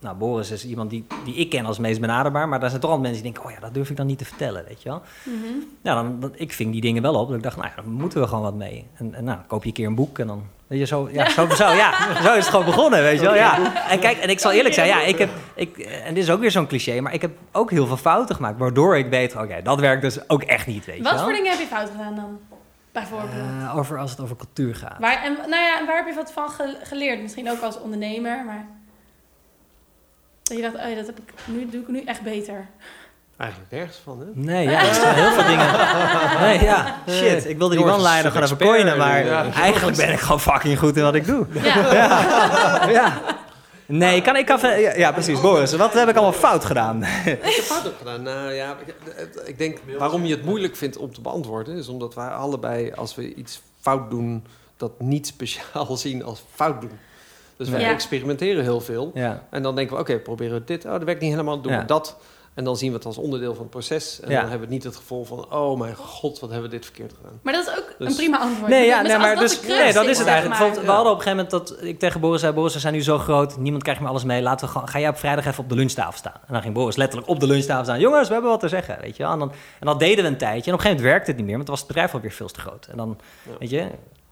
Nou, 0.00 0.16
Boris 0.16 0.50
is 0.50 0.66
iemand 0.66 0.90
die, 0.90 1.06
die 1.24 1.34
ik 1.34 1.50
ken 1.50 1.66
als 1.66 1.78
meest 1.78 2.00
benaderbaar... 2.00 2.48
maar 2.48 2.60
daar 2.60 2.68
zijn 2.68 2.80
toch 2.80 2.90
altijd 2.90 3.08
mensen 3.08 3.24
die 3.24 3.32
denken... 3.32 3.50
oh 3.50 3.56
ja, 3.60 3.64
dat 3.66 3.74
durf 3.74 3.90
ik 3.90 3.96
dan 3.96 4.06
niet 4.06 4.18
te 4.18 4.24
vertellen, 4.24 4.64
weet 4.68 4.82
je 4.82 4.88
wel. 4.88 5.02
Mhm. 5.22 5.52
Nou, 5.82 6.02
dan, 6.02 6.20
dan, 6.20 6.32
ik 6.34 6.52
ving 6.52 6.72
die 6.72 6.80
dingen 6.80 7.02
wel 7.02 7.14
op. 7.14 7.26
Dat 7.28 7.36
ik 7.36 7.42
dacht, 7.42 7.56
nou 7.56 7.68
ja, 7.76 7.82
dan 7.82 7.92
moeten 7.92 8.20
we 8.20 8.26
gewoon 8.26 8.42
wat 8.42 8.54
mee. 8.54 8.86
En, 8.94 9.14
en 9.14 9.24
nou, 9.24 9.38
koop 9.46 9.62
je 9.62 9.68
een 9.68 9.74
keer 9.74 9.86
een 9.86 9.94
boek 9.94 10.18
en 10.18 10.26
dan... 10.26 10.42
Weet 10.66 10.78
je, 10.78 10.84
zo, 10.86 11.08
ja, 11.12 11.28
zo, 11.30 11.48
zo, 11.48 11.70
ja, 11.70 11.92
zo 12.24 12.28
is 12.32 12.36
het 12.36 12.48
gewoon 12.48 12.64
begonnen, 12.64 13.02
weet 13.02 13.18
je 13.20 13.24
wel. 13.26 13.34
Ja. 13.34 13.88
En 13.88 13.98
kijk, 14.00 14.18
en 14.18 14.28
ik 14.30 14.38
zal 14.38 14.52
eerlijk 14.52 14.74
zijn, 14.74 14.86
ja, 14.88 15.00
ik 15.02 15.18
heb... 15.18 15.30
Ik, 15.54 15.78
en 15.78 16.14
dit 16.14 16.22
is 16.22 16.30
ook 16.30 16.40
weer 16.40 16.50
zo'n 16.50 16.66
cliché, 16.66 17.00
maar 17.00 17.14
ik 17.14 17.20
heb 17.20 17.30
ook 17.52 17.70
heel 17.70 17.86
veel 17.86 17.96
fouten 17.96 18.34
gemaakt. 18.34 18.58
Waardoor 18.58 18.96
ik 18.98 19.06
weet, 19.10 19.36
oké, 19.36 19.60
dat 19.62 19.80
werkt 19.80 20.02
dus 20.02 20.28
ook 20.28 20.42
echt 20.42 20.66
niet, 20.66 20.84
weet 20.84 20.96
je 20.96 21.02
Wat 21.02 21.12
wel. 21.12 21.22
voor 21.22 21.32
dingen 21.32 21.50
heb 21.50 21.60
je 21.60 21.66
fout 21.66 21.90
gedaan 21.90 22.14
dan? 22.14 22.38
Bijvoorbeeld. 22.92 23.30
Eh, 23.32 23.76
over, 23.76 23.98
als 23.98 24.10
het 24.10 24.20
over 24.20 24.36
cultuur 24.36 24.74
gaat. 24.74 24.98
waar, 24.98 25.22
en, 25.24 25.32
nou 25.32 25.62
ja, 25.62 25.78
en 25.80 25.86
waar 25.86 25.96
heb 25.96 26.06
je 26.08 26.14
wat 26.14 26.32
van 26.32 26.48
ge- 26.48 26.78
geleerd? 26.82 27.22
Misschien 27.22 27.50
ook 27.50 27.60
als 27.60 27.80
ondernemer, 27.80 28.44
maar... 28.44 28.66
Dat 30.50 30.58
je 30.58 30.70
dacht, 30.70 30.74
oh 30.90 30.96
dat 30.96 31.06
heb 31.06 31.18
ik, 31.18 31.32
nu 31.44 31.68
doe 31.70 31.80
ik 31.80 31.88
nu 31.88 32.02
echt 32.04 32.22
beter. 32.22 32.66
Eigenlijk 33.36 33.70
nergens 33.70 34.00
van, 34.04 34.20
hè? 34.20 34.26
Nee, 34.34 34.68
ja, 34.68 34.88
er 34.88 34.94
staan 34.94 35.14
heel 35.14 35.32
veel 35.32 35.44
dingen. 35.46 35.66
Nee, 36.40 36.62
ja, 36.62 36.96
shit. 37.08 37.48
Ik 37.48 37.58
wilde 37.58 37.76
die 37.76 37.84
one-liner 37.84 38.30
gewoon 38.30 38.42
even 38.42 38.56
coinen, 38.56 38.96
maar 38.98 39.24
ja. 39.24 39.52
eigenlijk 39.52 39.96
ben 39.96 40.12
ik 40.12 40.18
gewoon 40.20 40.40
fucking 40.40 40.78
goed 40.78 40.96
in 40.96 41.02
wat 41.02 41.14
ik 41.14 41.26
doe. 41.26 41.46
Ja. 41.62 42.88
ja. 42.90 43.20
Nee, 43.86 44.22
kan 44.22 44.36
ik 44.36 44.48
even... 44.50 44.80
Ja, 44.80 44.94
ja, 44.96 45.12
precies. 45.12 45.40
Boris, 45.40 45.72
wat 45.72 45.92
heb 45.92 46.08
ik 46.08 46.14
allemaal 46.14 46.32
fout 46.38 46.64
gedaan? 46.64 47.02
Ik 47.24 47.38
heb 47.42 47.64
fout 47.64 47.86
ook 47.86 47.98
gedaan. 47.98 48.22
Nou 48.22 48.52
ja, 48.52 48.76
ik- 48.86 48.94
ik 49.44 49.58
denk 49.58 49.78
waarom 49.98 50.24
je 50.24 50.34
het 50.34 50.44
moeilijk 50.44 50.76
vindt 50.76 50.96
om 50.96 51.14
te 51.14 51.20
beantwoorden, 51.20 51.76
is 51.76 51.88
omdat 51.88 52.14
wij 52.14 52.28
allebei, 52.28 52.92
als 52.92 53.14
we 53.14 53.34
iets 53.34 53.62
fout 53.80 54.10
doen, 54.10 54.44
dat 54.76 55.00
niet 55.00 55.26
speciaal 55.26 55.96
zien 56.06 56.24
als 56.24 56.42
fout 56.54 56.80
doen. 56.80 56.98
Dus 57.60 57.68
wij 57.68 57.80
Ja. 57.80 57.88
experimenteren 57.90 58.62
heel 58.62 58.80
veel. 58.80 59.10
Ja. 59.14 59.46
En 59.50 59.62
dan 59.62 59.74
denken 59.74 59.94
we, 59.96 60.00
oké, 60.02 60.18
proberen 60.18 60.58
we 60.58 60.64
dit. 60.64 60.84
Oh, 60.84 60.90
dat 60.90 61.02
werkt 61.02 61.20
niet 61.20 61.30
helemaal, 61.30 61.60
doen 61.60 61.72
Ja. 61.72 61.78
we 61.80 61.84
dat. 61.84 62.16
En 62.54 62.64
dan 62.64 62.76
zien 62.76 62.90
we 62.90 62.96
het 62.96 63.06
als 63.06 63.16
onderdeel 63.18 63.52
van 63.52 63.62
het 63.62 63.70
proces. 63.70 64.20
En 64.20 64.30
Ja. 64.30 64.40
dan 64.40 64.50
hebben 64.50 64.68
we 64.68 64.74
niet 64.74 64.84
het 64.84 64.96
gevoel 64.96 65.24
van, 65.24 65.52
oh 65.52 65.78
mijn 65.78 65.94
god, 65.94 66.40
wat 66.40 66.50
hebben 66.50 66.70
we 66.70 66.76
dit 66.76 66.84
verkeerd 66.84 67.12
gedaan. 67.16 67.38
Maar 67.42 67.52
dat 67.52 67.66
is 67.66 67.78
ook 67.78 67.94
Dus- 67.98 68.08
een 68.08 68.14
prima 68.16 68.38
antwoord. 68.38 68.70
Nee, 68.70 68.86
ja, 68.86 69.02
nee, 69.02 69.18
maar 69.18 69.36
als 69.36 69.40
dus, 69.60 69.68
nee, 69.68 69.92
dat 69.92 70.06
is 70.06 70.18
het 70.18 70.26
eigenlijk. 70.26 70.60
we 70.60 70.90
hadden 70.90 71.12
op 71.12 71.18
een 71.18 71.22
gegeven 71.22 71.46
moment 71.50 71.50
dat 71.50 71.82
ik 71.82 71.98
tegen 71.98 72.20
Boris 72.20 72.40
zei: 72.40 72.52
Boris, 72.52 72.72
we 72.74 72.78
zijn 72.80 72.94
nu 72.94 73.02
zo 73.02 73.18
groot, 73.18 73.56
niemand 73.58 73.82
krijgt 73.82 74.00
meer 74.00 74.10
alles 74.10 74.24
mee. 74.24 74.42
Laten 74.42 74.66
we 74.66 74.72
gewoon, 74.72 74.88
ga 74.88 74.98
jij 74.98 75.08
op 75.08 75.16
vrijdag 75.18 75.46
even 75.46 75.62
op 75.62 75.68
de 75.68 75.74
lunchtafel 75.74 76.18
staan? 76.18 76.40
En 76.46 76.52
dan 76.52 76.62
ging 76.62 76.74
Boris 76.74 76.96
letterlijk 76.96 77.28
op 77.30 77.40
de 77.40 77.46
lunchtafel 77.46 77.84
staan. 77.84 78.00
Jongens, 78.00 78.26
we 78.26 78.32
hebben 78.32 78.50
wat 78.50 78.60
te 78.60 78.68
zeggen, 78.68 78.98
weet 79.00 79.16
je 79.16 79.22
wel. 79.22 79.32
En, 79.32 79.38
dan, 79.38 79.52
en 79.80 79.86
dat 79.86 79.98
deden 79.98 80.24
we 80.24 80.30
een 80.30 80.36
tijdje. 80.36 80.70
En 80.70 80.76
op 80.76 80.78
een 80.78 80.86
gegeven 80.86 80.96
moment 80.96 81.10
werkte 81.12 81.26
het 81.30 81.36
niet 81.36 81.46
meer, 81.46 81.54
want 81.54 81.66
dan 81.66 81.74
was 81.76 81.84
het 81.84 81.88
bedrijf 81.94 82.14
alweer 82.14 82.32
veel 82.32 82.48
te 82.48 82.60
groot. 82.60 82.86
En 82.90 82.96
dan, 82.96 83.18
Ja. 83.42 83.50
weet 83.58 83.70
je, 83.70 83.86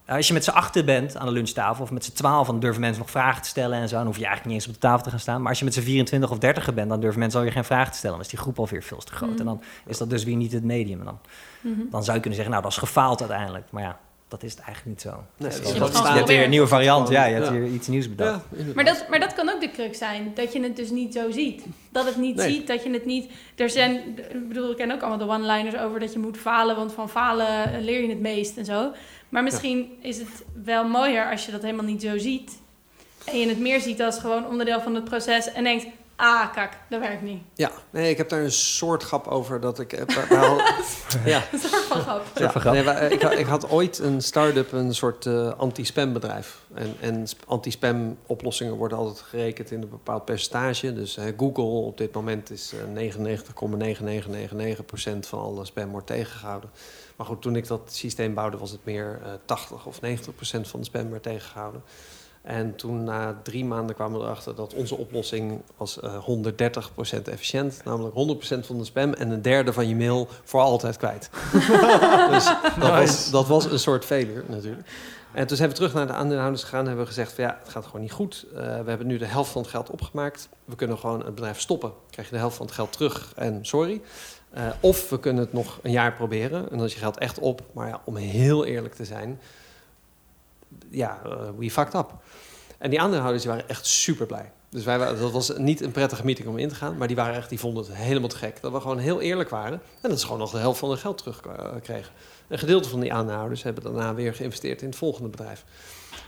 als 0.08 0.26
je 0.26 0.32
met 0.32 0.44
z'n 0.44 0.50
achten 0.50 0.84
bent 0.84 1.16
aan 1.16 1.26
de 1.26 1.32
lunchtafel, 1.32 1.82
of 1.84 1.90
met 1.90 2.04
z'n 2.04 2.12
twaalf, 2.12 2.46
dan 2.46 2.60
durven 2.60 2.80
mensen 2.80 3.00
nog 3.02 3.10
vragen 3.10 3.42
te 3.42 3.48
stellen 3.48 3.78
en 3.78 3.88
zo. 3.88 3.96
Dan 3.96 4.06
hoef 4.06 4.16
je 4.18 4.24
eigenlijk 4.26 4.54
niet 4.54 4.64
eens 4.64 4.74
op 4.74 4.80
de 4.82 4.86
tafel 4.88 5.02
te 5.04 5.10
gaan 5.10 5.20
staan. 5.20 5.40
Maar 5.40 5.48
als 5.48 5.58
je 5.58 5.64
met 5.64 5.74
z'n 5.74 5.80
24 5.80 6.30
of 6.30 6.38
30 6.38 6.74
bent, 6.74 6.88
dan 6.88 7.00
durven 7.00 7.18
mensen 7.18 7.38
alweer 7.38 7.54
geen 7.54 7.64
vragen 7.64 7.92
te 7.92 7.98
stellen. 7.98 8.16
Dan 8.16 8.24
is 8.24 8.30
die 8.30 8.38
groep 8.40 8.58
alweer 8.58 8.82
veel 8.82 8.98
te 8.98 9.12
groot. 9.12 9.30
Mhm. 9.30 9.38
En 9.38 9.44
dan 9.44 9.62
is 9.86 9.98
dat 9.98 10.10
dus 10.10 10.24
weer 10.24 10.36
niet 10.36 10.52
het 10.52 10.64
medium. 10.64 10.98
En 10.98 11.04
dan, 11.04 11.18
Mhm. 11.60 11.80
dan 11.90 12.02
zou 12.04 12.14
je 12.16 12.22
kunnen 12.22 12.34
zeggen, 12.34 12.50
nou, 12.50 12.62
dat 12.62 12.72
is 12.72 12.78
gefaald 12.78 13.20
uiteindelijk. 13.20 13.64
Maar 13.70 13.82
ja, 13.82 13.98
dat 14.28 14.42
is 14.42 14.50
het 14.50 14.60
eigenlijk 14.60 14.88
niet 14.96 15.00
zo. 15.12 15.22
Nee, 15.36 15.50
Het 15.50 15.64
is 15.64 15.72
je 15.72 16.08
hebt 16.12 16.28
weer 16.28 16.44
een 16.44 16.50
nieuwe 16.50 16.66
variant. 16.66 17.08
Ja, 17.08 17.24
je 17.24 17.34
hebt 17.34 17.46
Ja. 17.46 17.52
weer 17.52 17.66
iets 17.66 17.86
nieuws 17.88 18.08
bedacht. 18.08 18.44
Maar 18.74 18.84
dat, 18.84 19.06
maar 19.10 19.20
dat 19.20 19.34
kan 19.34 19.48
ook 19.48 19.60
de 19.60 19.70
crux 19.70 19.98
zijn, 19.98 20.30
dat 20.34 20.52
je 20.52 20.62
het 20.62 20.76
dus 20.76 20.90
niet 20.90 21.14
zo 21.14 21.30
ziet. 21.30 21.64
Dat 21.92 22.04
het 22.06 22.16
niet 22.16 22.36
Nee. 22.36 22.52
ziet, 22.52 22.66
dat 22.66 22.82
je 22.82 22.90
het 22.90 23.04
niet... 23.04 23.30
Er 23.56 23.70
zijn, 23.70 23.94
ik 24.32 24.48
bedoel, 24.48 24.70
ik 24.70 24.76
ken 24.76 24.90
ook 24.92 25.00
allemaal 25.00 25.18
de 25.26 25.34
one-liners 25.34 25.76
over 25.76 26.00
dat 26.00 26.12
je 26.12 26.18
moet 26.18 26.36
falen, 26.36 26.76
want 26.76 26.92
van 26.92 27.08
falen 27.08 27.72
eh, 27.72 27.80
leer 27.82 28.02
je 28.02 28.08
het 28.08 28.20
meest 28.20 28.56
en 28.56 28.64
zo. 28.64 28.92
Maar 29.28 29.42
misschien 29.42 29.98
is 30.02 30.18
het 30.18 30.28
wel 30.64 30.84
mooier 30.88 31.30
als 31.30 31.46
je 31.46 31.52
dat 31.52 31.62
helemaal 31.62 31.84
niet 31.84 32.02
zo 32.02 32.18
ziet. 32.18 32.58
En 33.24 33.38
je 33.38 33.48
het 33.48 33.58
meer 33.60 33.80
ziet 33.80 34.02
als 34.02 34.18
gewoon 34.18 34.46
onderdeel 34.46 34.80
van 34.80 34.94
het 34.94 35.04
proces 35.04 35.52
en 35.52 35.64
denkt, 35.64 35.86
Ah, 36.20 36.52
kak, 36.54 36.72
dat 36.88 37.00
werkt 37.00 37.22
niet. 37.22 37.42
Ja, 37.54 37.70
nee, 37.90 38.10
ik 38.10 38.16
heb 38.16 38.28
daar 38.28 38.40
een 38.42 38.52
soort 38.52 39.02
grap 39.02 39.26
over 39.26 39.60
dat 39.60 39.78
ik... 39.78 39.92
eh, 39.92 40.06
we- 40.06 40.26
we 40.28 40.34
hadden- 40.36 40.66
ja, 41.24 41.42
Een 41.52 41.58
soort 41.58 41.82
van 41.82 42.00
grap. 42.00 42.24
Soort 42.34 42.52
van 42.52 42.60
grap. 42.60 42.74
Nee, 42.74 42.82
wij- 42.82 43.08
ik, 43.10 43.22
had- 43.22 43.38
ik 43.38 43.46
had 43.46 43.70
ooit 43.70 43.98
een 43.98 44.22
start-up, 44.22 44.72
een 44.72 44.94
soort 44.94 45.26
eh, 45.26 45.52
anti-spam 45.58 46.12
bedrijf. 46.12 46.58
En, 46.74 46.96
en 47.00 47.28
sp- 47.28 47.44
anti-spam 47.46 48.16
oplossingen 48.26 48.74
worden 48.74 48.98
altijd 48.98 49.20
gerekend 49.20 49.70
in 49.70 49.82
een 49.82 49.88
bepaald 49.88 50.24
percentage. 50.24 50.92
Dus 50.92 51.16
eh, 51.16 51.24
Google 51.36 51.62
op 51.64 51.98
dit 51.98 52.12
moment 52.14 52.50
is 52.50 52.72
eh 52.72 52.78
99,9999% 53.12 55.28
van 55.28 55.40
alle 55.40 55.64
spam 55.64 55.90
wordt 55.90 56.06
tegengehouden. 56.06 56.70
Maar 57.18 57.26
goed, 57.26 57.42
toen 57.42 57.56
ik 57.56 57.66
dat 57.66 57.80
systeem 57.92 58.34
bouwde 58.34 58.56
was 58.56 58.70
het 58.70 58.84
meer 58.84 59.20
eh 59.24 59.32
80 59.44 59.86
of 59.86 59.96
90% 59.96 60.00
van 60.60 60.80
de 60.80 60.86
spam 60.86 61.10
werd 61.10 61.22
tegengehouden. 61.22 61.82
En 62.42 62.76
toen 62.76 63.04
na 63.04 63.40
drie 63.42 63.64
maanden 63.64 63.94
kwamen 63.94 64.18
we 64.18 64.24
erachter 64.24 64.54
dat 64.54 64.74
onze 64.74 64.96
oplossing 64.96 65.62
was 65.76 66.00
eh 66.00 66.26
130% 67.18 67.22
efficiënt. 67.24 67.80
Namelijk 67.84 68.14
100% 68.62 68.66
van 68.66 68.78
de 68.78 68.84
spam 68.84 69.12
en 69.12 69.30
een 69.30 69.42
derde 69.42 69.72
van 69.72 69.88
je 69.88 69.96
mail 69.96 70.28
voor 70.44 70.60
altijd 70.60 70.96
kwijt. 70.96 71.30
dus 72.34 72.44
dat, 72.78 72.90
was, 72.90 73.30
dat 73.30 73.46
was 73.46 73.64
een 73.64 73.78
soort 73.78 74.04
failure 74.04 74.42
natuurlijk. 74.46 74.88
En 75.32 75.46
toen 75.46 75.56
zijn 75.56 75.68
we 75.68 75.74
terug 75.74 75.94
naar 75.94 76.06
de 76.06 76.12
aandeelhouders 76.12 76.62
gegaan 76.62 76.80
en 76.80 76.86
hebben 76.86 77.04
we 77.04 77.10
gezegd 77.10 77.32
van 77.32 77.44
ja, 77.44 77.58
het 77.62 77.68
gaat 77.68 77.84
gewoon 77.84 78.00
niet 78.00 78.12
goed. 78.12 78.46
Eh, 78.54 78.60
we 78.60 78.88
hebben 78.88 79.06
nu 79.06 79.18
de 79.18 79.26
helft 79.26 79.50
van 79.50 79.62
het 79.62 79.70
geld 79.70 79.90
opgemaakt. 79.90 80.48
We 80.64 80.74
kunnen 80.74 80.98
gewoon 80.98 81.24
het 81.24 81.34
bedrijf 81.34 81.60
stoppen. 81.60 81.92
Krijg 82.10 82.28
je 82.28 82.34
de 82.34 82.40
helft 82.40 82.56
van 82.56 82.66
het 82.66 82.74
geld 82.74 82.92
terug 82.92 83.32
en 83.36 83.58
sorry. 83.66 84.00
Eh, 84.50 84.68
of 84.80 85.08
we 85.10 85.20
kunnen 85.20 85.42
het 85.42 85.52
nog 85.52 85.78
een 85.82 85.90
jaar 85.90 86.12
proberen 86.12 86.70
en 86.70 86.76
dan 86.76 86.86
is 86.86 86.92
je 86.92 86.98
geld 86.98 87.18
echt 87.18 87.38
op. 87.38 87.62
Maar 87.72 87.88
ja, 87.88 88.00
om 88.04 88.16
heel 88.16 88.64
eerlijk 88.64 88.94
te 88.94 89.04
zijn, 89.04 89.40
ja, 90.90 91.20
eh, 91.24 91.48
we 91.58 91.70
fucked 91.70 91.94
up. 91.94 92.12
En 92.78 92.90
die 92.90 93.00
aandeelhouders 93.00 93.42
die 93.42 93.52
waren 93.52 93.68
echt 93.68 93.86
super 93.86 94.26
blij. 94.26 94.52
Dus 94.70 94.84
wij, 94.84 94.98
waren- 94.98 95.20
dat 95.20 95.30
was 95.32 95.52
niet 95.56 95.80
een 95.80 95.90
prettige 95.90 96.24
meeting 96.24 96.48
om 96.48 96.58
in 96.58 96.68
te 96.68 96.74
gaan, 96.74 96.96
maar 96.96 97.06
die 97.06 97.16
waren 97.16 97.34
echt, 97.34 97.48
die 97.48 97.58
vonden 97.60 97.84
het 97.84 97.94
helemaal 97.94 98.28
te 98.28 98.36
gek. 98.36 98.60
Dat 98.60 98.72
we 98.72 98.80
gewoon 98.80 98.98
heel 98.98 99.20
eerlijk 99.20 99.48
waren 99.50 99.80
en 100.00 100.08
dat 100.10 100.18
ze 100.20 100.24
gewoon 100.24 100.40
nog 100.40 100.50
de 100.50 100.58
helft 100.58 100.78
van 100.78 100.88
hun 100.88 100.98
geld 100.98 101.18
terug 101.18 101.40
eh, 101.40 101.64
kregen. 101.82 102.12
Een 102.48 102.58
gedeelte 102.58 102.88
van 102.88 103.00
die 103.00 103.12
aandeelhouders 103.12 103.62
hebben 103.62 103.82
daarna 103.84 104.14
weer 104.14 104.34
geïnvesteerd 104.34 104.82
in 104.82 104.88
het 104.88 104.96
volgende 104.96 105.28
bedrijf. 105.28 105.64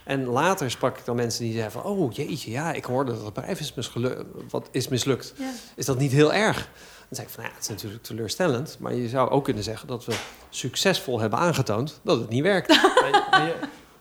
En 0.04 0.24
later 0.26 0.70
sprak 0.70 0.98
ik 0.98 1.04
dan 1.04 1.16
mensen 1.16 1.42
die 1.44 1.52
zeiden 1.52 1.72
van... 1.72 1.82
oh 1.82 2.12
jeetje, 2.12 2.50
ja, 2.50 2.72
ik 2.72 2.84
hoorde 2.84 3.12
dat 3.12 3.24
het 3.24 3.34
bedrijf 3.34 3.60
is, 3.60 3.74
misgelu- 3.74 4.24
wat 4.50 4.68
is 4.70 4.88
mislukt. 4.88 5.32
Ja. 5.38 5.50
Is 5.76 5.86
dat 5.86 5.98
niet 5.98 6.12
heel 6.12 6.32
erg? 6.32 6.70
Dan 7.10 7.18
zei 7.18 7.26
ik 7.26 7.34
van, 7.34 7.44
ja, 7.44 7.50
het 7.54 7.62
is 7.62 7.68
natuurlijk 7.68 8.02
teleurstellend... 8.02 8.76
maar 8.80 8.94
je 8.94 9.08
zou 9.08 9.30
ook 9.30 9.44
kunnen 9.44 9.62
zeggen 9.62 9.88
dat 9.88 10.04
we 10.04 10.14
succesvol 10.50 11.20
hebben 11.20 11.38
aangetoond... 11.38 12.00
dat 12.02 12.18
het 12.18 12.28
niet 12.28 12.42
werkt. 12.42 12.68
Maar- 13.00 13.26
maar 13.30 13.46
je- 13.46 13.54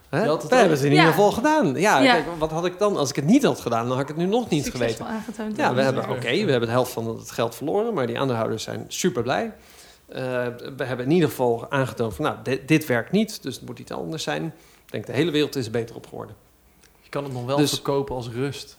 Hè? 0.08 0.28
Al- 0.28 0.38
hebben 0.48 0.70
het 0.70 0.80
in 0.82 0.84
Ja. 0.92 0.96
ieder 0.96 1.10
geval 1.12 1.32
gedaan. 1.32 1.74
Ja, 1.74 1.98
Ja. 2.00 2.12
Kijk, 2.12 2.24
wat 2.38 2.50
had 2.50 2.64
ik 2.66 2.78
dan? 2.78 2.96
Als 2.96 3.10
ik 3.10 3.16
het 3.16 3.24
niet 3.24 3.42
had 3.44 3.60
gedaan, 3.60 3.82
dan 3.82 3.92
had 3.92 4.00
ik 4.00 4.08
het 4.08 4.16
nu 4.16 4.24
nog 4.26 4.48
niet 4.48 4.64
Succesvol 4.64 4.88
geweten. 4.88 5.06
aangetoond. 5.06 5.56
Ja, 5.56 5.74
we 5.74 5.82
hebben, 5.82 6.08
oké, 6.08 6.44
we 6.44 6.50
hebben 6.50 6.60
de 6.68 6.74
helft 6.74 6.92
van 6.92 7.06
het 7.18 7.30
geld 7.30 7.54
verloren, 7.54 7.94
maar 7.94 8.06
die 8.06 8.18
aandeelhouders 8.20 8.62
zijn 8.62 8.84
super 8.88 9.22
blij. 9.22 9.52
Eh, 10.08 10.22
we 10.76 10.84
hebben 10.84 11.06
in 11.06 11.10
ieder 11.12 11.28
geval 11.28 11.70
aangetoond 11.70 12.14
van, 12.14 12.24
nou, 12.24 12.36
dit, 12.42 12.68
dit 12.68 12.86
werkt 12.86 13.10
niet, 13.12 13.42
dus 13.42 13.54
het 13.54 13.66
moet 13.66 13.78
iets 13.78 13.92
anders 13.92 14.22
zijn. 14.22 14.44
Ik 14.86 14.92
denk, 14.92 15.06
de 15.06 15.12
hele 15.12 15.30
wereld 15.30 15.56
is 15.56 15.64
er 15.66 15.70
beter 15.72 15.96
op 15.96 16.06
geworden. 16.06 16.34
Je 17.02 17.08
kan 17.08 17.24
het 17.24 17.32
nog 17.32 17.44
wel 17.44 17.56
Dus- 17.56 17.70
verkopen 17.70 18.14
als 18.14 18.28
rust. 18.28 18.76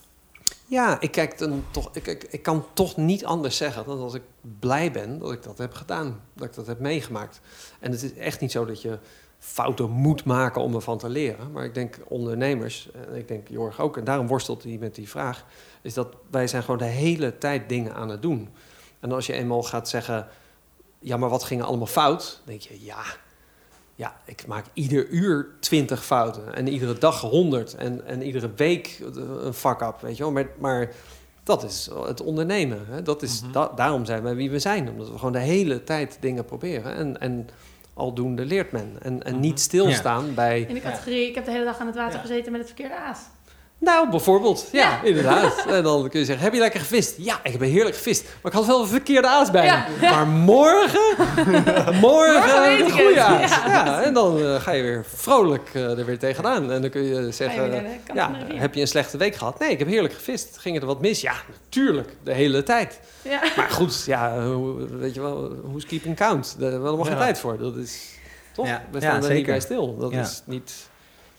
Ja, 0.72 1.00
ik, 1.00 1.12
kijk 1.12 1.38
dan 1.38 1.64
toch, 1.72 1.90
ik, 1.94 2.08
ik, 2.08 2.24
ik 2.24 2.44
kan 2.44 2.66
toch 2.74 2.98
niet 2.98 3.26
anders 3.26 3.58
zeggen 3.58 3.86
dan 3.86 4.00
dat 4.00 4.16
ik 4.16 4.22
blij 4.60 4.92
ben 4.92 5.20
dat 5.20 5.32
ik 5.32 5.44
dat 5.44 5.58
heb 5.58 5.74
gedaan. 5.74 6.22
Dat 6.34 6.48
ik 6.48 6.54
dat 6.54 6.68
heb 6.68 6.80
meegemaakt. 6.80 7.42
En 7.80 7.92
het 7.92 8.04
is 8.04 8.14
echt 8.14 8.40
niet 8.40 8.52
zo 8.52 8.66
dat 8.66 8.82
je 8.82 9.00
fouten 9.40 9.90
moet 9.90 10.24
maken 10.24 10.62
om 10.62 10.76
ervan 10.76 10.98
te 10.98 11.10
leren. 11.10 11.52
Maar 11.52 11.64
ik 11.64 11.74
denk 11.74 12.00
ondernemers, 12.08 12.90
en 13.10 13.16
ik 13.16 13.28
denk 13.28 13.48
Jorg 13.48 13.80
ook, 13.80 13.98
en 13.98 14.04
daarom 14.04 14.28
worstelt 14.28 14.64
hij 14.64 14.78
met 14.80 14.96
die 14.96 15.10
vraag, 15.10 15.46
is 15.82 15.94
dat 15.94 16.16
wij 16.30 16.48
zijn 16.48 16.64
gewoon 16.64 16.80
de 16.80 16.86
hele 16.86 17.38
tijd 17.38 17.70
dingen 17.70 17.94
aan 17.94 18.10
het 18.10 18.22
doen. 18.22 18.50
En 19.00 19.12
als 19.12 19.26
je 19.26 19.34
eenmaal 19.34 19.64
gaat 19.64 19.90
zeggen, 19.90 20.28
ja, 21.00 21.18
maar 21.18 21.30
wat 21.30 21.44
ging 21.44 21.62
allemaal 21.62 21.88
fout? 21.88 22.42
Dan 22.46 22.46
denk 22.46 22.62
je, 22.62 22.84
ja, 22.84 23.04
ja, 24.02 24.16
ik 24.26 24.48
maak 24.48 24.66
ieder 24.74 25.08
uur 25.08 25.48
twintig 25.60 26.06
fouten. 26.06 26.56
En 26.56 26.68
iedere 26.68 26.98
dag 26.98 27.22
honderd. 27.22 27.76
En, 27.76 28.06
en 28.06 28.22
iedere 28.22 28.50
week 28.56 29.00
een 29.44 29.54
fuck-up, 29.54 29.96
weet 30.02 30.18
je 30.18 30.24
wel. 30.24 30.32
Maar, 30.32 30.48
maar 30.60 30.92
dat 31.44 31.64
is 31.64 31.90
het 32.06 32.22
ondernemen. 32.22 32.86
Hè? 32.90 33.02
Dat 33.02 33.22
is, 33.22 33.42
Mhm. 33.42 33.52
da- 33.52 33.72
daarom 33.76 34.06
zijn 34.06 34.24
wij 34.24 34.36
wie 34.36 34.52
we 34.52 34.60
zijn. 34.60 34.90
Omdat 34.90 35.10
we 35.10 35.18
gewoon 35.18 35.32
de 35.32 35.40
hele 35.40 35.84
tijd 35.84 36.18
dingen 36.20 36.46
proberen. 36.46 36.96
En, 36.96 37.20
en 37.20 37.48
aldoende 37.94 38.46
leert 38.46 38.72
men. 38.72 38.96
En, 39.02 39.24
en 39.24 39.32
Mhm. 39.34 39.42
niet 39.42 39.60
stilstaan 39.60 40.34
bij... 40.34 40.62
In 40.62 40.74
de 40.74 40.80
categorie, 40.80 41.28
ik 41.30 41.36
heb 41.36 41.46
de 41.46 41.52
hele 41.52 41.66
dag 41.66 41.80
aan 41.80 41.88
het 41.88 41.96
water 41.96 42.16
Ja. 42.16 42.22
gezeten 42.22 42.52
met 42.52 42.62
het 42.62 42.70
verkeerde 42.70 42.96
aas. 42.98 43.20
Nou, 43.84 44.10
bijvoorbeeld. 44.10 44.68
Ja, 44.72 44.80
Ja. 44.82 45.02
inderdaad. 45.04 45.66
En 45.76 45.84
dan 45.84 46.10
kun 46.10 46.20
je 46.20 46.26
zeggen, 46.26 46.44
heb 46.44 46.54
je 46.54 46.60
lekker 46.60 46.80
gevist? 46.80 47.14
Ja, 47.18 47.40
ik 47.44 47.52
heb 47.52 47.62
heerlijk 47.62 47.96
gevist. 47.96 48.24
Maar 48.24 48.52
ik 48.52 48.58
had 48.58 48.68
wel 48.68 48.82
een 48.82 48.88
verkeerde 48.88 49.28
aas 49.28 49.52
bij 49.52 49.66
Ja. 49.66 49.86
me. 50.02 50.10
Maar 50.16 50.28
morgen, 50.28 51.02
morgen, 51.18 52.00
Morgen 52.00 52.86
een 52.86 52.92
goede 52.92 53.22
aas. 53.22 53.50
Ja. 53.50 53.66
Ja. 53.86 54.02
en 54.02 54.14
dan 54.14 54.42
eh, 54.44 54.56
ga 54.62 54.72
je 54.72 54.82
weer 54.82 55.06
vrolijk 55.16 55.70
eh, 55.74 55.98
er 55.98 56.06
weer 56.06 56.20
tegenaan. 56.20 56.72
En 56.72 56.82
dan 56.82 56.90
kun 56.90 57.04
je 57.04 57.32
zeggen, 57.32 57.72
ja, 58.14 58.32
heb 58.54 58.74
je 58.74 58.82
een 58.82 58.88
slechte 58.88 59.18
week 59.18 59.36
gehad? 59.36 59.60
Nee, 59.60 59.70
ik 59.72 59.80
heb 59.80 59.88
heerlijk 59.88 60.14
gevist. 60.14 60.58
Ging 60.58 60.80
er 60.80 60.86
wat 60.86 61.02
mis? 61.02 61.22
Ja, 61.22 61.34
natuurlijk. 61.64 62.16
De 62.24 62.34
hele 62.34 62.64
tijd. 62.64 63.00
Ja. 63.22 63.42
Maar 63.56 63.70
goed, 63.70 64.04
ja, 64.06 64.44
hoe- 64.46 64.88
weet 64.98 65.14
je 65.14 65.22
wel, 65.22 65.56
who's 65.64 65.86
keeping 65.86 66.16
count? 66.16 66.56
Daar 66.60 66.62
hebben 66.72 66.80
we 66.80 66.86
helemaal 66.86 67.06
geen 67.12 67.16
Ja. 67.18 67.24
tijd 67.24 67.40
voor. 67.40 67.58
Dat 67.58 67.76
is, 67.76 68.02
toch? 68.54 68.68
Ja. 68.68 68.84
We 68.92 69.00
Ja, 69.00 69.10
staan 69.18 69.30
er 69.30 69.34
niet 69.36 69.46
bij 69.46 69.60
stil. 69.60 69.98
Dat 69.98 70.12
Ja. 70.12 70.20
is 70.22 70.42
niet... 70.46 70.90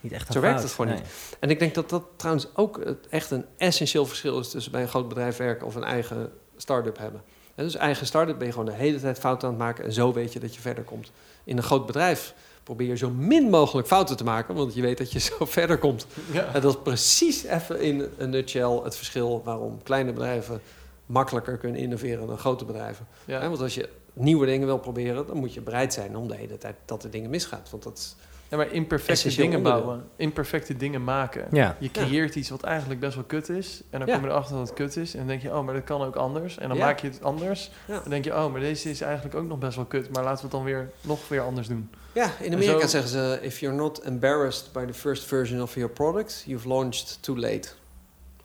Niet 0.03 0.13
echt 0.13 0.27
een 0.29 0.33
Zo 0.35 0.41
werkt 0.41 0.63
het 0.63 0.73
gewoon 0.73 0.91
Nee. 0.91 1.01
En 1.41 1.51
ik 1.51 1.59
denk 1.59 1.75
dat 1.75 1.91
dat 1.91 2.05
trouwens 2.17 2.49
ook 2.55 2.85
het- 2.85 3.07
echt 3.09 3.31
een 3.31 3.45
essentieel 3.57 4.07
verschil 4.07 4.39
is 4.39 4.49
tussen 4.51 4.73
bij 4.73 4.83
een 4.83 4.89
groot 4.89 5.09
bedrijf 5.09 5.37
werken 5.37 5.67
of 5.67 5.75
een 5.75 5.85
eigen 5.85 6.33
start-up 6.57 6.99
hebben. 6.99 7.23
Hè, 7.55 7.63
dus 7.65 7.75
eigen 7.75 8.07
start-up 8.07 8.37
ben 8.39 8.47
je 8.47 8.53
gewoon 8.53 8.69
de 8.69 8.73
hele 8.75 9.01
tijd 9.01 9.19
fouten 9.19 9.49
aan 9.49 9.55
het 9.55 9.63
maken 9.63 9.85
en 9.85 9.93
zo 9.93 10.13
weet 10.13 10.33
je 10.33 10.41
dat 10.41 10.55
je 10.55 10.61
verder 10.61 10.85
komt. 10.85 11.11
In 11.45 11.57
een 11.57 11.63
groot 11.63 11.87
bedrijf 11.87 12.35
probeer 12.63 12.89
je 12.89 12.97
zo 12.97 13.11
min 13.11 13.51
mogelijk 13.51 13.87
fouten 13.89 14.17
te 14.17 14.25
maken, 14.25 14.55
want 14.55 14.75
je 14.75 14.83
weet 14.83 14.99
dat 14.99 15.13
je 15.13 15.19
zo 15.39 15.45
verder 15.45 15.79
komt. 15.79 16.07
Ja. 16.33 16.55
En 16.55 16.61
dat 16.61 16.75
is 16.75 16.81
precies 16.83 17.45
even 17.45 17.81
in 17.81 18.07
een 18.19 18.31
nutshell 18.31 18.81
het 18.85 18.97
verschil 18.97 19.43
waarom 19.45 19.83
kleine 19.83 20.13
bedrijven 20.13 20.61
makkelijker 21.07 21.57
kunnen 21.59 21.81
innoveren 21.81 22.27
dan 22.27 22.39
grote 22.39 22.65
bedrijven. 22.65 23.07
Ja. 23.25 23.49
want 23.49 23.61
als 23.61 23.75
je 23.75 23.89
nieuwe 24.13 24.47
dingen 24.47 24.67
wil 24.67 24.79
proberen, 24.79 25.27
dan 25.27 25.37
moet 25.37 25.55
je 25.55 25.61
bereid 25.61 25.93
zijn 25.93 26.17
om 26.17 26.29
de 26.29 26.37
hele 26.37 26.59
tijd 26.59 26.77
dat 26.85 27.05
er 27.05 27.11
dingen 27.11 27.31
misgaat. 27.31 27.71
Want 27.71 27.83
dat 27.83 27.99
is 27.99 28.17
Ja, 28.53 28.59
maar 28.59 28.73
imperfecte 28.73 29.29
dingen 29.29 29.57
onderdeel. 29.57 29.83
bouwen. 29.83 30.05
Imperfecte 30.17 30.77
dingen 30.77 31.05
maken. 31.05 31.47
Ja. 31.51 31.77
Je 31.79 31.91
creëert 31.91 32.35
iets 32.35 32.51
wat 32.51 32.63
eigenlijk 32.63 33.01
best 33.01 33.15
wel 33.15 33.25
kut 33.25 33.49
is. 33.49 33.83
En 33.91 33.99
dan 33.99 34.09
Ja. 34.09 34.15
kom 34.15 34.25
je 34.25 34.31
erachter 34.31 34.57
dat 34.57 34.67
het 34.69 34.77
kut 34.77 34.97
is. 34.97 35.13
En 35.13 35.19
dan 35.19 35.29
denk 35.29 35.43
je, 35.43 35.55
oh, 35.57 35.65
maar 35.65 35.75
dat 35.75 35.85
kan 35.85 36.03
ook 36.03 36.17
anders. 36.17 36.59
En 36.59 36.69
dan 36.69 36.77
Ja. 36.77 36.85
maak 36.85 36.99
je 37.01 37.09
het 37.09 37.23
anders. 37.23 37.71
Ja. 37.87 38.01
Dan 38.01 38.11
denk 38.11 38.25
je, 38.25 38.33
oh, 38.35 38.53
maar 38.53 38.61
deze 38.61 38.91
is 38.91 39.01
eigenlijk 39.01 39.35
ook 39.35 39.47
nog 39.47 39.59
best 39.59 39.77
wel 39.77 39.85
kut. 39.85 40.11
Maar 40.13 40.23
laten 40.23 40.37
we 40.37 40.43
het 40.43 40.51
dan 40.51 40.65
weer 40.65 40.91
nog 41.01 41.29
weer 41.29 41.41
anders 41.41 41.69
doen. 41.69 41.91
Ja, 42.13 42.31
in 42.41 42.53
Amerika 42.55 42.81
zo- 42.81 42.87
zeggen 42.87 43.11
ze: 43.11 43.39
if 43.43 43.59
you're 43.59 43.77
not 43.77 43.99
embarrassed 43.99 44.73
by 44.73 44.85
the 44.85 44.95
first 44.95 45.25
version 45.25 45.63
of 45.63 45.75
your 45.75 45.91
product, 45.91 46.43
you've 46.47 46.69
launched 46.69 47.19
too 47.23 47.37
late. 47.39 47.69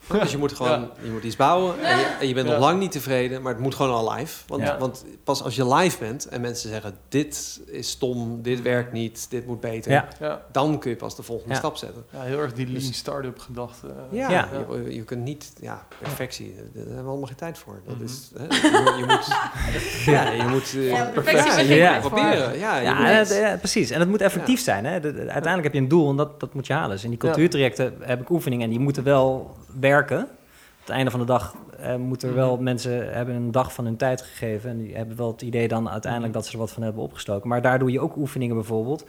Dus 0.22 0.30
je 0.30 0.38
moet 0.38 0.52
gewoon 0.52 0.80
Ja. 0.80 0.88
je 1.02 1.10
moet 1.10 1.24
iets 1.24 1.36
bouwen 1.36 1.80
en 1.82 1.98
je, 1.98 2.04
en 2.20 2.28
je 2.28 2.34
bent 2.34 2.46
Ja. 2.46 2.52
nog 2.52 2.62
lang 2.62 2.78
niet 2.78 2.92
tevreden, 2.92 3.42
maar 3.42 3.52
het 3.52 3.62
moet 3.62 3.74
gewoon 3.74 3.92
al 3.94 4.12
live. 4.12 4.42
Want, 4.46 4.62
Ja. 4.62 4.78
want 4.78 5.04
pas 5.24 5.42
als 5.42 5.56
je 5.56 5.74
live 5.74 5.98
bent 5.98 6.28
en 6.28 6.40
mensen 6.40 6.68
zeggen: 6.70 6.94
dit 7.08 7.60
is 7.66 7.90
stom, 7.90 8.42
dit 8.42 8.62
werkt 8.62 8.92
niet, 8.92 9.26
dit 9.30 9.46
moet 9.46 9.60
beter, 9.60 9.92
Ja. 9.92 10.08
Ja, 10.20 10.42
dan 10.52 10.78
kun 10.78 10.90
je 10.90 10.96
pas 10.96 11.16
de 11.16 11.22
volgende 11.22 11.52
Ja. 11.52 11.58
stap 11.58 11.76
zetten. 11.76 12.04
ja 12.12 12.20
heel 12.22 12.38
erg 12.40 12.52
die 12.52 12.66
lean 12.66 12.78
Dus- 12.78 12.96
start-up 12.96 13.38
gedachte. 13.38 13.86
Ja, 14.10 14.30
Ja. 14.30 14.48
Je, 14.84 14.94
je 14.94 15.02
kunt 15.04 15.24
niet, 15.24 15.52
ja, 15.60 15.86
perfectie, 15.98 16.54
daar 16.54 16.84
hebben 16.84 17.02
we 17.04 17.08
allemaal 17.08 17.26
geen 17.26 17.36
tijd 17.36 17.58
voor. 17.58 17.80
Dat 17.86 17.94
Mhm. 17.94 18.04
is, 18.04 18.30
hè, 18.38 18.44
je, 18.44 18.94
je 18.98 19.04
moet, 19.06 19.26
ja, 20.14 20.30
je 20.30 20.42
moet 20.48 20.74
eh, 20.74 20.88
Ja, 20.88 21.04
perfectie 21.04 22.00
proberen. 22.00 22.58
Ja, 22.58 23.56
precies. 23.56 23.90
En 23.90 24.00
het 24.00 24.08
moet 24.08 24.20
effectief 24.20 24.60
zijn. 24.60 24.84
Hè? 24.84 25.00
De- 25.00 25.12
de- 25.12 25.18
uiteindelijk 25.18 25.62
heb 25.62 25.72
je 25.72 25.78
een 25.80 25.88
doel 25.88 26.10
en 26.10 26.16
dat, 26.16 26.40
dat 26.40 26.54
moet 26.54 26.66
je 26.66 26.72
halen. 26.72 26.90
Dus 26.90 27.04
in 27.04 27.10
die 27.10 27.18
Ja. 27.22 27.26
cultuurtrajecten 27.26 27.94
heb 28.00 28.20
ik 28.20 28.30
oefeningen 28.30 28.64
en 28.64 28.70
die 28.70 28.80
moeten 28.80 29.02
wel 29.04 29.56
werken. 29.80 30.22
Op 30.22 30.94
het 30.94 30.96
einde 30.96 31.10
van 31.10 31.20
de 31.20 31.26
dag 31.26 31.54
eh, 31.80 31.96
moeten 31.96 32.28
er 32.28 32.34
wel 32.34 32.54
Mhm. 32.54 32.62
mensen 32.62 33.12
hebben 33.14 33.34
een 33.34 33.50
dag 33.50 33.72
van 33.72 33.84
hun 33.84 33.96
tijd 33.96 34.22
gegeven. 34.22 34.70
En 34.70 34.78
die 34.78 34.96
hebben 34.96 35.16
wel 35.16 35.30
het 35.32 35.42
idee 35.42 35.68
dan 35.68 35.90
uiteindelijk 35.90 36.32
dat 36.32 36.46
ze 36.46 36.52
er 36.52 36.58
wat 36.58 36.70
van 36.70 36.82
hebben 36.82 37.02
opgestoken. 37.02 37.48
Maar 37.48 37.62
daar 37.62 37.78
doe 37.78 37.90
je 37.92 38.00
ook 38.00 38.16
oefeningen 38.16 38.54
bijvoorbeeld. 38.54 39.04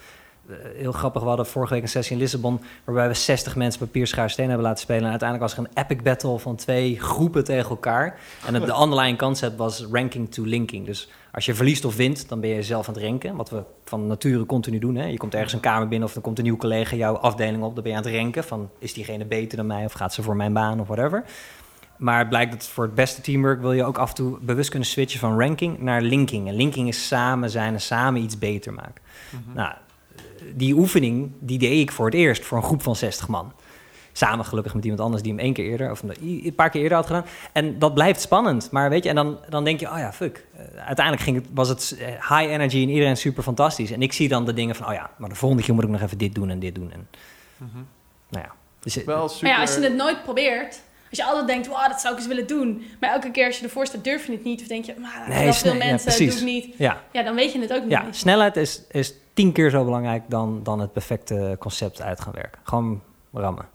Eh, 0.50 0.56
heel 0.76 0.92
grappig, 0.92 1.22
we 1.22 1.28
hadden 1.28 1.46
vorige 1.46 1.74
week 1.74 1.82
een 1.82 1.90
sessie 1.90 2.16
in 2.16 2.22
Lissabon... 2.22 2.62
waarbij 2.84 3.08
we 3.08 3.14
60 3.14 3.56
mensen 3.56 3.80
papier, 3.80 4.08
schaar, 4.08 4.30
steen 4.30 4.48
hebben 4.48 4.66
laten 4.66 4.82
spelen. 4.82 5.04
En 5.04 5.10
uiteindelijk 5.10 5.50
was 5.50 5.58
er 5.58 5.66
een 5.70 5.84
epic 5.84 6.02
battle 6.04 6.40
van 6.40 6.56
twee 6.56 7.00
groepen 7.00 7.44
tegen 7.44 7.70
elkaar. 7.70 8.20
En 8.46 8.54
het, 8.54 8.66
de 8.66 8.80
underlying 8.84 9.18
concept 9.18 9.58
was 9.58 9.86
ranking 9.92 10.32
to 10.32 10.44
linking. 10.44 10.86
Dus 10.86 11.10
als 11.32 11.46
je 11.46 11.56
verliest 11.56 11.86
of 11.86 11.96
wint, 11.96 12.30
dan 12.30 12.40
ben 12.40 12.50
je 12.50 12.64
zelf 12.64 12.88
aan 12.88 12.94
het 12.94 13.04
ranken. 13.04 13.36
Wat 13.36 13.50
we 13.50 13.64
van 13.84 14.08
nature 14.08 14.46
continu 14.46 14.80
doen. 14.80 14.96
Hè? 14.96 15.06
Je 15.06 15.18
komt 15.18 15.34
ergens 15.34 15.54
een 15.54 15.60
kamer 15.60 15.88
binnen 15.88 16.08
of 16.08 16.14
dan 16.14 16.24
komt 16.24 16.38
een 16.38 16.44
nieuw 16.44 16.58
collega 16.58 16.96
jouw 16.96 17.18
afdeling 17.18 17.64
op. 17.64 17.74
Dan 17.74 17.84
ben 17.84 17.92
je 17.92 17.98
aan 17.98 18.04
het 18.04 18.14
ranken 18.14 18.44
van 18.44 18.70
is 18.80 18.94
diegene 18.94 19.26
beter 19.26 19.58
dan 19.58 19.68
mij 19.68 19.86
of 19.86 19.94
gaat 19.94 20.14
ze 20.14 20.22
voor 20.22 20.36
mijn 20.36 20.54
baan 20.54 20.80
of 20.80 20.88
whatever. 20.88 21.24
Maar 21.98 22.20
het 22.20 22.30
blijkt 22.30 22.52
dat 22.52 22.68
voor 22.68 22.84
het 22.84 22.96
beste 22.96 23.22
teamwork 23.22 23.62
wil 23.62 23.74
je 23.74 23.84
ook 23.84 23.98
af 23.98 24.10
en 24.10 24.16
toe 24.16 24.38
bewust 24.42 24.70
kunnen 24.70 24.88
switchen 24.88 25.20
van 25.20 25.40
ranking 25.40 25.80
naar 25.80 26.02
linking. 26.02 26.48
En 26.48 26.56
linking 26.56 26.88
is 26.88 27.08
samen 27.08 27.50
zijn 27.50 27.74
en 27.74 27.82
samen 27.82 28.22
iets 28.22 28.38
beter 28.38 28.74
maken. 28.74 29.02
Mhm. 29.30 29.56
Nou, 29.56 29.74
die 30.56 30.74
oefening 30.74 31.32
die 31.40 31.60
deed 31.60 31.82
ik 31.82 31.92
voor 31.92 32.06
het 32.06 32.16
eerst 32.16 32.46
voor 32.46 32.58
een 32.58 32.64
groep 32.64 32.82
van 32.82 32.96
60 32.96 33.28
man. 33.28 33.54
Samen 34.20 34.46
gelukkig 34.46 34.74
met 34.74 34.84
iemand 34.84 35.02
anders 35.02 35.22
die 35.24 35.32
hem 35.32 35.42
één 35.42 35.54
keer 35.54 35.66
eerder, 35.66 35.92
of 35.92 36.04
een 36.22 36.54
paar 36.56 36.70
keer 36.70 36.82
eerder 36.82 36.98
had 36.98 37.06
gedaan. 37.06 37.26
En 37.52 37.80
dat 37.80 37.94
blijft 37.94 38.22
spannend. 38.22 38.72
Maar 38.72 38.90
weet 38.90 39.04
je, 39.04 39.10
en 39.10 39.16
dan, 39.16 39.38
dan 39.50 39.64
denk 39.64 39.80
je, 39.80 39.92
oh 39.92 39.98
ja, 39.98 40.14
fuck. 40.14 40.46
Uh, 40.54 40.82
uiteindelijk 40.86 41.26
ging 41.26 41.36
het, 41.38 41.46
was 41.54 41.70
het 41.70 41.96
eh, 42.00 42.08
high 42.08 42.52
energy 42.52 42.82
en 42.82 42.90
iedereen 42.90 43.18
super 43.18 43.44
fantastisch. 43.44 43.92
En 43.92 44.02
ik 44.02 44.14
zie 44.14 44.28
dan 44.28 44.46
de 44.46 44.54
dingen 44.54 44.76
van, 44.76 44.88
oh 44.88 44.94
ja, 44.94 45.10
maar 45.18 45.30
de 45.30 45.36
volgende 45.36 45.64
keer 45.64 45.74
moet 45.74 45.84
ik 45.84 45.90
nog 45.90 46.02
even 46.02 46.18
dit 46.18 46.36
doen 46.36 46.50
en 46.50 46.60
dit 46.60 46.76
doen. 46.76 46.92
En, 46.92 47.08
Mhm. 47.58 47.78
nou 48.30 48.46
ja. 48.46 48.52
Dus, 48.80 49.04
Wel 49.04 49.30
super... 49.30 49.48
Maar 49.48 49.56
ja, 49.56 49.62
als 49.62 49.76
je 49.76 49.82
het 49.82 49.96
nooit 49.96 50.24
probeert, 50.24 50.82
als 51.10 51.20
je 51.20 51.26
altijd 51.26 51.48
denkt, 51.48 51.68
wow, 51.68 51.88
dat 51.88 52.02
zou 52.02 52.14
ik 52.14 52.20
eens 52.20 52.28
willen 52.30 52.48
doen. 52.48 52.84
Maar 53.00 53.10
elke 53.12 53.32
keer 53.32 53.46
als 53.46 53.58
je 53.58 53.64
ervoor 53.64 53.86
staat, 53.86 54.04
durf 54.04 54.26
je 54.26 54.32
het 54.32 54.44
niet. 54.44 54.62
Of 54.62 54.68
denk 54.68 54.86
je, 54.86 54.94
maar 55.02 55.26
Nee, 55.28 55.46
dat 55.46 55.58
veel 55.58 55.72
ja, 55.72 55.78
mensen, 55.78 56.10
doe 56.10 56.18
precies. 56.18 56.40
ik 56.42 56.46
niet. 56.46 56.76
ja, 56.78 57.02
Ja, 57.12 57.24
dan 57.24 57.36
weet 57.36 57.52
je 57.54 57.60
het 57.60 57.74
ook 57.74 57.82
niet. 57.82 57.92
ja, 57.92 58.06
snelheid 58.12 58.56
is, 58.56 58.82
is 58.92 59.14
tien 59.34 59.52
keer 59.52 59.70
zo 59.70 59.84
belangrijk 59.84 60.24
dan, 60.28 60.60
dan 60.64 60.80
het 60.80 60.92
perfecte 60.94 61.56
concept 61.60 62.02
uit 62.02 62.22
gaan 62.22 62.34
werken. 62.34 62.62
Gewoon 62.64 63.02
rammen. 63.34 63.66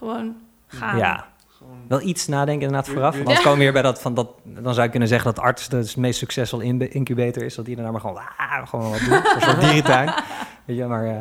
Gewoon 0.00 0.36
gaan. 0.66 0.98
Ja, 0.98 1.28
wel 1.88 2.00
iets 2.00 2.26
nadenken 2.26 2.66
inderdaad 2.66 2.88
vooraf. 2.92 3.16
Want 3.16 3.28
Ja. 3.28 3.36
komen 3.42 3.58
we 3.58 3.64
weer 3.64 3.72
bij 3.72 3.82
dat 3.82 4.00
van 4.00 4.14
dat. 4.14 4.28
Dan 4.44 4.72
zou 4.74 4.84
je 4.84 4.90
kunnen 4.90 5.08
zeggen 5.08 5.34
dat 5.34 5.44
arts 5.44 5.68
de 5.68 5.92
meest 5.96 6.18
succesvol 6.18 6.60
incubator 6.60 7.42
is. 7.42 7.54
Dat 7.54 7.64
die 7.64 7.74
daarna 7.76 7.90
maar 7.90 8.00
gewoon, 8.00 8.16
ah, 8.36 8.68
gewoon 8.68 8.90
wat 8.90 9.00
doen. 9.00 9.12
Een 9.34 9.40
soort 9.40 9.60
dierentuin. 9.64 10.12
Weet 10.64 10.76
je, 10.76 10.84
maar. 10.84 11.04
eh, 11.06 11.20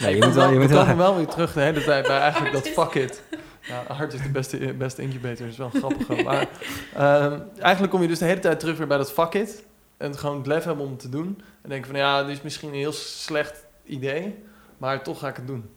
nee, 0.00 0.16
je 0.16 0.24
moet 0.24 0.34
wel. 0.34 0.52
Je 0.52 0.58
moet 0.58 0.70
wel 0.70 0.96
wel 0.96 1.16
weer 1.16 1.26
terug 1.26 1.52
de 1.52 1.60
hele 1.60 1.84
tijd 1.84 2.06
bij 2.06 2.18
eigenlijk 2.18 2.52
dat 2.54 2.68
fuck 2.68 2.94
it. 2.94 3.22
Ja, 3.60 3.94
Hart 3.94 4.12
is 4.12 4.22
de 4.22 4.28
beste, 4.28 4.74
beste 4.74 5.02
incubator, 5.02 5.38
dat 5.38 5.48
is 5.48 5.56
wel 5.56 5.70
grappig. 5.74 6.22
Maar 6.24 6.48
ehm, 6.94 7.38
eigenlijk 7.58 7.92
kom 7.92 8.02
je 8.02 8.08
dus 8.08 8.18
de 8.18 8.24
hele 8.24 8.40
tijd 8.40 8.60
terug 8.60 8.78
weer 8.78 8.86
bij 8.86 8.96
dat 8.96 9.12
fuck 9.12 9.34
it. 9.34 9.64
En 9.96 10.18
gewoon 10.18 10.36
het 10.36 10.46
lef 10.46 10.64
hebben 10.64 10.84
om 10.84 10.90
het 10.90 11.00
te 11.00 11.08
doen. 11.08 11.42
En 11.62 11.68
denken 11.68 11.90
van, 11.90 11.98
ja, 11.98 12.22
dit 12.22 12.36
is 12.36 12.42
misschien 12.42 12.68
een 12.68 12.74
heel 12.74 12.92
slecht 12.92 13.64
idee. 13.84 14.42
Maar 14.78 15.02
toch 15.02 15.18
ga 15.18 15.28
ik 15.28 15.36
het 15.36 15.46
doen. 15.46 15.70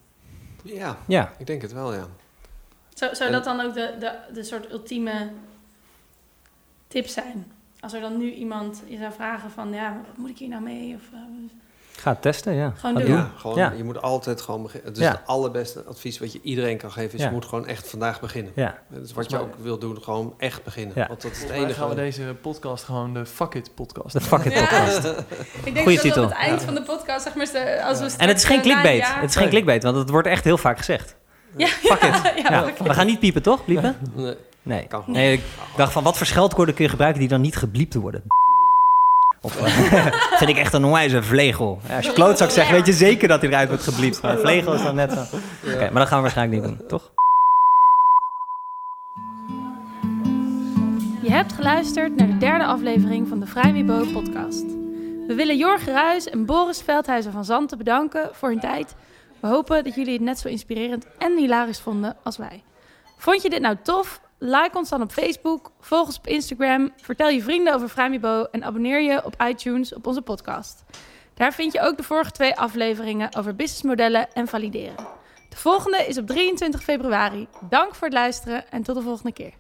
Ja, 0.64 0.98
ja, 1.08 1.32
ik 1.38 1.48
denk 1.48 1.62
het 1.62 1.74
wel, 1.74 1.94
ja. 1.94 2.08
Zou, 3.00 3.16
zou 3.16 3.30
En- 3.30 3.36
dat 3.36 3.44
dan 3.44 3.62
ook 3.62 3.74
de, 3.74 3.94
de, 4.00 4.12
de 4.34 4.44
soort 4.44 4.72
ultieme 4.72 5.30
tip 6.88 7.08
zijn? 7.08 7.52
Als 7.80 7.94
er 7.94 8.02
dan 8.02 8.18
nu 8.18 8.32
iemand 8.34 8.82
je 8.88 8.98
zou 8.98 9.12
vragen 9.14 9.52
van, 9.52 9.74
ja, 9.74 9.98
wat 10.08 10.18
moet 10.18 10.30
ik 10.30 10.38
hier 10.38 10.50
nou 10.50 10.62
mee? 10.62 10.96
Of, 10.96 11.02
eh, 11.14 11.20
ga 11.98 12.12
het 12.12 12.22
testen. 12.22 12.54
Ja. 12.54 12.74
Gewoon 12.78 12.98
Ga 12.98 13.02
doen. 13.06 13.16
Ja, 13.16 13.32
gewoon, 13.38 13.58
Ja. 13.58 13.72
je 13.78 13.84
moet 13.84 14.02
altijd 14.02 14.42
gewoon 14.42 14.62
beginnen. 14.64 14.88
Het 14.90 14.98
is 14.98 15.04
Ja. 15.04 15.12
het 15.12 15.22
allerbeste 15.26 15.84
advies 15.84 16.20
wat 16.20 16.32
je 16.34 16.40
iedereen 16.44 16.78
kan 16.78 16.92
geven. 16.92 17.14
Is 17.14 17.20
Ja. 17.20 17.26
je 17.28 17.34
moet 17.34 17.46
gewoon 17.46 17.68
echt 17.68 17.90
vandaag 17.90 18.20
beginnen. 18.20 18.52
Ja, 18.56 18.78
Dus 18.88 19.14
wat 19.14 19.30
je 19.32 19.40
ook 19.40 19.54
wilt 19.62 19.82
doen, 19.82 20.04
gewoon 20.04 20.34
echt 20.38 20.64
beginnen. 20.64 20.94
Ja. 20.98 21.08
Want 21.08 21.22
dat 21.22 21.32
is 21.32 21.42
het 21.42 21.50
enige. 21.50 21.74
gaan 21.74 21.90
we 21.90 21.96
deze 21.96 22.36
podcast 22.42 22.84
gewoon 22.84 23.14
de 23.14 23.26
fuck 23.26 23.54
it 23.54 23.72
podcast. 23.76 24.14
de 24.14 24.22
fuck 24.22 24.44
it 24.46 24.54
Ja. 24.54 24.60
podcast. 24.60 25.08
Ik 25.66 25.74
denk 25.74 25.78
Goeie 25.78 25.94
dat 25.96 26.02
titel. 26.06 26.24
op 26.24 26.30
het 26.30 26.38
eind 26.38 26.62
van 26.64 26.76
de 26.76 26.82
podcast, 26.84 27.24
zeg 27.24 27.36
maar, 27.36 27.82
als 27.82 28.00
we 28.00 28.18
En 28.18 28.28
het 28.28 28.38
is 28.38 28.44
geen 28.44 28.62
clickbait. 28.62 29.16
Het 29.16 29.30
is 29.30 29.36
geen 29.36 29.50
clickbait, 29.50 29.84
want 29.84 29.96
het 29.96 30.10
wordt 30.10 30.28
echt 30.28 30.44
heel 30.44 30.58
vaak 30.58 30.78
gezegd. 30.78 31.16
Ja, 31.58 31.68
Fuck 31.68 32.02
it. 32.04 32.22
ja, 32.44 32.52
Ja, 32.52 32.64
fuck 32.64 32.80
it. 32.80 32.88
we 32.88 32.94
gaan 32.94 33.06
niet 33.06 33.20
piepen, 33.20 33.42
toch? 33.42 33.66
Bliepen? 33.66 33.96
Nee, 34.16 34.36
Nee. 34.64 34.88
kan. 34.88 35.04
Nee, 35.06 35.34
ik 35.34 35.42
dacht 35.76 35.92
van 35.92 36.04
wat 36.04 36.18
voor 36.18 36.26
scheldwoorden 36.26 36.76
kun 36.76 36.84
je 36.84 36.90
gebruiken 36.90 37.20
die 37.20 37.30
dan 37.30 37.42
niet 37.42 37.56
gebliept 37.56 37.94
worden? 37.94 38.24
Of 39.42 39.62
eh, 39.62 40.06
vind 40.38 40.50
ik 40.50 40.58
echt 40.58 40.74
een 40.74 40.86
onwijze 40.86 41.24
vlegel. 41.24 41.80
Ja, 41.88 41.96
als 41.96 42.06
je 42.06 42.14
klootzak 42.14 42.50
zegt, 42.50 42.72
weet 42.72 42.86
je 42.86 42.94
zeker 42.94 43.28
dat 43.28 43.42
hij 43.42 43.50
eruit 43.50 43.68
wordt 43.70 43.84
gebliept. 43.84 44.22
Maar 44.22 44.38
vlegel 44.38 44.74
is 44.74 44.84
dan 44.84 44.96
net 44.96 45.12
zo. 45.12 45.20
Oké, 45.74 45.80
maar 45.92 46.00
dat 46.00 46.08
gaan 46.08 46.16
we 46.18 46.22
waarschijnlijk 46.24 46.62
niet 46.66 46.78
doen, 46.78 46.88
toch? 46.88 47.12
Je 51.22 51.32
hebt 51.32 51.54
geluisterd 51.54 52.16
naar 52.16 52.28
de 52.28 52.38
derde 52.38 52.66
aflevering 52.66 53.28
van 53.28 53.40
de 53.40 53.46
Vrijmibo 53.46 54.06
podcast. 54.14 54.66
We 55.28 55.34
willen 55.36 55.58
Jorge 55.58 55.92
Ruijs 55.92 56.26
en 56.30 56.46
Boris 56.46 56.82
Veldhuizen 56.82 57.32
van 57.32 57.46
Zanten 57.46 57.78
bedanken 57.78 58.30
voor 58.32 58.50
hun 58.50 58.60
tijd. 58.60 58.96
We 59.42 59.48
hopen 59.48 59.84
dat 59.84 59.96
jullie 59.96 60.14
het 60.14 60.22
net 60.22 60.40
zo 60.40 60.48
inspirerend 60.48 61.06
en 61.18 61.38
hilarisch 61.38 61.80
vonden 61.80 62.18
als 62.24 62.38
wij. 62.38 62.64
Vond 63.18 63.42
je 63.42 63.50
dit 63.50 63.62
nou 63.62 63.76
tof? 63.84 64.22
Like 64.38 64.78
ons 64.78 64.90
dan 64.90 65.02
op 65.02 65.12
Facebook, 65.12 65.72
volg 65.80 66.06
ons 66.06 66.18
op 66.18 66.28
Instagram, 66.28 66.92
vertel 67.02 67.30
je 67.30 67.42
vrienden 67.42 67.74
over 67.74 67.90
Vrijmibo 67.90 68.44
en 68.44 68.64
abonneer 68.64 69.02
je 69.02 69.26
op 69.26 69.44
iTunes 69.48 69.94
op 69.94 70.08
onze 70.08 70.22
podcast. 70.22 70.84
Daar 71.34 71.54
vind 71.54 71.74
je 71.74 71.82
ook 71.82 71.98
de 71.98 72.04
vorige 72.04 72.32
twee 72.32 72.56
afleveringen 72.56 73.36
over 73.36 73.56
businessmodellen 73.56 74.34
en 74.34 74.48
valideren. 74.48 75.08
De 75.50 75.58
volgende 75.58 75.98
is 75.98 76.18
op 76.18 76.28
23 76.28 76.84
februari. 76.84 77.48
Dank 77.70 77.96
voor 77.96 78.08
het 78.08 78.18
luisteren 78.18 78.72
en 78.72 78.84
tot 78.84 78.96
de 78.96 79.02
volgende 79.02 79.34
keer. 79.34 79.54